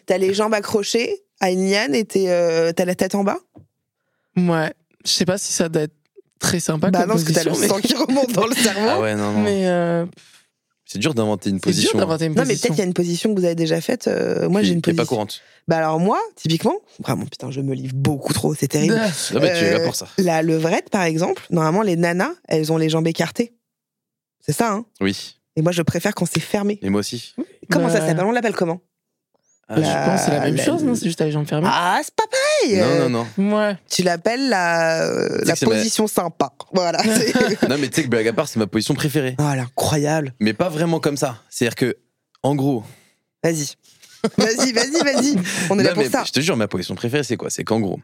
T'as 0.06 0.20
les 0.20 0.36
jambes 0.36 0.54
accrochées 0.54 1.24
à 1.40 1.50
une 1.50 1.68
liane 1.68 1.96
et 1.96 2.06
euh, 2.18 2.72
t'as 2.72 2.86
la 2.86 2.94
tête 2.94 3.16
en 3.16 3.24
bas? 3.24 3.40
Ouais. 4.38 4.72
Je 5.06 5.10
sais 5.10 5.26
pas 5.26 5.40
si 5.40 5.52
ça 5.52 5.70
doit 5.70 5.84
être 5.84 5.96
très 6.40 6.60
sympa 6.60 6.92
Bah 6.92 7.00
comme 7.00 7.10
non, 7.10 7.16
parce 7.16 7.24
que 7.24 7.34
t'as 7.34 7.46
le 7.46 7.54
sang 7.56 7.80
qui 7.80 7.96
remonte 7.96 8.32
dans 8.32 8.46
le 8.46 8.54
cerveau. 8.54 8.88
Ah 8.88 9.00
ouais, 9.00 9.16
non, 9.16 9.32
non. 9.32 9.40
mais 9.42 9.62
mais, 9.62 9.68
euh, 9.68 10.06
C'est 10.92 10.98
dur 10.98 11.14
d'inventer 11.14 11.52
une 11.52 11.58
c'est 11.58 11.70
dur 11.70 11.72
position. 11.72 12.00
d'inventer 12.00 12.26
une 12.26 12.34
Non, 12.34 12.44
mais 12.48 12.56
peut-être 12.56 12.74
il 12.74 12.80
y 12.80 12.82
a 12.82 12.86
une 12.86 12.96
position 12.96 13.34
que 13.36 13.40
vous 13.40 13.46
avez 13.46 13.54
déjà 13.54 13.80
faite. 13.80 14.08
euh, 14.08 14.50
moi, 14.50 14.64
j'ai 14.64 14.74
une 14.74 14.82
position. 14.82 15.04
pas 15.04 15.08
courante. 15.08 15.42
Bah 15.68 15.78
alors, 15.78 16.00
moi, 16.00 16.20
typiquement, 16.36 16.78
vraiment, 17.00 17.26
putain, 17.26 17.52
je 17.52 17.62
me 17.62 17.76
livre 17.76 17.94
beaucoup 17.94 18.34
trop, 18.34 18.56
c'est 18.56 18.68
terrible. 18.68 18.96
Non, 18.96 19.40
mais 19.40 19.54
tu 19.54 19.66
es 19.66 19.72
là 19.72 19.80
Euh, 19.82 19.86
pour 19.86 19.96
ça. 19.96 20.08
La 20.18 20.42
levrette, 20.42 20.90
par 20.90 21.04
exemple, 21.04 21.46
normalement, 21.52 21.84
les 21.84 21.96
nanas, 21.96 22.32
elles 22.48 22.72
ont 22.72 22.78
les 22.78 22.90
jambes 22.90 23.06
écartées. 23.06 23.54
C'est 24.40 24.52
ça, 24.54 24.72
hein 24.74 24.86
Oui. 25.00 25.36
Et 25.56 25.62
moi, 25.62 25.72
je 25.72 25.84
préfère 25.84 26.16
quand 26.16 26.26
c'est 26.26 26.40
fermé. 26.40 26.80
Et 26.82 26.90
moi 26.90 27.02
aussi. 27.02 27.36
Comment 27.70 27.90
ça 27.90 28.00
Bah, 28.00 28.08
s'appelle? 28.08 28.26
On 28.26 28.32
l'appelle 28.32 28.56
comment? 28.56 28.82
Ah, 29.72 29.80
La- 29.80 29.84
Je 30.04 30.10
pense 30.10 30.20
que 30.20 30.26
c'est 30.26 30.32
la 30.32 30.40
même 30.46 30.56
la- 30.56 30.66
chose, 30.66 30.84
non 30.84 30.96
C'est 30.96 31.06
juste 31.06 31.22
avec 31.22 31.30
les 31.32 31.34
jambes 31.34 31.48
fermées. 31.48 31.68
Ah, 31.70 32.00
c'est 32.04 32.16
pas 32.16 32.24
pareil 32.28 32.80
Non, 32.80 33.08
non, 33.10 33.26
non. 33.38 33.56
Ouais. 33.58 33.78
Tu 33.90 34.02
l'appelles 34.02 34.50
la, 34.50 35.06
la 35.44 35.46
ma- 35.46 35.56
position 35.56 36.08
sympa. 36.08 36.52
Voilà. 36.74 37.02
Non, 37.70 37.78
mais 37.80 37.88
tu 37.90 37.96
sais 37.98 38.04
que 38.04 38.08
blague 38.10 38.28
à 38.28 38.34
part, 38.34 38.48
c'est 38.48 38.58
ma 38.60 38.66
position 38.68 38.96
préférée. 38.96 39.36
oh, 39.38 39.44
elle 39.54 39.60
est 39.60 39.62
incroyable. 39.62 40.34
Mais 40.40 40.54
pas 40.54 40.70
vraiment 40.70 41.00
comme 41.00 41.18
ça. 41.18 41.38
C'est-à-dire 41.52 41.76
que, 41.76 41.98
en 42.42 42.56
gros. 42.56 42.84
Vas-y. 43.44 43.76
Vas-y, 44.38 44.74
vas-y, 44.74 45.04
vas-y. 45.04 45.36
On 45.70 45.78
est 45.80 45.84
là 45.84 45.90
Non, 45.90 45.94
pour 45.96 46.04
mais 46.04 46.10
ça. 46.10 46.24
Je 46.26 46.32
te 46.32 46.40
jure, 46.42 46.58
ma 46.58 46.68
position 46.68 46.96
préférée, 46.96 47.24
c'est 47.24 47.38
quoi? 47.38 47.50
C'est 47.52 47.64
qu'en 47.64 47.80
gros, 47.80 48.00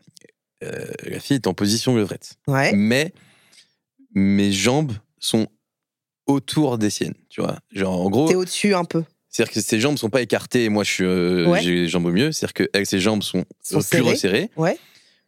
euh, 0.64 0.86
la 1.04 1.20
fille 1.20 1.36
est 1.38 1.48
en 1.48 1.54
position 1.56 1.96
levrette. 1.96 2.36
Ouais. 2.48 2.72
Mais 2.74 3.12
mes 4.14 4.52
jambes 4.52 4.94
sont 5.20 5.48
autour 6.28 6.78
des 6.78 6.90
siennes. 6.90 7.16
Tu 7.30 7.42
vois 7.42 7.58
Genre, 7.72 8.00
en 8.06 8.10
gros. 8.10 8.28
T'es 8.30 8.36
au-dessus 8.36 8.74
un 8.76 8.86
peu. 8.86 9.04
C'est-à-dire 9.36 9.54
que 9.54 9.60
ses 9.60 9.82
jambes 9.82 9.98
sont 9.98 10.10
pas 10.10 10.22
écartées 10.22 10.64
et 10.64 10.70
moi 10.70 10.86
je 10.86 10.92
suis 10.92 11.04
euh, 11.04 11.46
Ouais. 11.48 11.62
j'ai 11.62 11.72
les 11.76 11.88
jambes 11.90 12.06
au 12.06 12.12
mieux. 12.12 12.32
C'est-à-dire 12.32 12.54
qu'elle, 12.72 12.86
ses 12.86 13.00
jambes 13.00 13.22
sont, 13.22 13.44
Sont 13.62 13.80
plus 13.80 13.84
serrées. 13.84 14.10
resserrées. 14.12 14.50
Ouais. 14.56 14.80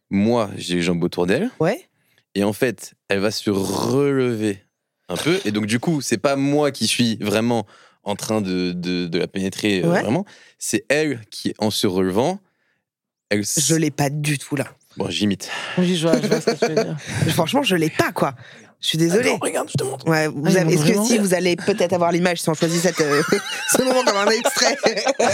Moi, 0.08 0.50
j'ai 0.56 0.76
les 0.76 0.80
jambes 0.82 1.02
autour 1.04 1.26
d'elle. 1.26 1.50
Ouais. 1.60 1.86
Et 2.34 2.42
en 2.42 2.54
fait, 2.54 2.94
elle 3.08 3.18
va 3.18 3.30
se 3.30 3.50
relever 3.50 4.62
un 5.10 5.16
peu. 5.16 5.38
Et 5.44 5.50
donc, 5.50 5.66
du 5.66 5.78
coup, 5.78 6.00
c'est 6.00 6.16
pas 6.16 6.36
moi 6.36 6.70
qui 6.70 6.86
suis 6.86 7.16
vraiment 7.16 7.66
en 8.02 8.16
train 8.16 8.40
de, 8.40 8.72
de, 8.72 9.06
de 9.06 9.18
la 9.18 9.28
pénétrer 9.28 9.82
euh, 9.84 9.88
vraiment. 9.88 10.24
C'est 10.58 10.86
elle 10.88 11.20
qui, 11.30 11.52
en 11.58 11.70
se 11.70 11.86
relevant, 11.86 12.40
elle. 13.28 13.40
s- 13.40 13.60
Je 13.66 13.74
l'ai 13.74 13.90
pas 13.90 14.08
du 14.08 14.38
tout 14.38 14.56
là. 14.56 14.64
Bon, 14.96 15.10
j'imite. 15.10 15.50
Oui, 15.76 15.96
je 15.96 16.08
vois, 16.08 16.18
je 16.20 16.26
vois 16.26 16.40
ce 16.40 16.46
que 16.52 16.66
tu 16.66 16.72
veux 16.72 16.82
dire. 16.84 16.96
Franchement, 17.34 17.62
je 17.62 17.76
l'ai 17.76 17.90
pas 17.90 18.12
quoi. 18.12 18.34
Je 18.80 18.86
suis 18.88 18.98
désolée. 18.98 19.30
Attends, 19.30 19.38
regarde, 19.44 19.68
je 19.68 19.74
te 19.74 19.82
montre. 19.82 20.06
Ouais, 20.08 20.28
vous 20.28 20.42
Ah, 20.46 20.60
avez, 20.60 20.74
est-ce 20.74 20.84
que 20.92 21.04
si 21.04 21.18
vous 21.18 21.34
allez 21.34 21.56
peut-être 21.56 21.92
avoir 21.92 22.12
l'image 22.12 22.38
si 22.40 22.48
on 22.48 22.54
choisit 22.54 22.80
cette, 22.80 23.00
euh, 23.00 23.22
ce 23.72 23.82
moment 23.82 24.04
comme 24.04 24.16
un 24.16 24.30
extrait 24.30 24.76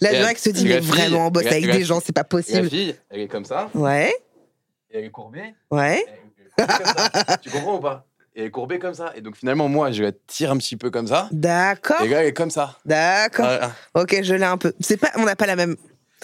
Là, 0.00 0.12
Et 0.12 0.16
Jacques 0.22 0.38
se 0.38 0.50
dit, 0.50 0.68
la 0.68 0.76
mais 0.76 0.82
fille- 0.82 0.90
vraiment, 0.90 1.26
on 1.26 1.30
bosse 1.30 1.44
la- 1.44 1.50
avec 1.52 1.66
la 1.66 1.76
des 1.76 1.84
gens, 1.84 2.00
c'est 2.04 2.12
pas 2.12 2.20
La 2.20 2.24
possible. 2.24 2.68
fille, 2.70 2.94
elle 3.10 3.20
est 3.22 3.28
comme 3.28 3.44
ça. 3.44 3.68
Ouais, 3.74 4.14
Et 4.90 4.98
elle 4.98 5.04
est 5.06 5.10
courbée. 5.10 5.54
ouais. 5.70 6.04
Elle 6.06 6.64
est 6.64 6.74
courbée 6.76 6.84
comme 6.84 6.94
ça. 7.26 7.36
tu 7.42 7.50
comprends 7.50 7.76
ou 7.76 7.80
pas? 7.80 8.04
Et 8.36 8.40
elle 8.42 8.46
est 8.46 8.50
courbée 8.50 8.78
comme 8.78 8.94
ça. 8.94 9.12
Et 9.16 9.20
donc, 9.20 9.36
finalement, 9.36 9.68
moi, 9.68 9.90
je 9.90 10.04
la 10.04 10.12
tire 10.12 10.52
un 10.52 10.58
petit 10.58 10.76
peu 10.76 10.90
comme 10.90 11.08
ça. 11.08 11.28
D'accord, 11.32 12.02
Et 12.02 12.08
là, 12.08 12.20
elle 12.22 12.28
est 12.28 12.32
comme 12.32 12.50
ça. 12.52 12.78
d'accord. 12.86 13.48
Ok, 13.94 14.16
je 14.22 14.34
l'ai 14.34 14.44
un 14.44 14.56
peu. 14.58 14.72
C'est 14.78 14.96
pas, 14.96 15.10
on 15.16 15.24
n'a 15.24 15.34
pas 15.34 15.46
la 15.46 15.56
même. 15.56 15.76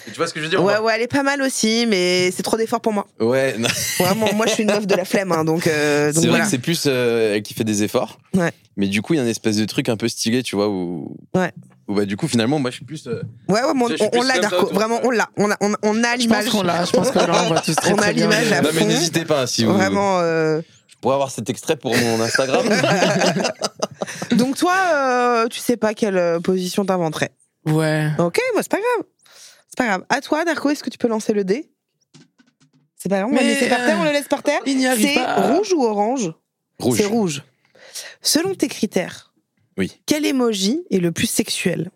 Et 0.07 0.11
tu 0.11 0.16
vois 0.16 0.26
ce 0.26 0.34
que 0.34 0.40
je 0.40 0.45
veux 0.45 0.51
dire 0.51 0.62
ou 0.62 0.66
Ouais, 0.66 0.78
ouais, 0.78 0.92
elle 0.97 1.03
est 1.03 1.07
pas 1.09 1.22
mal 1.22 1.40
aussi, 1.42 1.86
mais 1.86 2.30
c'est 2.32 2.42
trop 2.42 2.57
d'efforts 2.57 2.80
pour 2.80 2.92
moi. 2.92 3.07
Ouais, 3.20 3.55
non. 3.59 3.68
Vraiment, 4.01 4.32
moi, 4.34 4.47
je 4.47 4.53
suis 4.53 4.62
une 4.64 4.70
meuf 4.72 4.86
de 4.86 4.95
la 4.95 5.05
flemme, 5.05 5.30
hein, 5.32 5.45
donc, 5.45 5.66
euh, 5.66 6.07
donc 6.12 6.14
c'est 6.14 6.20
vrai 6.22 6.28
voilà. 6.30 6.45
que 6.45 6.51
c'est 6.51 6.59
plus 6.59 6.84
euh, 6.86 7.34
elle 7.36 7.42
qui 7.42 7.55
fait 7.55 7.64
des 7.64 7.82
efforts. 7.84 8.18
Ouais. 8.34 8.53
Mais 8.76 8.88
du 8.88 9.03
coup, 9.03 9.14
il 9.14 9.18
y 9.18 9.20
a 9.20 9.22
une 9.22 9.28
espèce 9.28 9.57
de 9.57 9.64
truc 9.66 9.88
un 9.88 9.97
peu 9.97 10.09
stylé, 10.09 10.42
tu 10.42 10.57
vois, 10.57 10.68
où. 10.68 11.16
Ouais. 11.34 11.53
Où 11.86 11.95
bah, 11.95 12.07
du 12.07 12.16
coup, 12.16 12.26
finalement, 12.26 12.59
moi, 12.59 12.70
je 12.70 12.76
suis 12.76 12.84
plus. 12.84 13.07
euh, 13.07 13.22
Ouais, 13.49 13.62
ouais, 13.62 13.72
mais 13.74 13.84
on, 13.84 13.88
Je 13.88 14.26
l'a, 14.28 14.38
Darko. 14.40 14.66
Vraiment, 14.74 15.01
on 15.05 15.11
l'a. 15.11 15.28
On 15.36 15.51
a, 15.51 15.57
on, 15.61 15.74
on 15.82 16.03
a 16.03 16.07
Je 16.09 16.11
pense 16.12 16.18
l'image. 16.18 16.49
qu'on 16.51 16.62
l'a. 16.62 16.84
Je 16.84 16.90
pense 16.92 17.11
que 17.11 17.18
là, 17.18 17.42
on 17.45 17.49
voit 17.49 17.61
tous 17.61 17.74
très, 17.76 17.92
On 17.95 17.99
a 17.99 18.03
très 18.03 18.14
bien. 18.14 18.28
l'image 18.28 18.51
à 18.53 18.62
Non, 18.62 18.70
mais 18.74 18.84
n'hésitez 18.84 19.24
pas, 19.24 19.47
si 19.47 19.64
vous. 19.64 19.74
Vraiment. 19.74 20.18
euh, 20.20 20.61
Je 20.88 20.95
pourrais 21.01 21.14
avoir 21.14 21.30
cet 21.30 21.49
extrait 21.51 21.76
pour 21.76 21.97
mon 21.97 22.20
Instagram. 22.20 22.66
Donc 24.32 24.57
toi, 24.57 24.74
euh, 24.95 25.49
tu 25.49 25.61
sais 25.61 25.76
pas 25.76 25.95
quelle 25.95 26.40
position 26.42 26.84
t'inventerais. 26.84 27.30
Ouais. 27.66 28.09
Ok, 28.18 28.38
moi 28.53 28.62
c'est 28.62 28.70
pas 28.70 28.76
grave. 28.78 29.07
C'est 29.75 29.79
pas 29.79 29.87
grave. 29.89 30.05
À 30.09 30.20
toi, 30.20 30.45
Darko, 30.45 30.70
est-ce 30.70 30.85
que 30.85 30.91
tu 30.91 30.99
peux 30.99 31.09
lancer 31.09 31.33
le 31.33 31.43
dé? 31.43 31.68
C'est 32.97 33.09
pas 33.09 33.18
grave, 33.18 33.31
on 33.33 33.35
va 33.35 33.43
le 33.43 33.49
laisser 33.49 33.68
par 33.68 33.79
terre, 33.85 33.97
euh, 33.99 34.03
on 34.03 34.05
le 34.05 34.12
laisse 34.12 34.29
par 34.29 34.43
terre. 34.45 34.61
il 34.66 34.77
n'y 34.79 34.87
arrive 34.87 35.05
C'est 35.09 35.14
pas. 35.16 35.49
rouge 35.57 35.72
ou 35.72 35.83
orange? 35.85 36.33
Rouge. 36.79 36.99
C'est 36.99 37.07
rouge. 37.07 37.43
Selon 38.22 38.55
tes 38.55 38.68
critères, 38.68 39.35
Oui. 39.77 39.91
quel 40.07 40.25
emoji 40.27 40.85
est 40.93 40.99
le 40.99 41.11
plus 41.11 41.27
sexuel? 41.29 41.91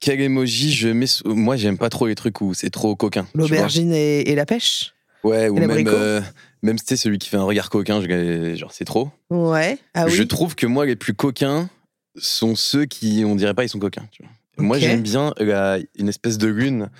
Quel 0.00 0.20
emoji 0.20 0.72
je 0.72 0.88
mets 0.88 1.06
sous- 1.06 1.32
Moi, 1.32 1.54
j'aime 1.56 1.78
pas 1.78 1.90
trop 1.90 2.08
les 2.08 2.16
trucs 2.16 2.40
où 2.40 2.54
c'est 2.54 2.70
trop 2.70 2.96
coquin. 2.96 3.22
tu 3.24 3.30
vois. 3.38 3.42
L'aubergine 3.48 3.92
et, 3.92 4.28
et 4.28 4.34
la 4.34 4.46
pêche? 4.46 4.94
Ouais, 5.22 5.48
ou 5.48 5.54
même, 5.54 5.68
l'abricot? 5.68 5.92
euh, 5.92 6.20
même 6.62 6.76
sais, 6.76 6.96
celui 6.96 7.18
qui 7.18 7.28
fait 7.28 7.36
un 7.36 7.44
regard 7.44 7.70
coquin, 7.70 8.02
je- 8.02 8.56
genre 8.56 8.72
c'est 8.72 8.84
trop. 8.84 9.10
Ouais. 9.30 9.78
Ah 9.94 10.06
oui. 10.06 10.10
Je 10.12 10.24
trouve 10.24 10.56
que 10.56 10.66
moi, 10.66 10.86
les 10.86 10.96
plus 10.96 11.14
coquins 11.14 11.70
sont 12.16 12.56
ceux 12.56 12.84
qui, 12.84 13.22
on 13.24 13.36
dirait 13.36 13.54
pas, 13.54 13.62
ils 13.64 13.68
sont 13.70 13.78
coquins. 13.78 14.06
tu 14.10 14.22
vois. 14.24 14.32
Moi, 14.56 14.78
j'aime 14.78 15.02
bien 15.02 15.32
la- 15.38 15.78
une 15.96 16.08
espèce 16.08 16.38
de 16.38 16.46
lune 16.48 16.90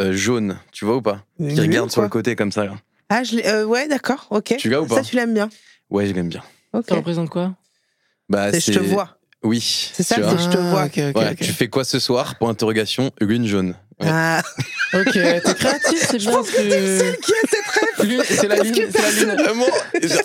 euh, 0.00 0.12
jaune, 0.12 0.58
tu 0.72 0.84
vois 0.84 0.96
ou 0.96 1.02
pas? 1.02 1.24
Une 1.38 1.48
Qui 1.48 1.54
lune, 1.56 1.62
regarde 1.70 1.90
sur 1.90 2.02
le 2.02 2.08
côté 2.08 2.34
comme 2.36 2.52
ça. 2.52 2.64
Là. 2.64 2.72
Ah, 3.08 3.22
je 3.24 3.36
euh, 3.44 3.64
ouais, 3.64 3.88
d'accord, 3.88 4.26
ok. 4.30 4.54
Tu 4.58 4.70
l'as 4.70 4.80
ou 4.80 4.88
Ça, 4.88 4.96
pas? 4.96 5.02
tu 5.02 5.16
l'aimes 5.16 5.34
bien. 5.34 5.50
Ouais, 5.90 6.06
je 6.06 6.12
l'aime 6.14 6.28
bien. 6.28 6.42
Ok. 6.72 6.86
Ça 6.88 6.94
représente 6.94 7.28
quoi? 7.28 7.54
Bah, 8.28 8.50
C'est 8.52 8.60
je 8.72 8.78
te 8.78 8.84
vois. 8.84 9.18
Oui. 9.42 9.60
C'est 9.92 10.02
ça, 10.04 10.14
c'est 10.16 10.22
je 10.22 10.48
te 10.50 10.56
vois. 10.56 10.88
Ah, 10.96 11.10
Voilà. 11.12 11.34
Tu 11.34 11.52
fais 11.52 11.68
quoi 11.68 11.84
ce 11.84 11.98
soir? 11.98 12.36
Pour 12.38 12.48
interrogation, 12.48 13.10
lune 13.20 13.46
jaune. 13.46 13.74
Ouais. 14.00 14.08
Ah, 14.10 14.42
Ok, 14.94 15.12
t'es 15.12 15.54
créatif, 15.54 16.06
c'est 16.10 16.18
bien. 16.18 16.32
parce 16.32 16.50
que... 16.50 17.16
qui 17.20 17.32
a 17.32 17.36
cette 17.50 18.08
Lune, 18.08 18.22
C'est 18.28 18.48
la 18.48 18.56
lune, 18.56 18.74
c'est 18.90 19.00
la 19.02 19.10
lune. 19.10 19.42
Vraiment 19.42 19.66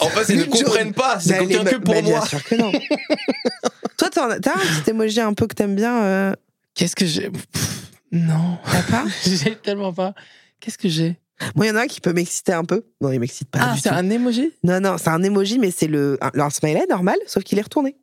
En 0.02 0.10
fait, 0.10 0.34
ils 0.34 0.40
ne 0.40 0.44
comprennent 0.46 0.94
pas. 0.94 1.20
C'est 1.20 1.40
Bah, 1.40 1.46
les 1.46 1.56
que 1.72 1.76
pour 1.78 1.94
bah, 1.96 2.02
moi. 2.02 2.20
Bien 2.20 2.26
sûr 2.26 2.44
que 2.44 2.56
non. 2.56 2.72
Toi, 3.98 4.10
t'as 4.12 4.26
un 4.36 4.40
petit 4.40 4.90
emoji 4.90 5.20
un 5.22 5.34
peu 5.34 5.48
que 5.48 5.56
t'aimes 5.56 5.76
bien 5.76 6.04
euh, 6.04 6.34
Qu'est-ce 6.78 6.96
que 6.96 7.06
j'ai? 7.06 7.30
Pff, 7.30 7.92
Non. 8.12 8.58
T'as 8.72 8.84
pas? 8.84 9.06
J'ai 9.26 9.56
tellement 9.56 9.92
pas. 9.92 10.14
Qu'est-ce 10.60 10.78
que 10.78 10.88
j'ai? 10.90 11.18
Moi, 11.56 11.66
il 11.66 11.70
y 11.70 11.72
en 11.72 11.76
a 11.76 11.82
un 11.82 11.88
qui 11.88 12.02
peut 12.02 12.14
m'exciter 12.14 12.54
un 12.54 12.64
peu. 12.64 12.84
Non, 13.02 13.12
il 13.12 13.20
m'excite 13.20 13.50
pas 13.50 13.60
Ah, 13.62 13.74
du 13.76 13.80
c'est 13.82 13.90
tout. 13.90 13.96
un 13.96 14.10
emoji? 14.10 14.52
Non, 14.64 14.80
non, 14.80 14.98
c'est 14.98 15.10
un 15.10 15.22
emoji, 15.22 15.60
mais 15.60 15.70
c'est 15.72 15.88
le 15.88 16.18
un, 16.22 16.32
un 16.40 16.50
smiley 16.50 16.86
normal, 16.90 17.18
sauf 17.28 17.44
qu'il 17.44 17.60
est 17.60 17.64
retourné. 17.64 17.96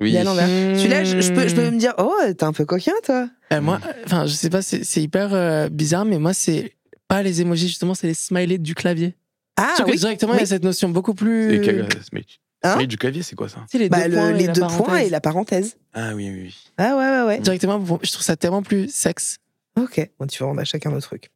Oui. 0.00 0.10
Il 0.10 0.16
est 0.16 0.18
à 0.20 0.24
l'envers. 0.24 0.46
Celui-là, 0.46 1.04
je, 1.04 1.20
je 1.20 1.32
peux, 1.32 1.48
je 1.48 1.54
peux 1.54 1.68
me 1.70 1.78
dire, 1.78 1.94
oh, 1.98 2.12
t'es 2.36 2.44
un 2.44 2.52
peu 2.52 2.64
coquin, 2.64 2.92
toi. 3.04 3.28
Euh, 3.52 3.60
moi, 3.60 3.80
enfin, 4.06 4.26
je 4.26 4.34
sais 4.34 4.50
pas, 4.50 4.62
c'est 4.62 4.84
c'est 4.84 5.02
hyper 5.02 5.34
euh, 5.34 5.68
bizarre, 5.68 6.04
mais 6.04 6.18
moi, 6.18 6.32
c'est 6.32 6.74
pas 7.08 7.22
les 7.22 7.40
emojis, 7.42 7.68
justement, 7.68 7.94
c'est 7.94 8.06
les 8.06 8.14
smileys 8.14 8.58
du 8.58 8.74
clavier. 8.74 9.14
Ah, 9.56 9.74
Sauf 9.76 9.86
que 9.86 9.90
oui. 9.92 9.98
directement, 9.98 10.32
il 10.34 10.36
y 10.36 10.40
a 10.40 10.42
oui. 10.42 10.48
cette 10.48 10.64
notion 10.64 10.88
beaucoup 10.90 11.14
plus. 11.14 11.60
Quel, 11.64 11.80
euh, 11.80 11.88
smiley 12.08 12.24
Hein 12.62 12.84
du 12.84 12.98
clavier, 12.98 13.22
c'est 13.22 13.36
quoi 13.36 13.48
ça 13.48 13.64
sais, 13.70 13.78
les 13.78 13.88
Bah, 13.88 14.02
deux 14.02 14.08
le- 14.10 14.16
points. 14.16 14.30
et 14.30 14.38
les 14.38 14.46
la 14.46 14.52
deux 14.52 14.60
points 14.60 14.68
parenthèse. 14.78 15.06
et 15.06 15.10
la 15.10 15.20
parenthèse. 15.20 15.76
Ah 15.94 16.10
oui, 16.14 16.28
oui, 16.30 16.40
oui. 16.44 16.56
Ah, 16.78 16.96
ouais, 16.96 17.20
ouais, 17.20 17.26
ouais. 17.26 17.38
Directement, 17.40 17.78
bon, 17.78 17.98
je 18.02 18.10
trouve 18.12 18.22
ça 18.24 18.36
tellement 18.36 18.62
plus 18.62 18.92
sexe. 18.92 19.38
Ok, 19.78 20.10
bon, 20.18 20.26
tu 20.26 20.42
vois, 20.42 20.52
on 20.52 20.58
a 20.58 20.64
chacun 20.64 20.90
nos 20.90 21.00
trucs. 21.00 21.30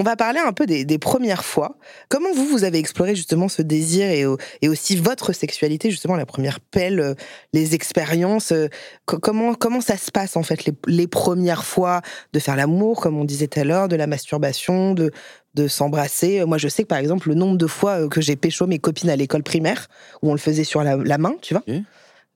On 0.00 0.02
va 0.04 0.14
parler 0.14 0.38
un 0.38 0.52
peu 0.52 0.64
des, 0.64 0.84
des 0.84 0.98
premières 0.98 1.44
fois. 1.44 1.76
Comment 2.08 2.32
vous, 2.32 2.46
vous 2.46 2.62
avez 2.62 2.78
exploré 2.78 3.16
justement 3.16 3.48
ce 3.48 3.62
désir 3.62 4.08
et, 4.08 4.26
au- 4.26 4.38
et 4.62 4.68
aussi 4.68 4.94
votre 4.94 5.32
sexualité, 5.32 5.90
justement 5.90 6.14
la 6.14 6.24
première 6.26 6.60
pelle, 6.60 7.00
euh, 7.00 7.14
les 7.52 7.74
expériences 7.74 8.52
euh, 8.52 8.68
co- 9.06 9.18
comment, 9.18 9.54
comment 9.54 9.80
ça 9.80 9.96
se 9.96 10.12
passe 10.12 10.36
en 10.36 10.44
fait, 10.44 10.66
les, 10.66 10.72
les 10.86 11.08
premières 11.08 11.64
fois 11.64 12.00
de 12.32 12.38
faire 12.38 12.54
l'amour, 12.54 13.00
comme 13.00 13.18
on 13.18 13.24
disait 13.24 13.48
tout 13.48 13.58
à 13.58 13.64
l'heure, 13.64 13.88
de 13.88 13.96
la 13.96 14.06
masturbation, 14.06 14.94
de, 14.94 15.10
de 15.58 15.68
s'embrasser. 15.68 16.40
Euh, 16.40 16.46
Moi, 16.46 16.58
je 16.58 16.68
sais 16.68 16.82
que 16.84 16.88
par 16.88 16.98
exemple, 16.98 17.28
le 17.28 17.34
nombre 17.34 17.56
de 17.56 17.66
fois 17.66 18.02
euh, 18.02 18.08
que 18.08 18.20
j'ai 18.20 18.36
pécho 18.36 18.66
mes 18.66 18.78
copines 18.78 19.10
à 19.10 19.16
l'école 19.16 19.42
primaire, 19.42 19.88
où 20.22 20.30
on 20.30 20.32
le 20.32 20.38
faisait 20.38 20.64
sur 20.64 20.82
la, 20.82 20.96
la 20.96 21.18
main, 21.18 21.34
tu 21.42 21.54
vois. 21.54 21.64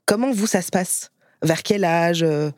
Comment 0.06 0.32
vous, 0.32 0.46
ça 0.46 0.62
se 0.62 0.70
passe? 0.70 1.10
Vers 1.42 1.62
quel 1.62 1.84
âge 1.84 2.22
euh? 2.22 2.50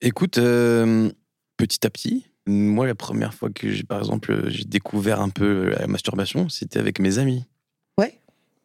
Écoute, 0.00 0.38
euh, 0.38 1.10
petit 1.56 1.86
à 1.86 1.90
petit, 1.90 2.26
moi, 2.46 2.86
la 2.86 2.94
première 2.94 3.34
fois 3.34 3.50
que 3.50 3.70
j'ai, 3.70 3.84
par 3.84 4.00
exemple, 4.00 4.48
j'ai 4.48 4.64
découvert 4.64 5.20
un 5.20 5.28
peu 5.28 5.70
la 5.78 5.86
masturbation, 5.86 6.48
c'était 6.48 6.80
avec 6.80 6.98
mes 6.98 7.18
amis. 7.18 7.44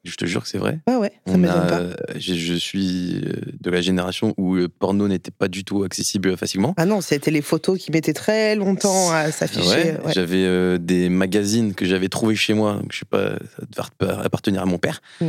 Je 0.10 0.16
te 0.16 0.26
jure 0.26 0.44
que 0.44 0.50
c'est 0.50 0.58
vrai. 0.58 0.80
Ouais, 0.88 0.96
ouais, 0.96 1.12
ça 1.26 1.34
On 1.34 1.38
m'étonne 1.38 1.68
pas. 1.68 1.82
Je, 2.18 2.34
je 2.34 2.54
suis 2.54 3.22
euh, 3.26 3.34
de 3.60 3.70
la 3.70 3.82
génération 3.82 4.34
où 4.38 4.56
le 4.56 4.70
porno 4.70 5.08
n'était 5.08 5.32
pas 5.32 5.48
du 5.48 5.64
tout 5.64 5.84
accessible 5.84 6.38
facilement. 6.38 6.74
Ah 6.78 6.86
non, 6.86 7.02
c'était 7.02 7.32
les 7.32 7.42
photos 7.42 7.78
qui 7.80 7.92
mettaient 7.92 8.14
très 8.14 8.56
longtemps 8.56 9.12
à 9.12 9.32
s'afficher. 9.32 9.68
Ouais, 9.70 10.00
ouais. 10.06 10.14
J'avais 10.14 10.46
euh, 10.46 10.78
des 10.78 11.10
magazines 11.10 11.74
que 11.74 11.86
j'avais 11.86 12.08
trouvés 12.10 12.36
chez 12.36 12.54
moi, 12.54 12.74
donc 12.76 12.92
je 12.94 13.00
sais 13.00 13.06
pas, 13.06 13.32
ça 13.56 13.88
devait 14.00 14.14
appartenir 14.24 14.62
à 14.62 14.66
mon 14.66 14.78
père. 14.78 15.02
Mm. 15.22 15.28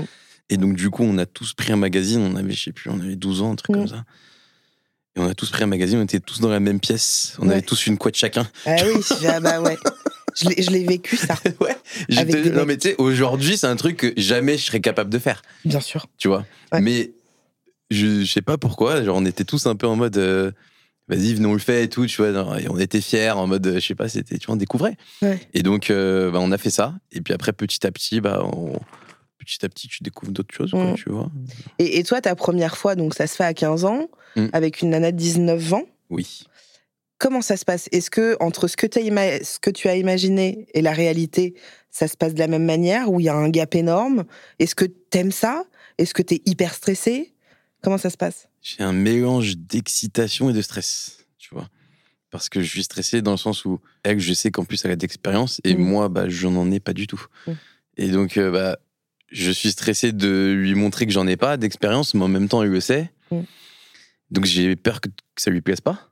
Et 0.51 0.57
donc 0.57 0.76
du 0.76 0.91
coup, 0.91 1.03
on 1.03 1.18
a 1.18 1.26
tous 1.26 1.53
pris 1.55 1.72
un 1.72 1.76
magazine, 1.76 2.20
on 2.22 2.37
avait, 2.37 2.53
je 2.53 2.62
sais 2.64 2.72
plus, 2.72 2.89
on 2.91 3.01
avait 3.01 3.16
12 3.16 3.43
ans, 3.43 3.53
un 3.53 3.57
truc 3.57 3.74
Mm. 3.76 3.79
comme 3.81 3.89
ça. 3.89 4.05
Et 5.16 5.20
on 5.20 5.26
a 5.29 5.35
tous 5.35 5.51
pris 5.51 5.64
un 5.64 5.66
magazine, 5.66 5.99
on 5.99 6.05
était 6.05 6.20
tous 6.20 6.41
dans 6.41 6.49
la 6.51 6.61
même 6.61 6.79
pièce, 6.81 7.35
on 7.41 7.47
Ouais. 7.49 7.55
avait 7.55 7.62
tous 7.62 7.87
une 7.87 7.99
couette 7.99 8.16
chacun. 8.16 8.47
Ah 8.64 8.76
oui, 8.85 9.03
ah 9.29 9.41
bah 9.41 9.61
ouais. 9.61 9.76
Je 10.41 10.70
l'ai- 10.70 10.84
vécu, 10.84 11.16
ça, 11.16 11.34
ouais. 11.61 11.76
Avec 12.16 12.47
non 12.47 12.64
mais 12.64 12.76
tu 12.76 12.89
sais, 12.91 12.95
aujourd'hui, 12.99 13.57
c'est 13.57 13.66
un 13.66 13.76
truc 13.76 13.97
que 13.97 14.12
jamais 14.16 14.57
je 14.59 14.64
serais 14.66 14.80
capable 14.80 15.11
de 15.11 15.18
faire, 15.18 15.43
bien 15.64 15.80
sûr. 15.80 16.07
tu 16.18 16.28
vois. 16.28 16.45
Ouais. 16.72 16.80
Mais 16.80 17.11
je, 17.91 18.20
je 18.24 18.30
sais 18.32 18.43
pas 18.43 18.59
pourquoi, 18.59 19.03
genre 19.03 19.16
on 19.16 19.24
était 19.24 19.45
tous 19.45 19.66
un 19.66 19.74
peu 19.76 19.86
en 19.86 19.97
mode, 19.97 20.16
euh, 20.18 20.51
vas-y, 21.09 21.34
venons 21.34 21.51
on 21.51 21.53
le 21.55 21.59
fait 21.59 21.84
et 21.84 21.89
tout, 21.89 22.07
tu 22.07 22.22
vois. 22.22 22.61
et 22.61 22.68
on 22.68 22.78
était 22.78 23.01
fiers, 23.01 23.30
en 23.30 23.47
mode, 23.47 23.72
je 23.74 23.80
sais 23.80 23.95
pas, 23.95 24.09
c'était, 24.09 24.39
tu 24.39 24.47
vois, 24.47 24.55
on 24.55 24.59
découvrait. 24.59 24.97
Ouais. 25.22 25.41
Et 25.55 25.62
donc, 25.62 25.91
euh, 25.91 26.30
bah, 26.30 26.39
on 26.41 26.53
a 26.53 26.59
fait 26.59 26.70
ça. 26.70 26.95
Et 27.12 27.20
puis 27.20 27.32
après, 27.34 27.53
petit 27.53 27.86
à 27.86 27.91
petit, 27.91 28.20
bah, 28.20 28.43
on- 28.45 28.78
petit 29.39 29.64
à 29.64 29.68
petit, 29.70 29.89
tu 29.89 30.03
découvres 30.03 30.32
d'autres 30.32 30.55
choses, 30.55 30.72
quoi, 30.72 30.93
Mm. 30.93 30.95
tu 30.97 31.09
vois. 31.11 31.30
Et, 31.78 31.99
et 31.99 32.05
toi, 32.05 32.20
ta 32.20 32.34
première 32.34 32.76
fois, 32.76 32.95
donc 32.97 33.14
ça 33.14 33.26
se 33.26 33.34
fait 33.36 33.45
à 33.45 33.55
15 33.55 33.84
ans, 33.86 34.09
Mm. 34.36 34.47
avec 34.53 34.82
une 34.82 34.91
nana 34.91 35.11
de 35.11 35.16
19 35.16 35.72
ans? 35.72 35.84
Oui. 36.11 36.43
Comment 37.18 37.42
ça 37.42 37.56
se 37.56 37.64
passe? 37.64 37.88
Est-ce 37.90 38.10
que 38.10 38.36
entre 38.40 38.68
ce 38.68 38.76
que, 38.76 38.86
ce 38.92 39.70
tu 39.70 39.88
as 39.88 39.96
imaginé 39.96 40.66
et 40.72 40.82
la 40.82 40.92
réalité, 40.92 41.54
ça 41.90 42.06
se 42.06 42.16
passe 42.16 42.32
de 42.34 42.38
la 42.38 42.46
même 42.46 42.64
manière 42.64 43.10
ou 43.10 43.18
il 43.18 43.24
y 43.24 43.28
a 43.28 43.34
un 43.34 43.48
gap 43.48 43.74
énorme? 43.74 44.24
Est-ce 44.60 44.74
que 44.76 44.84
t'aimes 44.84 45.32
ça? 45.32 45.64
Est-ce 45.98 46.14
que 46.14 46.22
t'es 46.22 46.40
hyper 46.46 46.74
stressé? 46.74 47.34
Comment 47.82 47.98
ça 47.98 48.10
se 48.10 48.16
passe? 48.16 48.48
J'ai 48.62 48.82
un 48.84 48.92
mélange 48.92 49.56
d'excitation 49.56 50.50
et 50.50 50.52
de 50.52 50.62
stress, 50.62 51.18
tu 51.38 51.54
vois. 51.54 51.68
Parce 52.30 52.48
que 52.48 52.60
je 52.62 52.68
suis 52.68 52.82
stressé 52.84 53.22
dans 53.22 53.30
le 53.32 53.36
sens 53.36 53.64
où 53.64 53.80
elle, 54.04 54.20
je 54.20 54.32
sais 54.32 54.50
qu'en 54.50 54.64
plus, 54.64 54.84
elle 54.84 54.90
a 54.92 54.96
d'expérience 54.96 55.60
et 55.64 55.74
Mm. 55.74 55.78
moi, 55.80 56.08
bah, 56.08 56.28
je 56.28 56.46
n'en 56.46 56.70
ai 56.70 56.78
pas 56.78 56.92
du 56.92 57.06
tout. 57.06 57.24
Mm. 57.46 57.52
Et 57.96 58.08
donc, 58.08 58.36
euh, 58.36 58.50
bah, 58.50 58.78
je 59.30 59.50
suis 59.50 59.72
stressé 59.72 60.12
de 60.12 60.52
lui 60.56 60.74
montrer 60.74 61.06
que 61.06 61.12
j'en 61.12 61.26
ai 61.26 61.36
pas 61.36 61.56
d'expérience, 61.56 62.14
mais 62.14 62.22
en 62.22 62.28
même 62.28 62.48
temps, 62.48 62.62
elle 62.62 62.70
le 62.70 62.80
sait. 62.80 63.10
Mm. 63.30 63.40
Donc, 64.30 64.44
j'ai 64.44 64.76
peur 64.76 65.00
que, 65.00 65.08
que 65.08 65.42
ça 65.42 65.50
lui 65.50 65.62
plaise 65.62 65.80
pas. 65.80 66.07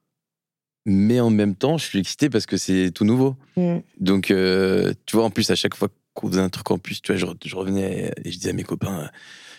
Mais 0.89 1.19
en 1.21 1.31
même 1.31 1.55
temps, 1.57 1.77
je 1.79 1.85
suis 1.85 1.99
excité 1.99 2.31
parce 2.31 2.47
que 2.47 2.57
c'est 2.57 2.91
tout 2.95 3.05
nouveau. 3.05 3.37
Mm. 3.57 3.79
Donc, 4.01 4.31
euh, 4.31 4.93
tu 5.05 5.17
vois, 5.17 5.25
en 5.27 5.31
plus, 5.31 5.51
à 5.51 5.57
chaque 5.57 5.75
fois 5.75 5.89
qu'on 6.15 6.29
faisait 6.31 6.41
un 6.41 6.49
truc 6.49 6.71
en 6.71 6.79
plus, 6.79 7.03
tu 7.03 7.13
vois, 7.13 7.21
je, 7.21 7.27
je 7.49 7.57
revenais 7.57 8.13
et 8.25 8.31
je 8.31 8.37
disais 8.39 8.51
à 8.51 8.53
mes 8.53 8.63
copains, 8.63 9.11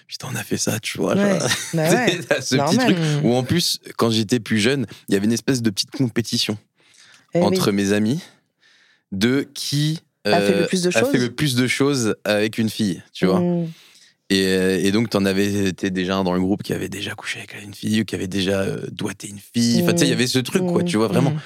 putain, 0.08 0.30
on 0.32 0.36
a 0.36 0.44
fait 0.44 0.58
ça, 0.58 0.80
tu 0.80 0.98
vois. 0.98 1.16
Ouais. 1.16 1.38
genre, 1.40 1.50
Bah 1.74 1.90
ouais. 1.92 2.20
Ce 2.42 2.56
petit 2.56 2.78
truc 2.78 2.98
où 3.24 3.34
en 3.36 3.44
plus, 3.44 3.80
quand 3.98 4.10
j'étais 4.10 4.40
plus 4.40 4.58
jeune, 4.60 4.86
il 5.10 5.14
y 5.14 5.18
avait 5.18 5.26
une 5.26 5.34
espèce 5.34 5.62
de 5.62 5.70
petite 5.70 5.92
compétition 5.92 6.58
Eh 7.34 7.40
oui. 7.40 7.46
entre 7.46 7.72
mes 7.72 7.92
amis 7.92 8.22
de 9.12 9.48
qui 9.54 10.00
euh, 10.26 10.34
A 10.34 10.42
fait 10.42 10.60
le 10.62 10.66
plus 10.68 10.82
de 10.82 10.88
a 10.90 10.92
choses. 11.00 11.12
fait 11.12 11.18
le 11.18 11.30
plus 11.32 11.56
de 11.56 11.68
choses 11.68 12.16
avec 12.24 12.58
une 12.58 12.70
fille, 12.70 13.02
tu 13.14 13.26
vois. 13.26 13.40
Mm. 13.42 13.68
Et, 14.30 14.46
euh, 14.48 14.78
et 14.82 14.92
donc, 14.92 15.10
t'en 15.10 15.24
avais 15.26 15.70
été 15.70 15.90
déjà 15.90 16.22
dans 16.22 16.34
le 16.34 16.40
groupe 16.42 16.62
qui 16.64 16.74
avait 16.74 16.90
déjà 16.90 17.16
couché 17.16 17.40
avec 17.40 17.56
une 17.64 17.74
fille, 17.74 18.02
ou 18.02 18.06
qui 18.06 18.14
avait 18.16 18.28
déjà 18.28 18.62
euh, 18.62 18.86
doigté 18.92 19.30
une 19.30 19.40
fille. 19.40 19.82
Enfin, 19.84 19.94
tu 19.94 20.00
sais, 20.00 20.06
il 20.06 20.10
y 20.10 20.14
avait 20.14 20.28
ce 20.28 20.40
truc, 20.40 20.64
quoi, 20.66 20.82
Mm. 20.84 20.86
tu 20.86 20.98
vois, 20.98 21.08
vraiment. 21.08 21.32
Mm. 21.32 21.40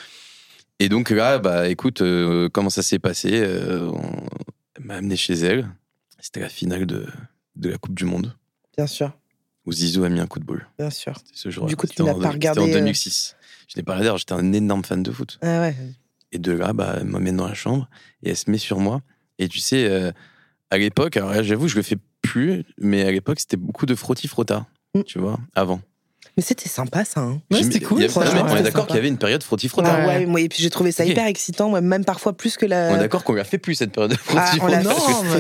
Et 0.79 0.89
donc 0.89 1.11
là, 1.11 1.37
bah 1.37 1.69
écoute, 1.69 2.01
euh, 2.01 2.49
comment 2.51 2.71
ça 2.71 2.81
s'est 2.81 2.97
passé 2.97 3.29
euh, 3.33 3.87
on- 3.91 4.25
Elle 4.77 4.85
m'a 4.85 4.95
amené 4.95 5.15
chez 5.15 5.33
elle. 5.35 5.69
C'était 6.19 6.39
la 6.39 6.49
finale 6.49 6.87
de, 6.87 7.05
de 7.55 7.69
la 7.69 7.77
Coupe 7.77 7.93
du 7.93 8.05
Monde, 8.05 8.35
Bien 8.75 8.87
sûr, 8.87 9.11
où 9.67 9.71
Zizou 9.71 10.03
a 10.03 10.09
mis 10.09 10.19
un 10.19 10.25
coup 10.25 10.39
de 10.39 10.45
boule. 10.45 10.67
bien 10.79 10.89
sûr. 10.89 11.13
C'était 11.17 11.31
ce 11.37 11.51
jour-là. 11.51 11.69
Du 11.69 11.75
coup, 11.75 11.85
tu 11.85 12.01
n'as 12.01 12.15
pas 12.15 12.29
regardé, 12.31 12.61
C'était 12.61 12.73
en 12.73 12.77
euh, 12.77 12.79
2006. 12.79 13.35
Je 13.67 13.77
n'ai 13.79 13.83
pas 13.83 13.95
regardé, 13.95 14.17
j'étais 14.19 14.33
un 14.33 14.53
énorme 14.53 14.83
fan 14.83 15.03
de 15.03 15.11
foot. 15.11 15.37
Ah 15.43 15.61
ouais. 15.61 15.75
Et 16.31 16.39
de 16.39 16.51
là, 16.51 16.73
bah, 16.73 16.95
elle 16.99 17.05
m'amène 17.05 17.37
dans 17.37 17.47
la 17.47 17.53
chambre 17.53 17.87
et 18.23 18.29
elle 18.31 18.37
se 18.37 18.49
met 18.49 18.57
sur 18.57 18.79
moi. 18.79 19.01
Et 19.37 19.47
tu 19.47 19.59
sais, 19.59 19.85
euh, 19.85 20.11
à 20.71 20.77
l'époque, 20.79 21.15
alors 21.17 21.29
là, 21.31 21.43
j'avoue, 21.43 21.67
je 21.67 21.75
le 21.75 21.83
fais 21.83 21.97
plus, 22.31 22.63
mais 22.79 23.03
à 23.03 23.11
l'époque, 23.11 23.39
c'était 23.39 23.57
beaucoup 23.57 23.85
de 23.85 23.95
frotti-frotta, 23.95 24.65
Mm. 24.95 25.03
tu 25.03 25.19
vois, 25.19 25.39
avant. 25.55 25.81
Mais 26.37 26.43
c'était 26.43 26.69
sympa, 26.69 27.03
ça. 27.03 27.19
hein. 27.21 27.41
Ouais, 27.51 27.61
c'était 27.63 27.81
cool, 27.81 28.01
avait- 28.03 28.13
on 28.17 28.55
est 28.55 28.63
d'accord 28.63 28.87
qu'il 28.87 28.95
y 28.95 28.99
avait 28.99 29.09
une 29.09 29.17
période 29.17 29.43
frotti-frotta. 29.43 29.89
Ah 29.93 30.07
Ouais. 30.07 30.25
ouais, 30.25 30.43
et 30.43 30.49
puis 30.49 30.59
j'ai 30.63 30.69
trouvé 30.69 30.91
ça 30.93 31.03
hyper 31.03 31.25
excitant, 31.27 31.67
moi, 31.69 31.81
même 31.81 32.05
parfois 32.05 32.31
plus 32.33 32.55
que 32.57 32.65
la. 32.65 32.89
On 32.91 32.95
est 32.95 32.99
d'accord 32.99 33.23
qu'on 33.25 33.33
la 33.33 33.43
fait 33.43 33.57
plus 33.57 33.75
cette 33.75 33.91
période 33.91 34.11
de 34.11 34.17
Ah, 34.29 34.45
frotti-frotta. 34.45 34.81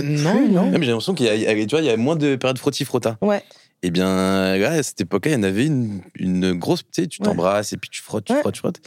Non, 0.03 0.47
non, 0.47 0.49
non 0.49 0.71
mais 0.71 0.81
j'ai 0.85 0.91
l'impression 0.91 1.13
qu'il 1.13 1.27
y 1.27 1.29
a, 1.47 1.53
tu 1.55 1.67
vois, 1.69 1.79
il 1.79 1.85
y 1.85 1.89
a 1.89 1.95
moins 1.97 2.15
de 2.17 2.35
périodes 2.35 2.57
frotti-frotta. 2.57 3.17
Ouais. 3.21 3.41
Eh 3.83 3.89
bien, 3.89 4.57
là, 4.57 4.71
à 4.71 4.83
cette 4.83 4.99
époque-là, 5.01 5.31
il 5.31 5.35
y 5.35 5.37
en 5.37 5.43
avait 5.43 5.65
une, 5.65 6.01
une 6.15 6.53
grosse, 6.53 6.83
tu 6.83 7.01
sais, 7.03 7.07
tu 7.07 7.21
Ouais. 7.21 7.25
t'embrasses 7.29 7.71
et 7.73 7.77
puis 7.77 7.89
tu 7.89 8.01
frottes, 8.01 8.25
tu 8.25 8.33
Ouais. 8.33 8.39
frottes, 8.41 8.53
tu 8.55 8.59
frottes. 8.59 8.81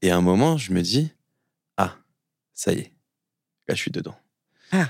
Et 0.00 0.10
à 0.10 0.16
un 0.16 0.20
moment, 0.22 0.56
je 0.56 0.72
me 0.72 0.80
dis, 0.80 1.12
ah, 1.76 1.96
ça 2.54 2.72
y 2.72 2.78
est, 2.78 2.92
là, 3.68 3.74
je 3.74 3.80
suis 3.80 3.90
dedans. 3.90 4.14
Ah. 4.70 4.86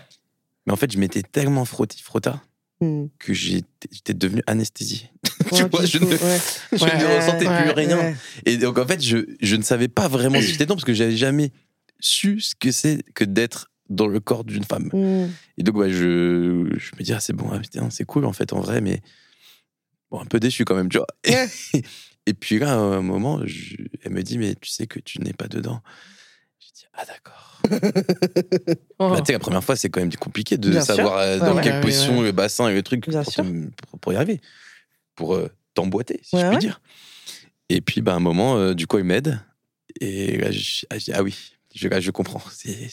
Mais 0.67 0.73
en 0.73 0.77
fait, 0.77 0.93
je 0.93 0.99
m'étais 0.99 1.23
tellement 1.23 1.65
frotti-frotta 1.65 2.43
Hmm. 2.81 3.07
que 3.21 3.33
j'étais 3.33 4.13
devenu 4.13 4.43
anesthésié. 4.49 5.09
tu 5.55 5.63
vois, 5.69 5.85
je 5.85 5.99
ne, 5.99 6.05
ouais. 6.05 6.17
je 6.73 6.85
Ouais, 6.85 6.99
ne 6.99 7.05
ouais, 7.05 7.17
ressentais 7.21 7.45
plus 7.45 7.71
rien. 7.71 8.13
Et 8.45 8.57
donc, 8.57 8.77
en 8.77 8.85
fait, 8.85 9.01
je, 9.01 9.19
je 9.41 9.55
ne 9.55 9.63
savais 9.63 9.87
pas 9.87 10.09
vraiment 10.09 10.41
si 10.41 10.49
j'étais 10.49 10.65
dedans 10.65 10.75
parce 10.75 10.85
que 10.85 10.93
j'avais 10.93 11.17
jamais 11.17 11.53
su 12.01 12.41
ce 12.41 12.57
que 12.57 12.73
c'est 12.73 13.05
que 13.15 13.23
d'être 13.23 13.71
dans 13.89 14.09
le 14.09 14.19
corps 14.19 14.43
d'une 14.43 14.65
femme. 14.65 14.91
Hmm. 14.93 15.29
Et 15.59 15.63
donc, 15.63 15.77
je, 15.87 16.73
je 16.77 16.91
me 16.99 17.03
dis, 17.05 17.13
ah, 17.13 17.21
c'est 17.21 17.35
bon, 17.35 17.51
ah, 17.53 17.61
putain, 17.61 17.89
c'est 17.91 18.05
cool 18.05 18.25
en 18.25 18.33
fait, 18.33 18.53
en 18.53 18.59
vrai, 18.61 18.81
mais 18.81 19.01
bon, 20.11 20.19
un 20.21 20.25
peu 20.27 20.41
déçu 20.41 20.65
quand 20.65 20.75
même, 20.75 20.89
tu 20.89 20.99
vois. 20.99 21.07
Et 22.27 22.35
puis 22.35 22.59
là, 22.59 22.73
à 22.73 22.77
un 22.79 23.03
moment, 23.03 23.41
je- 23.45 23.77
elle 24.03 24.11
me 24.13 24.23
dit, 24.25 24.39
mais 24.39 24.57
tu 24.61 24.71
sais 24.71 24.89
que 24.89 24.99
tu 24.99 25.21
n'es 25.21 25.35
pas 25.35 25.47
dedans. 25.47 25.83
Je 26.59 26.67
dis, 26.75 26.87
ah, 26.95 27.05
d'accord. 27.05 27.52
Oh. 28.99 29.11
Bah, 29.11 29.19
tu 29.21 29.27
sais, 29.27 29.33
la 29.33 29.39
première 29.39 29.65
fois, 29.65 29.77
c'est 29.77 29.89
quand 29.89 30.01
même 30.01 30.13
compliqué 30.15 30.57
de 30.59 30.71
Bien 30.71 30.81
savoir 30.81 31.19
euh, 31.19 31.39
dans 31.39 31.55
Ouais, 31.57 31.63
quelle 31.63 31.75
ouais, 31.77 31.81
position 31.81 32.19
ouais. 32.19 32.25
le 32.27 32.33
bassin 32.33 32.69
et 32.69 32.75
le 32.75 32.83
truc 32.83 33.05
pour, 33.05 33.13
sûr. 33.25 33.45
te- 33.45 33.71
pour- 33.91 33.99
pour 34.01 34.13
y 34.13 34.17
arriver, 34.17 34.41
pour 35.15 35.35
euh, 35.35 35.49
t'emboîter, 35.75 36.21
si 36.23 36.39
je 36.39 36.47
puis 36.49 36.59
dire. 36.59 36.81
Et 37.69 37.81
puis, 37.81 38.01
bah, 38.03 38.13
à 38.13 38.17
un 38.17 38.21
moment, 38.21 38.57
euh, 38.57 38.75
du 38.75 38.87
coup, 38.87 38.99
il 38.99 39.05
m'aide. 39.05 39.41
Et 40.01 40.37
là, 40.39 40.51
je, 40.51 40.85
ah, 40.91 40.99
je 40.99 41.13
ah 41.15 41.23
oui, 41.23 41.53
je, 41.75 41.89
là, 41.89 42.01
je 42.01 42.11
comprends. 42.11 42.43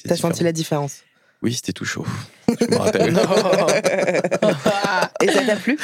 T'as 0.07 0.15
senti 0.15 0.43
la 0.43 0.51
différence. 0.51 1.01
Oui, 1.41 1.53
c'était 1.53 1.71
tout 1.73 1.85
chaud. 1.85 2.05
Je 2.49 2.65
me 2.65 2.75
rappelle. 2.77 3.13
Et 5.21 5.27
ça 5.31 5.45
t'a 5.45 5.55
plu? 5.55 5.77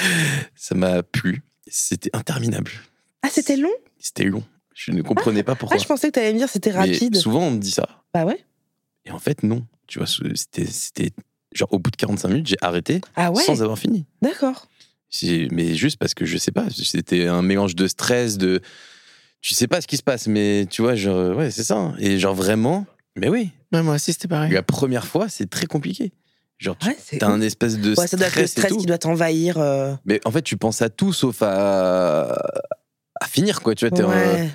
Ça 0.55 0.75
m'a 0.75 1.01
plu. 1.03 1.43
C'était 1.67 2.09
interminable. 2.13 2.71
Ah, 3.21 3.29
c'était 3.31 3.55
long? 3.55 3.71
C'était 3.97 4.25
long. 4.25 4.43
Je 4.73 4.91
ne 4.91 5.01
comprenais 5.01 5.43
pas 5.43 5.55
pourquoi. 5.55 5.77
Ah, 5.77 5.81
je 5.81 5.87
pensais 5.87 6.07
que 6.07 6.13
t'allais 6.13 6.33
me 6.33 6.37
dire 6.39 6.49
c'était 6.49 6.71
Mais 6.73 6.79
rapide. 6.79 7.15
souvent, 7.15 7.43
on 7.43 7.51
me 7.51 7.59
dit 7.59 7.71
ça. 7.71 7.87
Bah 8.13 8.25
ouais 8.25 8.43
Et 9.05 9.11
en 9.11 9.19
fait, 9.19 9.43
non. 9.43 9.65
Tu 9.87 9.99
vois, 9.99 10.07
c'était, 10.07 11.11
genre 11.53 11.71
au 11.71 11.79
bout 11.79 11.91
de 11.91 11.95
45 11.95 12.27
minutes, 12.29 12.47
j'ai 12.47 12.57
arrêté 12.61 13.01
Ah 13.15 13.31
ouais 13.31 13.43
sans 13.43 13.61
avoir 13.61 13.77
fini. 13.77 14.05
D'accord. 14.21 14.67
Mais 15.51 15.75
juste 15.75 15.97
parce 15.97 16.13
que 16.13 16.25
je 16.25 16.37
sais 16.37 16.51
pas, 16.51 16.65
c'était 16.71 17.27
un 17.27 17.41
mélange 17.41 17.75
de 17.75 17.87
stress, 17.87 18.37
de. 18.37 18.61
Tu 19.41 19.53
sais 19.53 19.67
pas 19.67 19.79
ce 19.79 19.87
qui 19.87 19.95
se 19.97 20.03
passe, 20.03 20.27
mais 20.27 20.65
tu 20.69 20.81
vois, 20.81 20.95
genre, 20.95 21.37
ouais, 21.37 21.51
c'est 21.51 21.63
ça. 21.63 21.93
Et 21.99 22.17
genre 22.19 22.33
vraiment, 22.33 22.85
mais 23.15 23.29
oui, 23.29 23.51
Ouais, 23.71 23.83
moi 23.83 23.95
aussi, 23.95 24.11
c'était 24.11 24.27
pareil. 24.27 24.51
la 24.51 24.63
première 24.63 25.05
fois, 25.05 25.29
c'est 25.29 25.49
très 25.49 25.67
compliqué. 25.67 26.11
Genre, 26.57 26.75
tu 26.77 26.87
Ouais, 26.87 26.97
c'est 27.01 27.21
as 27.21 27.27
un 27.27 27.41
espèce 27.41 27.77
de 27.77 27.93
Ouais, 27.95 28.07
ça 28.07 28.17
doit 28.17 28.27
être 28.27 28.35
le 28.37 28.47
stress 28.47 28.65
stress 28.67 28.79
qui 28.79 28.85
doit 28.87 28.97
t'envahir. 28.97 29.57
euh, 29.59 29.93
Mais 30.05 30.19
en 30.25 30.31
fait, 30.31 30.41
tu 30.41 30.57
penses 30.57 30.81
à 30.81 30.89
tout 30.89 31.13
sauf 31.13 31.41
à, 31.41 32.31
à 33.21 33.27
finir, 33.27 33.61
quoi. 33.61 33.75
Tu 33.75 33.87
vois, 33.87 33.95
t'es 33.95 34.03
en- 34.03 34.09
Ouais. 34.09 34.49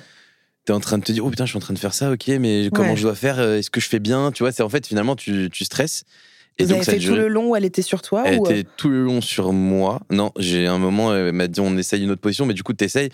T'es 0.65 0.73
en 0.73 0.79
train 0.79 0.97
de 0.97 1.03
te 1.03 1.11
dire, 1.11 1.25
oh 1.25 1.29
putain, 1.29 1.45
je 1.45 1.49
suis 1.51 1.57
en 1.57 1.61
train 1.61 1.73
de 1.73 1.79
faire 1.79 1.93
ça, 1.93 2.11
ok, 2.11 2.27
mais 2.39 2.69
comment 2.73 2.91
Ouais. 2.91 2.95
je 2.97 3.01
dois 3.03 3.15
faire 3.15 3.39
euh, 3.39 3.57
Est-ce 3.57 3.69
que 3.71 3.81
je 3.81 3.87
fais 3.89 3.99
bien 3.99 4.31
Tu 4.31 4.43
vois, 4.43 4.51
c'est 4.51 4.63
en 4.63 4.69
fait, 4.69 4.85
finalement, 4.85 5.15
tu, 5.15 5.49
tu 5.51 5.63
stresses. 5.65 6.03
Et 6.59 6.63
Vous 6.63 6.69
donc, 6.69 6.77
avez 6.77 6.85
ça 6.85 6.91
fait 6.93 6.99
tout 6.99 7.15
le 7.15 7.27
long 7.29 7.49
où 7.49 7.55
elle 7.55 7.65
était 7.65 7.81
sur 7.81 8.01
toi 8.01 8.23
Elle 8.25 8.39
ou... 8.39 8.45
euh, 8.47 8.51
était 8.51 8.69
tout 8.77 8.89
le 8.89 9.03
long 9.03 9.21
sur 9.21 9.53
moi. 9.53 10.01
Non, 10.11 10.31
j'ai 10.37 10.67
un 10.67 10.77
moment, 10.77 11.15
elle 11.15 11.31
m'a 11.31 11.47
dit 11.47 11.59
on 11.61 11.75
essaye 11.77 12.03
une 12.03 12.11
autre 12.11 12.21
position, 12.21 12.45
mais 12.45 12.53
du 12.53 12.61
coup, 12.63 12.73
t'essayes. 12.73 13.09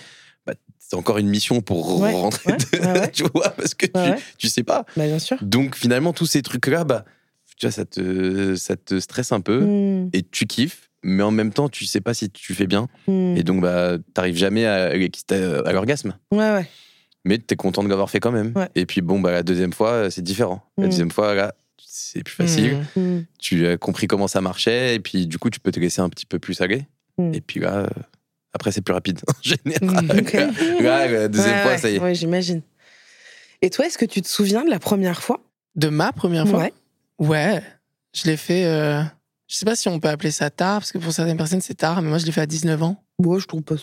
Bah, 0.45 0.54
c'est 0.80 0.95
encore 0.95 1.18
une 1.20 1.28
mission 1.30 1.62
pour 1.62 2.02
Ouais, 2.02 2.12
rentrer, 2.14 2.54
ouais, 2.74 2.86
ouais, 3.00 3.12
tu 3.14 3.24
vois, 3.34 3.50
parce 3.52 3.74
que 3.76 3.86
tu, 3.86 4.22
tu 4.38 4.48
sais 4.48 4.64
pas. 4.64 4.86
Bah 4.98 5.06
bien 5.06 5.20
sûr. 5.20 5.38
Donc, 5.41 5.76
finalement, 5.76 6.14
tous 6.14 6.26
ces 6.26 6.41
trucs-là, 6.41 6.84
bah, 6.84 7.06
tu 7.58 7.66
vois, 7.68 7.72
ça 7.72 7.86
te, 7.86 8.56
ça 8.56 8.76
te 8.76 9.00
stresse 9.00 9.32
un 9.32 9.41
peu 9.41 9.62
Hmm, 9.62 10.10
et 10.14 10.24
tu 10.24 10.45
kiffes, 10.48 10.89
mais 11.04 11.24
en 11.24 11.32
même 11.32 11.54
temps, 11.54 11.70
tu 11.70 11.86
sais 11.86 12.02
pas 12.02 12.14
si 12.14 12.30
tu 12.30 12.54
fais 12.56 12.68
bien. 12.68 12.88
hmm. 13.08 13.36
Et 13.38 13.43
donc, 13.43 13.62
bah, 13.62 13.98
t'arrives 14.14 14.38
jamais 14.38 14.66
à, 14.66 14.86
à 14.89 15.72
l'orgasme. 15.72 16.18
Ouais, 16.32 16.38
ouais. 16.54 16.68
Mais 17.28 17.38
t'es 17.38 17.55
content 17.55 17.84
de 17.84 17.89
l'avoir 17.89 18.09
fait 18.09 18.19
quand 18.19 18.32
même. 18.32 18.53
Ouais. 18.55 18.69
Et 18.75 18.86
puis, 18.86 19.01
bon, 19.01 19.19
bah, 19.19 19.32
la 19.32 19.43
deuxième 19.43 19.73
fois, 19.73 20.09
c'est 20.09 20.21
différent. 20.23 20.63
La 20.78 20.86
Mm. 20.86 20.89
deuxième 20.89 21.11
fois, 21.11 21.36
là, 21.36 21.53
c'est 21.78 22.23
plus 22.23 22.34
facile. 22.36 22.78
Hmm. 22.95 22.99
Hmm. 23.01 23.23
tu 23.39 23.67
as 23.67 23.78
compris 23.78 24.07
comment 24.07 24.28
ça 24.28 24.39
marchait 24.41 24.95
et 24.95 24.99
puis 24.99 25.25
du 25.28 25.38
coup 25.39 25.49
tu 25.49 25.59
peux 25.59 25.71
te 25.71 25.80
laisser 25.80 25.99
un 26.01 26.09
petit 26.09 26.25
peu 26.28 26.38
plus 26.39 26.61
aller 26.61 26.86
Mm. 27.17 27.34
et 27.34 27.41
puis 27.41 27.59
là 27.59 27.78
euh, 27.78 27.88
après 28.53 28.71
c'est 28.71 28.82
plus 28.82 28.93
rapide 28.93 29.19
en 29.28 29.34
général 29.41 30.05
Mm, 30.05 30.84
là 30.84 31.07
la 31.07 31.28
deuxième 31.28 31.55
Ouais, 31.55 31.61
fois 31.63 31.71
ouais, 31.71 31.78
ça 31.80 31.89
y 31.89 31.95
est 31.95 31.99
Ouais, 31.99 32.13
j'imagine. 32.13 32.61
Et 33.63 33.69
toi, 33.71 33.88
est-ce 33.88 33.97
que 33.97 34.05
tu 34.05 34.21
te 34.21 34.28
souviens 34.28 34.63
de 34.63 34.69
la 34.69 34.78
première 34.80 35.21
fois? 35.23 35.39
De 35.75 35.89
ma 35.89 36.11
première 36.13 36.47
fois? 36.47 36.59
Ouais. 36.59 36.73
Ouais. 37.19 37.63
Je 38.13 38.25
l'ai 38.30 38.38
fait. 38.38 38.65
euh, 38.65 39.01
Je 39.47 39.55
sais 39.55 39.65
pas 39.65 39.75
si 39.75 39.88
on 39.89 39.99
peut 39.99 40.09
appeler 40.09 40.32
ça 40.32 40.49
tard, 40.51 40.80
parce 40.80 40.91
que 40.91 40.99
pour 40.99 41.11
certaines 41.11 41.38
personnes, 41.38 41.61
c'est 41.61 41.73
tard, 41.75 42.01
mais 42.03 42.09
moi, 42.09 42.17
je 42.19 42.25
l'ai 42.28 42.32
fait 42.32 42.41
à 42.41 42.45
19 42.45 42.84
ans. 42.84 43.03
Moi, 43.19 43.39
je 43.39 43.45
trouve 43.47 43.63
pas. 43.63 43.75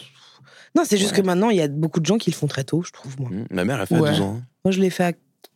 Non, 0.77 0.83
c'est 0.85 0.97
juste 0.99 1.13
Ouais. 1.13 1.19
que 1.23 1.27
maintenant, 1.27 1.51
il 1.51 1.57
y 1.57 1.61
a 1.61 1.69
beaucoup 1.69 2.01
de 2.01 2.07
gens 2.07 2.19
qui 2.19 2.31
le 2.31 2.35
font 2.37 2.47
très 2.49 2.65
tôt, 2.65 2.83
je 2.83 2.91
trouve, 2.91 3.19
moi. 3.21 3.31
Mm. 3.31 3.47
ma 3.51 3.65
mère 3.65 3.81
a 3.81 3.87
fait 3.87 3.95
Ouais. 3.99 4.09
à 4.09 4.13
12 4.13 4.21
ans 4.23 4.37
hein. 4.39 4.47
Moi, 4.65 4.73
je 4.73 4.81
l'ai 4.81 4.91
fait 4.91 5.05
à. 5.05 5.13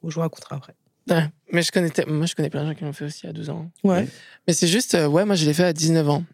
Je 0.07 0.15
vous 0.15 0.21
raconterai 0.21 0.55
après. 0.57 0.75
Ouais. 1.11 1.25
Mais 1.53 1.63
je 1.63 1.73
connais, 1.73 1.91
moi, 2.07 2.27
je 2.27 2.35
connais 2.35 2.51
plein 2.51 2.63
de 2.65 2.69
gens 2.69 2.75
qui 2.75 2.85
l'ont 2.85 2.93
fait 2.93 3.07
aussi 3.07 3.27
à 3.27 3.33
12 3.33 3.51
ans. 3.51 3.71
Ouais. 3.83 4.07
Mais 4.47 4.53
c'est 4.53 4.67
juste, 4.69 4.95
euh, 4.95 5.07
ouais, 5.09 5.25
moi, 5.25 5.35
je 5.35 5.45
l'ai 5.47 5.55
fait 5.55 5.65
à 5.65 5.73
19 5.73 6.09
ans. 6.09 6.25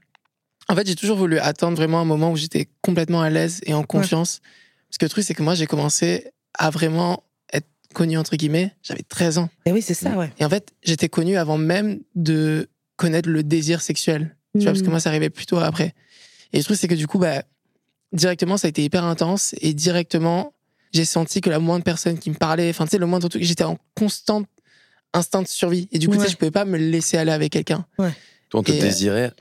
En 0.68 0.74
fait, 0.74 0.86
j'ai 0.86 0.96
toujours 0.96 1.16
voulu 1.16 1.38
attendre 1.38 1.76
vraiment 1.76 2.00
un 2.00 2.04
moment 2.04 2.32
où 2.32 2.36
j'étais 2.36 2.68
complètement 2.82 3.22
à 3.22 3.30
l'aise 3.30 3.60
et 3.64 3.74
en 3.74 3.84
confiance. 3.84 4.40
Parce 4.88 4.98
que 4.98 5.04
le 5.04 5.10
truc, 5.10 5.24
c'est 5.24 5.34
que 5.34 5.42
moi, 5.42 5.54
j'ai 5.54 5.66
commencé 5.66 6.28
à 6.58 6.70
vraiment 6.70 7.22
être 7.52 7.68
connu, 7.94 8.18
entre 8.18 8.34
guillemets, 8.36 8.72
j'avais 8.82 9.02
13 9.02 9.38
ans. 9.38 9.48
Et 9.66 9.72
oui, 9.72 9.82
c'est 9.82 9.94
ça, 9.94 10.10
ouais. 10.16 10.32
Et 10.38 10.44
en 10.44 10.48
fait, 10.50 10.72
j'étais 10.82 11.08
connu 11.08 11.36
avant 11.36 11.58
même 11.58 12.00
de 12.16 12.68
connaître 12.96 13.28
le 13.28 13.42
désir 13.42 13.80
sexuel. 13.82 14.36
Tu 14.54 14.60
vois, 14.62 14.72
parce 14.72 14.82
que 14.82 14.86
Mm. 14.86 14.90
moi, 14.90 15.00
ça 15.00 15.10
arrivait 15.10 15.30
plutôt 15.30 15.58
après. 15.58 15.94
Et 16.52 16.58
le 16.58 16.64
truc, 16.64 16.76
c'est 16.76 16.88
que 16.88 16.94
du 16.94 17.06
coup, 17.06 17.18
bah, 17.18 17.42
directement, 18.12 18.56
ça 18.56 18.66
a 18.66 18.70
été 18.70 18.84
hyper 18.84 19.04
intense. 19.04 19.54
Et 19.60 19.74
directement, 19.74 20.52
j'ai 20.92 21.04
senti 21.04 21.40
que 21.40 21.50
la 21.50 21.58
moindre 21.58 21.84
personne 21.84 22.18
qui 22.18 22.30
me 22.30 22.34
parlait, 22.36 22.70
enfin, 22.70 22.84
tu 22.84 22.90
sais, 22.92 22.98
le 22.98 23.06
moindre 23.06 23.28
truc, 23.28 23.42
j'étais 23.42 23.64
en 23.64 23.78
constant 23.96 24.42
instinct 25.12 25.42
de 25.42 25.48
survie. 25.48 25.88
Et 25.92 25.98
du 25.98 26.08
coup, 26.08 26.14
tu 26.14 26.20
Ouais. 26.20 26.26
sais, 26.26 26.32
je 26.32 26.36
pouvais 26.36 26.50
pas 26.50 26.64
me 26.64 26.76
laisser 26.78 27.16
aller 27.16 27.32
avec 27.32 27.52
quelqu'un. 27.52 27.86
toi 27.96 28.10
on 28.60 28.62
te 28.62 28.72
Et, 28.72 28.78
euh, 28.78 28.80
désirait 28.80 29.32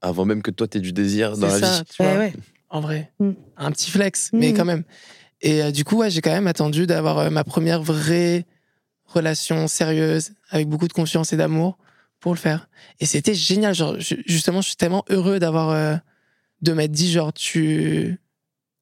avant 0.00 0.24
même 0.24 0.42
que 0.42 0.50
toi 0.50 0.66
t'aies 0.68 0.80
du 0.80 0.92
désir 0.92 1.36
dans 1.36 1.46
la 1.48 1.54
C'est 1.54 1.60
ça, 1.60 1.78
vie 1.78 1.84
tu 1.94 2.02
vois. 2.02 2.12
Ouais, 2.12 2.18
ouais. 2.18 2.32
En 2.68 2.80
vrai. 2.80 3.12
Mm. 3.18 3.30
Un 3.56 3.72
petit 3.72 3.90
flex, 3.90 4.30
mais 4.32 4.50
Mm. 4.52 4.56
quand 4.56 4.64
même. 4.64 4.84
Et 5.40 5.62
euh, 5.62 5.70
du 5.72 5.84
coup, 5.84 5.96
ouais, 5.96 6.10
j'ai 6.10 6.20
quand 6.20 6.30
même 6.30 6.46
attendu 6.46 6.86
d'avoir 6.86 7.18
euh, 7.18 7.30
ma 7.30 7.42
première 7.44 7.82
vraie 7.82 8.46
relation 9.06 9.66
sérieuse, 9.66 10.32
avec 10.50 10.68
beaucoup 10.68 10.86
de 10.86 10.92
confiance 10.92 11.32
et 11.32 11.36
d'amour, 11.36 11.78
pour 12.20 12.32
le 12.32 12.38
faire. 12.38 12.68
Et 13.00 13.06
c'était 13.06 13.34
génial. 13.34 13.74
Genre, 13.74 13.96
je- 13.98 14.14
justement, 14.26 14.60
je 14.60 14.68
suis 14.68 14.76
tellement 14.76 15.04
heureux 15.08 15.38
d'avoir. 15.38 15.70
euh, 15.70 15.96
de 16.62 16.72
m'être 16.72 16.92
dit, 16.92 17.10
genre, 17.10 17.32
tu, 17.32 18.18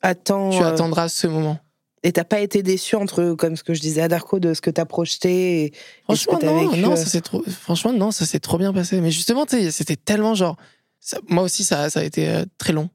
Attends. 0.02 0.50
tu 0.50 0.62
euh, 0.62 0.66
attendras 0.68 1.08
ce 1.08 1.26
moment. 1.26 1.58
Et 2.04 2.12
t'as 2.12 2.24
pas 2.24 2.40
été 2.40 2.62
déçu 2.62 2.94
entre, 2.94 3.34
comme 3.34 3.56
ce 3.56 3.64
que 3.64 3.74
je 3.74 3.80
disais 3.80 4.02
à 4.02 4.08
Darko, 4.08 4.38
de 4.38 4.54
ce 4.54 4.60
que 4.60 4.70
t'as 4.70 4.84
projeté 4.84 5.62
et, 5.62 5.64
et 5.66 5.72
ce 6.14 6.26
que 6.26 6.32
Franchement, 6.32 6.38
non, 6.54 6.68
vécu 6.70 6.80
non, 6.80 6.92
euh, 6.92 6.96
ça 6.96 7.06
s'est 7.06 7.20
trop, 7.20 7.42
franchement, 7.48 7.92
non, 7.92 8.10
ça 8.12 8.24
s'est 8.24 8.38
trop 8.38 8.56
bien 8.58 8.72
passé. 8.72 9.00
Mais 9.00 9.10
justement, 9.10 9.44
c'était 9.48 9.96
tellement 9.96 10.34
genre, 10.36 10.56
ça- 11.00 11.18
moi 11.28 11.42
aussi, 11.42 11.64
ça, 11.64 11.90
ça 11.90 12.00
a 12.00 12.04
été 12.04 12.28
euh, 12.28 12.44
très 12.56 12.72
long. 12.72 12.88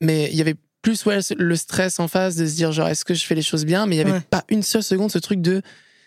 Mais 0.00 0.28
il 0.32 0.36
y 0.36 0.40
avait 0.40 0.56
plus, 0.82 1.04
ouais, 1.06 1.18
le 1.36 1.56
stress 1.56 2.00
en 2.00 2.08
face 2.08 2.34
de 2.36 2.44
se 2.46 2.54
dire, 2.56 2.72
genre, 2.72 2.88
est-ce 2.88 3.04
que 3.04 3.14
je 3.14 3.24
fais 3.24 3.34
les 3.36 3.42
choses 3.42 3.64
bien? 3.64 3.86
Mais 3.86 3.94
il 3.96 3.98
y 3.98 4.02
avait 4.02 4.12
Ouais. 4.12 4.20
pas 4.28 4.44
une 4.48 4.62
seule 4.64 4.82
seconde 4.82 5.12
ce 5.12 5.18
truc 5.18 5.40
de, 5.40 5.60
tu 5.60 5.66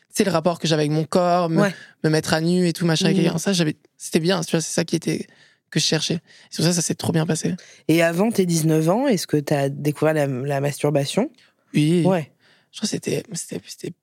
sais, 0.09 0.23
le 0.25 0.31
rapport 0.31 0.59
que 0.59 0.67
j'avais 0.67 0.81
avec 0.83 0.91
mon 0.91 1.05
corps, 1.05 1.49
me, 1.49 1.61
Ouais. 1.61 1.75
me 2.03 2.09
mettre 2.09 2.33
à 2.33 2.41
nu 2.41 2.67
et 2.67 2.73
tout, 2.73 2.85
machin, 2.85 3.13
quelqu'un. 3.13 3.37
Ça, 3.37 3.53
j'avais, 3.53 3.77
c'était 3.97 4.19
bien, 4.19 4.41
tu 4.41 4.51
vois, 4.51 4.61
c'est 4.61 4.73
ça 4.73 4.83
qui 4.83 4.95
était, 4.97 5.27
que 5.73 5.79
je 5.79 5.85
cherchais. 5.85 6.19
C'est 6.49 6.57
pour 6.57 6.65
ça, 6.65 6.73
ça 6.73 6.81
s'est 6.81 6.95
trop 6.95 7.11
bien 7.11 7.25
passé. 7.25 7.55
Et 7.87 8.01
avant 8.03 8.31
tes 8.31 8.45
19 8.45 8.89
ans, 8.89 9.07
est-ce 9.07 9.27
que 9.27 9.37
t'as 9.37 9.69
découvert 9.69 10.13
la, 10.13 10.27
la 10.27 10.61
masturbation? 10.61 11.29
Oui. 11.73 12.03
Ouais. 12.05 12.31
Je 12.71 12.77
crois 12.79 12.87
que 12.87 12.91
c'était, 12.91 13.23
c'était, 13.33 13.61
c'était 13.65 13.93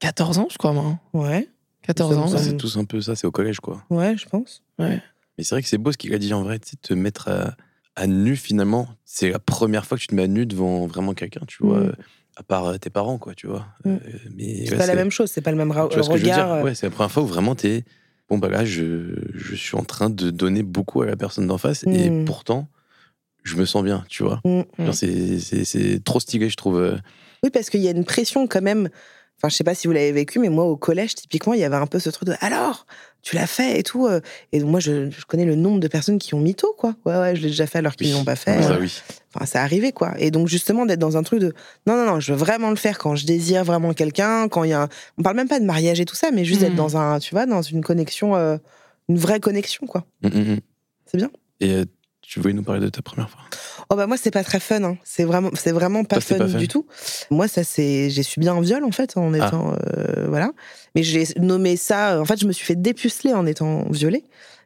14 0.00 0.38
ans, 0.38 0.48
je 0.50 0.58
crois, 0.58 0.72
moi. 0.72 0.98
Ouais. 1.12 1.48
14 1.82 2.14
Ça- 2.14 2.20
ans. 2.20 2.28
ça- 2.28 2.38
c'est 2.38 2.56
tous 2.56 2.76
un 2.76 2.84
peu 2.84 3.00
ça 3.00 3.16
c'est 3.16 3.26
au 3.26 3.30
collège 3.30 3.58
quoi 3.60 3.82
Ouais, 3.90 4.16
je 4.16 4.26
pense. 4.28 4.62
Ouais. 4.78 5.00
mais 5.38 5.44
c'est 5.44 5.54
vrai 5.54 5.62
que 5.62 5.68
c'est 5.68 5.78
beau 5.78 5.92
ce 5.92 5.96
qu'il 5.96 6.12
a 6.14 6.18
dit 6.18 6.32
en 6.34 6.42
vrai 6.42 6.58
tu 6.58 6.70
sais, 6.70 6.76
te 6.76 6.92
mettre 6.92 7.28
à, 7.28 7.56
à 7.96 8.06
nu 8.06 8.36
finalement 8.36 8.86
c'est 9.06 9.30
la 9.30 9.38
première 9.38 9.86
fois 9.86 9.96
que 9.96 10.02
tu 10.02 10.08
te 10.08 10.14
mets 10.14 10.24
à 10.24 10.26
nu 10.28 10.44
devant 10.44 10.86
vraiment 10.86 11.14
quelqu'un 11.14 11.40
tu 11.48 11.64
vois 11.64 11.80
Mm. 11.80 11.86
euh, 11.86 11.92
à 12.36 12.42
part 12.42 12.66
euh, 12.66 12.76
tes 12.76 12.90
parents 12.90 13.16
quoi 13.18 13.34
tu 13.34 13.46
vois 13.46 13.66
Mm. 13.86 13.88
Euh, 13.94 13.98
mais 14.36 14.66
C'est 14.66 14.72
ouais, 14.72 14.76
pas 14.78 14.86
la 14.86 14.94
même 14.94 15.10
chose, 15.10 15.30
c'est 15.30 15.40
pas 15.40 15.50
le 15.50 15.56
même 15.56 15.70
ra- 15.70 15.88
Tu 15.88 15.94
vois 15.94 16.04
ce 16.04 16.10
que 16.10 16.16
je 16.18 16.22
veux 16.22 16.30
regard. 16.30 16.46
dire? 16.46 16.54
euh, 16.56 16.62
Ouais, 16.64 16.74
c'est 16.74 16.86
la 16.86 16.90
première 16.90 17.10
fois 17.10 17.22
où 17.22 17.26
vraiment 17.26 17.54
t'es. 17.54 17.84
Bon, 18.30 18.38
bah 18.38 18.48
là, 18.48 18.64
je, 18.64 19.14
je 19.34 19.54
suis 19.56 19.76
en 19.76 19.82
train 19.84 20.08
de 20.08 20.30
donner 20.30 20.62
beaucoup 20.62 21.02
à 21.02 21.06
la 21.06 21.16
personne 21.16 21.46
d'en 21.48 21.58
face 21.58 21.82
et 21.84 22.10
Mm. 22.10 22.24
pourtant, 22.24 22.68
je 23.42 23.56
me 23.56 23.64
sens 23.64 23.82
bien, 23.82 24.04
tu 24.08 24.22
vois. 24.22 24.40
Mm. 24.44 24.62
C'est- 24.92 25.38
C'est 25.40 25.64
c'est 25.64 26.02
trop 26.04 26.20
stylé, 26.20 26.48
je 26.48 26.56
trouve. 26.56 26.78
euh. 26.78 26.96
Oui, 27.42 27.50
parce 27.50 27.70
qu'il 27.70 27.80
y 27.80 27.88
a 27.88 27.90
une 27.90 28.04
pression 28.04 28.46
quand 28.46 28.62
même. 28.62 28.88
Enfin, 29.42 29.48
je 29.48 29.56
sais 29.56 29.64
pas 29.64 29.74
si 29.74 29.86
vous 29.86 29.94
l'avez 29.94 30.12
vécu, 30.12 30.38
mais 30.38 30.50
moi, 30.50 30.64
au 30.64 30.76
collège, 30.76 31.14
typiquement, 31.14 31.54
il 31.54 31.60
y 31.60 31.64
avait 31.64 31.76
un 31.76 31.86
peu 31.86 31.98
ce 31.98 32.10
truc 32.10 32.28
de 32.28 32.34
alors, 32.40 32.84
tu 33.22 33.36
l'as 33.36 33.46
fait 33.46 33.78
et 33.78 33.82
tout. 33.82 34.06
euh. 34.06 34.20
Et 34.52 34.60
moi, 34.62 34.80
je, 34.80 35.08
je 35.10 35.24
connais 35.24 35.46
le 35.46 35.54
nombre 35.54 35.80
de 35.80 35.88
personnes 35.88 36.18
qui 36.18 36.34
ont 36.34 36.40
mytho, 36.40 36.74
quoi. 36.76 36.94
Ouais, 37.06 37.16
ouais, 37.18 37.36
je 37.36 37.40
l'ai 37.40 37.48
déjà 37.48 37.66
fait 37.66 37.78
alors 37.78 37.96
qu'ils 37.96 38.08
Oui. 38.08 38.12
l'ont 38.12 38.24
pas 38.24 38.36
fait. 38.36 38.56
Ouais, 38.58 38.62
ça, 38.62 38.78
oui. 38.78 38.92
Enfin, 39.34 39.46
c'est 39.46 39.56
arrivé, 39.58 39.92
quoi. 39.92 40.12
Et 40.18 40.30
donc, 40.30 40.46
justement, 40.48 40.84
d'être 40.84 40.98
dans 40.98 41.16
un 41.16 41.22
truc 41.22 41.40
de 41.40 41.54
non, 41.86 41.96
non, 41.96 42.04
non, 42.04 42.20
je 42.20 42.32
veux 42.32 42.38
vraiment 42.38 42.68
le 42.68 42.76
faire 42.76 42.98
quand 42.98 43.16
je 43.16 43.24
désire 43.24 43.64
vraiment 43.64 43.94
quelqu'un, 43.94 44.48
quand 44.48 44.64
il 44.64 44.70
y 44.70 44.72
a 44.74 44.82
un... 44.82 44.88
On 45.18 45.22
parle 45.22 45.36
même 45.36 45.48
pas 45.48 45.58
de 45.60 45.64
mariage 45.64 46.00
et 46.00 46.04
tout 46.04 46.16
ça, 46.16 46.30
mais 46.32 46.44
juste 46.44 46.60
d'être 46.60 46.72
Mhm. 46.72 46.76
dans 46.76 46.96
un, 46.98 47.18
tu 47.18 47.34
vois, 47.34 47.46
dans 47.46 47.62
une 47.62 47.82
connexion, 47.82 48.36
euh, 48.36 48.58
une 49.08 49.16
vraie 49.16 49.40
connexion, 49.40 49.86
quoi. 49.86 50.04
Mm, 50.22 50.28
mm, 50.28 50.52
mm. 50.54 50.58
C'est 51.06 51.16
bien. 51.16 51.30
Et 51.60 51.72
euh, 51.72 51.84
tu 52.30 52.40
voulais 52.40 52.54
nous 52.54 52.62
parler 52.62 52.80
de 52.80 52.88
ta 52.88 53.02
première 53.02 53.28
fois? 53.28 53.40
Oh 53.90 53.96
bah 53.96 54.06
moi 54.06 54.16
c'est 54.16 54.30
pas 54.30 54.44
très 54.44 54.60
fun, 54.60 54.82
hein. 54.84 54.96
c'est 55.02 55.24
vraiment 55.24 55.50
c'est 55.54 55.72
vraiment 55.72 56.04
pas 56.04 56.16
Toi, 56.16 56.36
fun, 56.36 56.38
pas 56.38 56.48
fun 56.48 56.58
du 56.58 56.68
tout. 56.68 56.86
Moi 57.30 57.48
ça 57.48 57.64
c'est 57.64 58.08
j'ai 58.08 58.22
subi 58.22 58.48
un 58.48 58.60
viol 58.60 58.84
en 58.84 58.92
fait 58.92 59.16
en 59.16 59.34
étant 59.34 59.74
euh, 59.88 60.26
voilà, 60.28 60.52
mais 60.94 61.02
j'ai 61.02 61.24
nommé 61.38 61.76
ça 61.76 62.20
en 62.20 62.24
fait 62.24 62.38
je 62.40 62.46
me 62.46 62.52
suis 62.52 62.64
fait 62.64 62.76
dépuceler 62.76 63.34
en 63.34 63.46
étant 63.46 63.84
violée, 63.90 64.24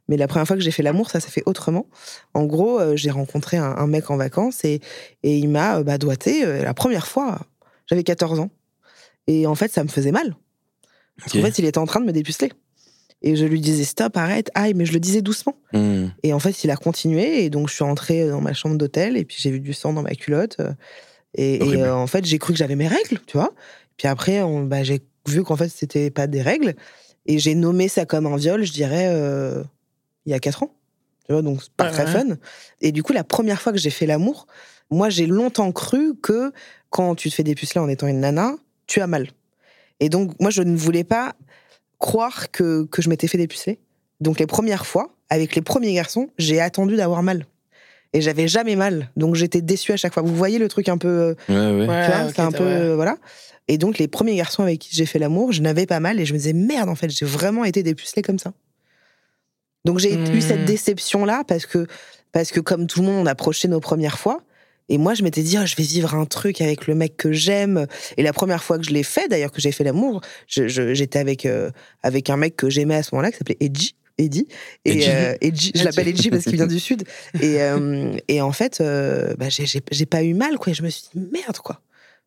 Mais 0.09 0.17
la 0.19 0.29
première 0.29 0.47
fois 0.47 0.57
que 0.57 0.63
j'ai 0.63 0.71
fait 0.71 0.83
l'amour, 0.83 1.09
ça 1.11 1.21
s'est 1.21 1.31
fait 1.31 1.43
autrement. 1.47 1.87
En 2.35 2.45
gros, 2.45 2.79
euh, 2.79 2.97
j'ai 2.97 3.11
rencontré 3.11 3.57
un, 3.57 3.75
un 3.77 3.87
mec 3.87 4.11
en 4.11 4.17
vacances 4.19 4.65
et, 4.65 4.81
et 5.23 5.39
il 5.39 5.49
m'a 5.49 5.79
euh, 5.79 5.83
bah, 5.83 5.97
doigté. 5.97 6.45
euh, 6.45 6.63
la 6.63 6.75
première 6.75 7.07
fois, 7.07 7.41
j'avais 7.87 8.05
14 8.05 8.39
ans. 8.41 8.51
Et 9.27 9.47
en 9.47 9.55
fait, 9.55 9.73
ça 9.73 9.83
me 9.83 9.89
faisait 9.89 10.13
mal. 10.13 10.37
Ok. 11.27 11.37
En 11.37 11.43
fait, 11.43 11.59
il 11.59 11.65
était 11.65 11.79
en 11.79 11.87
train 11.87 12.01
de 12.01 12.05
me 12.07 12.13
dépuceler. 12.13 12.53
Et 13.27 13.37
je 13.37 13.47
lui 13.47 13.61
disais 13.61 13.85
stop, 13.85 14.17
arrête, 14.19 14.51
aïe, 14.55 14.75
mais 14.75 14.85
je 14.85 14.93
le 14.93 15.01
disais 15.01 15.23
doucement. 15.23 15.57
Hmm. 15.73 16.09
Et 16.23 16.33
en 16.35 16.39
fait, 16.39 16.63
il 16.63 16.71
a 16.71 16.77
continué. 16.77 17.43
Et 17.45 17.49
donc, 17.51 17.69
je 17.71 17.75
suis 17.75 17.83
rentrée 17.85 18.29
dans 18.29 18.43
ma 18.43 18.53
chambre 18.53 18.77
d'hôtel 18.77 19.17
et 19.17 19.25
puis 19.25 19.39
j'ai 19.41 19.51
vu 19.51 19.61
du 19.61 19.73
sang 19.73 19.93
dans 19.95 20.03
ma 20.03 20.15
culotte. 20.15 20.57
euh, 20.61 20.73
Et, 21.37 21.59
euh, 21.63 21.95
en 21.95 22.07
fait, 22.07 22.25
j'ai 22.27 22.39
cru 22.39 22.53
que 22.53 22.59
j'avais 22.59 22.77
mes 22.77 22.87
règles, 22.87 23.19
tu 23.27 23.37
vois. 23.39 23.53
Puis 23.97 24.07
après, 24.09 24.43
on- 24.43 24.63
bah, 24.65 24.85
j'ai 24.85 25.01
vu 25.27 25.43
qu'en 25.43 25.57
fait, 25.57 25.69
c'était 25.71 26.11
pas 26.11 26.27
des 26.27 26.43
règles. 26.43 26.75
Et 27.27 27.39
j'ai 27.39 27.55
nommé 27.55 27.89
ça 27.89 28.05
comme 28.05 28.27
un 28.27 28.37
viol, 28.37 28.63
je 28.65 28.73
dirais, 28.73 29.09
euh, 29.09 29.65
il 30.27 30.33
y 30.33 30.35
a 30.35 30.39
4 30.39 30.63
ans. 30.63 30.71
Tu 31.27 31.33
vois, 31.33 31.41
donc 31.41 31.63
c'est 31.63 31.73
pas 31.73 31.85
Ouais, 31.87 31.91
très 31.91 32.05
ouais. 32.05 32.11
fun. 32.13 32.37
Et 32.83 32.93
du 32.93 33.03
coup, 33.03 33.15
la 33.15 33.25
première 33.25 33.63
fois 33.63 33.73
que 33.73 33.79
j'ai 33.79 33.89
fait 33.91 34.05
l'amour, 34.07 34.47
moi, 34.91 35.09
j'ai 35.09 35.27
longtemps 35.27 35.73
cru 35.73 36.15
que 36.23 36.53
quand 36.91 37.15
tu 37.15 37.31
te 37.31 37.35
fais 37.35 37.43
dépuceler 37.43 37.81
en 37.81 37.89
étant 37.89 38.07
une 38.07 38.21
nana, 38.21 38.53
tu 38.87 39.01
as 39.01 39.07
mal. 39.07 39.29
Et 40.01 40.11
donc, 40.11 40.39
moi, 40.41 40.51
je 40.51 40.61
ne 40.63 40.77
voulais 40.77 41.05
pas 41.05 41.35
croire 41.99 42.51
que, 42.51 42.85
que 42.85 43.03
je 43.03 43.09
m'étais 43.09 43.27
fait 43.29 43.39
dépuceler. 43.39 43.79
Donc, 44.21 44.39
les 44.39 44.47
premières 44.47 44.87
fois, 44.87 45.15
avec 45.31 45.55
les 45.55 45.63
premiers 45.63 45.93
garçons, 45.95 46.29
j'ai 46.39 46.61
attendu 46.61 46.97
d'avoir 46.97 47.23
mal. 47.23 47.47
Et 48.13 48.21
j'avais 48.21 48.47
jamais 48.47 48.77
mal. 48.77 49.11
Donc, 49.17 49.35
j'étais 49.35 49.61
déçue 49.61 49.93
à 49.93 49.97
chaque 49.97 50.15
fois. 50.15 50.23
Vous 50.23 50.37
voyez 50.37 50.59
le 50.59 50.69
truc 50.69 50.89
un 50.89 50.99
peu. 50.99 51.09
euh, 51.09 51.35
Ouais, 51.49 51.87
ouais. 51.87 52.31
c'est 52.35 52.41
un 52.41 52.53
peu. 52.53 52.65
ouais. 52.65 52.95
voilà. 52.95 53.17
Et 53.67 53.77
donc, 53.79 53.99
les 53.99 54.07
premiers 54.09 54.37
garçons 54.37 54.63
avec 54.63 54.79
qui 54.79 54.91
j'ai 54.95 55.07
fait 55.07 55.19
l'amour, 55.19 55.51
je 55.53 55.63
n'avais 55.63 55.87
pas 55.87 55.99
mal. 55.99 56.21
Et 56.21 56.25
je 56.27 56.33
me 56.33 56.39
disais, 56.39 56.53
merde, 56.53 56.89
en 56.89 56.95
fait, 56.95 57.09
j'ai 57.11 57.25
vraiment 57.27 57.65
été 57.65 57.83
dépucelée 57.83 58.23
comme 58.23 58.39
ça. 58.39 58.53
Donc, 59.85 59.99
j'ai 59.99 60.15
eu 60.15 60.19
Hmm. 60.19 60.41
cette 60.41 60.65
déception-là 60.65 61.43
parce 61.47 61.67
que, 61.67 61.87
parce 62.33 62.51
que, 62.53 62.61
comme 62.61 62.87
tout 62.87 63.01
le 63.01 63.07
monde, 63.07 63.23
on 63.23 63.27
approchait 63.27 63.69
nos 63.69 63.81
premières 63.81 64.19
fois. 64.19 64.43
Et 64.89 64.99
moi, 64.99 65.15
je 65.15 65.23
m'étais 65.23 65.43
dit, 65.43 65.57
oh, 65.59 65.65
je 65.67 65.77
vais 65.77 65.83
vivre 65.85 66.15
un 66.15 66.27
truc 66.27 66.61
avec 66.61 66.87
le 66.87 66.95
mec 66.95 67.17
que 67.17 67.33
j'aime. 67.33 67.87
Et 68.17 68.23
la 68.23 68.33
première 68.33 68.63
fois 68.63 68.79
que 68.79 68.85
je 68.85 68.91
l'ai 68.91 69.03
fait, 69.03 69.29
d'ailleurs, 69.29 69.51
que 69.53 69.61
j'ai 69.61 69.73
fait 69.73 69.85
l'amour, 69.85 70.21
j'étais 70.47 71.19
avec, 71.19 71.47
euh, 71.47 71.71
avec 72.03 72.29
un 72.31 72.37
mec 72.37 72.57
que 72.57 72.69
j'aimais 72.69 72.97
à 72.97 73.03
ce 73.03 73.15
moment-là, 73.15 73.31
qui 73.33 73.39
s'appelait 73.39 73.57
Edgy. 73.61 73.95
Eddie. 74.17 74.47
Et, 74.85 74.93
Edgy. 74.93 75.09
euh, 75.11 75.35
Edgy, 75.41 75.73
je 75.75 75.83
l'appelle 75.85 76.07
Edgy 76.07 76.31
parce 76.31 76.45
qu'il 76.45 76.55
vient 76.55 76.69
du 76.69 76.79
Sud. 76.81 77.03
Et, 77.41 77.61
euh, 77.63 78.17
et 78.29 78.41
en 78.41 78.53
fait, 78.53 78.81
euh, 78.81 79.35
bah, 79.37 79.47
j'ai- 79.49 80.07
pas 80.07 80.23
eu 80.23 80.35
mal, 80.35 80.57
quoi. 80.59 80.71
Et 80.71 80.75
je 80.75 80.83
me 80.85 80.89
suis 80.89 81.07
dit, 81.13 81.21
merde, 81.33 81.59
quoi. 81.59 81.81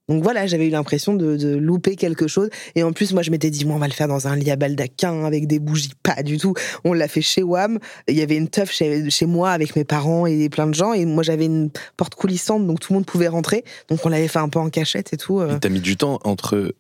Donc 0.10 0.24
voilà, 0.24 0.47
j'avais 0.47 0.68
eu 0.68 0.70
l'impression 0.70 1.14
de, 1.16 1.36
de 1.36 1.55
louper 1.55 1.95
quelque 1.97 2.28
chose. 2.28 2.49
Et 2.76 2.84
en 2.84 2.93
plus, 2.93 3.12
moi, 3.14 3.22
je 3.24 3.32
m'étais 3.32 3.49
dit, 3.49 3.66
moi, 3.66 3.76
on 3.76 3.80
va 3.80 3.88
le 3.88 3.93
faire 3.93 4.08
dans 4.08 4.28
un 4.28 4.36
lit 4.38 4.49
à 4.51 4.55
baldaquin 4.55 5.26
avec 5.26 5.47
des 5.47 5.60
bougies. 5.60 5.91
Pas 6.01 6.24
du 6.24 6.38
tout. 6.38 6.53
On 6.86 6.93
l'a 6.93 7.08
fait 7.10 7.22
chez 7.22 7.43
WAM. 7.43 7.78
Il 8.08 8.16
y 8.16 8.22
avait 8.22 8.38
une 8.38 8.47
teuf 8.47 8.72
chez, 8.72 9.10
chez 9.10 9.26
moi 9.26 9.51
avec 9.51 9.76
mes 9.76 9.84
parents 9.84 10.26
et 10.26 10.47
plein 10.49 10.68
de 10.68 10.74
gens. 10.74 10.93
Et 10.93 11.05
moi, 11.05 11.24
j'avais 11.24 11.45
une 11.45 11.70
porte 11.97 12.16
coulissante, 12.16 12.66
donc 12.66 12.80
tout 12.80 12.93
le 12.93 12.99
monde 12.99 13.05
pouvait 13.05 13.28
rentrer. 13.28 13.66
Donc 13.89 13.99
on 14.05 14.10
l'avait 14.10 14.28
fait 14.30 14.39
un 14.39 14.49
peu 14.49 14.60
en 14.60 14.70
cachette 14.70 15.12
et 15.14 15.18
tout. 15.18 15.39
euh. 15.41 15.58
Et 15.58 15.60
T'as 15.60 15.70
mis 15.70 15.82
du 15.82 15.97
temps 15.97 16.20
entre 16.24 16.74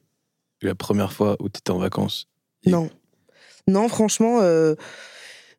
la 0.61 0.73
première 0.75 1.11
fois 1.11 1.35
où 1.41 1.49
t'étais 1.49 1.71
en 1.71 1.79
vacances. 1.79 2.27
Et- 2.65 2.69
Non. 2.71 2.89
Non, 3.67 3.89
franchement, 3.89 4.39
euh, 4.41 4.75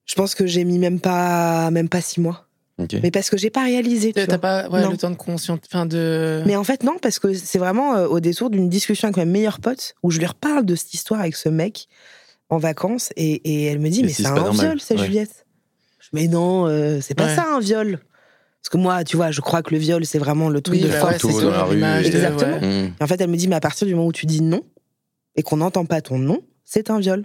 je 0.07 0.14
pense 0.14 0.35
que 0.35 0.47
j'ai 0.47 0.64
mis 0.64 0.79
même 0.79 1.01
pas, 1.01 1.71
même 1.71 1.91
pas 1.91 2.01
six 2.01 2.21
mois. 2.23 2.47
Mais 3.03 3.11
parce 3.11 3.29
que 3.31 3.37
j'ai 3.37 3.51
pas 3.51 3.64
réalisé. 3.64 4.12
tu 4.12 4.20
T'as 4.24 4.26
vois. 4.26 4.39
pas 4.39 4.68
ouais, 4.70 4.89
le 4.89 4.97
temps 4.97 5.11
de 5.11 5.16
conscience. 5.16 5.59
Enfin, 5.66 5.85
de. 5.87 6.43
Mais 6.47 6.55
en 6.57 6.64
fait, 6.64 6.83
non, 6.85 6.97
parce 7.01 7.18
que 7.18 7.35
c'est 7.35 7.59
vraiment 7.59 7.97
euh, 7.97 8.07
au 8.07 8.20
détour 8.20 8.51
d'une 8.51 8.68
discussion 8.68 9.07
avec 9.09 9.16
ma 9.16 9.24
meilleure 9.24 9.59
pote 9.61 9.95
où 10.03 10.11
je 10.11 10.18
lui 10.18 10.26
reparle 10.26 10.64
de 10.64 10.74
cette 10.76 10.95
histoire 10.95 11.20
avec 11.20 11.35
ce 11.37 11.49
mec 11.49 11.89
en 12.51 12.59
vacances 12.59 13.11
et, 13.16 13.33
et 13.45 13.64
elle 13.66 13.81
me 13.81 13.89
dit 13.89 14.03
Mais 14.03 14.07
Mais 14.09 14.12
si, 14.12 14.22
c'est 14.22 14.29
un 14.29 14.35
normal. 14.37 14.55
viol, 14.68 14.81
ça, 14.81 14.95
Ouais. 14.95 15.05
Juliette. 15.05 15.45
Je 15.99 16.05
dis, 16.07 16.11
Mais 16.12 16.29
non, 16.29 16.66
euh, 16.66 17.01
c'est 17.01 17.14
pas 17.14 17.26
Ouais. 17.26 17.35
ça 17.35 17.47
un 17.53 17.61
viol. 17.61 17.99
Parce 18.62 18.70
que 18.70 18.76
moi, 18.76 19.03
tu 19.05 19.16
vois, 19.16 19.31
je 19.31 19.41
crois 19.41 19.62
que 19.62 19.72
le 19.74 19.79
viol, 19.81 20.05
c'est 20.07 20.18
vraiment 20.18 20.49
le 20.49 20.61
truc 20.61 20.76
Oui, 20.76 20.83
de 20.83 20.89
bah 20.89 20.99
force. 21.01 21.12
ouais, 21.14 21.18
tout 21.18 21.29
c'est 21.29 21.33
dans 21.35 21.41
sur 21.41 21.51
la 21.51 21.64
rue, 21.64 21.83
Exactement. 22.07 22.59
ouais. 22.61 22.93
Et 23.01 23.03
en 23.03 23.07
fait, 23.07 23.20
elle 23.20 23.31
me 23.31 23.37
dit 23.37 23.49
Mais 23.49 23.57
à 23.57 23.61
partir 23.61 23.87
du 23.87 23.95
moment 23.95 24.07
où 24.09 24.12
tu 24.12 24.26
dis 24.26 24.41
non 24.41 24.61
et 25.37 25.43
qu'on 25.43 25.59
n'entend 25.59 25.85
pas 25.85 26.01
ton 26.01 26.18
non, 26.18 26.41
c'est 26.64 26.91
un 26.91 26.99
viol. 27.01 27.24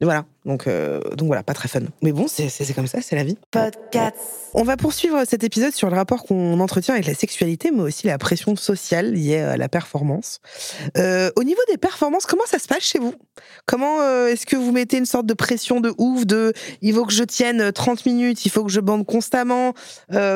Et 0.00 0.04
voilà. 0.04 0.26
Donc, 0.44 0.66
euh, 0.66 1.00
donc 1.16 1.28
voilà, 1.28 1.42
pas 1.42 1.54
très 1.54 1.68
fun. 1.68 1.80
Mais 2.02 2.12
bon, 2.12 2.26
c'est 2.28 2.50
comme 2.74 2.86
ça, 2.86 3.00
c'est 3.00 3.16
la 3.16 3.24
vie. 3.24 3.38
Podcast. 3.50 4.16
On 4.52 4.62
va 4.62 4.76
poursuivre 4.76 5.24
cet 5.26 5.42
épisode 5.42 5.72
sur 5.72 5.88
le 5.88 5.96
rapport 5.96 6.22
qu'on 6.24 6.60
entretient 6.60 6.94
avec 6.94 7.06
la 7.06 7.14
sexualité, 7.14 7.70
mais 7.70 7.82
aussi 7.82 8.06
la 8.06 8.18
pression 8.18 8.54
sociale 8.54 9.12
liée 9.12 9.38
à 9.38 9.56
la 9.56 9.68
performance. 9.68 10.40
Euh, 10.98 11.30
au 11.36 11.44
niveau 11.44 11.60
des 11.68 11.78
performances, 11.78 12.26
comment 12.26 12.44
ça 12.46 12.58
se 12.58 12.68
passe 12.68 12.82
chez 12.82 12.98
vous? 12.98 13.14
Comment 13.66 14.02
euh, 14.02 14.28
est-ce 14.28 14.44
que 14.46 14.56
vous 14.56 14.70
mettez 14.70 14.98
une 14.98 15.06
sorte 15.06 15.26
de 15.26 15.34
pression 15.34 15.80
de 15.80 15.92
ouf 15.98 16.26
de 16.26 16.52
il 16.82 16.94
faut 16.94 17.06
que 17.06 17.12
je 17.12 17.24
tienne 17.24 17.72
30 17.72 18.04
minutes, 18.06 18.44
il 18.44 18.50
faut 18.50 18.64
que 18.64 18.70
je 18.70 18.80
bande 18.80 19.06
constamment, 19.06 19.72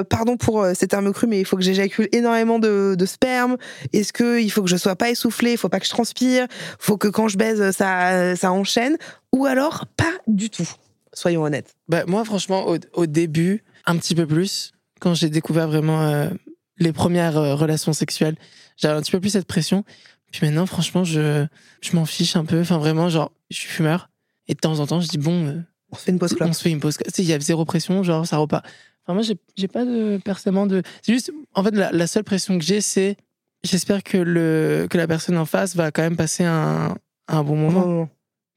pardon 0.08 0.36
pour 0.36 0.66
ces 0.74 0.88
termes 0.88 1.12
crus, 1.12 1.28
mais 1.28 1.38
il 1.38 1.44
faut 1.44 1.56
que 1.56 1.62
j'éjacule 1.62 2.08
énormément 2.12 2.58
de, 2.58 2.96
de 2.98 3.06
sperme. 3.06 3.56
Est-ce 3.92 4.12
que 4.12 4.40
il 4.40 4.50
faut 4.50 4.62
que 4.62 4.70
je 4.70 4.76
sois 4.76 4.96
pas 4.96 5.10
essoufflée, 5.10 5.52
il 5.52 5.58
faut 5.58 5.68
pas 5.68 5.80
que 5.80 5.86
je 5.86 5.90
transpire, 5.90 6.46
faut 6.78 6.96
que 6.96 7.08
quand 7.08 7.28
je 7.28 7.36
baise 7.36 7.70
ça 7.76 8.34
ça 8.36 8.52
enchaîne, 8.52 8.96
ou 9.32 9.46
alors 9.46 9.84
pas 9.98 10.12
du 10.26 10.48
tout. 10.48 10.68
Soyons 11.12 11.42
honnêtes. 11.42 11.74
Bah, 11.88 12.04
moi, 12.06 12.24
franchement, 12.24 12.66
au, 12.68 12.78
au 12.94 13.06
début, 13.06 13.64
un 13.84 13.96
petit 13.98 14.14
peu 14.14 14.26
plus, 14.26 14.72
quand 15.00 15.12
j'ai 15.12 15.28
découvert 15.28 15.68
vraiment 15.68 16.02
euh, 16.02 16.30
les 16.78 16.92
premières 16.92 17.36
euh, 17.36 17.54
relations 17.54 17.92
sexuelles, 17.92 18.36
j'avais 18.76 18.94
un 18.94 19.02
petit 19.02 19.12
peu 19.12 19.20
plus 19.20 19.30
cette 19.30 19.46
pression. 19.46 19.84
Puis 20.32 20.46
maintenant, 20.46 20.64
franchement, 20.66 21.04
je, 21.04 21.46
je 21.82 21.96
m'en 21.96 22.06
fiche 22.06 22.36
un 22.36 22.44
peu. 22.44 22.60
Enfin, 22.60 22.78
vraiment, 22.78 23.08
genre, 23.10 23.32
je 23.50 23.56
suis 23.56 23.68
fumeur. 23.68 24.08
Et 24.46 24.54
de 24.54 24.58
temps 24.60 24.78
en 24.80 24.86
temps, 24.86 25.00
je 25.00 25.08
dis, 25.08 25.18
bon, 25.18 25.46
euh, 25.46 25.60
On 25.90 25.96
se 25.96 26.04
fait 26.04 26.12
une 26.12 26.18
pause 26.18 26.34
clope. 26.34 26.48
on 26.48 26.52
se 26.52 26.62
fait 26.62 26.70
une 26.70 26.80
pause. 26.80 26.96
Tu 26.96 27.10
sais, 27.10 27.22
il 27.22 27.28
y 27.28 27.32
a 27.34 27.40
zéro 27.40 27.64
pression, 27.64 28.02
genre, 28.02 28.26
ça 28.26 28.36
repart. 28.38 28.64
Enfin, 29.04 29.14
moi, 29.14 29.22
j'ai 29.56 29.68
pas 29.68 29.84
de, 29.84 30.18
personnellement 30.24 30.66
de. 30.66 30.82
C'est 31.02 31.12
juste, 31.12 31.32
en 31.54 31.62
fait, 31.64 31.74
la, 31.74 31.90
la 31.92 32.06
seule 32.06 32.24
pression 32.24 32.58
que 32.58 32.64
j'ai, 32.64 32.80
c'est 32.80 33.16
j'espère 33.64 34.02
que, 34.02 34.18
le, 34.18 34.86
que 34.88 34.98
la 34.98 35.06
personne 35.06 35.36
en 35.38 35.46
face 35.46 35.74
va 35.74 35.90
quand 35.90 36.02
même 36.02 36.16
passer 36.16 36.44
un, 36.44 36.96
un 37.26 37.42
bon 37.42 37.56
moment, 37.56 37.86
Non, 37.86 38.08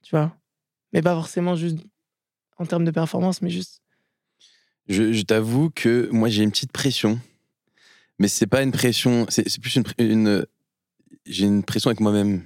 tu 0.04 0.16
vois? 0.16 0.36
Mais 0.94 1.02
pas 1.02 1.14
forcément 1.16 1.56
juste 1.56 1.78
en 2.58 2.66
termes 2.66 2.86
de 2.86 2.92
performance, 2.92 3.42
mais 3.42 3.50
juste. 3.50 3.82
Je, 4.88 5.14
je 5.14 5.22
t'avoue 5.24 5.70
que 5.70 6.10
moi 6.12 6.30
j'ai 6.30 6.44
une 6.44 6.52
petite 6.52 6.72
pression, 6.72 7.20
mais 8.20 8.28
c'est 8.28 8.48
pas 8.48 8.62
une 8.64 8.72
pression, 8.72 9.26
c'est 9.30 9.48
c'est 9.48 9.62
plus 9.62 9.78
une, 10.00 10.46
j'ai 11.26 11.46
une 11.46 11.64
pression 11.64 11.90
avec 11.90 12.00
moi-même. 12.00 12.44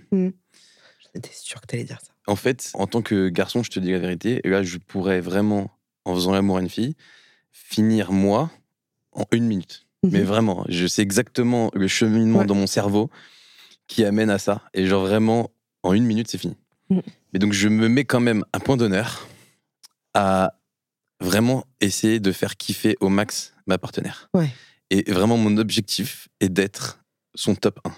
J'étais 1.14 1.32
sûr 1.34 1.62
que 1.62 1.66
t'allais 1.68 1.86
dire 1.86 2.00
ça. 2.02 2.12
En 2.28 2.36
fait, 2.36 2.72
en 2.74 2.88
tant 2.88 3.02
que 3.02 3.30
garçon, 3.30 3.64
je 3.64 3.70
te 3.72 3.80
dis 3.80 3.92
la 3.92 4.00
vérité, 4.00 4.42
là 4.44 4.64
je 4.64 4.78
pourrais 4.78 5.22
vraiment, 5.22 5.72
en 6.04 6.14
faisant 6.16 6.32
l'amour 6.34 6.58
à 6.58 6.62
une 6.62 6.70
fille, 6.70 6.96
finir 7.52 8.12
moi 8.12 8.52
en 9.14 9.26
une 9.32 9.46
minute. 9.48 9.88
Mais 10.04 10.22
vraiment, 10.22 10.66
je 10.70 10.86
sais 10.86 11.02
exactement 11.02 11.72
le 11.74 11.88
cheminement 11.88 12.40
Ouais. 12.40 12.46
dans 12.46 12.54
mon 12.54 12.68
cerveau 12.68 13.10
qui 13.88 14.06
amène 14.06 14.30
à 14.30 14.38
ça. 14.38 14.62
Et 14.76 14.86
genre 14.86 15.04
vraiment, 15.04 15.50
en 15.82 15.94
une 15.94 16.06
minute, 16.06 16.30
c'est 16.30 16.38
fini. 16.38 16.56
Mhm. 16.92 17.02
Mais 17.36 17.40
donc, 17.40 17.52
je 17.52 17.68
me 17.68 17.90
mets 17.90 18.06
quand 18.06 18.22
même 18.22 18.46
un 18.54 18.62
point 18.62 18.78
d'honneur 18.78 19.28
à 20.14 20.54
vraiment 21.20 21.66
essayer 21.82 22.22
de 22.22 22.32
faire 22.32 22.56
kiffer 22.56 22.96
au 23.02 23.10
max 23.10 23.54
ma 23.68 23.78
partenaire. 23.78 24.30
Ouais. 24.34 24.50
Et 24.90 25.12
vraiment, 25.12 25.36
mon 25.36 25.58
objectif 25.58 26.30
est 26.40 26.48
d'être 26.48 27.04
son 27.34 27.54
top 27.54 27.82
1. 27.84 27.92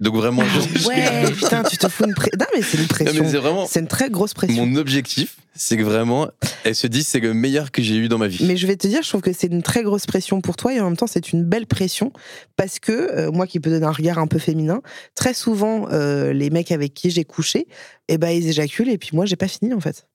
Donc 0.00 0.16
vraiment, 0.16 0.42
je- 0.74 0.86
ouais, 0.88 1.30
putain, 1.32 1.62
tu 1.62 1.76
te 1.76 1.88
fous 1.88 2.04
une 2.04 2.14
pression. 2.14 2.36
Non, 2.38 2.46
mais 2.54 2.62
c'est 2.62 2.76
une 2.76 2.82
Non, 2.82 2.88
pression. 2.88 3.22
mais 3.24 3.30
c'est 3.30 3.38
vraiment 3.38 3.66
C'est 3.66 3.80
une 3.80 3.86
très 3.88 4.10
grosse 4.10 4.34
pression. 4.34 4.66
mon 4.66 4.76
objectif, 4.76 5.36
c'est 5.54 5.76
que 5.76 5.82
vraiment, 5.84 6.28
elle 6.64 6.74
se 6.74 6.86
dise 6.88 7.06
c'est 7.06 7.20
le 7.20 7.32
meilleur 7.32 7.70
que 7.70 7.80
j'ai 7.80 7.94
eu 7.94 8.08
dans 8.08 8.18
ma 8.18 8.26
vie. 8.26 8.44
Mais 8.44 8.56
je 8.56 8.66
vais 8.66 8.74
te 8.76 8.88
dire, 8.88 9.02
je 9.02 9.08
trouve 9.08 9.20
que 9.20 9.32
c'est 9.32 9.46
une 9.46 9.62
très 9.62 9.82
grosse 9.84 10.06
pression 10.06 10.40
pour 10.40 10.56
toi 10.56 10.74
et 10.74 10.80
en 10.80 10.84
même 10.86 10.96
temps 10.96 11.06
c'est 11.06 11.32
une 11.32 11.44
belle 11.44 11.66
pression 11.66 12.12
parce 12.56 12.80
que 12.80 12.90
euh, 12.92 13.30
moi 13.30 13.46
qui 13.46 13.60
peux 13.60 13.70
donner 13.70 13.86
un 13.86 13.92
regard 13.92 14.18
un 14.18 14.26
peu 14.26 14.38
féminin, 14.40 14.82
très 15.14 15.32
souvent 15.32 15.86
euh, 15.92 16.32
les 16.32 16.50
mecs 16.50 16.72
avec 16.72 16.92
qui 16.92 17.10
j'ai 17.10 17.24
couché, 17.24 17.68
eh 18.08 18.18
ben 18.18 18.30
ils 18.30 18.48
éjaculent 18.48 18.88
et 18.90 18.98
puis 18.98 19.10
moi 19.12 19.26
j'ai 19.26 19.36
pas 19.36 19.48
fini 19.48 19.72
en 19.74 19.80
fait. 19.80 20.08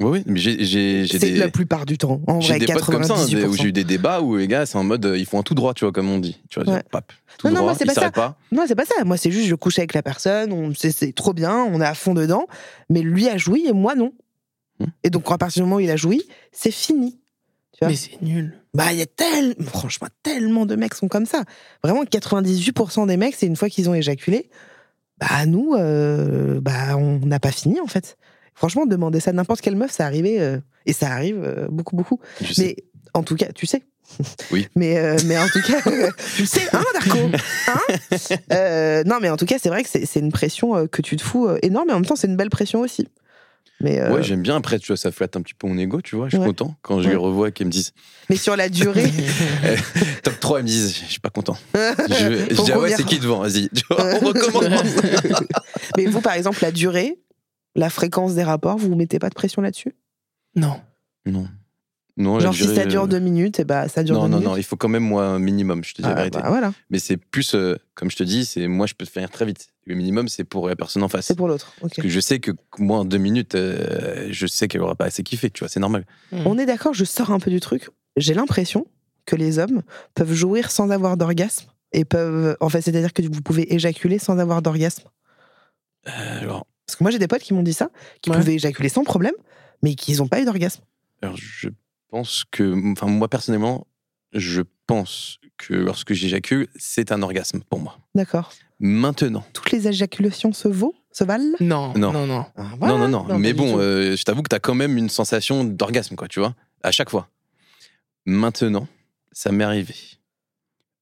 Oui, 0.00 0.10
oui, 0.10 0.22
mais 0.26 0.40
j'ai 0.40 1.06
C'est 1.06 1.18
des, 1.20 1.36
la 1.36 1.48
plupart 1.48 1.86
du 1.86 1.96
temps. 1.98 2.20
En 2.26 2.40
j'ai 2.40 2.54
vrai, 2.56 2.58
des 2.66 2.72
potes 2.72 2.84
comme 2.84 3.04
ça, 3.04 3.14
hein, 3.14 3.26
98%. 3.26 3.46
où 3.46 3.54
j'ai 3.56 3.68
eu 3.68 3.72
des 3.72 3.84
débats 3.84 4.20
où 4.20 4.36
les 4.36 4.48
gars, 4.48 4.66
c'est 4.66 4.76
en 4.76 4.82
mode, 4.82 5.06
euh, 5.06 5.16
ils 5.16 5.24
font 5.24 5.38
un 5.38 5.42
tout 5.44 5.54
droit, 5.54 5.72
tu 5.72 5.84
vois, 5.84 5.92
comme 5.92 6.10
on 6.10 6.18
dit. 6.18 6.40
Tu 6.50 6.60
vois, 6.60 6.74
Ouais. 6.74 6.82
pap, 6.90 7.12
tout 7.38 7.46
Non, 7.46 7.52
non, 7.52 7.58
droit, 7.60 7.70
moi, 7.70 7.78
c'est 7.78 7.84
ils 7.84 7.94
pas 7.94 7.94
ça. 7.94 8.10
pas. 8.10 8.36
Non, 8.50 8.64
c'est 8.66 8.74
pas 8.74 8.84
ça. 8.84 9.04
Moi, 9.04 9.16
c'est 9.16 9.30
juste, 9.30 9.46
je 9.46 9.54
couche 9.54 9.78
avec 9.78 9.94
la 9.94 10.02
personne, 10.02 10.52
on, 10.52 10.72
c'est, 10.74 11.14
trop 11.14 11.32
bien, 11.32 11.56
on 11.56 11.80
est 11.80 11.86
à 11.86 11.94
fond 11.94 12.12
dedans, 12.12 12.46
mais 12.90 13.02
lui 13.02 13.28
a 13.28 13.36
joui 13.36 13.66
et 13.68 13.72
moi 13.72 13.94
non. 13.94 14.12
Hmm. 14.80 14.86
Et 15.04 15.10
donc, 15.10 15.30
à 15.30 15.38
partir 15.38 15.62
du 15.62 15.68
moment 15.68 15.76
où 15.76 15.80
il 15.80 15.90
a 15.90 15.96
joui, 15.96 16.24
c'est 16.50 16.72
fini. 16.72 17.20
Tu 17.72 17.78
vois 17.80 17.88
Mais 17.88 17.94
c'est 17.96 18.20
nul. 18.20 18.58
Bah, 18.74 18.92
il 18.92 18.98
y 18.98 19.02
a 19.02 19.06
tellement, 19.06 19.54
franchement, 19.66 20.08
tellement 20.24 20.66
de 20.66 20.74
mecs 20.74 20.94
sont 20.94 21.06
comme 21.06 21.26
ça. 21.26 21.44
Vraiment, 21.84 22.02
98% 22.02 23.06
des 23.06 23.16
mecs, 23.16 23.36
c'est 23.36 23.46
une 23.46 23.54
fois 23.56 23.68
qu'ils 23.68 23.88
ont 23.88 23.94
éjaculé, 23.94 24.50
bah, 25.18 25.46
nous, 25.46 25.74
euh, 25.74 26.60
bah, 26.60 26.96
on 26.96 27.20
n'a 27.20 27.38
pas 27.38 27.52
fini, 27.52 27.78
en 27.80 27.86
fait. 27.86 28.16
Franchement, 28.54 28.86
demander 28.86 29.20
ça 29.20 29.30
à 29.30 29.32
n'importe 29.32 29.60
quelle 29.60 29.76
meuf, 29.76 29.90
ça 29.90 30.06
arrivait, 30.06 30.40
euh, 30.40 30.58
et 30.86 30.92
ça 30.92 31.10
arrive 31.10 31.42
euh, 31.42 31.66
beaucoup, 31.70 31.96
beaucoup. 31.96 32.20
Je 32.40 32.52
sais. 32.52 32.62
Mais 32.62 32.76
en 33.14 33.22
tout 33.22 33.36
cas, 33.36 33.48
tu 33.54 33.66
sais. 33.66 33.82
Oui. 34.50 34.68
Mais, 34.76 34.98
euh, 34.98 35.16
mais 35.24 35.38
en 35.38 35.48
tout 35.48 35.62
cas, 35.62 35.80
tu 36.36 36.44
sais, 36.46 36.60
hein, 36.74 36.84
Darko? 36.92 37.30
Hein? 37.68 39.02
Non, 39.06 39.16
mais 39.20 39.30
en 39.30 39.36
tout 39.36 39.46
cas, 39.46 39.56
c'est 39.60 39.70
vrai 39.70 39.82
que 39.82 39.88
c'est 39.90 40.20
une 40.20 40.30
pression 40.30 40.86
que 40.86 41.00
tu 41.02 41.16
te 41.16 41.22
fous 41.22 41.48
énorme, 41.62 41.88
et 41.88 41.92
en 41.92 41.96
même 41.96 42.06
temps, 42.06 42.14
c'est 42.16 42.26
une 42.26 42.36
belle 42.36 42.50
pression 42.50 42.80
aussi. 42.80 43.08
Mais, 43.80 44.00
euh, 44.00 44.12
Ouais, 44.14 44.22
j'aime 44.22 44.40
bien. 44.42 44.56
Après, 44.56 44.78
tu 44.78 44.86
vois, 44.88 44.96
ça 44.96 45.10
flatte 45.10 45.36
un 45.36 45.42
petit 45.42 45.54
peu 45.54 45.66
mon 45.66 45.76
ego, 45.78 46.00
tu 46.00 46.14
vois. 46.16 46.26
Je 46.26 46.36
suis 46.36 46.38
Ouais. 46.38 46.46
content 46.46 46.76
quand 46.82 47.00
je 47.02 47.08
les 47.08 47.16
revois 47.16 47.48
et 47.48 47.52
qu'ils 47.52 47.66
me 47.66 47.72
disent 47.72 47.92
mais 48.30 48.36
sur 48.36 48.56
la 48.56 48.68
durée, 48.68 49.10
top 50.22 50.38
3, 50.38 50.60
ils 50.60 50.62
me 50.62 50.68
disent 50.68 50.94
je 50.94 51.10
suis 51.10 51.20
pas 51.20 51.30
content. 51.30 51.56
Je, 51.74 52.46
je 52.50 52.62
dis 52.62 52.72
ah 52.72 52.78
ouais, 52.78 52.94
c'est 52.96 53.04
qui 53.04 53.18
devant? 53.18 53.40
Vas-y, 53.40 53.68
on 53.90 54.18
recommence. 54.20 54.82
mais 55.96 56.06
vous, 56.06 56.20
par 56.20 56.34
exemple, 56.34 56.58
la 56.62 56.70
durée, 56.70 57.18
la 57.74 57.90
fréquence 57.90 58.34
des 58.34 58.42
rapports, 58.44 58.76
vous 58.78 58.88
vous 58.88 58.96
mettez 58.96 59.18
pas 59.18 59.28
de 59.28 59.34
pression 59.34 59.62
là-dessus? 59.62 59.94
Non. 60.56 60.80
non. 61.26 61.48
Non, 62.16 62.38
Genre, 62.38 62.54
si 62.54 62.72
ça 62.72 62.84
dure 62.84 63.02
euh, 63.04 63.06
deux 63.08 63.18
minutes, 63.18 63.58
et 63.58 63.64
bah, 63.64 63.88
ça 63.88 64.04
dure 64.04 64.14
Non, 64.14 64.22
deux 64.26 64.28
non, 64.28 64.36
minutes. 64.36 64.48
non, 64.50 64.56
il 64.56 64.62
faut 64.62 64.76
quand 64.76 64.88
même, 64.88 65.02
moi, 65.02 65.24
un 65.26 65.40
minimum, 65.40 65.82
je 65.82 65.94
te 65.94 66.00
dis 66.02 66.06
Ah, 66.06 66.10
la 66.10 66.14
vérité. 66.14 66.38
bah, 66.40 66.48
voilà, 66.48 66.72
Mais 66.88 67.00
c'est 67.00 67.16
plus, 67.16 67.56
euh, 67.56 67.76
comme 67.96 68.08
je 68.08 68.14
te 68.16 68.22
dis, 68.22 68.44
c'est 68.44 68.68
moi, 68.68 68.86
je 68.86 68.94
peux 68.94 69.04
te 69.04 69.10
faire 69.10 69.28
très 69.30 69.44
vite. 69.44 69.70
Le 69.84 69.96
minimum, 69.96 70.28
c'est 70.28 70.44
pour 70.44 70.68
la 70.68 70.76
personne 70.76 71.02
en 71.02 71.08
face. 71.08 71.26
c'est 71.26 71.34
pour 71.34 71.48
l'autre. 71.48 71.72
ok. 71.82 71.90
Parce 71.96 72.02
que 72.04 72.08
je 72.08 72.20
sais 72.20 72.38
que 72.38 72.52
moi, 72.78 72.98
en 73.00 73.04
deux 73.04 73.18
minutes, 73.18 73.56
euh, 73.56 74.28
je 74.30 74.46
sais 74.46 74.68
qu'elle 74.68 74.82
aura 74.82 74.94
pas 74.94 75.06
assez 75.06 75.24
kiffé, 75.24 75.50
tu 75.50 75.58
vois, 75.58 75.68
c'est 75.68 75.80
normal. 75.80 76.06
On 76.30 76.56
est 76.56 76.66
d'accord, 76.66 76.94
je 76.94 77.04
sors 77.04 77.32
un 77.32 77.40
peu 77.40 77.50
du 77.50 77.58
truc. 77.58 77.90
J'ai 78.16 78.34
l'impression 78.34 78.86
que 79.26 79.34
les 79.34 79.58
hommes 79.58 79.82
peuvent 80.14 80.32
jouir 80.34 80.70
sans 80.70 80.90
avoir 80.90 81.16
d'orgasme 81.16 81.66
et 81.90 82.04
peuvent. 82.04 82.56
En 82.60 82.68
fait, 82.68 82.80
c'est-à-dire 82.80 83.12
que 83.12 83.22
vous 83.22 83.42
pouvez 83.42 83.74
éjaculer 83.74 84.20
sans 84.20 84.38
avoir 84.38 84.62
d'orgasme. 84.62 85.02
Euh, 86.06 86.40
alors, 86.42 86.66
Parce 86.86 86.96
que 86.96 87.04
moi, 87.04 87.10
j'ai 87.10 87.18
des 87.18 87.28
potes 87.28 87.42
qui 87.42 87.54
m'ont 87.54 87.62
dit 87.62 87.72
ça, 87.72 87.88
qui 88.20 88.30
Ouais. 88.30 88.36
pouvaient 88.36 88.54
éjaculer 88.54 88.88
sans 88.88 89.04
problème, 89.04 89.34
mais 89.82 89.94
qui 89.94 90.14
n'ont 90.16 90.28
pas 90.28 90.40
eu 90.40 90.44
d'orgasme. 90.44 90.82
alors, 91.22 91.36
je 91.36 91.68
pense 92.08 92.44
que, 92.50 92.92
enfin, 92.92 93.06
moi, 93.06 93.28
personnellement, 93.28 93.86
je 94.32 94.62
pense 94.86 95.38
que 95.56 95.72
lorsque 95.74 96.12
j'éjacule, 96.12 96.68
c'est 96.76 97.12
un 97.12 97.22
orgasme 97.22 97.60
pour 97.68 97.80
moi. 97.80 97.98
D'accord. 98.14 98.52
Maintenant. 98.80 99.44
Toutes 99.52 99.70
les 99.70 99.88
éjaculations 99.88 100.52
se 100.52 100.68
vaut, 100.68 100.94
se 101.12 101.24
valent? 101.24 101.56
Non, 101.60 101.94
Non. 101.96 102.12
non, 102.12 102.26
non. 102.26 102.44
Ah, 102.56 102.62
non, 102.62 102.76
voilà. 102.78 103.08
non, 103.08 103.24
non, 103.26 103.38
Mais 103.38 103.52
bon, 103.54 103.78
euh, 103.78 104.16
je 104.16 104.22
t'avoue 104.24 104.42
que 104.42 104.48
t'as 104.48 104.58
quand 104.58 104.74
même 104.74 104.98
une 104.98 105.08
sensation 105.08 105.64
d'orgasme, 105.64 106.16
quoi, 106.16 106.28
tu 106.28 106.40
vois, 106.40 106.54
à 106.82 106.90
chaque 106.90 107.08
fois. 107.10 107.28
Maintenant, 108.26 108.86
ça 109.32 109.52
m'est 109.52 109.64
arrivé 109.64 109.94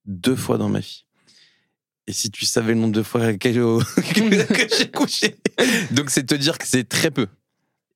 deux 0.07 0.37
fois 0.37 0.59
dans 0.59 0.69
ma 0.69 0.81
vie. 0.81 1.05
Et 2.07 2.13
si 2.13 2.31
tu 2.31 2.45
savais 2.45 2.75
le 2.75 2.81
nombre 2.81 2.93
de 2.95 3.03
fois 3.03 3.33
que, 3.39 3.49
que 4.53 4.77
j'ai 4.77 4.91
couché. 4.91 5.37
Donc, 5.93 6.11
c'est 6.11 6.25
te 6.25 6.35
dire 6.35 6.59
que 6.59 6.67
c'est 6.67 6.89
très 6.89 7.11
peu. 7.11 7.27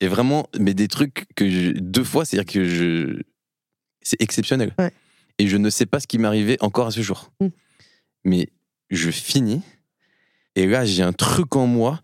Et 0.01 0.09
vraiment, 0.09 0.49
mais 0.59 0.75
des 0.75 0.89
trucs 0.89 1.25
que 1.35 1.49
je- 1.51 1.73
deux 1.73 2.05
fois, 2.05 2.25
c'est-à-dire 2.25 2.53
que 2.53 2.65
je. 2.65 3.21
C'est 4.03 4.21
exceptionnel. 4.21 4.73
Ouais. 4.79 4.93
Et 5.39 5.49
je 5.49 5.57
ne 5.57 5.69
sais 5.71 5.87
pas 5.87 5.99
ce 6.01 6.07
qui 6.07 6.23
arrivé 6.25 6.57
encore 6.61 6.87
à 6.87 6.91
ce 6.91 7.01
jour. 7.03 7.33
Mm. 7.41 7.49
Mais 8.25 8.49
je 8.91 9.11
finis. 9.11 9.63
Et 10.55 10.67
là, 10.67 10.85
j'ai 10.85 11.03
un 11.03 11.13
truc 11.13 11.57
en 11.57 11.67
moi 11.67 12.01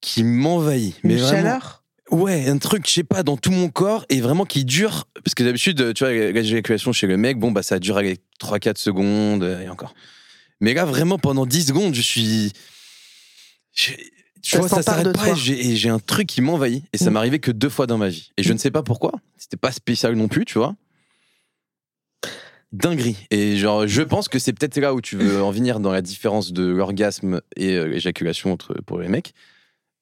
qui 0.00 0.22
m'envahit. 0.22 0.96
Une 1.02 1.16
vraiment- 1.16 1.30
chaleur? 1.30 1.82
Ouais, 2.12 2.46
un 2.48 2.58
truc, 2.58 2.86
je 2.86 2.92
sais 2.92 3.02
pas, 3.02 3.24
dans 3.24 3.36
tout 3.36 3.50
mon 3.50 3.68
corps 3.68 4.04
et 4.10 4.20
vraiment 4.20 4.44
qui 4.44 4.64
dure. 4.64 5.08
Parce 5.24 5.34
que 5.34 5.42
d'habitude, 5.42 5.92
tu 5.94 6.04
vois, 6.04 6.12
l'éjaculation 6.12 6.92
chez 6.92 7.08
le 7.08 7.16
mec, 7.16 7.36
bon, 7.38 7.50
bah, 7.50 7.64
ça 7.64 7.80
dure 7.80 7.98
avec 7.98 8.20
3-4 8.40 8.78
secondes 8.78 9.42
euh, 9.42 9.62
et 9.62 9.68
encore. 9.68 9.92
Mais 10.60 10.74
là, 10.74 10.84
vraiment, 10.84 11.18
pendant 11.18 11.46
10 11.46 11.66
secondes, 11.68 11.94
je 11.94 12.00
suis. 12.02 12.52
je- 13.74 13.92
Tu 14.42 14.56
vois, 14.58 14.68
ça 14.68 14.82
s'arrête 14.82 15.12
pas 15.12 15.30
et 15.30 15.34
j'ai- 15.36 15.72
et 15.86 15.88
un 15.88 15.98
truc 15.98 16.26
qui 16.28 16.40
m'envahit. 16.40 16.84
Et 16.92 16.98
ça 16.98 17.10
Mm. 17.10 17.14
m'est 17.14 17.18
arrivé 17.18 17.38
que 17.40 17.50
deux 17.50 17.68
fois 17.68 17.86
dans 17.86 17.98
ma 17.98 18.08
vie. 18.08 18.30
Et 18.36 18.42
je 18.42 18.52
ne 18.52 18.58
sais 18.58 18.70
pas 18.70 18.82
pourquoi. 18.82 19.12
C'était 19.36 19.56
pas 19.56 19.72
spécial 19.72 20.14
non 20.14 20.28
plus, 20.28 20.44
tu 20.44 20.58
vois. 20.58 20.74
Dinguerie. 22.72 23.16
Et 23.30 23.56
genre, 23.56 23.86
je 23.86 24.02
pense 24.02 24.28
que 24.28 24.38
c'est 24.38 24.52
peut-être 24.52 24.76
là 24.78 24.92
où 24.94 25.00
tu 25.00 25.16
veux 25.16 25.42
en 25.42 25.50
venir 25.50 25.80
dans 25.80 25.92
la 25.92 26.02
différence 26.02 26.52
de 26.52 26.64
l'orgasme 26.64 27.40
et 27.56 27.74
euh, 27.74 27.84
l'éjaculation 27.86 28.52
entre, 28.52 28.74
pour 28.82 28.98
les 28.98 29.08
mecs. 29.08 29.32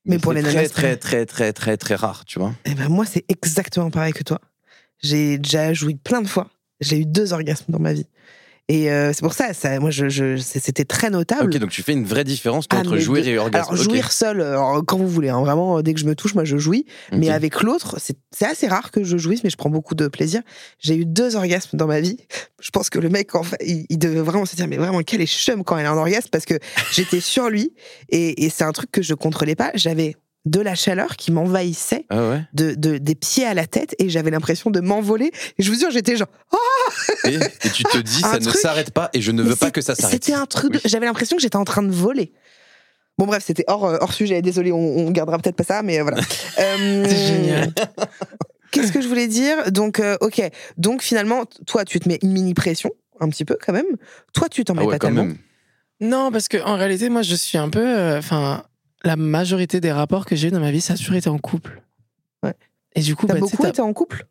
Mais 0.07 0.19
pour 0.19 0.33
c'est 0.33 0.39
les 0.39 0.43
très, 0.45 0.55
nanas, 0.55 0.69
très, 0.71 0.97
très, 0.97 1.27
très, 1.27 1.53
très, 1.53 1.77
très 1.77 1.95
rare, 1.95 2.25
tu 2.25 2.39
vois. 2.39 2.55
Eh 2.65 2.75
ben 2.75 2.89
moi, 2.89 3.07
c'est 3.07 3.25
exactement 3.29 3.91
pareil 3.91 4.13
que 4.13 4.23
toi. 4.23 4.41
J'ai 5.03 5.39
déjà 5.39 5.73
joui 5.73 5.95
plein 5.95 6.21
de 6.23 6.29
fois. 6.29 6.51
J'ai 6.81 6.99
eu 7.01 7.07
deux 7.07 7.33
orgasmes 7.33 7.67
dans 7.73 7.79
ma 7.79 7.93
vie. 7.93 8.07
Et 8.69 8.91
euh, 8.91 9.13
c'est 9.13 9.21
pour 9.21 9.35
ça, 9.35 9.53
ça 9.53 9.79
moi, 9.79 9.91
je, 9.91 10.39
c'était 10.39 10.87
très 10.87 11.11
notable. 11.11 11.53
Ok, 11.53 11.59
donc 11.61 11.71
tu 11.71 11.83
fais 11.83 11.93
une 11.93 12.07
vraie 12.07 12.25
différence 12.25 12.65
Ah, 12.71 12.79
entre 12.79 12.93
mais 12.95 13.01
jouir 13.01 13.23
de- 13.23 13.29
et 13.29 13.37
orgasme. 13.39 13.73
Alors, 13.75 13.83
jouir 13.83 14.11
seul, 14.11 14.41
alors, 14.41 14.83
quand 14.87 14.97
vous 14.97 15.07
voulez, 15.07 15.29
hein, 15.29 15.41
vraiment, 15.43 15.83
dès 15.83 15.93
que 15.93 16.01
je 16.01 16.07
me 16.07 16.15
touche, 16.15 16.35
moi, 16.35 16.45
je 16.45 16.57
jouis. 16.57 16.87
Mais 17.13 17.29
avec 17.29 17.61
l'autre, 17.63 17.97
c'est 18.01 18.17
c'est 18.35 18.47
assez 18.47 18.67
rare 18.67 18.91
que 18.91 19.05
je 19.05 19.19
jouisse, 19.19 19.45
mais 19.45 19.51
je 19.51 19.57
prends 19.57 19.69
beaucoup 19.71 19.95
de 19.95 20.09
plaisir. 20.09 20.41
J'ai 20.79 20.97
eu 20.97 21.05
deux 21.05 21.37
orgasmes 21.37 21.77
dans 21.77 21.87
ma 21.87 22.01
vie. 22.01 22.17
Je 22.61 22.71
pense 22.71 22.89
que 22.89 22.99
le 22.99 23.11
mec, 23.11 23.35
en 23.35 23.43
fait, 23.43 23.59
il, 23.65 23.85
il 23.91 23.99
devait 23.99 24.21
vraiment 24.23 24.47
se 24.47 24.57
dire, 24.57 24.67
mais 24.67 24.79
vraiment, 24.79 25.01
quel 25.03 25.21
est 25.21 25.27
chum 25.27 25.63
quand 25.63 25.77
il 25.77 25.85
a 25.85 25.91
un 25.93 25.99
orgasme, 25.99 26.29
parce 26.33 26.47
que 26.47 26.55
j'étais 26.91 27.21
sur 27.21 27.51
lui, 27.51 27.75
et, 28.09 28.45
et 28.45 28.49
c'est 28.51 28.65
un 28.65 28.73
truc 28.73 28.91
que 28.91 29.03
je 29.03 29.13
contrôlais 29.13 29.57
pas. 29.57 29.73
J'avais 29.75 30.17
de 30.45 30.61
la 30.61 30.75
chaleur 30.75 31.17
qui 31.17 31.33
m'envahissait 31.33 32.05
Ah 32.11 32.29
ouais 32.29 32.43
de, 32.53 32.75
de- 32.75 32.99
des 32.99 33.15
pieds 33.15 33.47
à 33.47 33.55
la 33.55 33.67
tête, 33.67 33.95
et 33.99 34.09
j'avais 34.11 34.31
l'impression 34.31 34.71
de 34.71 34.81
m'envoler. 34.81 35.31
Et 35.59 35.63
je 35.63 35.71
vous 35.73 35.79
jure, 35.79 35.91
j'étais 35.91 36.17
genre, 36.17 36.29
et, 37.25 37.35
et 37.37 37.71
tu 37.71 37.83
te 37.85 37.99
dis, 37.99 38.21
ça 38.21 38.39
ne 38.39 38.51
s'arrête 38.51 38.91
pas 38.91 39.09
et 39.15 39.21
je 39.23 39.31
ne 39.33 39.43
veux 39.43 39.57
pas 39.57 39.71
que 39.71 39.81
ça 39.81 39.95
s'arrête. 39.95 40.23
C'était 40.23 40.35
un 40.37 40.47
truc. 40.47 40.73
Oui. 40.75 40.81
J'avais 40.85 41.07
l'impression 41.07 41.37
que 41.37 41.43
j'étais 41.43 41.57
en 41.57 41.65
train 41.65 41.83
de 41.83 41.93
voler. 41.93 42.33
Bon 43.17 43.27
bref, 43.27 43.45
c'était 43.47 43.65
hors, 43.69 43.85
euh, 43.87 43.97
hors 44.01 44.13
sujet. 44.13 44.43
Désolé, 44.43 44.73
on, 44.73 44.77
on 45.07 45.11
gardera 45.13 45.39
peut-être 45.39 45.57
pas 45.57 45.65
ça, 45.65 45.83
mais 45.83 46.01
voilà. 46.01 46.19
Euh, 46.59 47.05
C'est 47.09 47.27
génial. 47.27 47.73
Qu'est-ce 48.71 48.93
que 48.93 49.01
je 49.01 49.09
voulais 49.09 49.29
dire? 49.29 49.71
Donc, 49.73 49.99
euh, 50.01 50.17
ok. 50.21 50.43
Donc 50.79 51.03
finalement, 51.03 51.45
toi, 51.67 51.85
tu 51.85 52.01
te 52.01 52.09
mets 52.09 52.19
une 52.23 52.33
mini 52.33 52.55
pression, 52.55 52.91
un 53.21 53.29
petit 53.29 53.45
peu 53.45 53.57
quand 53.65 53.73
même. 53.73 53.87
Toi, 54.35 54.49
tu 54.49 54.65
t'en 54.65 54.75
Ah 54.77 54.81
mets 54.81 54.87
ouais, 54.87 54.93
pas 54.95 54.99
quand 54.99 55.07
tellement. 55.09 55.25
même. 55.25 55.37
Non, 56.01 56.31
parce 56.33 56.49
que 56.49 56.59
en 56.59 56.77
réalité, 56.77 57.09
moi, 57.09 57.23
je 57.23 57.35
suis 57.37 57.57
un 57.57 57.71
peu. 57.71 57.81
euh, 57.85 58.19
Enfin, 58.19 58.65
la 59.05 59.17
majorité 59.17 59.81
des 59.81 59.93
rapports 59.93 60.27
que 60.27 60.35
j'ai 60.37 60.49
eu 60.49 60.51
dans 60.51 60.61
ma 60.61 60.71
vie, 60.71 60.81
ça 60.81 60.95
a 60.95 60.97
toujours 60.97 61.15
été 61.15 61.29
en 61.29 61.39
couple. 61.39 61.83
Ouais. 62.43 62.55
Et 62.95 63.01
du 63.01 63.15
coup, 63.17 63.27
T'as 63.27 63.35
bah, 63.35 63.41
beaucoup 63.41 63.67
été 63.67 63.83
en 63.83 63.93
couple? 63.93 64.27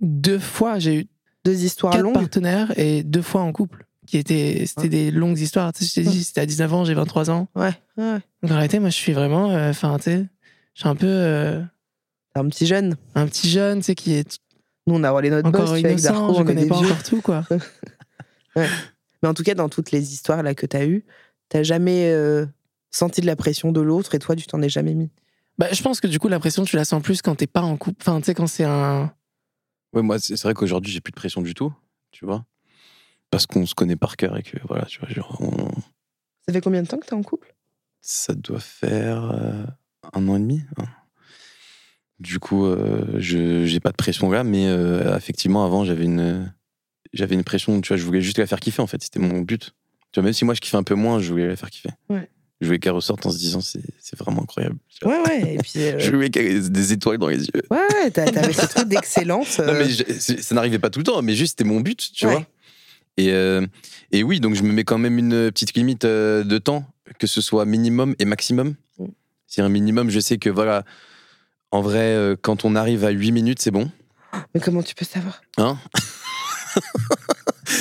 deux 0.00 0.38
fois, 0.38 0.78
j'ai 0.78 1.00
eu 1.00 1.06
Deux 1.44 1.62
histoires 1.64 1.92
quatre 1.92 2.02
longues. 2.02 2.14
partenaires 2.14 2.72
et 2.78 3.02
deux 3.02 3.22
fois 3.22 3.42
en 3.42 3.52
couple. 3.52 3.86
Qui 4.06 4.18
étaient, 4.18 4.64
c'était 4.66 4.82
Ouais. 4.82 4.88
des 4.88 5.10
longues 5.10 5.38
histoires. 5.38 5.72
Tu 5.72 5.84
sais, 5.84 6.02
je 6.02 6.06
t'ai 6.06 6.12
dit, 6.14 6.24
c'était 6.24 6.42
à 6.42 6.46
19 6.46 6.72
ans, 6.74 6.84
j'ai 6.84 6.92
23 6.94 7.30
ans. 7.30 7.48
Ouais, 7.54 7.72
ouais. 7.96 8.18
Donc 8.42 8.50
en 8.50 8.54
réalité, 8.56 8.78
moi, 8.78 8.90
je 8.90 8.94
suis 8.96 9.12
vraiment. 9.14 9.50
euh, 9.52 9.70
Enfin, 9.70 9.96
tu 9.96 10.04
sais, 10.04 10.26
je 10.74 10.80
suis 10.80 10.88
un 10.88 10.94
peu 10.96 11.06
euh, 11.06 11.62
un 12.34 12.46
petit 12.48 12.66
jeune. 12.66 12.96
un 13.14 13.26
petit 13.26 13.48
jeune, 13.48 13.78
tu 13.78 13.84
sais, 13.84 13.94
qui 13.94 14.12
est 14.14 14.38
Nous, 14.86 14.94
on 14.94 15.04
a 15.04 15.10
roulé 15.10 15.30
notre 15.30 15.48
encore 15.48 15.62
boss, 15.62 15.70
avec 15.70 15.84
innocent, 15.86 16.12
Darko, 16.12 16.34
je 16.34 16.42
connais 16.42 16.66
pas 16.66 16.78
vieux. 16.80 16.86
encore 16.86 17.02
tout, 17.02 17.20
quoi. 17.22 17.44
Mais 18.56 19.28
en 19.28 19.32
tout 19.34 19.42
cas, 19.42 19.54
dans 19.54 19.68
toutes 19.70 19.90
les 19.90 20.12
histoires 20.12 20.42
là 20.42 20.54
que 20.54 20.66
t'as 20.66 20.84
eues, 20.84 21.04
t'as 21.48 21.62
jamais 21.62 22.10
euh, 22.12 22.44
senti 22.94 23.20
de 23.20 23.26
la 23.26 23.36
pression 23.36 23.72
de 23.72 23.80
l'autre 23.80 24.14
et 24.14 24.18
toi, 24.18 24.36
tu 24.36 24.46
t'en 24.46 24.62
es 24.62 24.68
jamais 24.68 24.94
mis? 24.94 25.10
Bah, 25.58 25.68
je 25.72 25.82
pense 25.82 26.00
que 26.00 26.06
du 26.06 26.18
coup, 26.18 26.28
la 26.28 26.40
pression, 26.40 26.64
tu 26.64 26.76
la 26.76 26.84
sens 26.84 27.02
plus 27.02 27.22
quand 27.22 27.34
t'es 27.36 27.46
pas 27.46 27.62
en 27.62 27.76
couple. 27.76 27.98
Enfin, 28.00 28.18
tu 28.20 28.26
sais, 28.26 28.34
quand 28.34 28.46
c'est 28.46 28.64
un. 28.64 29.12
Ouais, 29.92 30.02
moi, 30.02 30.18
c'est 30.18 30.40
vrai 30.42 30.54
qu'aujourd'hui, 30.54 30.92
j'ai 30.92 31.00
plus 31.00 31.12
de 31.12 31.16
pression 31.16 31.42
du 31.42 31.54
tout, 31.54 31.72
tu 32.10 32.24
vois? 32.24 32.44
Parce 33.30 33.46
qu'on 33.46 33.64
se 33.66 33.74
connaît 33.74 33.96
par 33.96 34.16
cœur 34.16 34.36
et 34.36 34.42
que, 34.42 34.56
voilà, 34.66 34.84
tu 34.86 34.98
vois, 35.00 35.08
genre, 35.08 35.36
on- 35.40 35.70
Ça 36.46 36.52
fait 36.52 36.60
combien 36.60 36.82
de 36.82 36.88
temps 36.88 36.98
que 36.98 37.06
t'es 37.06 37.14
en 37.14 37.22
couple? 37.22 37.54
Ça 38.00 38.34
doit 38.34 38.60
faire 38.60 39.30
euh, 39.32 39.64
un 40.12 40.28
an 40.28 40.36
et 40.36 40.40
demi. 40.40 40.62
hein. 40.76 40.84
Du 42.20 42.38
coup, 42.38 42.64
euh, 42.66 43.16
je 43.18 43.64
j'ai 43.66 43.80
pas 43.80 43.90
de 43.90 43.96
pression 43.96 44.30
là, 44.30 44.44
mais 44.44 44.66
euh, 44.66 45.16
effectivement, 45.16 45.64
avant, 45.64 45.84
j'avais 45.84 46.04
une, 46.04 46.52
j'avais 47.12 47.34
une 47.34 47.44
pression, 47.44 47.80
tu 47.80 47.88
vois, 47.88 47.96
je 47.96 48.04
voulais 48.04 48.20
juste 48.20 48.38
la 48.38 48.46
faire 48.46 48.60
kiffer, 48.60 48.82
en 48.82 48.86
fait, 48.86 49.02
c'était 49.02 49.18
mon 49.18 49.40
but. 49.40 49.74
Tu 50.12 50.20
vois, 50.20 50.24
même 50.24 50.32
si 50.32 50.44
moi, 50.44 50.54
je 50.54 50.60
kiffais 50.60 50.76
un 50.76 50.84
peu 50.84 50.94
moins, 50.94 51.18
je 51.18 51.30
voulais 51.32 51.48
la 51.48 51.56
faire 51.56 51.70
kiffer. 51.70 51.90
Ouais. 52.08 52.30
Je 52.60 52.66
voulais 52.66 52.78
qu'elle 52.78 52.92
ressorte 52.92 53.26
en 53.26 53.30
se 53.30 53.36
disant, 53.38 53.60
c'est 53.60 53.82
vraiment 54.18 54.42
incroyable. 54.42 54.76
Ouais, 55.04 55.18
ouais. 55.26 55.54
Et 55.54 55.58
puis, 55.58 55.72
euh, 55.82 55.98
Je 55.98 56.10
voulais 56.12 56.30
qu'elle 56.30 56.70
des 56.70 56.92
étoiles 56.92 57.18
dans 57.18 57.28
les 57.28 57.44
yeux. 57.44 57.62
ouais, 57.70 57.78
ouais, 57.78 58.10
t'as- 58.10 58.30
t'avais 58.30 58.52
ce 58.52 58.66
truc 58.66 58.88
d'excellence. 58.88 59.58
Non, 59.58 59.68
euh, 59.68 59.78
mais 59.84 59.90
je- 59.90 60.04
c'est- 60.18 60.40
ça 60.40 60.54
n'arrivait 60.54 60.78
pas 60.78 60.88
tout 60.90 61.00
le 61.00 61.04
temps, 61.04 61.20
mais 61.20 61.34
juste 61.34 61.58
c'était 61.58 61.68
mon 61.68 61.80
but, 61.80 62.12
tu 62.14 62.26
Ouais. 62.26 62.32
vois. 62.32 62.46
Et, 63.16 63.32
euh, 63.32 63.66
et 64.12 64.22
oui, 64.22 64.40
donc 64.40 64.54
je 64.54 64.62
me 64.62 64.72
mets 64.72 64.84
quand 64.84 64.98
même 64.98 65.18
une 65.18 65.50
petite 65.50 65.74
limite 65.74 66.04
euh, 66.04 66.42
de 66.44 66.58
temps, 66.58 66.84
que 67.18 67.26
ce 67.26 67.40
soit 67.40 67.64
minimum 67.64 68.14
et 68.18 68.24
maximum. 68.24 68.74
Mm. 68.98 69.06
Si 69.46 69.60
un 69.60 69.68
minimum, 69.68 70.10
je 70.10 70.20
sais 70.20 70.38
que 70.38 70.48
voilà, 70.50 70.84
en 71.70 71.80
vrai, 71.82 72.14
euh, 72.14 72.34
quand 72.40 72.64
on 72.64 72.74
arrive 72.76 73.04
à 73.04 73.10
8 73.10 73.30
minutes, 73.32 73.60
c'est 73.60 73.70
bon. 73.72 73.90
Mais 74.54 74.60
comment 74.60 74.82
tu 74.82 74.94
peux 74.94 75.04
savoir? 75.04 75.42
Hein? 75.58 75.78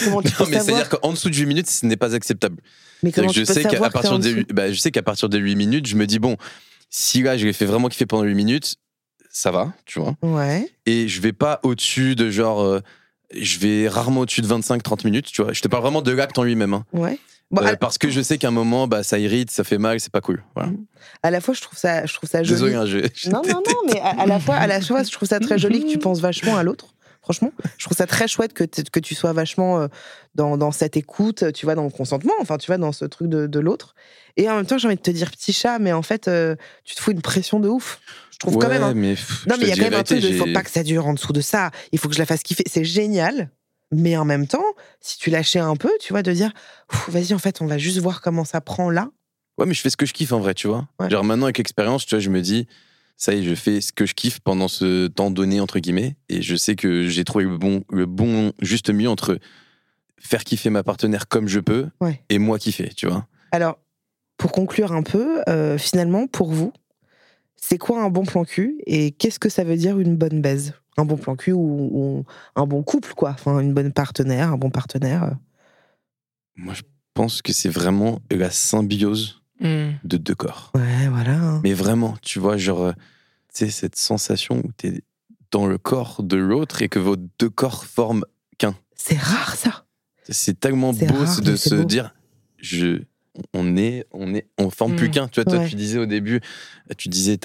Comment 0.03 0.21
tu 0.21 0.31
peux 0.31 0.43
non, 0.43 0.49
mais 0.49 0.59
c'est-à-dire 0.59 0.89
qu'en 0.89 1.11
dessous 1.11 1.29
de 1.29 1.35
8 1.35 1.45
minutes, 1.45 1.69
ce 1.69 1.85
n'est 1.85 1.97
pas 1.97 2.13
acceptable. 2.15 2.61
Mais 3.03 3.11
comment 3.11 3.29
tu 3.29 3.39
je 3.41 3.45
peux 3.45 3.53
sais 3.53 3.63
qu'à 3.63 3.89
partir, 3.89 4.19
des, 4.19 4.43
bah, 4.45 4.71
je 4.71 4.79
sais 4.79 4.91
qu'à 4.91 5.03
partir 5.03 5.29
de 5.29 5.37
8 5.37 5.55
minutes, 5.55 5.87
je 5.87 5.95
me 5.95 6.05
dis, 6.07 6.19
bon, 6.19 6.37
si 6.89 7.21
là, 7.21 7.37
je 7.37 7.45
l'ai 7.45 7.53
fait 7.53 7.65
vraiment 7.65 7.89
kiffer 7.89 8.05
pendant 8.05 8.23
8 8.23 8.33
minutes, 8.35 8.75
ça 9.29 9.51
va, 9.51 9.73
tu 9.85 9.99
vois. 9.99 10.15
Ouais. 10.21 10.69
et 10.85 11.07
je 11.07 11.19
vais 11.21 11.33
pas 11.33 11.59
au-dessus 11.63 12.15
de 12.15 12.29
genre 12.29 12.61
euh, 12.61 12.81
je 13.35 13.57
vais 13.57 13.87
rarement 13.87 14.21
au-dessus 14.21 14.41
de 14.41 14.47
25-30 14.47 15.05
minutes 15.05 15.25
tu 15.31 15.41
vois 15.41 15.53
je 15.53 15.61
te 15.61 15.67
parle 15.67 15.81
vraiment 15.81 16.03
de 16.03 16.11
l'acte 16.11 16.37
en 16.37 16.43
lui-même 16.43 16.75
hein. 16.75 16.85
Ouais. 16.93 17.17
Bon, 17.49 17.63
Euh, 17.65 17.75
parce 17.75 17.97
que 17.97 18.11
je 18.11 18.21
sais 18.21 18.37
qu'à 18.37 18.49
un 18.49 18.51
moment 18.51 18.87
bah 18.87 19.01
ça 19.01 19.17
irrite 19.17 19.49
ça 19.49 19.63
fait 19.63 19.79
mal 19.79 19.99
c'est 19.99 20.11
pas 20.11 20.21
cool 20.21 20.43
voilà. 20.55 20.71
à 21.23 21.31
la 21.31 21.41
fois, 21.41 21.55
je 21.55 21.61
trouve 21.61 21.79
ça, 21.79 22.05
je 22.05 22.13
trouve 22.13 22.29
ça 22.29 22.43
joli. 22.43 22.53
désolé 22.53 22.75
hein, 22.75 22.85
je, 22.85 22.99
je- 23.15 23.29
Non, 23.31 23.41
non, 23.43 23.55
non, 23.65 23.91
mais 23.91 23.99
à, 24.01 24.09
à 24.21 24.25
la 24.27 24.39
fois, 24.39 24.53
à 24.55 24.67
la 24.67 24.79
fois, 24.81 25.01
je 25.01 25.09
trouve 25.11 25.27
ça 25.27 25.39
très 25.39 25.57
joli 25.57 25.83
que 25.83 25.89
tu 25.91 25.97
penses 25.99 26.19
vachement 26.19 26.55
à 26.55 26.61
l'autre. 26.61 26.92
Franchement, 27.23 27.51
je 27.77 27.85
trouve 27.85 27.97
ça 27.97 28.05
très 28.05 28.27
chouette 28.27 28.53
que, 28.53 28.65
que 28.65 28.99
tu 28.99 29.15
sois 29.15 29.31
vachement 29.31 29.79
euh, 29.79 29.87
dans, 30.35 30.57
dans, 30.57 30.71
cette 30.71 30.97
écoute, 30.97 31.51
tu 31.53 31.65
vois, 31.65 31.73
dans 31.73 31.85
le 31.85 31.89
consentement, 31.89 32.33
enfin, 32.41 32.57
tu 32.57 32.67
vois, 32.67 32.77
dans 32.77 32.91
ce 32.91 33.05
truc 33.05 33.29
de, 33.29 33.47
de 33.47 33.59
l'autre. 33.59 33.95
Et 34.35 34.49
en 34.49 34.57
même 34.57 34.65
temps, 34.65 34.77
j'ai 34.77 34.87
envie 34.87 34.97
de 34.97 35.01
te 35.01 35.11
dire 35.11 35.31
petit 35.31 35.53
chat, 35.53 35.79
mais 35.79 35.93
en 35.93 36.01
fait, 36.01 36.27
euh, 36.27 36.55
tu 36.83 36.95
te 36.95 37.01
fous 37.01 37.11
une 37.11 37.21
pression 37.21 37.59
de 37.59 37.69
ouf. 37.69 37.99
Je 38.31 38.39
trouve 38.39 38.57
quand 38.57 38.67
même. 38.67 38.83
Hein. 38.83 38.93
Mais 38.95 39.15
non, 39.47 39.55
mais 39.57 39.65
il 39.65 39.69
y 39.69 39.71
a 39.71 39.75
quand 39.75 39.89
même 39.89 39.93
un 39.93 40.03
truc 40.03 40.19
de 40.19 40.33
faut 40.33 40.51
pas 40.53 40.63
que 40.63 40.71
ça 40.71 40.83
dure 40.83 41.07
en 41.07 41.13
dessous 41.13 41.33
de 41.33 41.41
ça. 41.41 41.71
Il 41.91 41.99
faut 41.99 42.09
que 42.09 42.15
je 42.15 42.19
la 42.19 42.25
fasse 42.25 42.43
kiffer. 42.43 42.63
C'est 42.67 42.83
génial. 42.83 43.49
Mais 43.91 44.17
en 44.17 44.25
même 44.25 44.47
temps, 44.47 44.65
si 45.01 45.19
tu 45.19 45.29
lâchais 45.29 45.59
un 45.59 45.75
peu, 45.75 45.91
tu 45.99 46.13
vois, 46.13 46.23
de 46.23 46.31
dire, 46.31 46.51
vas-y, 47.07 47.33
en 47.33 47.37
fait, 47.37 47.61
on 47.61 47.67
va 47.67 47.77
juste 47.77 47.99
voir 47.99 48.21
comment 48.21 48.43
ça 48.43 48.59
prend 48.59 48.89
là. 48.89 49.09
Ouais, 49.59 49.67
mais 49.67 49.75
je 49.75 49.81
fais 49.81 49.91
ce 49.91 49.97
que 49.97 50.07
je 50.07 50.13
kiffe 50.13 50.31
en 50.31 50.39
vrai, 50.39 50.55
tu 50.55 50.67
vois. 50.67 50.87
Genre 51.09 51.23
maintenant, 51.23 51.45
avec 51.45 51.59
l'expérience, 51.59 52.05
tu 52.05 52.15
vois, 52.15 52.19
je 52.19 52.31
me 52.31 52.41
dis, 52.41 52.67
ça 53.17 53.33
y 53.33 53.39
est, 53.39 53.43
je 53.43 53.55
fais 53.55 53.81
ce 53.81 53.93
que 53.93 54.05
je 54.05 54.13
kiffe 54.13 54.39
pendant 54.39 54.67
ce 54.67 55.07
temps 55.07 55.31
donné, 55.31 55.59
entre 55.59 55.79
guillemets. 55.79 56.17
Et 56.29 56.41
je 56.41 56.55
sais 56.55 56.75
que 56.75 57.07
j'ai 57.07 57.23
trouvé 57.23 57.45
le 57.45 57.57
bon, 57.57 57.83
le 57.89 58.05
bon 58.05 58.53
juste 58.61 58.89
milieu 58.89 59.09
entre 59.09 59.39
faire 60.19 60.43
kiffer 60.43 60.69
ma 60.69 60.83
partenaire 60.83 61.27
comme 61.27 61.47
je 61.47 61.59
peux 61.59 61.89
et 62.29 62.39
moi 62.39 62.57
kiffer, 62.57 62.89
tu 62.95 63.07
vois. 63.07 63.27
Alors, 63.51 63.77
pour 64.37 64.51
conclure 64.51 64.93
un 64.93 65.03
peu, 65.03 65.41
euh, 65.47 65.77
finalement, 65.77 66.27
pour 66.27 66.51
vous, 66.51 66.73
c'est 67.55 67.77
quoi 67.77 68.01
un 68.01 68.09
bon 68.09 68.25
plan 68.25 68.43
cul 68.43 68.81
et 68.85 69.11
qu'est-ce 69.11 69.39
que 69.39 69.49
ça 69.49 69.63
veut 69.63 69.77
dire 69.77 69.99
une 69.99 70.17
bonne 70.17 70.41
baise 70.41 70.73
Un 70.97 71.05
bon 71.05 71.17
plan 71.17 71.35
cul 71.35 71.53
ou, 71.53 72.25
un 72.55 72.65
bon 72.65 72.83
couple, 72.83 73.13
quoi. 73.13 73.29
Enfin, 73.31 73.59
une 73.59 73.73
bonne 73.73 73.93
partenaire, 73.93 74.51
un 74.51 74.57
bon 74.57 74.69
partenaire. 74.69 75.23
Euh. 75.23 75.31
Moi, 76.55 76.73
je 76.73 76.81
pense 77.13 77.41
que 77.41 77.53
c'est 77.53 77.69
vraiment 77.69 78.19
la 78.31 78.49
symbiose 78.49 79.42
hmm. 79.59 79.91
de 80.03 80.17
deux 80.17 80.35
corps. 80.35 80.71
Ouais, 80.75 81.07
voilà. 81.09 81.35
Hein. 81.35 81.61
Mais 81.63 81.73
vraiment, 81.73 82.15
tu 82.21 82.39
vois, 82.39 82.57
genre, 82.57 82.81
euh, 82.81 82.91
tu 83.53 83.65
sais, 83.65 83.69
cette 83.69 83.95
sensation 83.95 84.57
où 84.57 84.71
tu 84.77 84.87
es 84.87 85.01
dans 85.51 85.67
le 85.67 85.77
corps 85.77 86.23
de 86.23 86.37
l'autre 86.37 86.81
et 86.81 86.89
que 86.89 86.99
vos 86.99 87.15
deux 87.15 87.49
corps 87.49 87.85
forment 87.85 88.25
qu'un. 88.57 88.75
C'est 88.95 89.17
rare, 89.17 89.55
ça. 89.55 89.85
C'est 90.29 90.59
tellement 90.59 90.93
beau 90.93 91.25
de 91.41 91.55
se 91.55 91.75
dire, 91.83 92.13
je 92.57 93.03
on 93.53 93.77
est, 93.77 94.05
on 94.11 94.33
est, 94.33 94.47
on 94.57 94.69
forme 94.69 94.95
plus 94.95 95.07
mm. 95.07 95.11
qu'un. 95.11 95.27
Tu 95.27 95.41
vois, 95.41 95.51
toi, 95.51 95.65
tu 95.67 95.75
disais 95.75 95.99
au 95.99 96.05
début, 96.05 96.41
tu 96.97 97.09
disais, 97.09 97.37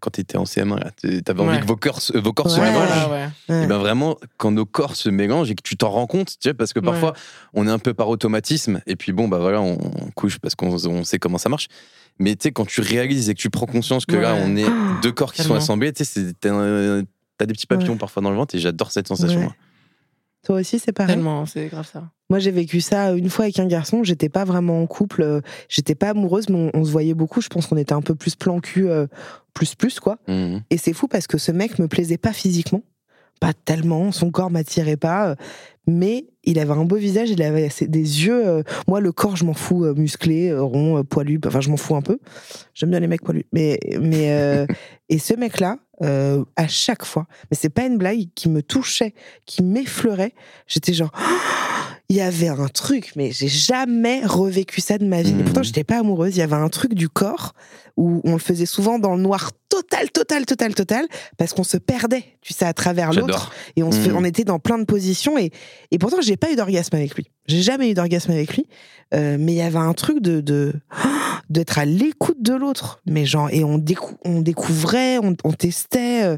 quand 0.00 0.10
tu 0.10 0.20
étais 0.20 0.36
en 0.36 0.44
CM1, 0.44 0.78
tu 1.00 1.22
avais 1.26 1.40
envie 1.40 1.60
que 1.60 1.66
vos 1.66 1.76
corps, 1.76 2.00
vos 2.14 2.32
corps 2.32 2.50
se 2.50 2.60
mélangent. 2.60 3.30
Et 3.48 3.66
ben 3.66 3.78
vraiment, 3.78 4.16
quand 4.36 4.50
nos 4.50 4.66
corps 4.66 4.96
se 4.96 5.08
mélangent 5.08 5.50
et 5.50 5.54
que 5.54 5.62
tu 5.62 5.76
t'en 5.76 5.90
rends 5.90 6.06
compte, 6.06 6.36
tu 6.40 6.48
vois, 6.48 6.56
parce 6.56 6.72
que 6.72 6.80
parfois, 6.80 7.14
on 7.54 7.66
est 7.66 7.70
un 7.70 7.78
peu 7.78 7.94
par 7.94 8.08
automatisme, 8.08 8.80
et 8.86 8.96
puis 8.96 9.12
bon, 9.12 9.28
bah 9.28 9.38
voilà, 9.38 9.60
on, 9.60 9.78
couche 10.14 10.38
parce 10.38 10.54
qu'on 10.54 11.04
sait 11.04 11.18
comment 11.18 11.38
ça 11.38 11.48
marche. 11.48 11.68
Mais 12.18 12.34
tu 12.34 12.44
sais, 12.44 12.52
quand 12.52 12.66
tu 12.66 12.80
réalises 12.80 13.30
et 13.30 13.34
que 13.34 13.40
tu 13.40 13.50
prends 13.50 13.66
conscience 13.66 14.04
que 14.04 14.16
là, 14.16 14.34
on 14.34 14.56
est 14.56 14.66
deux 15.02 15.12
corps 15.12 15.32
qui 15.32 15.42
sont 15.42 15.54
assemblés, 15.54 15.92
tu 15.92 16.04
sais, 16.04 16.32
t'as 16.40 17.46
des 17.46 17.52
petits 17.52 17.66
papillons 17.66 17.96
parfois 17.96 18.22
dans 18.22 18.30
le 18.30 18.36
ventre, 18.36 18.54
et 18.54 18.58
j'adore 18.58 18.90
cette 18.90 19.08
sensation. 19.08 19.52
Toi 20.44 20.60
aussi, 20.60 20.78
c'est 20.78 20.92
pareil? 20.92 21.14
Tellement, 21.14 21.46
c'est 21.46 21.66
grave 21.66 21.88
ça. 21.90 22.10
Moi, 22.30 22.38
j'ai 22.38 22.50
vécu 22.50 22.80
ça 22.80 23.12
une 23.12 23.30
fois 23.30 23.46
avec 23.46 23.58
un 23.58 23.66
garçon. 23.66 24.04
J'étais 24.04 24.28
pas 24.28 24.44
vraiment 24.44 24.82
en 24.82 24.86
couple. 24.86 25.22
Euh, 25.22 25.40
j'étais 25.68 25.94
pas 25.94 26.10
amoureuse, 26.10 26.48
mais 26.48 26.70
on, 26.74 26.84
se 26.84 26.90
voyait 26.90 27.14
beaucoup. 27.14 27.40
Je 27.40 27.48
pense 27.48 27.66
qu'on 27.66 27.76
était 27.76 27.94
un 27.94 28.02
peu 28.02 28.14
plus 28.14 28.36
plan 28.36 28.60
cul, 28.60 28.88
euh, 28.88 29.06
plus 29.54 29.74
plus, 29.74 29.98
quoi. 29.98 30.18
Mmh. 30.28 30.58
Et 30.70 30.76
c'est 30.76 30.92
fou 30.92 31.08
parce 31.08 31.26
que 31.26 31.38
ce 31.38 31.52
mec 31.52 31.78
me 31.78 31.88
plaisait 31.88 32.18
pas 32.18 32.32
physiquement. 32.32 32.82
Pas 33.40 33.52
tellement. 33.52 34.12
Son 34.12 34.30
corps 34.30 34.50
m'attirait 34.50 34.96
pas. 34.96 35.30
Euh, 35.30 35.34
mais 35.86 36.26
il 36.44 36.58
avait 36.58 36.72
un 36.72 36.84
beau 36.84 36.96
visage. 36.96 37.30
Il 37.30 37.42
avait 37.42 37.68
des 37.80 38.26
yeux. 38.26 38.62
moi, 38.86 39.00
le 39.00 39.12
corps, 39.12 39.36
je 39.36 39.44
m'en 39.44 39.54
fous. 39.54 39.86
musclé, 39.96 40.54
rond, 40.54 41.02
poilu. 41.04 41.40
Enfin, 41.46 41.60
je 41.60 41.70
m'en 41.70 41.76
fous 41.76 41.96
un 41.96 42.02
peu. 42.02 42.18
J'aime 42.74 42.90
bien 42.90 43.00
les 43.00 43.06
mecs 43.06 43.22
poilus. 43.22 43.46
Mais, 43.52 43.80
mais, 43.98 44.66
et 45.08 45.18
ce 45.18 45.34
mec-là, 45.34 45.78
euh, 46.02 46.44
à 46.56 46.68
chaque 46.68 47.04
fois. 47.04 47.26
Mais 47.50 47.56
c'est 47.56 47.70
pas 47.70 47.84
une 47.84 47.98
blague 47.98 48.28
qui 48.34 48.48
me 48.48 48.62
touchait, 48.62 49.14
qui 49.46 49.62
m'effleurait. 49.62 50.32
J'étais 50.66 50.92
genre, 50.92 51.10
il 52.10 52.16
y 52.16 52.22
avait 52.22 52.48
un 52.48 52.68
truc, 52.68 53.12
mais 53.16 53.32
j'ai 53.32 53.48
jamais 53.48 54.24
revécu 54.24 54.80
ça 54.80 54.96
de 54.96 55.04
ma 55.04 55.20
vie. 55.20 55.34
Et 55.38 55.42
pourtant, 55.42 55.60
mmh. 55.60 55.64
j'étais 55.64 55.84
pas 55.84 55.98
amoureuse. 55.98 56.36
Il 56.36 56.38
y 56.38 56.42
avait 56.42 56.56
un 56.56 56.70
truc 56.70 56.94
du 56.94 57.10
corps 57.10 57.52
où 57.98 58.22
on 58.24 58.32
le 58.32 58.38
faisait 58.38 58.64
souvent 58.64 58.98
dans 58.98 59.14
le 59.14 59.20
noir 59.20 59.50
total, 59.68 60.10
total, 60.10 60.46
total, 60.46 60.74
total, 60.74 61.06
parce 61.36 61.52
qu'on 61.52 61.64
se 61.64 61.76
perdait, 61.76 62.24
tu 62.40 62.54
sais, 62.54 62.64
à 62.64 62.72
travers 62.72 63.12
l'autre. 63.12 63.52
Et 63.76 63.82
on, 63.82 63.92
se 63.92 64.08
mmh. 64.08 64.16
on 64.16 64.24
était 64.24 64.44
dans 64.44 64.58
plein 64.58 64.78
de 64.78 64.84
positions. 64.84 65.36
Et, 65.36 65.50
et 65.90 65.98
pourtant, 65.98 66.22
j'ai 66.22 66.38
pas 66.38 66.50
eu 66.50 66.56
d'orgasme 66.56 66.96
avec 66.96 67.14
lui. 67.14 67.30
J'ai 67.46 67.60
jamais 67.60 67.90
eu 67.90 67.94
d'orgasme 67.94 68.30
avec 68.30 68.56
lui. 68.56 68.66
Euh, 69.14 69.36
mais 69.38 69.52
il 69.52 69.56
y 69.56 69.62
avait 69.62 69.76
un 69.76 69.92
truc 69.92 70.22
de, 70.22 70.40
de 70.40 70.72
d'être 71.50 71.78
à 71.78 71.84
l'écoute 71.84 72.40
de 72.40 72.54
l'autre. 72.54 73.02
Mais 73.04 73.26
genre, 73.26 73.50
et 73.50 73.64
on, 73.64 73.84
on 74.24 74.40
découvrait, 74.40 75.18
on, 75.18 75.34
testait. 75.52 76.24
Euh, 76.24 76.36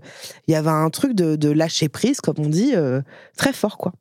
il 0.48 0.52
y 0.52 0.56
avait 0.56 0.70
un 0.70 0.90
truc 0.90 1.14
de, 1.14 1.36
de, 1.36 1.48
lâcher 1.48 1.88
prise, 1.88 2.20
comme 2.20 2.36
on 2.38 2.48
dit, 2.48 2.72
euh, 2.74 3.02
très 3.36 3.52
fort, 3.52 3.78
quoi. 3.78 3.92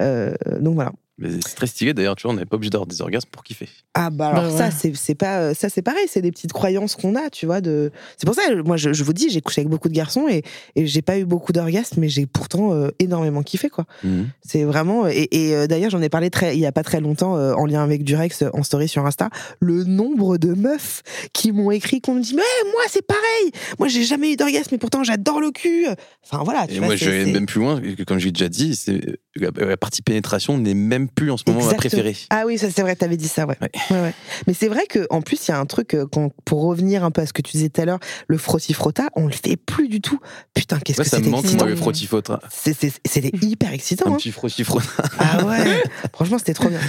donc 0.00 0.74
voilà. 0.74 0.90
Mais 1.16 1.30
c'est 1.30 1.54
très 1.54 1.68
stylé 1.68 1.94
d'ailleurs, 1.94 2.16
tu 2.16 2.26
vois, 2.26 2.32
on 2.32 2.36
n'est 2.36 2.44
pas 2.44 2.56
obligé 2.56 2.70
d'avoir 2.70 2.88
des 2.88 3.00
orgasmes 3.00 3.28
pour 3.30 3.44
kiffer. 3.44 3.68
Ah 3.94 4.10
bah 4.10 4.30
alors 4.30 4.52
bah 4.52 4.70
ça, 4.70 4.90
c'est 4.94 5.14
pas 5.14 5.38
euh, 5.38 5.54
ça 5.54 5.68
c'est 5.68 5.82
pareil, 5.82 6.06
c'est 6.08 6.22
des 6.22 6.32
petites 6.32 6.52
croyances 6.52 6.96
qu'on 6.96 7.14
a, 7.14 7.30
tu 7.30 7.46
vois. 7.46 7.60
De... 7.60 7.92
C'est 8.18 8.26
pour 8.26 8.34
ça, 8.34 8.42
moi 8.64 8.76
je, 8.76 8.90
vous 9.04 9.12
dis, 9.12 9.30
j'ai 9.30 9.40
couché 9.40 9.60
avec 9.60 9.70
beaucoup 9.70 9.88
de 9.88 9.94
garçons 9.94 10.26
et, 10.28 10.42
et 10.74 10.86
j'ai 10.88 11.02
pas 11.02 11.16
eu 11.18 11.24
beaucoup 11.24 11.52
d'orgasmes, 11.52 12.00
mais 12.00 12.08
j'ai 12.08 12.26
pourtant 12.26 12.72
euh, 12.72 12.90
énormément 12.98 13.44
kiffé 13.44 13.68
quoi. 13.68 13.84
Mhm. 14.02 14.28
C'est 14.44 14.64
vraiment 14.64 15.06
et, 15.06 15.28
et 15.30 15.54
euh, 15.54 15.68
d'ailleurs 15.68 15.90
j'en 15.90 16.02
ai 16.02 16.08
parlé 16.08 16.30
très 16.30 16.56
il 16.56 16.60
y 16.60 16.66
a 16.66 16.72
pas 16.72 16.82
très 16.82 17.00
longtemps 17.00 17.34
en 17.34 17.66
lien 17.66 17.84
avec 17.84 18.02
Durex 18.02 18.42
en 18.52 18.64
story 18.64 18.88
sur 18.88 19.06
Insta, 19.06 19.30
le 19.60 19.84
nombre 19.84 20.36
de 20.36 20.52
meufs 20.52 21.02
qui 21.32 21.52
m'ont 21.52 21.70
écrit 21.70 22.00
qu'on 22.00 22.14
me 22.14 22.22
dit 22.22 22.34
mais 22.34 22.70
moi 22.72 22.82
c'est 22.88 23.06
pareil, 23.06 23.52
moi 23.78 23.86
j'ai 23.86 24.02
jamais 24.02 24.32
eu 24.32 24.36
d'orgasme 24.36 24.70
mais 24.72 24.78
pourtant 24.78 25.04
j'adore 25.04 25.40
le 25.40 25.52
cul. 25.52 25.86
Enfin 26.24 26.42
voilà. 26.42 26.66
et 26.68 26.80
moi 26.80 26.96
je 26.96 27.08
vais 27.08 27.26
même 27.26 27.46
plus 27.46 27.60
loin, 27.60 27.80
comme 28.06 28.18
j'ai 28.18 28.32
déjà 28.32 28.48
dit, 28.48 28.74
c'est 28.74 29.18
la 29.36 29.76
partie 29.76 30.02
pénétration 30.02 30.58
n'est 30.58 30.74
même 30.74 31.08
plus 31.08 31.30
en 31.30 31.36
ce 31.36 31.42
moment 31.46 31.64
ma 31.64 31.74
préférée. 31.74 32.16
Ah 32.30 32.44
oui, 32.46 32.56
ça 32.56 32.70
c'est 32.70 32.82
vrai, 32.82 32.94
t'avais 32.94 33.16
dit 33.16 33.28
ça, 33.28 33.46
ouais. 33.46 33.56
Mais 34.46 34.54
c'est 34.54 34.68
vrai 34.68 34.84
qu'en 34.86 35.22
plus, 35.22 35.46
il 35.46 35.50
y 35.50 35.54
a 35.54 35.58
un 35.58 35.66
truc, 35.66 35.94
euh, 35.94 36.06
pour 36.44 36.62
revenir 36.62 37.04
un 37.04 37.10
peu 37.10 37.22
à 37.22 37.26
ce 37.26 37.32
que 37.32 37.42
tu 37.42 37.52
disais 37.52 37.68
tout 37.68 37.80
à 37.80 37.84
l'heure, 37.84 37.98
le 38.28 38.38
frotti-frotta, 38.38 39.08
on 39.16 39.26
le 39.26 39.32
fait 39.32 39.56
plus 39.56 39.88
du 39.88 40.00
tout. 40.00 40.20
Putain, 40.54 40.78
qu'est-ce 40.78 40.98
que 40.98 41.04
c'est 41.04 41.16
Ça 41.16 41.20
me 41.20 41.28
manque, 41.28 41.52
moi, 41.54 41.66
le 41.66 41.74
frotti-frotta. 41.76 42.40
C'était 42.50 42.92
hyper 43.42 43.72
excitant. 43.72 44.08
Un 44.08 44.12
hein. 44.12 44.16
petit 44.16 44.30
frotti-frotta. 44.30 44.86
Ah 45.18 45.44
ouais, 45.44 45.82
franchement, 46.12 46.38
c'était 46.38 46.54
trop 46.54 46.68
bien. 46.68 46.80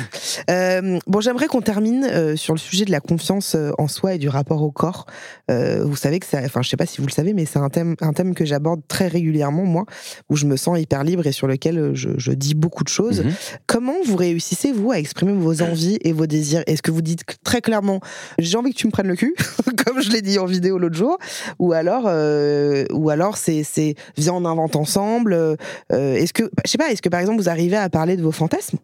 Euh, 0.49 0.99
bon, 1.07 1.21
j'aimerais 1.21 1.47
qu'on 1.47 1.61
termine 1.61 2.03
euh, 2.05 2.35
sur 2.35 2.53
le 2.53 2.59
sujet 2.59 2.85
de 2.85 2.91
la 2.91 2.99
confiance 2.99 3.57
en 3.77 3.87
soi 3.87 4.15
et 4.15 4.17
du 4.19 4.29
rapport 4.29 4.61
au 4.61 4.71
corps. 4.71 5.07
vous 5.49 5.95
savez 5.95 6.19
que 6.19 6.27
ça, 6.27 6.41
enfin, 6.43 6.61
je 6.61 6.69
sais 6.69 6.77
pas 6.77 6.85
si 6.85 7.01
vous 7.01 7.07
le 7.07 7.11
savez, 7.11 7.33
mais 7.33 7.45
c'est 7.45 7.59
un 7.59 7.69
thème, 7.69 7.95
un 8.01 8.13
thème 8.13 8.35
que 8.35 8.45
j'aborde 8.45 8.81
très 8.87 9.07
régulièrement, 9.07 9.63
moi, 9.63 9.85
où 10.29 10.35
je 10.35 10.45
me 10.45 10.57
sens 10.57 10.79
hyper 10.79 11.03
libre 11.03 11.25
et 11.25 11.31
sur 11.31 11.47
lequel 11.47 11.91
je, 11.93 12.09
je 12.17 12.34
dis 12.35 12.53
beaucoup 12.53 12.83
de 12.83 12.89
choses. 12.89 13.23
Mhm. 13.23 13.33
Comment 13.67 13.95
vous 14.05 14.15
réussissez, 14.15 14.71
vous, 14.71 14.91
à 14.91 14.99
exprimer 14.99 15.33
vos 15.33 15.61
envies 15.61 15.97
et 16.01 16.13
vos 16.13 16.27
désirs? 16.27 16.63
Est-ce 16.67 16.81
que 16.81 16.91
vous 16.91 17.01
dites 17.01 17.23
très 17.43 17.61
clairement, 17.61 17.99
j'ai 18.39 18.57
envie 18.57 18.71
que 18.73 18.77
tu 18.77 18.87
me 18.87 18.91
prennes 18.91 19.07
le 19.07 19.15
cul, 19.15 19.35
comme 19.85 20.01
je 20.01 20.09
l'ai 20.11 20.21
dit 20.21 20.39
en 20.39 20.45
vidéo 20.45 20.77
l'autre 20.77 20.95
jour, 20.95 21.17
ou 21.59 21.73
alors, 21.73 22.05
euh, 22.07 22.85
ou 22.91 23.09
alors 23.09 23.37
c'est, 23.37 23.63
c'est, 23.63 23.95
viens, 24.17 24.33
on 24.33 24.45
invente 24.45 24.75
ensemble. 24.75 25.33
Euh, 25.33 25.55
est-ce 25.91 26.33
que, 26.33 26.49
je 26.65 26.71
sais 26.71 26.77
pas, 26.77 26.91
est-ce 26.91 27.01
que 27.01 27.09
par 27.09 27.19
exemple 27.19 27.41
vous 27.41 27.49
arrivez 27.49 27.77
à 27.77 27.89
parler 27.89 28.17
de 28.17 28.21
vos 28.21 28.31
fantasmes? 28.31 28.77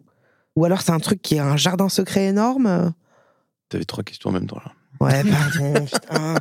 Ou 0.56 0.66
alors 0.66 0.82
c'est 0.82 0.92
un 0.92 1.00
truc 1.00 1.22
qui 1.22 1.36
est 1.36 1.40
un 1.40 1.58
jardin 1.58 1.90
secret 1.90 2.26
énorme? 2.26 2.94
T'avais 3.70 3.86
trois 3.86 4.04
questions 4.04 4.30
en 4.30 4.34
même 4.34 4.48
temps 4.48 4.60
là. 4.64 4.72
Ouais, 5.00 5.24
pardon, 5.24 5.86
putain. 5.86 6.36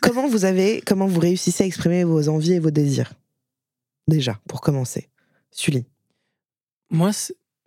comment 0.00 0.26
vous 0.26 0.44
avez, 0.44 0.82
comment 0.84 1.06
vous 1.06 1.20
réussissez 1.20 1.62
à 1.62 1.66
exprimer 1.66 2.02
vos 2.02 2.28
envies 2.28 2.54
et 2.54 2.58
vos 2.58 2.70
désirs? 2.70 3.12
Déjà, 4.08 4.40
pour 4.48 4.60
commencer. 4.60 5.08
Sully. 5.50 5.86
Moi, 6.90 7.10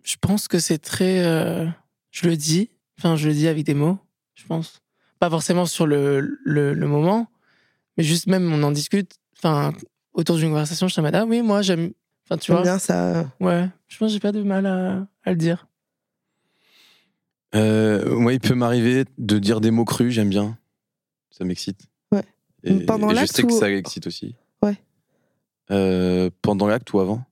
je 0.02 0.16
pense 0.20 0.48
que 0.48 0.58
c'est 0.58 0.78
très. 0.78 1.24
Euh, 1.24 1.66
je 2.10 2.28
le 2.28 2.36
dis, 2.36 2.70
enfin, 2.98 3.16
je 3.16 3.28
le 3.28 3.34
dis 3.34 3.48
avec 3.48 3.64
des 3.64 3.74
mots, 3.74 3.98
je 4.34 4.44
pense. 4.46 4.80
Pas 5.18 5.30
forcément 5.30 5.66
sur 5.66 5.86
le, 5.86 6.38
le, 6.44 6.74
moment, 6.74 7.28
mais 7.96 8.02
juste 8.02 8.26
même, 8.26 8.52
on 8.52 8.62
en 8.62 8.72
discute. 8.72 9.14
Enfin, 9.36 9.72
autour 10.12 10.36
d'une 10.36 10.50
conversation, 10.50 10.88
je 10.88 10.92
suis 10.92 11.02
ah 11.02 11.24
oui, 11.24 11.42
moi, 11.42 11.62
j'aime. 11.62 11.92
Enfin, 12.24 12.38
tu 12.38 12.52
vois. 12.52 12.62
bien 12.62 12.78
ça. 12.78 13.30
Ouais, 13.40 13.68
je 13.88 13.98
pense 13.98 14.08
que 14.08 14.14
j'ai 14.14 14.20
pas 14.20 14.32
de 14.32 14.42
mal 14.42 14.66
à, 14.66 15.06
à 15.24 15.30
le 15.30 15.36
dire. 15.36 15.66
Euh, 17.54 18.16
moi, 18.16 18.32
il 18.32 18.40
peut 18.40 18.54
m'arriver 18.54 19.04
de 19.18 19.38
dire 19.38 19.60
des 19.60 19.70
mots 19.70 19.84
crus, 19.84 20.12
j'aime 20.12 20.30
bien. 20.30 20.58
Ça 21.30 21.44
m'excite. 21.44 21.80
Ouais. 22.10 22.24
Et, 22.64 22.84
pendant 22.86 23.12
l'acte 23.12 23.28
Je 23.28 23.32
sais 23.32 23.42
que 23.42 23.52
ça 23.52 23.70
excite 23.70 24.06
aussi. 24.06 24.34
Ouais. 24.62 24.76
Euh, 25.70 26.30
pendant 26.40 26.66
l'acte 26.66 26.92
ou 26.92 27.00
avant? 27.00 27.24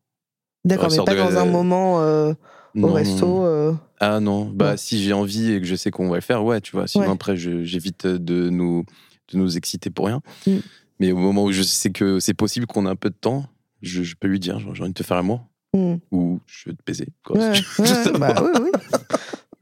D'accord, 0.65 0.89
mais 0.91 1.05
pas 1.05 1.15
dans 1.15 1.39
un 1.39 1.47
moment 1.47 2.03
euh, 2.03 2.35
au 2.77 2.89
resto. 2.89 3.45
Euh. 3.45 3.73
Ah 3.99 4.20
non, 4.20 4.45
bah 4.45 4.77
si 4.77 5.03
j'ai 5.03 5.12
envie 5.12 5.53
et 5.53 5.61
que 5.61 5.66
je 5.66 5.74
sais 5.74 5.91
qu'on 5.91 6.09
va 6.09 6.16
le 6.16 6.23
faire, 6.23 6.45
ouais, 6.45 6.61
tu 6.61 6.73
vois. 6.73 6.87
Sinon 6.87 7.12
après, 7.12 7.37
j'évite 7.37 8.07
de 8.07 8.51
nous, 8.51 8.85
de 9.32 9.39
nous 9.39 9.57
exciter 9.57 9.91
pour 9.91 10.07
rien. 10.07 10.20
Mm. 10.47 10.57
Mais 11.01 11.12
au 11.12 11.16
moment 11.16 11.45
où 11.45 11.53
je 11.53 11.62
sais 11.62 11.91
que 11.91 12.20
c'est 12.20 12.35
possible 12.35 12.66
qu'on 12.66 12.87
ait 12.87 12.91
un 12.91 12.97
peu 12.97 13.09
de 13.09 13.16
temps, 13.19 13.47
je, 13.81 14.03
peux 14.19 14.28
lui 14.28 14.39
dire, 14.39 14.59
j'ai 14.59 14.82
envie 14.82 14.91
de 14.91 14.95
te 14.95 15.03
faire 15.03 15.16
un 15.16 15.23
mot. 15.23 15.41
Mm. 15.74 15.95
Ou 16.11 16.41
je 16.47 16.69
veux 16.69 16.77
te 16.77 16.82
baiser. 16.87 17.09
Quoi. 17.24 17.39
bah, 18.19 18.35
oui, 18.43 18.61
oui. 18.62 18.70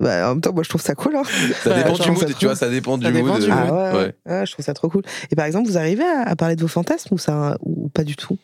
Bah, 0.00 0.26
en 0.26 0.34
même 0.34 0.40
temps, 0.40 0.52
moi, 0.52 0.62
je 0.62 0.68
trouve 0.68 0.80
ça 0.80 0.94
cool. 0.94 1.16
Hein. 1.16 1.22
Ça 1.62 1.74
dépend 1.74 1.94
du 1.94 2.10
mood, 2.10 2.34
tu 2.38 2.46
vois, 2.46 2.54
ça 2.54 2.70
dépend 2.70 2.98
du 2.98 3.10
mood. 3.10 3.48
Ah, 3.50 3.92
ouais, 3.94 4.14
ouais. 4.26 4.46
je 4.46 4.52
trouve 4.52 4.64
ça 4.64 4.74
trop 4.74 4.88
cool. 4.88 5.02
Et 5.30 5.36
par 5.36 5.44
exemple, 5.44 5.68
vous 5.68 5.76
arrivez 5.76 6.04
à, 6.04 6.36
parler 6.36 6.54
de 6.54 6.60
vos 6.60 6.68
fantasmes 6.68 7.14
ou, 7.14 7.18
ça, 7.18 7.58
ou 7.62 7.88
pas 7.88 8.04
du 8.04 8.14
tout? 8.14 8.38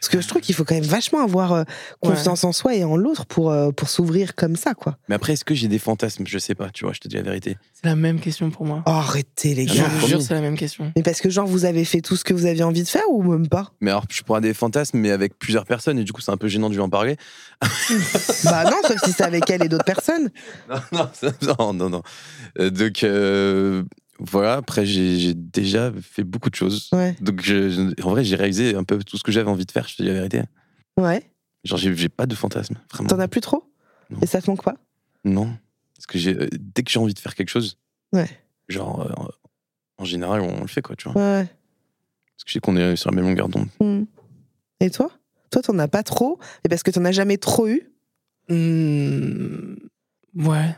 Parce 0.00 0.08
que 0.08 0.20
je 0.22 0.26
trouve 0.28 0.40
qu'il 0.40 0.54
faut 0.54 0.64
quand 0.64 0.74
même 0.74 0.82
vachement 0.84 1.22
avoir 1.22 1.52
euh, 1.52 1.64
confiance 2.00 2.42
en 2.44 2.52
soi 2.52 2.74
et 2.74 2.84
en 2.84 2.96
l'autre 2.96 3.26
pour, 3.26 3.50
euh, 3.50 3.70
pour 3.70 3.90
s'ouvrir 3.90 4.34
comme 4.34 4.56
ça, 4.56 4.72
quoi. 4.72 4.96
Mais 5.10 5.14
après, 5.14 5.34
est-ce 5.34 5.44
que 5.44 5.54
j'ai 5.54 5.68
des 5.68 5.78
fantasmes? 5.78 6.24
Je 6.26 6.38
sais 6.38 6.54
pas, 6.54 6.70
tu 6.70 6.84
vois, 6.84 6.94
je 6.94 7.00
te 7.00 7.08
dis 7.08 7.16
la 7.16 7.22
vérité. 7.22 7.58
C'est 7.74 7.84
la 7.86 7.96
même 7.96 8.18
question 8.18 8.50
pour 8.50 8.64
moi. 8.64 8.82
Oh, 8.86 8.90
arrêtez, 8.90 9.54
les 9.54 9.66
Ah 9.68 9.72
Je 9.72 9.76
gars. 9.76 9.82
non, 9.88 9.98
vous 10.00 10.06
jure, 10.06 10.22
c'est 10.22 10.32
la 10.34 10.40
même 10.40 10.56
question. 10.56 10.90
Mais 10.96 11.02
parce 11.02 11.20
que, 11.20 11.28
genre, 11.28 11.46
vous 11.46 11.66
avez 11.66 11.84
fait 11.84 12.00
tout 12.00 12.16
ce 12.16 12.24
que 12.24 12.32
vous 12.32 12.46
aviez 12.46 12.62
envie 12.62 12.82
de 12.82 12.88
faire 12.88 13.02
ou 13.10 13.22
même 13.22 13.48
pas? 13.48 13.72
Mais 13.82 13.90
alors, 13.90 14.04
je 14.10 14.22
pourrais 14.22 14.40
des 14.40 14.54
fantasmes, 14.54 14.98
mais 14.98 15.10
avec 15.10 15.38
plusieurs 15.38 15.66
personnes, 15.66 15.98
et 15.98 16.04
du 16.04 16.12
coup, 16.12 16.22
c'est 16.22 16.30
un 16.32 16.38
peu 16.38 16.48
gênant 16.48 16.70
de 16.70 16.74
lui 16.74 16.80
en 16.80 16.88
parler. 16.88 17.16
Bah 18.44 18.64
non, 18.64 18.76
sauf 18.86 18.96
si 19.04 19.12
c'est 19.12 19.22
avec 19.24 19.48
elle 19.50 19.62
et 19.64 19.68
d'autres 19.68 19.84
personnes. 19.84 20.30
Non, 20.68 20.80
non, 20.92 21.08
non, 21.58 21.72
non. 21.74 21.90
non. 21.90 22.02
Euh, 22.58 22.70
donc, 22.70 23.04
euh, 23.04 23.82
voilà, 24.20 24.54
après, 24.54 24.84
j'ai 24.86 25.34
déjà 25.34 25.92
fait 26.00 26.24
beaucoup 26.24 26.50
de 26.50 26.54
choses. 26.54 26.88
Ouais. 26.92 27.16
Donc, 27.20 27.40
je- 27.42 27.92
en 28.02 28.10
vrai, 28.10 28.24
j'ai 28.24 28.36
réalisé 28.36 28.74
un 28.74 28.84
peu 28.84 28.98
tout 29.02 29.16
ce 29.16 29.22
que 29.22 29.32
j'avais 29.32 29.50
envie 29.50 29.66
de 29.66 29.70
faire, 29.72 29.88
je 29.88 29.96
te 29.96 30.02
dis 30.02 30.08
la 30.08 30.14
vérité. 30.14 30.42
Ouais. 30.98 31.22
Genre, 31.64 31.78
j'ai 31.78 32.08
pas 32.08 32.26
de 32.26 32.34
fantasmes, 32.34 32.76
vraiment. 32.92 33.08
T'en 33.08 33.18
as 33.18 33.28
plus 33.28 33.40
trop? 33.40 33.64
Non. 34.10 34.18
Et 34.22 34.26
ça 34.26 34.40
te 34.40 34.50
manque 34.50 34.62
pas 34.64 34.76
Non. 35.24 35.56
Parce 35.96 36.06
que 36.06 36.18
j'ai- 36.18 36.36
euh, 36.36 36.48
dès 36.58 36.82
que 36.82 36.90
j'ai 36.90 36.98
envie 36.98 37.14
de 37.14 37.18
faire 37.18 37.34
quelque 37.34 37.48
chose, 37.50 37.78
Ouais. 38.12 38.28
genre, 38.68 39.00
euh, 39.02 39.28
en 39.98 40.04
général, 40.04 40.40
on 40.40 40.60
le 40.62 40.66
fait, 40.66 40.80
quoi, 40.82 40.96
tu 40.96 41.08
vois. 41.08 41.20
Ouais. 41.20 41.44
Parce 41.44 42.44
que 42.44 42.48
je 42.48 42.52
sais 42.54 42.60
qu'on 42.60 42.76
est 42.76 42.96
sur 42.96 43.10
la 43.10 43.16
même 43.16 43.26
longueur 43.26 43.48
d'onde. 43.48 43.68
Hmm. 43.80 44.04
Et 44.80 44.90
toi? 44.90 45.10
Toi, 45.50 45.60
t'en 45.62 45.78
as 45.78 45.88
pas 45.88 46.02
trop? 46.02 46.38
Et 46.64 46.68
parce 46.68 46.82
que 46.82 46.90
t'en 46.90 47.04
as 47.04 47.12
jamais 47.12 47.36
trop 47.36 47.66
eu? 47.68 47.90
Hmm, 48.48 49.74
ouais. 50.36 50.74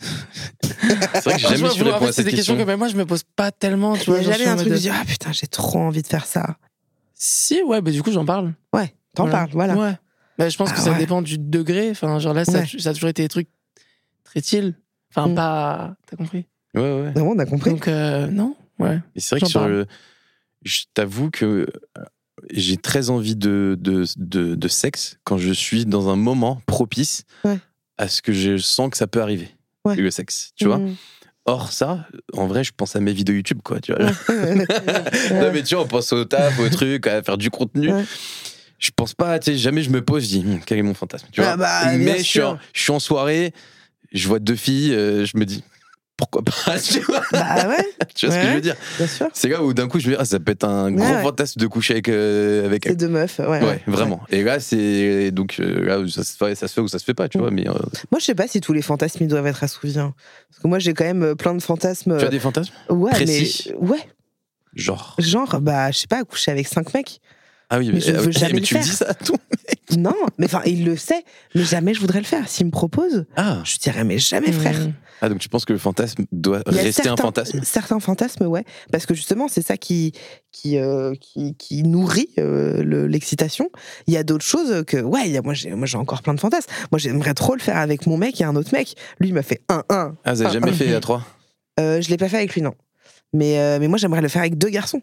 C'est 0.00 1.24
vrai 1.24 1.34
que 1.34 1.38
j'ai 1.40 1.56
jamais 1.56 1.70
su 1.70 1.82
en 1.82 1.84
répondre 1.84 1.98
fait, 2.00 2.08
à 2.08 2.12
cette 2.12 2.24
des 2.26 2.30
questions 2.32 2.54
question. 2.54 2.56
que 2.56 2.62
même 2.64 2.78
moi, 2.78 2.88
je 2.88 2.96
me 2.96 3.06
pose 3.06 3.22
pas 3.36 3.50
tellement. 3.52 3.94
Tu 3.96 4.10
Il 4.10 4.16
y 4.22 4.24
vois, 4.24 4.34
a 4.34 4.36
jamais 4.38 4.48
en 4.50 4.52
un 4.52 4.56
truc 4.56 4.68
de 4.72 4.76
dire 4.78 4.94
Ah 5.00 5.04
putain, 5.04 5.32
j'ai 5.32 5.46
trop 5.46 5.78
envie 5.78 6.02
de 6.02 6.06
faire 6.06 6.26
ça. 6.26 6.56
Si, 7.14 7.62
ouais, 7.62 7.80
bah 7.80 7.90
du 7.90 8.02
coup, 8.02 8.12
j'en 8.12 8.24
parle. 8.26 8.54
Ouais, 8.72 8.94
t'en 9.14 9.24
Voilà. 9.24 9.38
parles, 9.38 9.50
voilà. 9.52 9.76
Ouais. 9.76 9.96
Bah, 10.38 10.48
je 10.48 10.56
pense 10.56 10.70
Ah 10.72 10.74
que 10.74 10.80
ça 10.80 10.90
ouais. 10.92 10.98
dépend 10.98 11.22
du 11.22 11.38
degré. 11.38 11.90
Enfin, 11.90 12.18
genre 12.18 12.34
là, 12.34 12.44
ça, 12.44 12.60
Ouais. 12.60 12.66
ça 12.78 12.90
a 12.90 12.92
toujours 12.92 13.08
été 13.08 13.22
des 13.22 13.28
trucs 13.28 13.48
très 14.24 14.42
chill. 14.42 14.74
Enfin, 15.10 15.28
Mm. 15.28 15.34
pas. 15.36 15.96
T'as 16.10 16.16
compris? 16.16 16.46
Ouais, 16.74 16.80
ouais. 16.82 17.12
Non, 17.14 17.30
on 17.30 17.38
a 17.38 17.46
compris. 17.46 17.70
Donc, 17.70 17.86
euh, 17.88 18.26
non, 18.26 18.56
ouais. 18.80 18.98
Et 19.14 19.20
c'est 19.20 19.36
vrai 19.36 19.40
que 19.40 19.46
sur 19.46 19.60
parle. 19.60 19.72
le. 19.72 19.86
Je 20.64 20.80
t'avoue 20.92 21.30
que 21.30 21.44
euh, 21.44 21.66
j'ai 22.50 22.76
très 22.78 23.10
envie 23.10 23.36
de, 23.36 23.76
de, 23.80 24.04
de, 24.16 24.54
de 24.56 24.68
sexe 24.68 25.18
quand 25.22 25.38
je 25.38 25.52
suis 25.52 25.86
dans 25.86 26.08
un 26.08 26.16
moment 26.16 26.60
propice 26.66 27.24
Ouais. 27.44 27.58
à 27.98 28.08
ce 28.08 28.22
que 28.22 28.32
je 28.32 28.56
sens 28.56 28.90
que 28.90 28.96
ça 28.96 29.06
peut 29.06 29.22
arriver. 29.22 29.48
Ouais. 29.84 29.96
Le 29.96 30.10
sexe, 30.10 30.52
tu 30.56 30.66
vois. 30.66 30.78
Hmm. 30.78 30.94
Or, 31.46 31.72
ça, 31.72 32.06
en 32.32 32.46
vrai, 32.46 32.64
je 32.64 32.72
pense 32.74 32.96
à 32.96 33.00
mes 33.00 33.12
vidéos 33.12 33.34
YouTube, 33.34 33.60
quoi, 33.62 33.80
tu 33.80 33.92
vois. 33.92 34.06
Non, 35.30 35.52
mais 35.52 35.62
tu 35.62 35.74
vois, 35.74 35.84
on 35.84 35.88
pense 35.88 36.12
au 36.12 36.24
taf, 36.24 36.58
au 36.58 36.68
truc, 36.70 37.06
à 37.06 37.22
faire 37.22 37.36
du 37.36 37.50
contenu. 37.50 37.90
Je 38.78 38.90
pense 38.96 39.14
pas, 39.14 39.38
tu 39.38 39.52
sais, 39.52 39.58
jamais 39.58 39.82
je 39.82 39.90
me 39.90 40.02
pose, 40.02 40.24
je 40.24 40.28
dis, 40.28 40.44
Hum, 40.46 40.60
quel 40.64 40.78
est 40.78 40.82
mon 40.82 40.94
fantasme, 40.94 41.26
tu 41.32 41.40
vois. 41.42 41.50
Ah 41.50 41.56
bah, 41.56 41.80
bien 41.90 41.98
mais 41.98 42.18
je 42.18 42.22
suis, 42.22 42.32
sûr. 42.40 42.48
en, 42.50 42.58
je 42.72 42.80
suis 42.80 42.90
en 42.92 42.98
soirée, 42.98 43.52
je 44.12 44.26
vois 44.26 44.38
deux 44.38 44.56
filles, 44.56 44.94
euh, 44.94 45.26
je 45.26 45.36
me 45.36 45.44
dis, 45.44 45.62
pourquoi 46.16 46.42
pas, 46.42 46.78
tu 46.82 47.00
vois, 47.00 47.22
Bah 47.32 47.68
ouais, 47.68 47.84
tu 48.14 48.26
vois 48.26 48.34
ce 48.36 48.40
que 48.40 48.48
je 48.48 48.54
veux 48.54 48.60
dire. 48.60 48.76
bien 48.98 49.06
sûr. 49.06 49.28
C'est 49.32 49.48
là 49.48 49.62
où 49.62 49.74
d'un 49.74 49.88
coup 49.88 49.98
je 49.98 50.08
me 50.08 50.12
dis, 50.14 50.18
ah, 50.20 50.24
ça 50.24 50.38
peut 50.38 50.52
être 50.52 50.64
un 50.64 50.92
gros 50.92 51.04
Ouais, 51.04 51.12
ouais. 51.16 51.22
fantasme 51.22 51.60
de 51.60 51.66
coucher 51.66 51.94
avec, 51.94 52.08
euh, 52.08 52.64
avec 52.66 52.96
deux 52.96 53.08
meufs. 53.08 53.38
Ouais, 53.40 53.46
Ouais, 53.46 53.62
ouais. 53.64 53.82
vraiment. 53.88 54.20
Et 54.30 54.42
là, 54.44 54.60
c'est. 54.60 55.30
Donc 55.32 55.56
euh, 55.58 55.84
là, 55.84 56.08
ça 56.08 56.22
se, 56.22 56.36
fait, 56.36 56.54
ça 56.54 56.68
se 56.68 56.74
fait 56.74 56.80
ou 56.80 56.88
ça 56.88 56.98
se 57.00 57.04
fait 57.04 57.14
pas, 57.14 57.28
tu 57.28 57.38
Mm. 57.38 57.40
vois. 57.40 57.50
Mais 57.50 57.68
euh, 57.68 57.72
Moi, 58.12 58.20
je 58.20 58.24
sais 58.24 58.34
pas 58.34 58.46
si 58.46 58.60
tous 58.60 58.72
les 58.72 58.82
fantasmes 58.82 59.24
ils 59.24 59.28
doivent 59.28 59.46
être 59.46 59.64
assouvis. 59.64 59.98
hein. 59.98 60.14
Parce 60.50 60.62
que 60.62 60.68
moi, 60.68 60.78
j'ai 60.78 60.94
quand 60.94 61.04
même 61.04 61.22
euh, 61.22 61.34
plein 61.34 61.54
de 61.54 61.62
fantasmes. 61.62 62.16
tu 62.18 62.24
as 62.24 62.28
des 62.28 62.38
fantasmes 62.40 62.72
Ouais, 62.90 63.10
précis 63.10 63.72
mais 63.80 63.88
ouais, 63.88 64.08
Genre. 64.74 65.14
genre, 65.18 65.60
bah, 65.60 65.90
je 65.90 65.98
sais 65.98 66.06
pas, 66.06 66.22
coucher 66.24 66.50
avec 66.50 66.66
cinq 66.68 66.94
mecs. 66.94 67.20
Ah 67.70 67.78
oui, 67.78 67.90
Mais 67.92 68.00
je 68.00 68.12
ah, 68.12 68.20
veux 68.20 68.30
jamais 68.30 68.52
mais 68.54 68.60
le 68.60 68.66
tu 68.66 68.74
me 68.74 68.80
faire. 68.80 68.88
dis 68.88 68.94
ça 68.96 69.06
à 69.08 69.14
tout. 69.14 69.36
Non, 69.96 70.14
mais 70.38 70.46
enfin, 70.46 70.60
il 70.66 70.84
le 70.84 70.96
sait, 70.96 71.24
mais 71.54 71.62
jamais 71.64 71.94
je 71.94 72.00
voudrais 72.00 72.18
le 72.18 72.24
faire. 72.26 72.46
S'il 72.48 72.66
me 72.66 72.70
propose, 72.70 73.24
Ah. 73.36 73.62
je 73.64 73.78
dirais, 73.78 74.04
mais 74.04 74.18
jamais, 74.18 74.52
frère. 74.52 74.78
Mm. 74.78 74.92
Ah, 75.20 75.28
donc 75.28 75.38
tu 75.38 75.48
penses 75.48 75.64
que 75.64 75.72
le 75.72 75.78
fantasme 75.78 76.24
doit 76.32 76.62
rester 76.66 77.08
un 77.08 77.16
fantasme? 77.16 77.60
Certains 77.62 78.00
fantasmes, 78.00 78.46
ouais. 78.46 78.64
Parce 78.92 79.06
que 79.06 79.14
justement, 79.14 79.48
c'est 79.48 79.62
ça 79.64 79.76
qui, 79.76 80.12
qui, 80.52 80.78
euh, 80.78 81.14
qui, 81.20 81.54
qui 81.56 81.82
nourrit 81.82 82.28
euh, 82.38 82.82
le- 82.82 83.06
l'excitation. 83.06 83.70
Il 84.06 84.14
y 84.14 84.16
a 84.16 84.22
d'autres 84.22 84.44
choses 84.44 84.84
que, 84.86 84.96
ouais, 84.98 85.22
il 85.26 85.32
y 85.32 85.36
a, 85.36 85.42
moi, 85.42 85.54
j'ai, 85.54 85.72
encore 85.96 86.22
plein 86.22 86.34
de 86.34 86.40
fantasmes. 86.40 86.70
Moi, 86.92 86.98
j'aimerais 86.98 87.34
trop 87.34 87.54
le 87.54 87.60
faire 87.60 87.76
avec 87.76 88.06
mon 88.06 88.16
mec 88.16 88.40
et 88.40 88.44
un 88.44 88.56
autre 88.56 88.70
mec. 88.72 88.94
Lui, 89.20 89.28
il 89.28 89.34
m'a 89.34 89.42
fait 89.42 89.60
un, 89.68 89.82
un. 89.88 90.14
Ah, 90.24 90.34
vous 90.34 90.42
avez 90.42 90.50
Ah, 90.50 90.52
jamais 90.52 90.70
ah. 90.70 90.74
fait 90.74 90.94
à 90.94 91.00
trois? 91.00 91.22
Euh, 91.80 92.00
je 92.00 92.08
l'ai 92.10 92.16
pas 92.16 92.28
fait 92.28 92.36
avec 92.36 92.54
lui, 92.54 92.62
non. 92.62 92.74
Mais, 93.32 93.58
euh, 93.58 93.78
mais 93.80 93.88
moi, 93.88 93.98
j'aimerais 93.98 94.20
le 94.22 94.28
faire 94.28 94.42
avec 94.42 94.58
deux 94.58 94.68
garçons. 94.70 95.02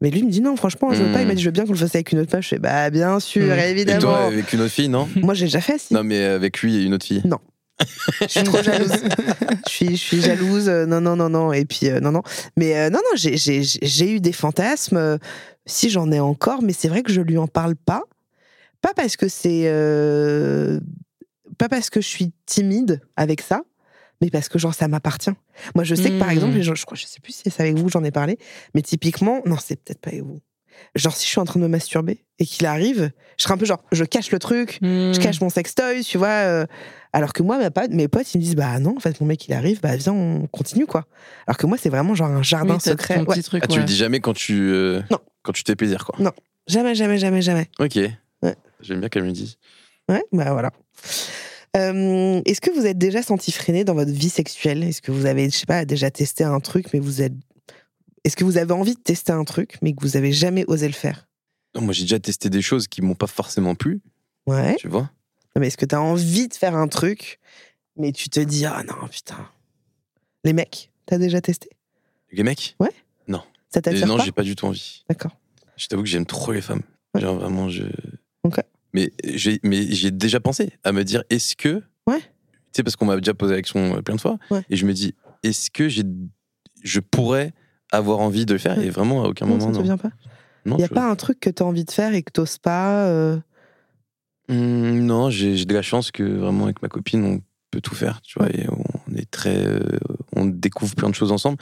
Mais 0.00 0.10
lui 0.10 0.20
il 0.20 0.26
me 0.26 0.30
dit 0.30 0.40
non, 0.40 0.54
franchement, 0.54 0.92
je 0.92 1.02
veux 1.02 1.08
Hmm. 1.08 1.12
pas. 1.12 1.22
Il 1.22 1.26
m'a 1.26 1.34
dit, 1.34 1.42
je 1.42 1.48
veux 1.48 1.52
bien 1.52 1.64
qu'on 1.66 1.72
le 1.72 1.78
fasse 1.78 1.94
avec 1.96 2.12
une 2.12 2.20
autre 2.20 2.30
meuf. 2.32 2.44
Je 2.44 2.50
fais, 2.50 2.58
bah, 2.60 2.88
bien 2.88 3.18
sûr, 3.18 3.52
Hmm. 3.52 3.58
Et 3.58 3.70
évidemment. 3.70 4.00
toi, 4.00 4.18
avec 4.26 4.52
une 4.52 4.60
autre 4.60 4.70
fille, 4.72 4.88
non? 4.88 5.08
Moi, 5.16 5.34
j'ai 5.34 5.46
déjà 5.46 5.60
fait, 5.60 5.76
si. 5.78 5.92
Non, 5.92 6.04
mais 6.04 6.22
avec 6.24 6.60
lui 6.62 6.76
et 6.76 6.82
une 6.84 6.94
autre 6.94 7.04
fille? 7.04 7.20
Je 8.22 8.26
suis 8.28 8.42
trop 8.44 8.62
jalouse. 8.62 8.90
je, 9.66 9.70
suis, 9.70 9.90
je 9.90 9.96
suis 9.96 10.20
jalouse. 10.20 10.68
Non, 10.68 11.00
non, 11.00 11.16
non, 11.16 11.28
non. 11.28 11.52
Et 11.52 11.64
puis, 11.64 11.88
euh, 11.88 12.00
non, 12.00 12.12
non. 12.12 12.22
Mais 12.56 12.76
euh, 12.76 12.90
non, 12.90 12.98
non, 12.98 13.16
j'ai- 13.16 14.10
eu 14.12 14.20
des 14.20 14.32
fantasmes. 14.32 15.18
si 15.66 15.90
j'en 15.90 16.10
ai 16.10 16.20
encore, 16.20 16.62
mais 16.62 16.72
c'est 16.72 16.88
vrai 16.88 17.02
que 17.02 17.12
je 17.12 17.20
lui 17.20 17.38
en 17.38 17.46
parle 17.46 17.76
pas. 17.76 18.02
Pas 18.80 18.94
parce 18.94 19.16
que 19.16 19.28
c'est. 19.28 19.62
euh, 19.66 20.80
pas 21.58 21.68
parce 21.68 21.90
que 21.90 22.00
je 22.00 22.06
suis 22.06 22.32
timide 22.46 23.00
avec 23.16 23.40
ça, 23.40 23.62
mais 24.20 24.30
parce 24.30 24.48
que, 24.48 24.58
genre, 24.58 24.74
ça 24.74 24.86
m'appartient. 24.88 25.32
Moi, 25.74 25.84
je 25.84 25.94
sais 25.94 26.10
que, 26.10 26.18
par 26.18 26.28
Hmm. 26.28 26.32
exemple, 26.32 26.60
je, 26.60 26.74
je 26.74 26.84
crois, 26.86 26.96
je 26.96 27.06
sais 27.06 27.20
plus 27.20 27.32
si 27.32 27.42
c'est 27.50 27.60
avec 27.60 27.76
vous 27.76 27.86
que 27.86 27.92
j'en 27.92 28.04
ai 28.04 28.10
parlé, 28.12 28.38
mais 28.74 28.82
typiquement, 28.82 29.42
non, 29.46 29.56
c'est 29.62 29.76
peut-être 29.76 30.00
pas 30.00 30.10
avec 30.10 30.22
vous. 30.22 30.40
Genre, 30.94 31.14
si 31.14 31.24
je 31.24 31.30
suis 31.30 31.40
en 31.40 31.44
train 31.44 31.60
de 31.60 31.64
me 31.64 31.68
masturber 31.68 32.24
et 32.38 32.46
qu'il 32.46 32.66
arrive, 32.66 33.10
je 33.36 33.42
serais 33.44 33.54
un 33.54 33.58
peu 33.58 33.66
genre, 33.66 33.82
je 33.92 34.04
cache 34.04 34.30
le 34.30 34.38
truc, 34.38 34.78
je 34.82 35.18
cache 35.20 35.40
mon 35.40 35.50
sextoy, 35.50 36.02
tu 36.02 36.18
vois. 36.18 36.28
euh, 36.28 36.66
alors 37.12 37.32
que 37.32 37.42
moi, 37.42 37.58
ma 37.58 37.70
pote- 37.70 37.90
mes 37.90 38.08
potes, 38.08 38.34
ils 38.34 38.38
me 38.38 38.42
disent, 38.42 38.54
bah 38.56 38.78
non, 38.80 38.96
en 38.96 39.00
fait, 39.00 39.20
mon 39.20 39.26
mec, 39.26 39.46
il 39.48 39.54
arrive, 39.54 39.80
bah 39.80 39.96
viens, 39.96 40.12
on 40.12 40.46
continue, 40.46 40.86
quoi. 40.86 41.06
Alors 41.46 41.56
que 41.56 41.66
moi, 41.66 41.76
c'est 41.80 41.88
vraiment 41.88 42.14
genre 42.14 42.28
un 42.28 42.42
jardin 42.42 42.74
Oui, 42.74 42.80
secret. 42.80 43.18
Ouais. 43.18 43.24
petit 43.26 43.42
truc, 43.42 43.62
Ah, 43.64 43.68
tu 43.68 43.78
le 43.78 43.84
dis 43.84 43.96
jamais 43.96 44.20
quand 44.20 44.34
tu. 44.34 44.54
euh, 44.72 45.00
Non. 45.10 45.18
Quand 45.42 45.52
tu 45.52 45.64
t'es 45.64 45.76
plaisir, 45.76 46.04
quoi. 46.04 46.18
Jamais, 46.66 46.94
jamais, 46.94 47.16
jamais, 47.18 47.40
jamais. 47.42 47.68
Ok. 47.78 47.96
Ouais. 48.42 48.54
J'aime 48.82 49.00
bien 49.00 49.08
qu'elle 49.08 49.22
me 49.22 49.28
le 49.28 49.32
dise. 49.34 49.56
Ouais, 50.10 50.22
bah 50.32 50.52
voilà. 50.52 50.70
Euh, 51.76 52.40
Est-ce 52.46 52.60
que 52.60 52.70
vous 52.70 52.86
êtes 52.86 52.98
déjà 52.98 53.22
senti 53.22 53.52
freiné 53.52 53.84
dans 53.84 53.94
votre 53.94 54.10
vie 54.10 54.30
sexuelle? 54.30 54.82
Est-ce 54.82 55.02
que 55.02 55.12
vous 55.12 55.26
avez, 55.26 55.50
je 55.50 55.56
sais 55.56 55.66
pas, 55.66 55.84
déjà 55.84 56.10
testé 56.10 56.44
un 56.44 56.60
truc, 56.60 56.86
mais 56.92 56.98
vous 57.00 57.22
êtes. 57.22 57.32
Est-ce 58.28 58.36
que 58.36 58.44
vous 58.44 58.58
avez 58.58 58.72
envie 58.74 58.94
de 58.94 59.00
tester 59.00 59.32
un 59.32 59.44
truc, 59.44 59.78
mais 59.80 59.94
que 59.94 60.02
vous 60.02 60.18
avez 60.18 60.32
jamais 60.32 60.66
osé 60.68 60.86
le 60.86 60.92
faire? 60.92 61.26
Non, 61.74 61.80
moi, 61.80 61.94
j'ai 61.94 62.02
déjà 62.02 62.18
testé 62.20 62.50
des 62.50 62.60
choses 62.60 62.86
qui 62.86 63.00
m'ont 63.00 63.14
pas 63.14 63.26
forcément 63.26 63.74
plu, 63.74 64.02
Ouais. 64.46 64.76
tu 64.76 64.86
vois. 64.86 65.10
Non, 65.56 65.60
mais 65.60 65.68
est-ce 65.68 65.78
que 65.78 65.86
t'as 65.86 65.98
envie 66.00 66.46
de 66.46 66.52
faire 66.52 66.76
un 66.76 66.88
truc, 66.88 67.40
mais 67.96 68.12
tu 68.12 68.28
te 68.28 68.38
dis, 68.38 68.66
ah 68.66 68.82
non, 68.86 69.08
putain. 69.08 69.48
Les 70.44 70.52
mecs, 70.52 70.92
t'as 71.06 71.16
déjà 71.16 71.40
testé? 71.40 71.70
Les 72.30 72.42
mecs? 72.42 72.76
Ça 73.70 73.78
Et 73.78 73.82
t'attire 73.82 74.06
Non, 74.06 74.18
j'ai 74.18 74.30
pas 74.32 74.42
du 74.42 74.54
tout 74.54 74.66
envie. 74.66 75.04
D'accord. 75.08 75.34
Je 75.78 75.86
t'avoue 75.86 76.02
que 76.02 76.08
j'aime 76.10 76.26
trop 76.26 76.52
les 76.52 76.60
femmes. 76.60 76.82
Ouais. 77.14 77.22
Genre 77.22 77.34
vraiment, 77.34 77.70
je. 77.70 77.84
Ok. 78.42 78.58
Mais 78.92 79.10
j'ai, 79.24 79.58
mais 79.62 79.90
j'ai 79.90 80.10
déjà 80.10 80.38
pensé 80.38 80.70
à 80.84 80.92
me 80.92 81.02
dire, 81.02 81.24
est-ce 81.30 81.56
que. 81.56 81.82
Ouais. 82.06 82.20
Tu 82.20 82.26
sais, 82.76 82.82
parce 82.82 82.94
qu'on 82.94 83.06
m'a 83.06 83.16
déjà 83.16 83.32
posé 83.32 83.54
la 83.54 83.62
question 83.62 83.96
euh, 83.96 84.02
plein 84.02 84.16
de 84.16 84.20
fois. 84.20 84.38
Ouais. 84.50 84.62
Et 84.68 84.76
je 84.76 84.84
me 84.84 84.92
dis, 84.92 85.14
est-ce 85.42 85.70
que 85.70 85.88
j'ai, 85.88 86.02
je 86.82 87.00
pourrais 87.00 87.52
avoir 87.92 88.20
envie 88.20 88.46
de 88.46 88.52
le 88.52 88.58
faire. 88.58 88.78
Et 88.78 88.90
vraiment, 88.90 89.24
à 89.24 89.28
aucun 89.28 89.46
Non, 89.46 89.52
moment, 89.52 89.66
ça 89.66 89.72
te 89.72 89.76
non. 89.78 89.82
vient 89.84 89.96
pas 89.98 90.10
Non, 90.66 90.76
Il 90.76 90.80
y 90.80 90.84
a 90.84 90.88
je- 90.88 90.94
pas 90.94 91.10
un 91.10 91.16
truc 91.16 91.40
que 91.40 91.50
t'as 91.50 91.64
envie 91.64 91.84
de 91.84 91.90
faire 91.90 92.14
et 92.14 92.22
que 92.22 92.30
t'oses 92.32 92.58
pas 92.58 93.06
euh, 93.06 93.38
Hum, 94.48 95.00
non, 95.04 95.28
j'ai, 95.30 95.64
de 95.66 95.74
la 95.74 95.82
chance 95.82 96.10
que 96.10 96.22
vraiment, 96.22 96.64
avec 96.64 96.80
ma 96.82 96.88
copine, 96.88 97.22
on 97.24 97.40
peut 97.70 97.80
tout 97.82 97.94
faire, 97.94 98.20
tu 98.22 98.38
vois. 98.38 98.48
Et 98.50 98.66
on 98.70 99.14
est 99.14 99.30
très. 99.30 99.56
euh, 99.56 99.80
on 100.34 100.46
découvre 100.46 100.94
plein 100.94 101.10
de 101.10 101.14
choses 101.14 101.32
ensemble. 101.32 101.58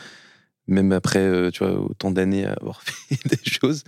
Même 0.69 0.93
après, 0.93 1.19
euh, 1.21 1.51
tu 1.51 1.65
vois, 1.65 1.79
autant 1.81 2.11
d'années 2.11 2.45
à 2.47 2.53
avoir 2.55 2.83
fait 2.83 3.17
des 3.29 3.51
choses. 3.51 3.83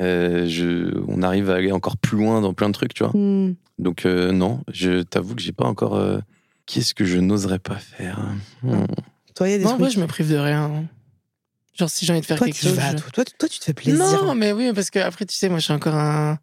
euh, 0.00 0.46
je, 0.46 0.98
on 1.08 1.22
arrive 1.22 1.50
à 1.50 1.54
aller 1.56 1.72
encore 1.72 1.96
plus 1.98 2.16
loin 2.18 2.40
dans 2.40 2.54
plein 2.54 2.68
de 2.68 2.74
trucs, 2.74 2.94
tu 2.94 3.04
vois. 3.04 3.12
hmm, 3.14 3.52
Donc 3.78 4.06
euh, 4.06 4.32
non, 4.32 4.62
je 4.72 5.02
t'avoue 5.02 5.34
que 5.34 5.42
j'ai 5.42 5.52
pas 5.52 5.66
encore. 5.66 5.94
euh, 5.96 6.18
Qu'est-ce 6.64 6.94
que 6.94 7.04
je 7.04 7.18
n'oserais 7.18 7.58
pas 7.58 7.76
faire 7.76 8.18
Hmm. 8.62 8.84
Toi, 9.34 9.48
il 9.48 9.52
y 9.52 9.54
a 9.54 9.58
des 9.58 9.64
Non, 9.64 9.72
en 9.72 9.76
vrai, 9.78 9.90
je 9.90 10.00
me 10.00 10.06
prive 10.06 10.30
de 10.30 10.36
rien. 10.36 10.84
Genre, 11.74 11.88
si 11.90 12.04
j'ai 12.04 12.12
envie 12.12 12.20
de 12.20 12.26
faire 12.26 12.36
Toi, 12.38 12.46
quelque 12.46 12.56
tu 12.56 12.66
chose. 12.66 12.76
vas. 12.76 12.92
je- 12.92 12.96
Toi, 12.96 13.10
toi, 13.12 13.24
toi, 13.38 13.48
tu 13.48 13.58
te 13.58 13.64
fais 13.64 13.72
plaisir. 13.74 14.24
Non, 14.24 14.34
mais 14.34 14.52
oui, 14.52 14.72
parce 14.74 14.90
que 14.90 14.98
après, 14.98 15.24
tu 15.24 15.34
sais, 15.34 15.48
moi, 15.48 15.58
je 15.58 15.64
suis 15.64 15.72
encore 15.72 15.94
un, 15.94 16.38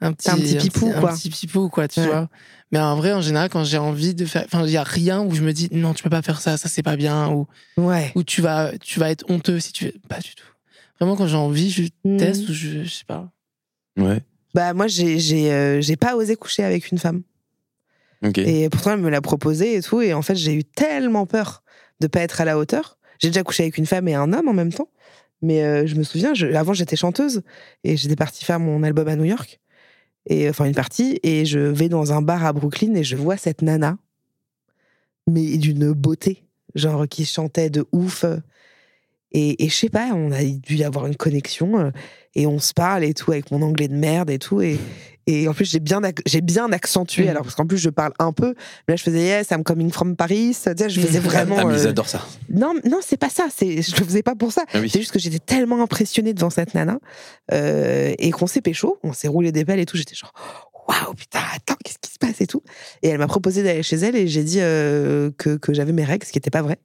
un 0.00 0.12
petit, 0.12 0.30
un 0.30 0.36
petit 0.36 0.56
pipou, 0.70 0.90
un 0.94 1.00
quoi. 1.00 1.12
petit 1.14 1.30
pipou, 1.30 1.68
quoi, 1.68 1.86
tu 1.88 2.00
Ouais. 2.00 2.06
vois. 2.06 2.28
Mais 2.72 2.78
en 2.78 2.96
vrai, 2.96 3.12
en 3.12 3.20
général, 3.20 3.50
quand 3.50 3.62
j'ai 3.64 3.78
envie 3.78 4.14
de 4.14 4.24
faire, 4.24 4.44
enfin, 4.46 4.64
il 4.66 4.72
y 4.72 4.76
a 4.76 4.82
rien 4.82 5.20
où 5.22 5.34
je 5.34 5.42
me 5.42 5.52
dis 5.52 5.68
non, 5.70 5.92
tu 5.94 6.02
peux 6.02 6.10
pas 6.10 6.22
faire 6.22 6.40
ça, 6.40 6.56
ça 6.56 6.68
c'est 6.68 6.82
pas 6.82 6.96
bien, 6.96 7.28
ou 7.30 7.46
Ouais. 7.76 8.10
ou 8.14 8.22
tu 8.24 8.40
vas, 8.40 8.72
tu 8.78 8.98
vas 9.00 9.10
être 9.10 9.24
honteux 9.30 9.60
si 9.60 9.72
tu 9.72 9.84
fais 9.86 9.94
pas 10.08 10.18
du 10.20 10.34
tout. 10.34 10.46
Vraiment, 10.98 11.16
quand 11.16 11.26
j'ai 11.26 11.36
envie, 11.36 11.70
je 11.70 11.82
Hmm. 12.04 12.16
teste 12.16 12.48
ou 12.48 12.52
je, 12.54 12.84
je 12.84 12.88
sais 12.88 13.04
pas. 13.04 13.30
Ouais, 13.98 14.22
Bah, 14.54 14.72
moi, 14.72 14.86
j'ai 14.88 15.18
j'ai 15.18 15.52
euh, 15.52 15.80
j'ai 15.80 15.96
pas 15.96 16.16
osé 16.16 16.36
coucher 16.36 16.64
avec 16.64 16.90
une 16.90 16.98
femme. 16.98 17.22
ok. 18.24 18.38
Et 18.38 18.68
pourtant, 18.70 18.92
elle 18.92 19.00
me 19.00 19.10
l'a 19.10 19.20
proposé 19.20 19.76
et 19.76 19.82
tout. 19.82 20.00
Et 20.00 20.14
en 20.14 20.22
fait, 20.22 20.34
j'ai 20.36 20.54
eu 20.54 20.64
tellement 20.64 21.26
peur 21.26 21.62
de 22.00 22.06
pas 22.06 22.20
être 22.20 22.40
à 22.40 22.44
la 22.44 22.56
hauteur. 22.58 22.98
J'ai 23.18 23.28
déjà 23.28 23.42
couché 23.42 23.64
avec 23.64 23.78
une 23.78 23.86
femme 23.86 24.08
et 24.08 24.14
un 24.14 24.32
homme 24.32 24.48
en 24.48 24.52
même 24.52 24.72
temps. 24.72 24.88
Mais 25.42 25.62
euh, 25.62 25.86
je 25.86 25.94
me 25.94 26.02
souviens, 26.02 26.32
avant, 26.54 26.72
j'étais 26.72 26.96
chanteuse 26.96 27.42
et 27.84 27.96
j'étais 27.96 28.16
partie 28.16 28.44
faire 28.44 28.60
mon 28.60 28.82
album 28.82 29.08
à 29.08 29.16
New 29.16 29.24
York. 29.24 29.60
et 30.26 30.48
enfin 30.48 30.64
une 30.64 30.74
partie, 30.74 31.20
et 31.22 31.44
je 31.44 31.58
vais 31.58 31.88
dans 31.88 32.12
un 32.12 32.22
bar 32.22 32.44
à 32.44 32.52
Brooklyn 32.52 32.94
et 32.94 33.04
je 33.04 33.16
vois 33.16 33.36
cette 33.36 33.60
nana, 33.60 33.98
mais 35.26 35.58
d'une 35.58 35.92
beauté, 35.92 36.44
genre 36.74 37.06
qui 37.08 37.26
chantait 37.26 37.70
de 37.70 37.84
ouf. 37.92 38.24
Et, 39.34 39.64
et 39.64 39.68
je 39.68 39.74
sais 39.74 39.88
pas, 39.90 40.10
on 40.14 40.30
a 40.32 40.42
dû 40.42 40.76
y 40.76 40.84
avoir 40.84 41.06
une 41.06 41.16
connexion 41.16 41.78
euh, 41.78 41.90
et 42.36 42.46
on 42.46 42.58
se 42.60 42.72
parle 42.72 43.04
et 43.04 43.12
tout 43.14 43.32
avec 43.32 43.50
mon 43.50 43.60
anglais 43.62 43.88
de 43.88 43.94
merde 43.94 44.30
et 44.30 44.38
tout. 44.38 44.60
Et, 44.62 44.78
et 45.26 45.48
en 45.48 45.54
plus, 45.54 45.68
j'ai 45.68 45.80
bien, 45.80 46.00
j'ai 46.24 46.40
bien 46.40 46.70
accentué, 46.72 47.24
Mhm. 47.24 47.28
alors 47.30 47.42
parce 47.42 47.54
qu'en 47.56 47.66
plus, 47.66 47.78
je 47.78 47.90
parle 47.90 48.12
un 48.20 48.32
peu. 48.32 48.54
Mais 48.86 48.92
là, 48.92 48.96
je 48.96 49.02
faisais 49.02 49.22
Yes, 49.24 49.50
I'm 49.50 49.64
coming 49.64 49.90
from 49.90 50.14
Paris. 50.16 50.56
Tu 50.64 50.70
sais, 50.76 50.88
je 50.88 51.00
faisais 51.00 51.18
Mhm. 51.18 51.24
vraiment. 51.24 51.56
Ah, 51.58 51.64
mais 51.64 51.74
ils 51.74 51.86
euh, 51.86 51.90
adorent 51.90 52.08
ça. 52.08 52.24
Non, 52.48 52.74
non, 52.84 53.00
c'est 53.02 53.16
pas 53.16 53.28
ça. 53.28 53.48
C'est, 53.54 53.82
je 53.82 53.96
le 53.98 54.04
faisais 54.04 54.22
pas 54.22 54.36
pour 54.36 54.52
ça. 54.52 54.64
Ah 54.72 54.78
oui. 54.80 54.88
C'est 54.88 55.00
juste 55.00 55.12
que 55.12 55.18
j'étais 55.18 55.40
tellement 55.40 55.82
impressionnée 55.82 56.32
devant 56.32 56.50
cette 56.50 56.74
nana 56.74 56.98
euh, 57.52 58.14
et 58.18 58.30
qu'on 58.30 58.46
s'est 58.46 58.60
pécho, 58.60 58.98
on 59.02 59.12
s'est 59.12 59.28
roulé 59.28 59.50
des 59.50 59.64
pelles 59.64 59.80
et 59.80 59.86
tout. 59.86 59.96
J'étais 59.96 60.14
genre, 60.14 60.32
waouh, 60.88 61.14
putain, 61.14 61.40
attends, 61.54 61.76
qu'est-ce 61.84 61.98
qui 62.00 62.10
se 62.12 62.18
passe 62.18 62.40
et 62.40 62.46
tout. 62.46 62.62
Et 63.02 63.08
elle 63.08 63.18
m'a 63.18 63.26
proposé 63.26 63.62
d'aller 63.62 63.82
chez 63.82 63.96
elle 63.96 64.14
et 64.16 64.28
j'ai 64.28 64.44
dit 64.44 64.58
euh, 64.60 65.30
que, 65.38 65.56
que 65.56 65.72
j'avais 65.74 65.92
mes 65.92 66.04
règles, 66.04 66.24
ce 66.26 66.30
qui 66.32 66.38
n'était 66.38 66.50
pas 66.50 66.62
vrai. 66.62 66.78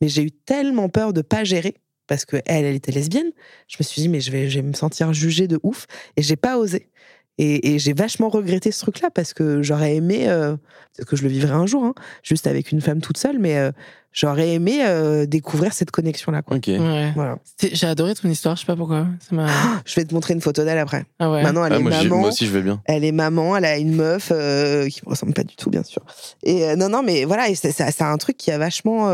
Mais 0.00 0.08
j'ai 0.08 0.22
eu 0.22 0.30
tellement 0.30 0.88
peur 0.88 1.12
de 1.12 1.22
pas 1.22 1.44
gérer 1.44 1.74
parce 2.06 2.24
que 2.24 2.36
elle, 2.46 2.64
elle 2.64 2.74
était 2.74 2.92
lesbienne. 2.92 3.30
Je 3.68 3.76
me 3.80 3.84
suis 3.84 4.02
dit, 4.02 4.08
mais 4.08 4.20
je 4.20 4.30
vais, 4.30 4.48
je 4.50 4.56
vais 4.60 4.66
me 4.66 4.72
sentir 4.74 5.12
jugée 5.12 5.48
de 5.48 5.58
ouf 5.62 5.86
et 6.16 6.22
j'ai 6.22 6.36
pas 6.36 6.58
osé. 6.58 6.88
Et, 7.36 7.74
et 7.74 7.78
j'ai 7.80 7.94
vachement 7.94 8.28
regretté 8.28 8.70
ce 8.70 8.78
truc-là 8.80 9.10
parce 9.10 9.34
que 9.34 9.60
j'aurais 9.60 9.96
aimé, 9.96 10.28
euh, 10.28 10.54
peut-être 10.94 11.08
que 11.08 11.16
je 11.16 11.24
le 11.24 11.28
vivrai 11.28 11.50
un 11.52 11.66
jour, 11.66 11.82
hein, 11.84 11.94
juste 12.22 12.46
avec 12.46 12.70
une 12.70 12.80
femme 12.80 13.00
toute 13.00 13.18
seule, 13.18 13.40
mais 13.40 13.58
euh, 13.58 13.72
j'aurais 14.12 14.50
aimé 14.52 14.84
euh, 14.86 15.26
découvrir 15.26 15.72
cette 15.72 15.90
connexion-là. 15.90 16.42
quoi. 16.42 16.58
Ok. 16.58 16.68
Ouais. 16.68 17.10
Voilà. 17.16 17.38
J'ai 17.60 17.88
adoré 17.88 18.14
ton 18.14 18.28
histoire, 18.28 18.54
je 18.54 18.60
sais 18.60 18.66
pas 18.66 18.76
pourquoi. 18.76 19.08
Ça 19.18 19.34
m'a. 19.34 19.48
Je 19.84 19.96
vais 19.96 20.04
te 20.04 20.14
montrer 20.14 20.34
une 20.34 20.40
photo 20.40 20.62
d'elle 20.64 20.78
après. 20.78 21.06
Ah 21.18 21.28
ouais. 21.28 21.42
Maintenant, 21.42 21.64
elle 21.64 21.72
Ah, 21.72 21.76
est 21.78 21.82
moi, 21.82 21.90
maman. 21.90 22.18
moi 22.18 22.28
aussi, 22.28 22.46
je 22.46 22.52
vais 22.52 22.62
bien. 22.62 22.80
Elle 22.84 23.04
est 23.04 23.10
maman, 23.10 23.56
elle 23.56 23.64
a 23.64 23.78
une 23.78 23.96
meuf 23.96 24.28
euh, 24.30 24.86
qui 24.86 25.00
me 25.04 25.10
ressemble 25.10 25.34
pas 25.34 25.42
du 25.42 25.56
tout, 25.56 25.70
bien 25.70 25.82
sûr. 25.82 26.02
Et 26.44 26.64
euh, 26.68 26.76
non, 26.76 26.88
non, 26.88 27.02
mais 27.02 27.24
voilà, 27.24 27.48
et 27.48 27.56
c'est 27.56 27.72
c'est- 27.72 27.90
c'est 27.90 28.04
un 28.04 28.16
truc 28.16 28.36
qui 28.36 28.52
a 28.52 28.58
vachement 28.58 29.10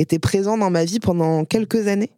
été 0.00 0.18
présent 0.18 0.56
dans 0.58 0.70
ma 0.70 0.84
vie 0.84 1.00
pendant 1.00 1.44
quelques 1.44 1.86
années. 1.88 2.10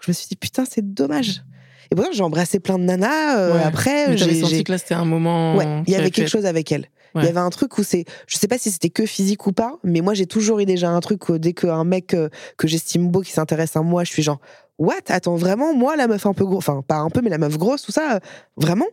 Je 0.00 0.10
me 0.10 0.12
suis 0.14 0.26
dit, 0.28 0.36
putain, 0.36 0.64
c'est 0.70 0.94
dommage. 0.94 1.42
Et 1.90 1.94
pourtant, 1.94 2.10
j'ai 2.12 2.22
embrassé 2.22 2.58
plein 2.60 2.78
de 2.78 2.84
nanas. 2.84 3.38
euh, 3.38 3.54
Ouais. 3.54 3.62
Après, 3.62 4.08
Mais 4.08 4.16
j'ai. 4.16 4.40
senti 4.40 4.64
que 4.64 4.72
là, 4.72 4.78
c'était 4.78 4.94
un 4.94 5.04
moment. 5.04 5.56
Ouais, 5.56 5.82
il 5.86 5.92
y 5.92 5.96
avait 5.96 6.10
quelque 6.10 6.28
fait- 6.28 6.36
chose 6.38 6.46
avec 6.46 6.70
elle. 6.72 6.88
Il 7.14 7.24
y 7.24 7.28
avait 7.28 7.40
un 7.40 7.48
truc 7.48 7.78
où 7.78 7.82
c'est, 7.82 8.04
je 8.26 8.36
sais 8.36 8.46
pas 8.46 8.58
si 8.58 8.70
c'était 8.70 8.90
que 8.90 9.06
physique 9.06 9.46
ou 9.46 9.52
pas, 9.52 9.78
mais 9.82 10.02
moi 10.02 10.12
j'ai 10.12 10.26
toujours 10.26 10.58
eu 10.58 10.66
déjà 10.66 10.90
un 10.90 11.00
truc 11.00 11.30
où 11.30 11.38
dès 11.38 11.54
qu'un 11.54 11.82
mec 11.82 12.12
euh, 12.12 12.28
que 12.58 12.68
j'estime 12.68 13.08
beau 13.08 13.22
qui 13.22 13.32
s'intéresse 13.32 13.74
à 13.74 13.80
moi, 13.80 14.04
je 14.04 14.12
suis 14.12 14.22
genre 14.22 14.38
what? 14.76 14.96
Attends 15.08 15.34
vraiment 15.36 15.72
moi 15.72 15.96
la 15.96 16.08
meuf 16.08 16.26
un 16.26 16.34
peu 16.34 16.44
grosse, 16.44 16.58
enfin 16.68 16.82
pas 16.86 16.96
un 16.98 17.08
peu 17.08 17.22
mais 17.22 17.30
la 17.30 17.38
meuf 17.38 17.56
grosse 17.56 17.80
tout 17.80 17.90
ça, 17.92 18.16
euh, 18.16 18.20
vraiment? 18.58 18.84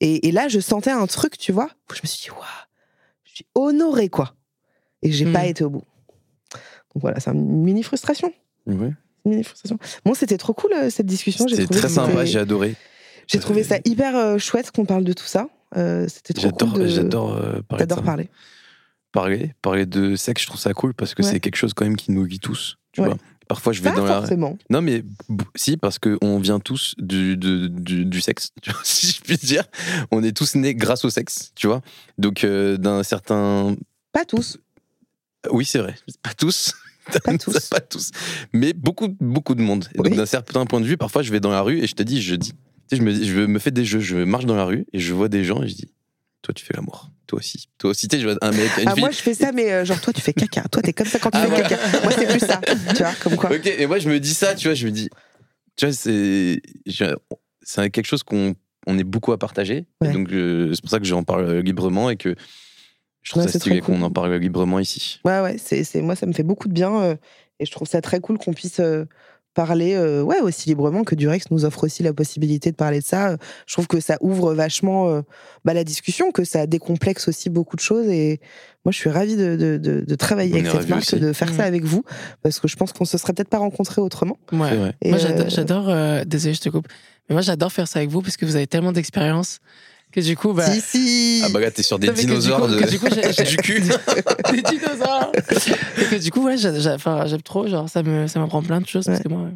Et, 0.00 0.26
et 0.26 0.32
là 0.32 0.48
je 0.48 0.58
sentais 0.58 0.90
un 0.90 1.06
truc 1.06 1.38
tu 1.38 1.52
vois, 1.52 1.68
où 1.88 1.94
je 1.94 2.00
me 2.02 2.08
suis 2.08 2.24
dit 2.24 2.30
waouh, 2.30 2.42
je 3.22 3.30
suis 3.36 3.46
honorée 3.54 4.08
quoi. 4.08 4.34
Et 5.02 5.12
j'ai 5.12 5.26
Hmm. 5.26 5.32
pas 5.32 5.46
été 5.46 5.62
au 5.62 5.70
bout. 5.70 5.84
Voilà, 6.98 7.20
c'est 7.20 7.30
une 7.30 7.62
mini 7.62 7.82
frustration. 7.82 8.32
Ouais. 8.66 8.92
Une 9.24 9.30
mini 9.30 9.44
frustration. 9.44 9.78
Bon, 10.04 10.14
c'était 10.14 10.38
trop 10.38 10.52
cool 10.54 10.72
euh, 10.72 10.90
cette 10.90 11.06
discussion. 11.06 11.46
C'était 11.48 11.66
très 11.66 11.88
sympa, 11.88 12.24
j'ai 12.24 12.38
adoré. 12.38 12.74
J'ai 13.26 13.38
trouvé 13.40 13.62
ça 13.62 13.76
hyper 13.84 14.16
euh, 14.16 14.38
chouette 14.38 14.70
qu'on 14.70 14.86
parle 14.86 15.04
de 15.04 15.12
tout 15.12 15.26
ça. 15.26 15.48
Euh, 15.76 16.06
c'était 16.08 16.32
trop 16.34 16.44
J'adore, 16.48 16.72
cool. 16.72 16.82
de- 16.82 16.88
j'adore 16.88 17.34
euh, 17.36 17.60
parler 17.68 17.86
T'adores 17.86 18.02
parler. 18.02 18.28
Parler, 19.12 19.54
parler 19.62 19.86
de 19.86 20.16
sexe, 20.16 20.42
je 20.42 20.46
trouve 20.46 20.60
ça 20.60 20.72
cool 20.74 20.94
parce 20.94 21.14
que 21.14 21.22
Ouais. 21.22 21.30
c'est 21.30 21.40
quelque 21.40 21.56
chose 21.56 21.72
quand 21.74 21.84
même 21.84 21.96
qui 21.96 22.10
nous 22.12 22.26
guide 22.26 22.40
tous. 22.40 22.76
Tu 22.92 23.00
Ouais. 23.00 23.08
vois. 23.08 23.16
Parfois, 23.48 23.72
je 23.72 23.80
vais 23.80 23.88
Pas 23.90 23.96
dans 23.96 24.04
la. 24.04 24.18
forcément. 24.18 24.58
Non, 24.68 24.82
mais 24.82 25.02
si, 25.54 25.78
parce 25.78 25.98
qu'on 25.98 26.38
vient 26.38 26.60
tous 26.60 26.94
du, 26.98 27.36
du, 27.38 28.04
du 28.04 28.20
sexe, 28.20 28.50
tu 28.62 28.70
vois, 28.70 28.80
si 28.84 29.06
je 29.08 29.20
puis 29.22 29.36
dire. 29.38 29.64
On 30.10 30.22
est 30.22 30.36
tous 30.36 30.54
nés 30.54 30.74
grâce 30.74 31.04
au 31.06 31.10
sexe, 31.10 31.52
tu 31.54 31.66
vois. 31.66 31.80
Donc, 32.18 32.44
euh, 32.44 32.76
d'un 32.76 33.02
certain. 33.02 33.74
Pas 34.12 34.26
tous. 34.26 34.58
Oui, 35.50 35.64
c'est 35.64 35.78
vrai. 35.78 35.94
Pas 36.22 36.34
tous. 36.34 36.74
Pas 37.24 37.38
tous. 37.38 37.58
pas 37.70 37.80
tous. 37.80 38.10
Mais 38.52 38.72
beaucoup, 38.72 39.08
beaucoup 39.20 39.54
de 39.54 39.62
monde. 39.62 39.86
Oui. 39.96 40.10
donc, 40.10 40.16
d'un 40.16 40.26
certain 40.26 40.64
point 40.66 40.80
de 40.80 40.86
vue, 40.86 40.96
parfois, 40.96 41.22
je 41.22 41.30
vais 41.32 41.40
dans 41.40 41.50
la 41.50 41.62
rue 41.62 41.78
et 41.80 41.86
je 41.86 41.94
te 41.94 42.02
dis, 42.02 42.20
je 42.22 42.34
dis. 42.34 42.52
Tu 42.52 42.56
sais, 42.90 42.96
je 42.96 43.02
me, 43.02 43.12
je 43.24 43.40
me 43.46 43.58
fais 43.58 43.70
des 43.70 43.84
jeux, 43.84 44.00
je 44.00 44.16
marche 44.16 44.46
dans 44.46 44.56
la 44.56 44.64
rue 44.64 44.86
et 44.92 44.98
je 44.98 45.12
vois 45.14 45.28
des 45.28 45.44
gens 45.44 45.62
et 45.62 45.68
je 45.68 45.74
dis, 45.74 45.88
toi, 46.42 46.54
tu 46.54 46.64
fais 46.64 46.74
l'amour. 46.74 47.10
Toi 47.26 47.40
aussi. 47.40 47.68
Toi 47.76 47.90
aussi, 47.90 48.08
tu 48.08 48.16
sais, 48.16 48.22
je 48.22 48.28
vois 48.28 48.38
un 48.40 48.50
mec, 48.52 48.70
une 48.78 48.88
Ah, 48.88 48.92
fille. 48.94 49.00
moi, 49.02 49.10
je 49.10 49.18
fais 49.18 49.34
ça, 49.34 49.52
mais 49.52 49.70
euh, 49.72 49.84
genre, 49.84 50.00
toi, 50.00 50.12
tu 50.14 50.22
fais 50.22 50.32
caca. 50.32 50.62
Toi, 50.70 50.80
t'es 50.82 50.94
comme 50.94 51.06
ça 51.06 51.18
quand 51.18 51.30
tu 51.30 51.36
Ah, 51.38 51.46
fais 51.46 51.62
caca. 51.62 52.00
Moi, 52.02 52.12
c'est 52.16 52.26
plus 52.26 52.40
ça. 52.40 52.60
Tu 52.96 53.02
vois, 53.02 53.12
comme 53.20 53.36
quoi. 53.36 53.50
Ok, 53.54 53.66
et 53.66 53.86
moi 53.86 53.98
je 53.98 54.08
me 54.08 54.18
dis 54.18 54.32
ça, 54.32 54.54
tu 54.54 54.68
vois, 54.68 54.74
je 54.74 54.86
me 54.86 54.90
dis, 54.92 55.10
tu 55.76 55.84
vois, 55.86 55.92
c'est 55.92 56.62
c'est 57.62 57.90
quelque 57.90 58.06
chose 58.06 58.22
qu'on 58.22 58.54
on 58.86 58.98
est 58.98 59.04
beaucoup 59.04 59.32
à 59.32 59.38
partager. 59.38 59.84
Et 60.02 60.08
donc 60.12 60.32
euh, 60.32 60.72
c'est 60.72 60.80
pour 60.80 60.88
ça 60.90 60.98
que 60.98 61.04
j'en 61.04 61.22
parle 61.22 61.58
librement 61.58 62.08
et 62.08 62.16
que 62.16 62.34
je 63.22 63.30
trouve 63.32 63.44
Ouais, 63.44 63.48
ça 63.52 63.58
stylé 63.58 63.80
très 63.80 63.86
cool. 63.86 63.96
qu'on 63.96 64.02
en 64.02 64.10
parle 64.10 64.34
librement 64.36 64.78
ici. 64.78 65.20
Ouais, 65.24 65.40
ouais, 65.40 65.56
c'est, 65.58 65.84
c'est, 65.84 66.00
moi, 66.02 66.14
ça 66.16 66.26
me 66.26 66.32
fait 66.32 66.42
beaucoup 66.44 66.68
de 66.68 66.72
bien. 66.74 67.00
euh, 67.02 67.14
et 67.60 67.66
je 67.66 67.72
trouve 67.72 67.88
ça 67.88 68.00
très 68.00 68.20
cool 68.20 68.38
qu'on 68.38 68.52
puisse 68.52 68.78
euh, 68.80 69.04
parler 69.54 69.94
euh, 69.94 70.22
ouais, 70.22 70.38
aussi 70.40 70.68
librement, 70.68 71.02
que 71.02 71.16
Durex 71.16 71.50
nous 71.50 71.64
offre 71.64 71.82
aussi 71.84 72.04
la 72.04 72.12
possibilité 72.12 72.70
de 72.70 72.76
parler 72.76 73.00
de 73.00 73.04
ça. 73.04 73.36
Je 73.66 73.72
trouve 73.72 73.88
que 73.88 73.98
ça 73.98 74.16
ouvre 74.20 74.54
vachement 74.54 75.08
euh, 75.08 75.22
bah, 75.64 75.74
la 75.74 75.82
discussion, 75.82 76.30
que 76.30 76.44
ça 76.44 76.68
décomplexe 76.68 77.26
aussi 77.26 77.50
beaucoup 77.50 77.74
de 77.74 77.80
choses. 77.80 78.06
Et 78.06 78.38
moi, 78.84 78.92
je 78.92 78.98
suis 78.98 79.10
ravie 79.10 79.34
de, 79.36 79.56
de, 79.56 79.76
de, 79.76 80.02
de 80.02 80.14
travailler 80.14 80.52
On 80.54 80.58
avec 80.58 80.70
cette 80.70 80.88
marque, 80.88 81.02
aussi. 81.02 81.18
de 81.18 81.32
faire 81.32 81.48
ça 81.48 81.64
Mm. 81.64 81.66
avec 81.66 81.84
vous, 81.84 82.04
parce 82.42 82.60
que 82.60 82.68
je 82.68 82.76
pense 82.76 82.92
qu'on 82.92 83.04
se 83.04 83.18
serait 83.18 83.32
peut-être 83.32 83.48
pas 83.50 83.58
rencontrés 83.58 84.00
autrement. 84.00 84.38
Ouais. 84.52 84.92
Et, 85.02 85.08
Moi, 85.10 85.18
j'adore, 85.18 85.48
j'adore, 85.50 86.24
désolé, 86.24 86.54
je 86.54 86.60
te 86.60 86.68
coupe, 86.68 86.86
mais 87.28 87.34
moi, 87.34 87.42
j'adore 87.42 87.72
faire 87.72 87.88
ça 87.88 87.98
avec 87.98 88.10
vous 88.10 88.22
parce 88.22 88.36
que 88.36 88.46
vous 88.46 88.54
avez 88.54 88.68
tellement 88.68 88.92
d'expérience 88.92 89.58
que 90.12 90.20
du 90.20 90.36
coup, 90.36 90.52
bah. 90.52 90.66
Si, 90.70 90.80
si 90.80 91.42
Ah 91.44 91.48
bah 91.52 91.60
là 91.60 91.70
t'es 91.70 91.82
sur 91.82 91.98
des 91.98 92.08
que 92.08 92.12
du 92.12 92.20
dinosaures 92.22 92.60
coup- 92.62 92.66
de... 92.68 92.80
que 92.80 92.88
du 92.90 92.98
coup, 92.98 93.08
du 93.44 93.56
cul. 93.58 93.80
des 94.52 94.62
dinosaures 94.62 95.32
Et 95.36 96.04
que 96.04 96.16
du 96.16 96.30
coup, 96.30 96.44
ouais, 96.44 96.56
j'aime 96.56 97.42
trop, 97.42 97.66
genre, 97.66 97.88
ça 97.88 98.02
me, 98.02 98.26
ça 98.26 98.40
m'apprend 98.40 98.62
plein 98.62 98.80
de 98.80 98.86
choses 98.86 99.04
parce 99.06 99.18
Ouais. 99.18 99.24
que 99.24 99.28
moi. 99.28 99.48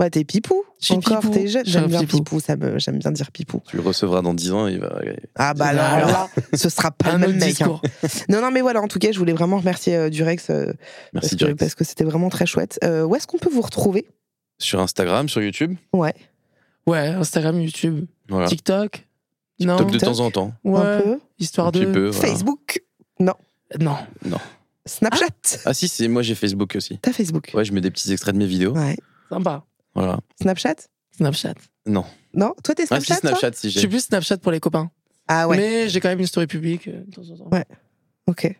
Ouais, 0.00 0.10
t'es 0.10 0.22
pipou. 0.22 0.62
Je 0.80 0.86
suis 0.86 0.94
Encore, 0.94 1.18
pipou. 1.18 1.32
t'es 1.34 1.48
jeune. 1.48 1.64
J'aime 1.66 1.86
bien 1.88 2.00
pipou. 2.02 2.18
pipou. 2.18 2.38
ça 2.40 2.54
me, 2.54 2.78
j'aime 2.78 2.98
bien 3.00 3.10
dire 3.10 3.32
pipou. 3.32 3.60
Tu 3.68 3.74
le 3.76 3.82
recevras 3.82 4.22
dans 4.22 4.32
10 4.32 4.52
ans, 4.52 4.68
il 4.68 4.78
va... 4.78 4.96
Ah 5.34 5.54
bah 5.54 5.66
Alors, 5.66 6.06
là, 6.08 6.28
ce 6.54 6.68
sera 6.68 6.92
pas 6.92 7.12
le 7.14 7.18
même 7.18 7.32
mec. 7.32 7.42
hein. 7.42 7.46
discours. 7.48 7.82
Non, 8.28 8.40
non, 8.40 8.52
mais 8.52 8.60
voilà, 8.60 8.80
en 8.80 8.86
tout 8.86 9.00
cas, 9.00 9.10
je 9.10 9.18
voulais 9.18 9.32
vraiment 9.32 9.58
remercier 9.58 9.96
euh, 9.96 10.08
Durex 10.08 10.50
euh, 10.50 10.66
Merci 10.66 10.76
parce, 11.14 11.30
que, 11.30 11.34
direct. 11.36 11.58
parce 11.58 11.74
que 11.74 11.82
c'était 11.82 12.04
vraiment 12.04 12.28
très 12.28 12.46
chouette. 12.46 12.78
Euh, 12.84 13.02
où 13.02 13.16
est-ce 13.16 13.26
qu'on 13.26 13.38
peut 13.38 13.50
vous 13.50 13.60
retrouver? 13.60 14.06
Sur 14.60 14.78
Instagram, 14.78 15.28
sur 15.28 15.42
YouTube, 15.42 15.74
Ouais, 15.92 16.14
Ouais, 16.86 17.08
Instagram, 17.08 17.60
YouTube, 17.60 18.06
voilà. 18.28 18.46
TikTok. 18.46 19.04
Non. 19.60 19.76
Top 19.76 19.86
de 19.88 19.92
TikTok. 19.98 20.08
temps 20.16 20.20
en 20.24 20.30
temps. 20.30 20.52
Ouais. 20.64 20.78
un 20.80 21.00
peu. 21.00 21.18
Histoire 21.38 21.68
Un 21.68 21.70
de. 21.72 21.84
peu, 21.86 22.08
voilà. 22.10 22.28
Facebook, 22.28 22.82
Non. 23.20 23.34
Snapchat. 24.86 25.26
Ah 25.66 25.74
si, 25.74 25.86
c'est 25.88 26.08
moi 26.08 26.22
j'ai 26.22 26.34
Facebook 26.34 26.74
aussi. 26.76 26.98
T'as 27.02 27.12
Facebook 27.12 27.50
Ouais, 27.54 27.64
je 27.64 27.72
mets 27.72 27.80
des 27.82 27.90
petits 27.90 28.10
extraits 28.12 28.34
de 28.34 28.38
mes 28.38 28.46
vidéos. 28.46 28.72
Ouais. 28.72 28.96
Sympa. 29.28 29.64
Voilà. 29.94 30.18
Snapchat? 30.40 30.76
Snapchat. 31.16 31.54
Non. 31.86 32.04
Non? 32.32 32.54
Toi, 32.64 32.74
t'es 32.74 32.84
Ah 32.84 32.86
Snapchat 33.00 33.14
si, 33.16 33.20
toi? 33.20 33.30
Snapchat, 33.30 33.52
si 33.52 33.68
Je 33.68 33.74
j'ai. 33.74 33.78
suis 33.80 33.88
plus 33.88 34.00
Snapchat 34.04 34.38
pour 34.38 34.50
les 34.52 34.60
copains. 34.60 34.90
Ah 35.26 35.46
ouais, 35.46 35.56
Mais 35.58 35.88
j'ai 35.90 36.00
quand 36.00 36.08
même 36.08 36.20
une 36.20 36.26
story 36.26 36.46
publique 36.46 36.88
euh, 36.88 37.04
de 37.06 37.10
temps 37.14 37.30
en 37.30 37.36
temps. 37.36 37.48
Ouais. 37.54 37.64
ok. 38.26 38.56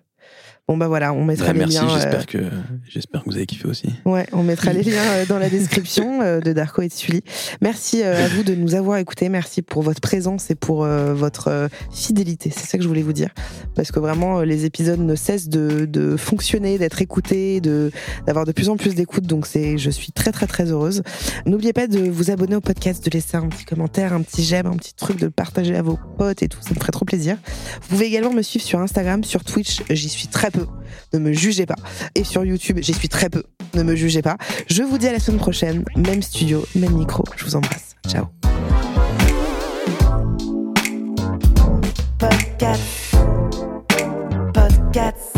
Bon 0.69 0.77
bah 0.77 0.87
voilà, 0.87 1.15
on 1.15 1.25
mettra 1.25 1.47
Ouais, 1.47 1.53
les 1.55 1.59
merci, 1.61 1.77
liens. 1.77 1.89
euh, 1.89 1.95
j'espère 1.95 2.27
que 2.27 2.39
j'espère 2.87 3.25
que 3.25 3.31
vous 3.31 3.37
avez 3.37 3.47
kiffé 3.47 3.67
aussi. 3.67 3.89
Ouais, 4.05 4.27
on 4.33 4.43
mettra 4.43 4.75
les 4.75 4.83
liens 4.91 5.03
euh, 5.13 5.25
dans 5.27 5.39
la 5.39 5.49
description 5.49 6.21
euh, 6.21 6.41
de 6.41 6.53
Darko 6.53 6.83
et 6.83 6.89
de 6.89 6.93
Sully. 6.93 7.23
Merci 7.63 8.03
euh, 8.03 8.27
à 8.27 8.29
vous 8.29 8.43
de 8.43 8.55
nous 8.55 8.75
avoir 8.75 8.99
écoutés. 8.99 9.31
Merci 9.31 9.63
pour 9.63 9.81
votre 9.83 10.03
présence 10.03 10.51
et 10.51 10.55
pour 10.55 10.85
euh, 10.85 11.15
votre 11.15 11.49
euh, 11.49 11.69
fidélité. 11.91 12.53
C'est 12.55 12.67
ça 12.67 12.77
que 12.77 12.85
je 12.85 12.89
voulais 12.89 13.01
vous 13.01 13.15
dire. 13.15 13.31
Parce 13.77 13.91
que 13.93 13.99
vraiment, 13.99 14.41
euh, 14.41 14.45
les 14.45 14.67
épisodes 14.67 15.01
ne 15.01 15.15
cessent 15.15 15.49
de, 15.49 15.87
de 15.87 16.19
fonctionner, 16.19 16.77
d'être 16.77 17.01
écoutés, 17.01 17.63
de, 17.63 17.91
d'avoir 18.27 18.45
de 18.45 18.53
plus 18.53 18.69
en 18.69 18.77
plus 18.77 18.95
d'écoute. 18.95 19.25
Donc, 19.27 19.47
c'est, 19.47 19.79
je 19.79 19.89
suis 19.89 20.13
très, 20.13 20.33
très, 20.33 20.47
très 20.47 20.71
heureuse. 20.71 21.03
N'oubliez 21.47 21.73
pas 21.73 21.87
de 21.87 21.99
vous 22.11 22.31
abonner 22.31 22.57
au 22.57 22.61
podcast, 22.61 23.03
de 23.03 23.09
laisser 23.11 23.39
un 23.39 23.49
petit 23.49 23.65
commentaire, 23.65 24.13
un 24.13 24.21
petit 24.21 24.45
j'aime, 24.45 24.67
un 24.67 24.77
petit 24.77 24.93
truc, 24.93 25.19
de 25.19 25.25
le 25.25 25.31
partager 25.31 25.75
à 25.77 25.81
vos 25.83 25.99
potes 26.19 26.43
et 26.43 26.49
tout. 26.49 26.59
Ça 26.61 26.75
me 26.75 26.79
ferait 26.79 26.93
trop 26.93 27.07
plaisir. 27.07 27.39
Vous 27.81 27.89
pouvez 27.89 28.05
également 28.05 28.35
me 28.35 28.43
suivre 28.43 28.67
sur 28.67 28.81
Instagram, 28.81 29.25
sur 29.25 29.45
Twitch. 29.45 29.81
J'y 29.89 30.11
suis 30.11 30.29
très 30.29 30.51
Ne 31.13 31.19
me 31.19 31.33
jugez 31.33 31.67
pas. 31.67 31.77
Et 32.15 32.25
sur 32.25 32.45
YouTube, 32.45 32.79
j'y 32.81 32.95
suis 32.95 33.09
très 33.09 33.31
peu. 33.31 33.43
Ne 33.75 33.83
me 33.83 33.95
jugez 33.97 34.23
pas. 34.23 34.37
Je 34.69 34.83
vous 34.83 34.99
dis 34.99 35.09
à 35.09 35.13
la 35.13 35.21
semaine 35.21 35.41
prochaine. 35.41 35.85
Même 35.97 36.23
studio, 36.23 36.65
même 36.75 36.93
micro. 36.95 37.25
Je 37.37 37.45
vous 37.45 37.57
embrasse. 37.57 37.95
Ciao. 38.07 38.27
Podcast. 42.19 43.17
Podcast. 44.53 45.38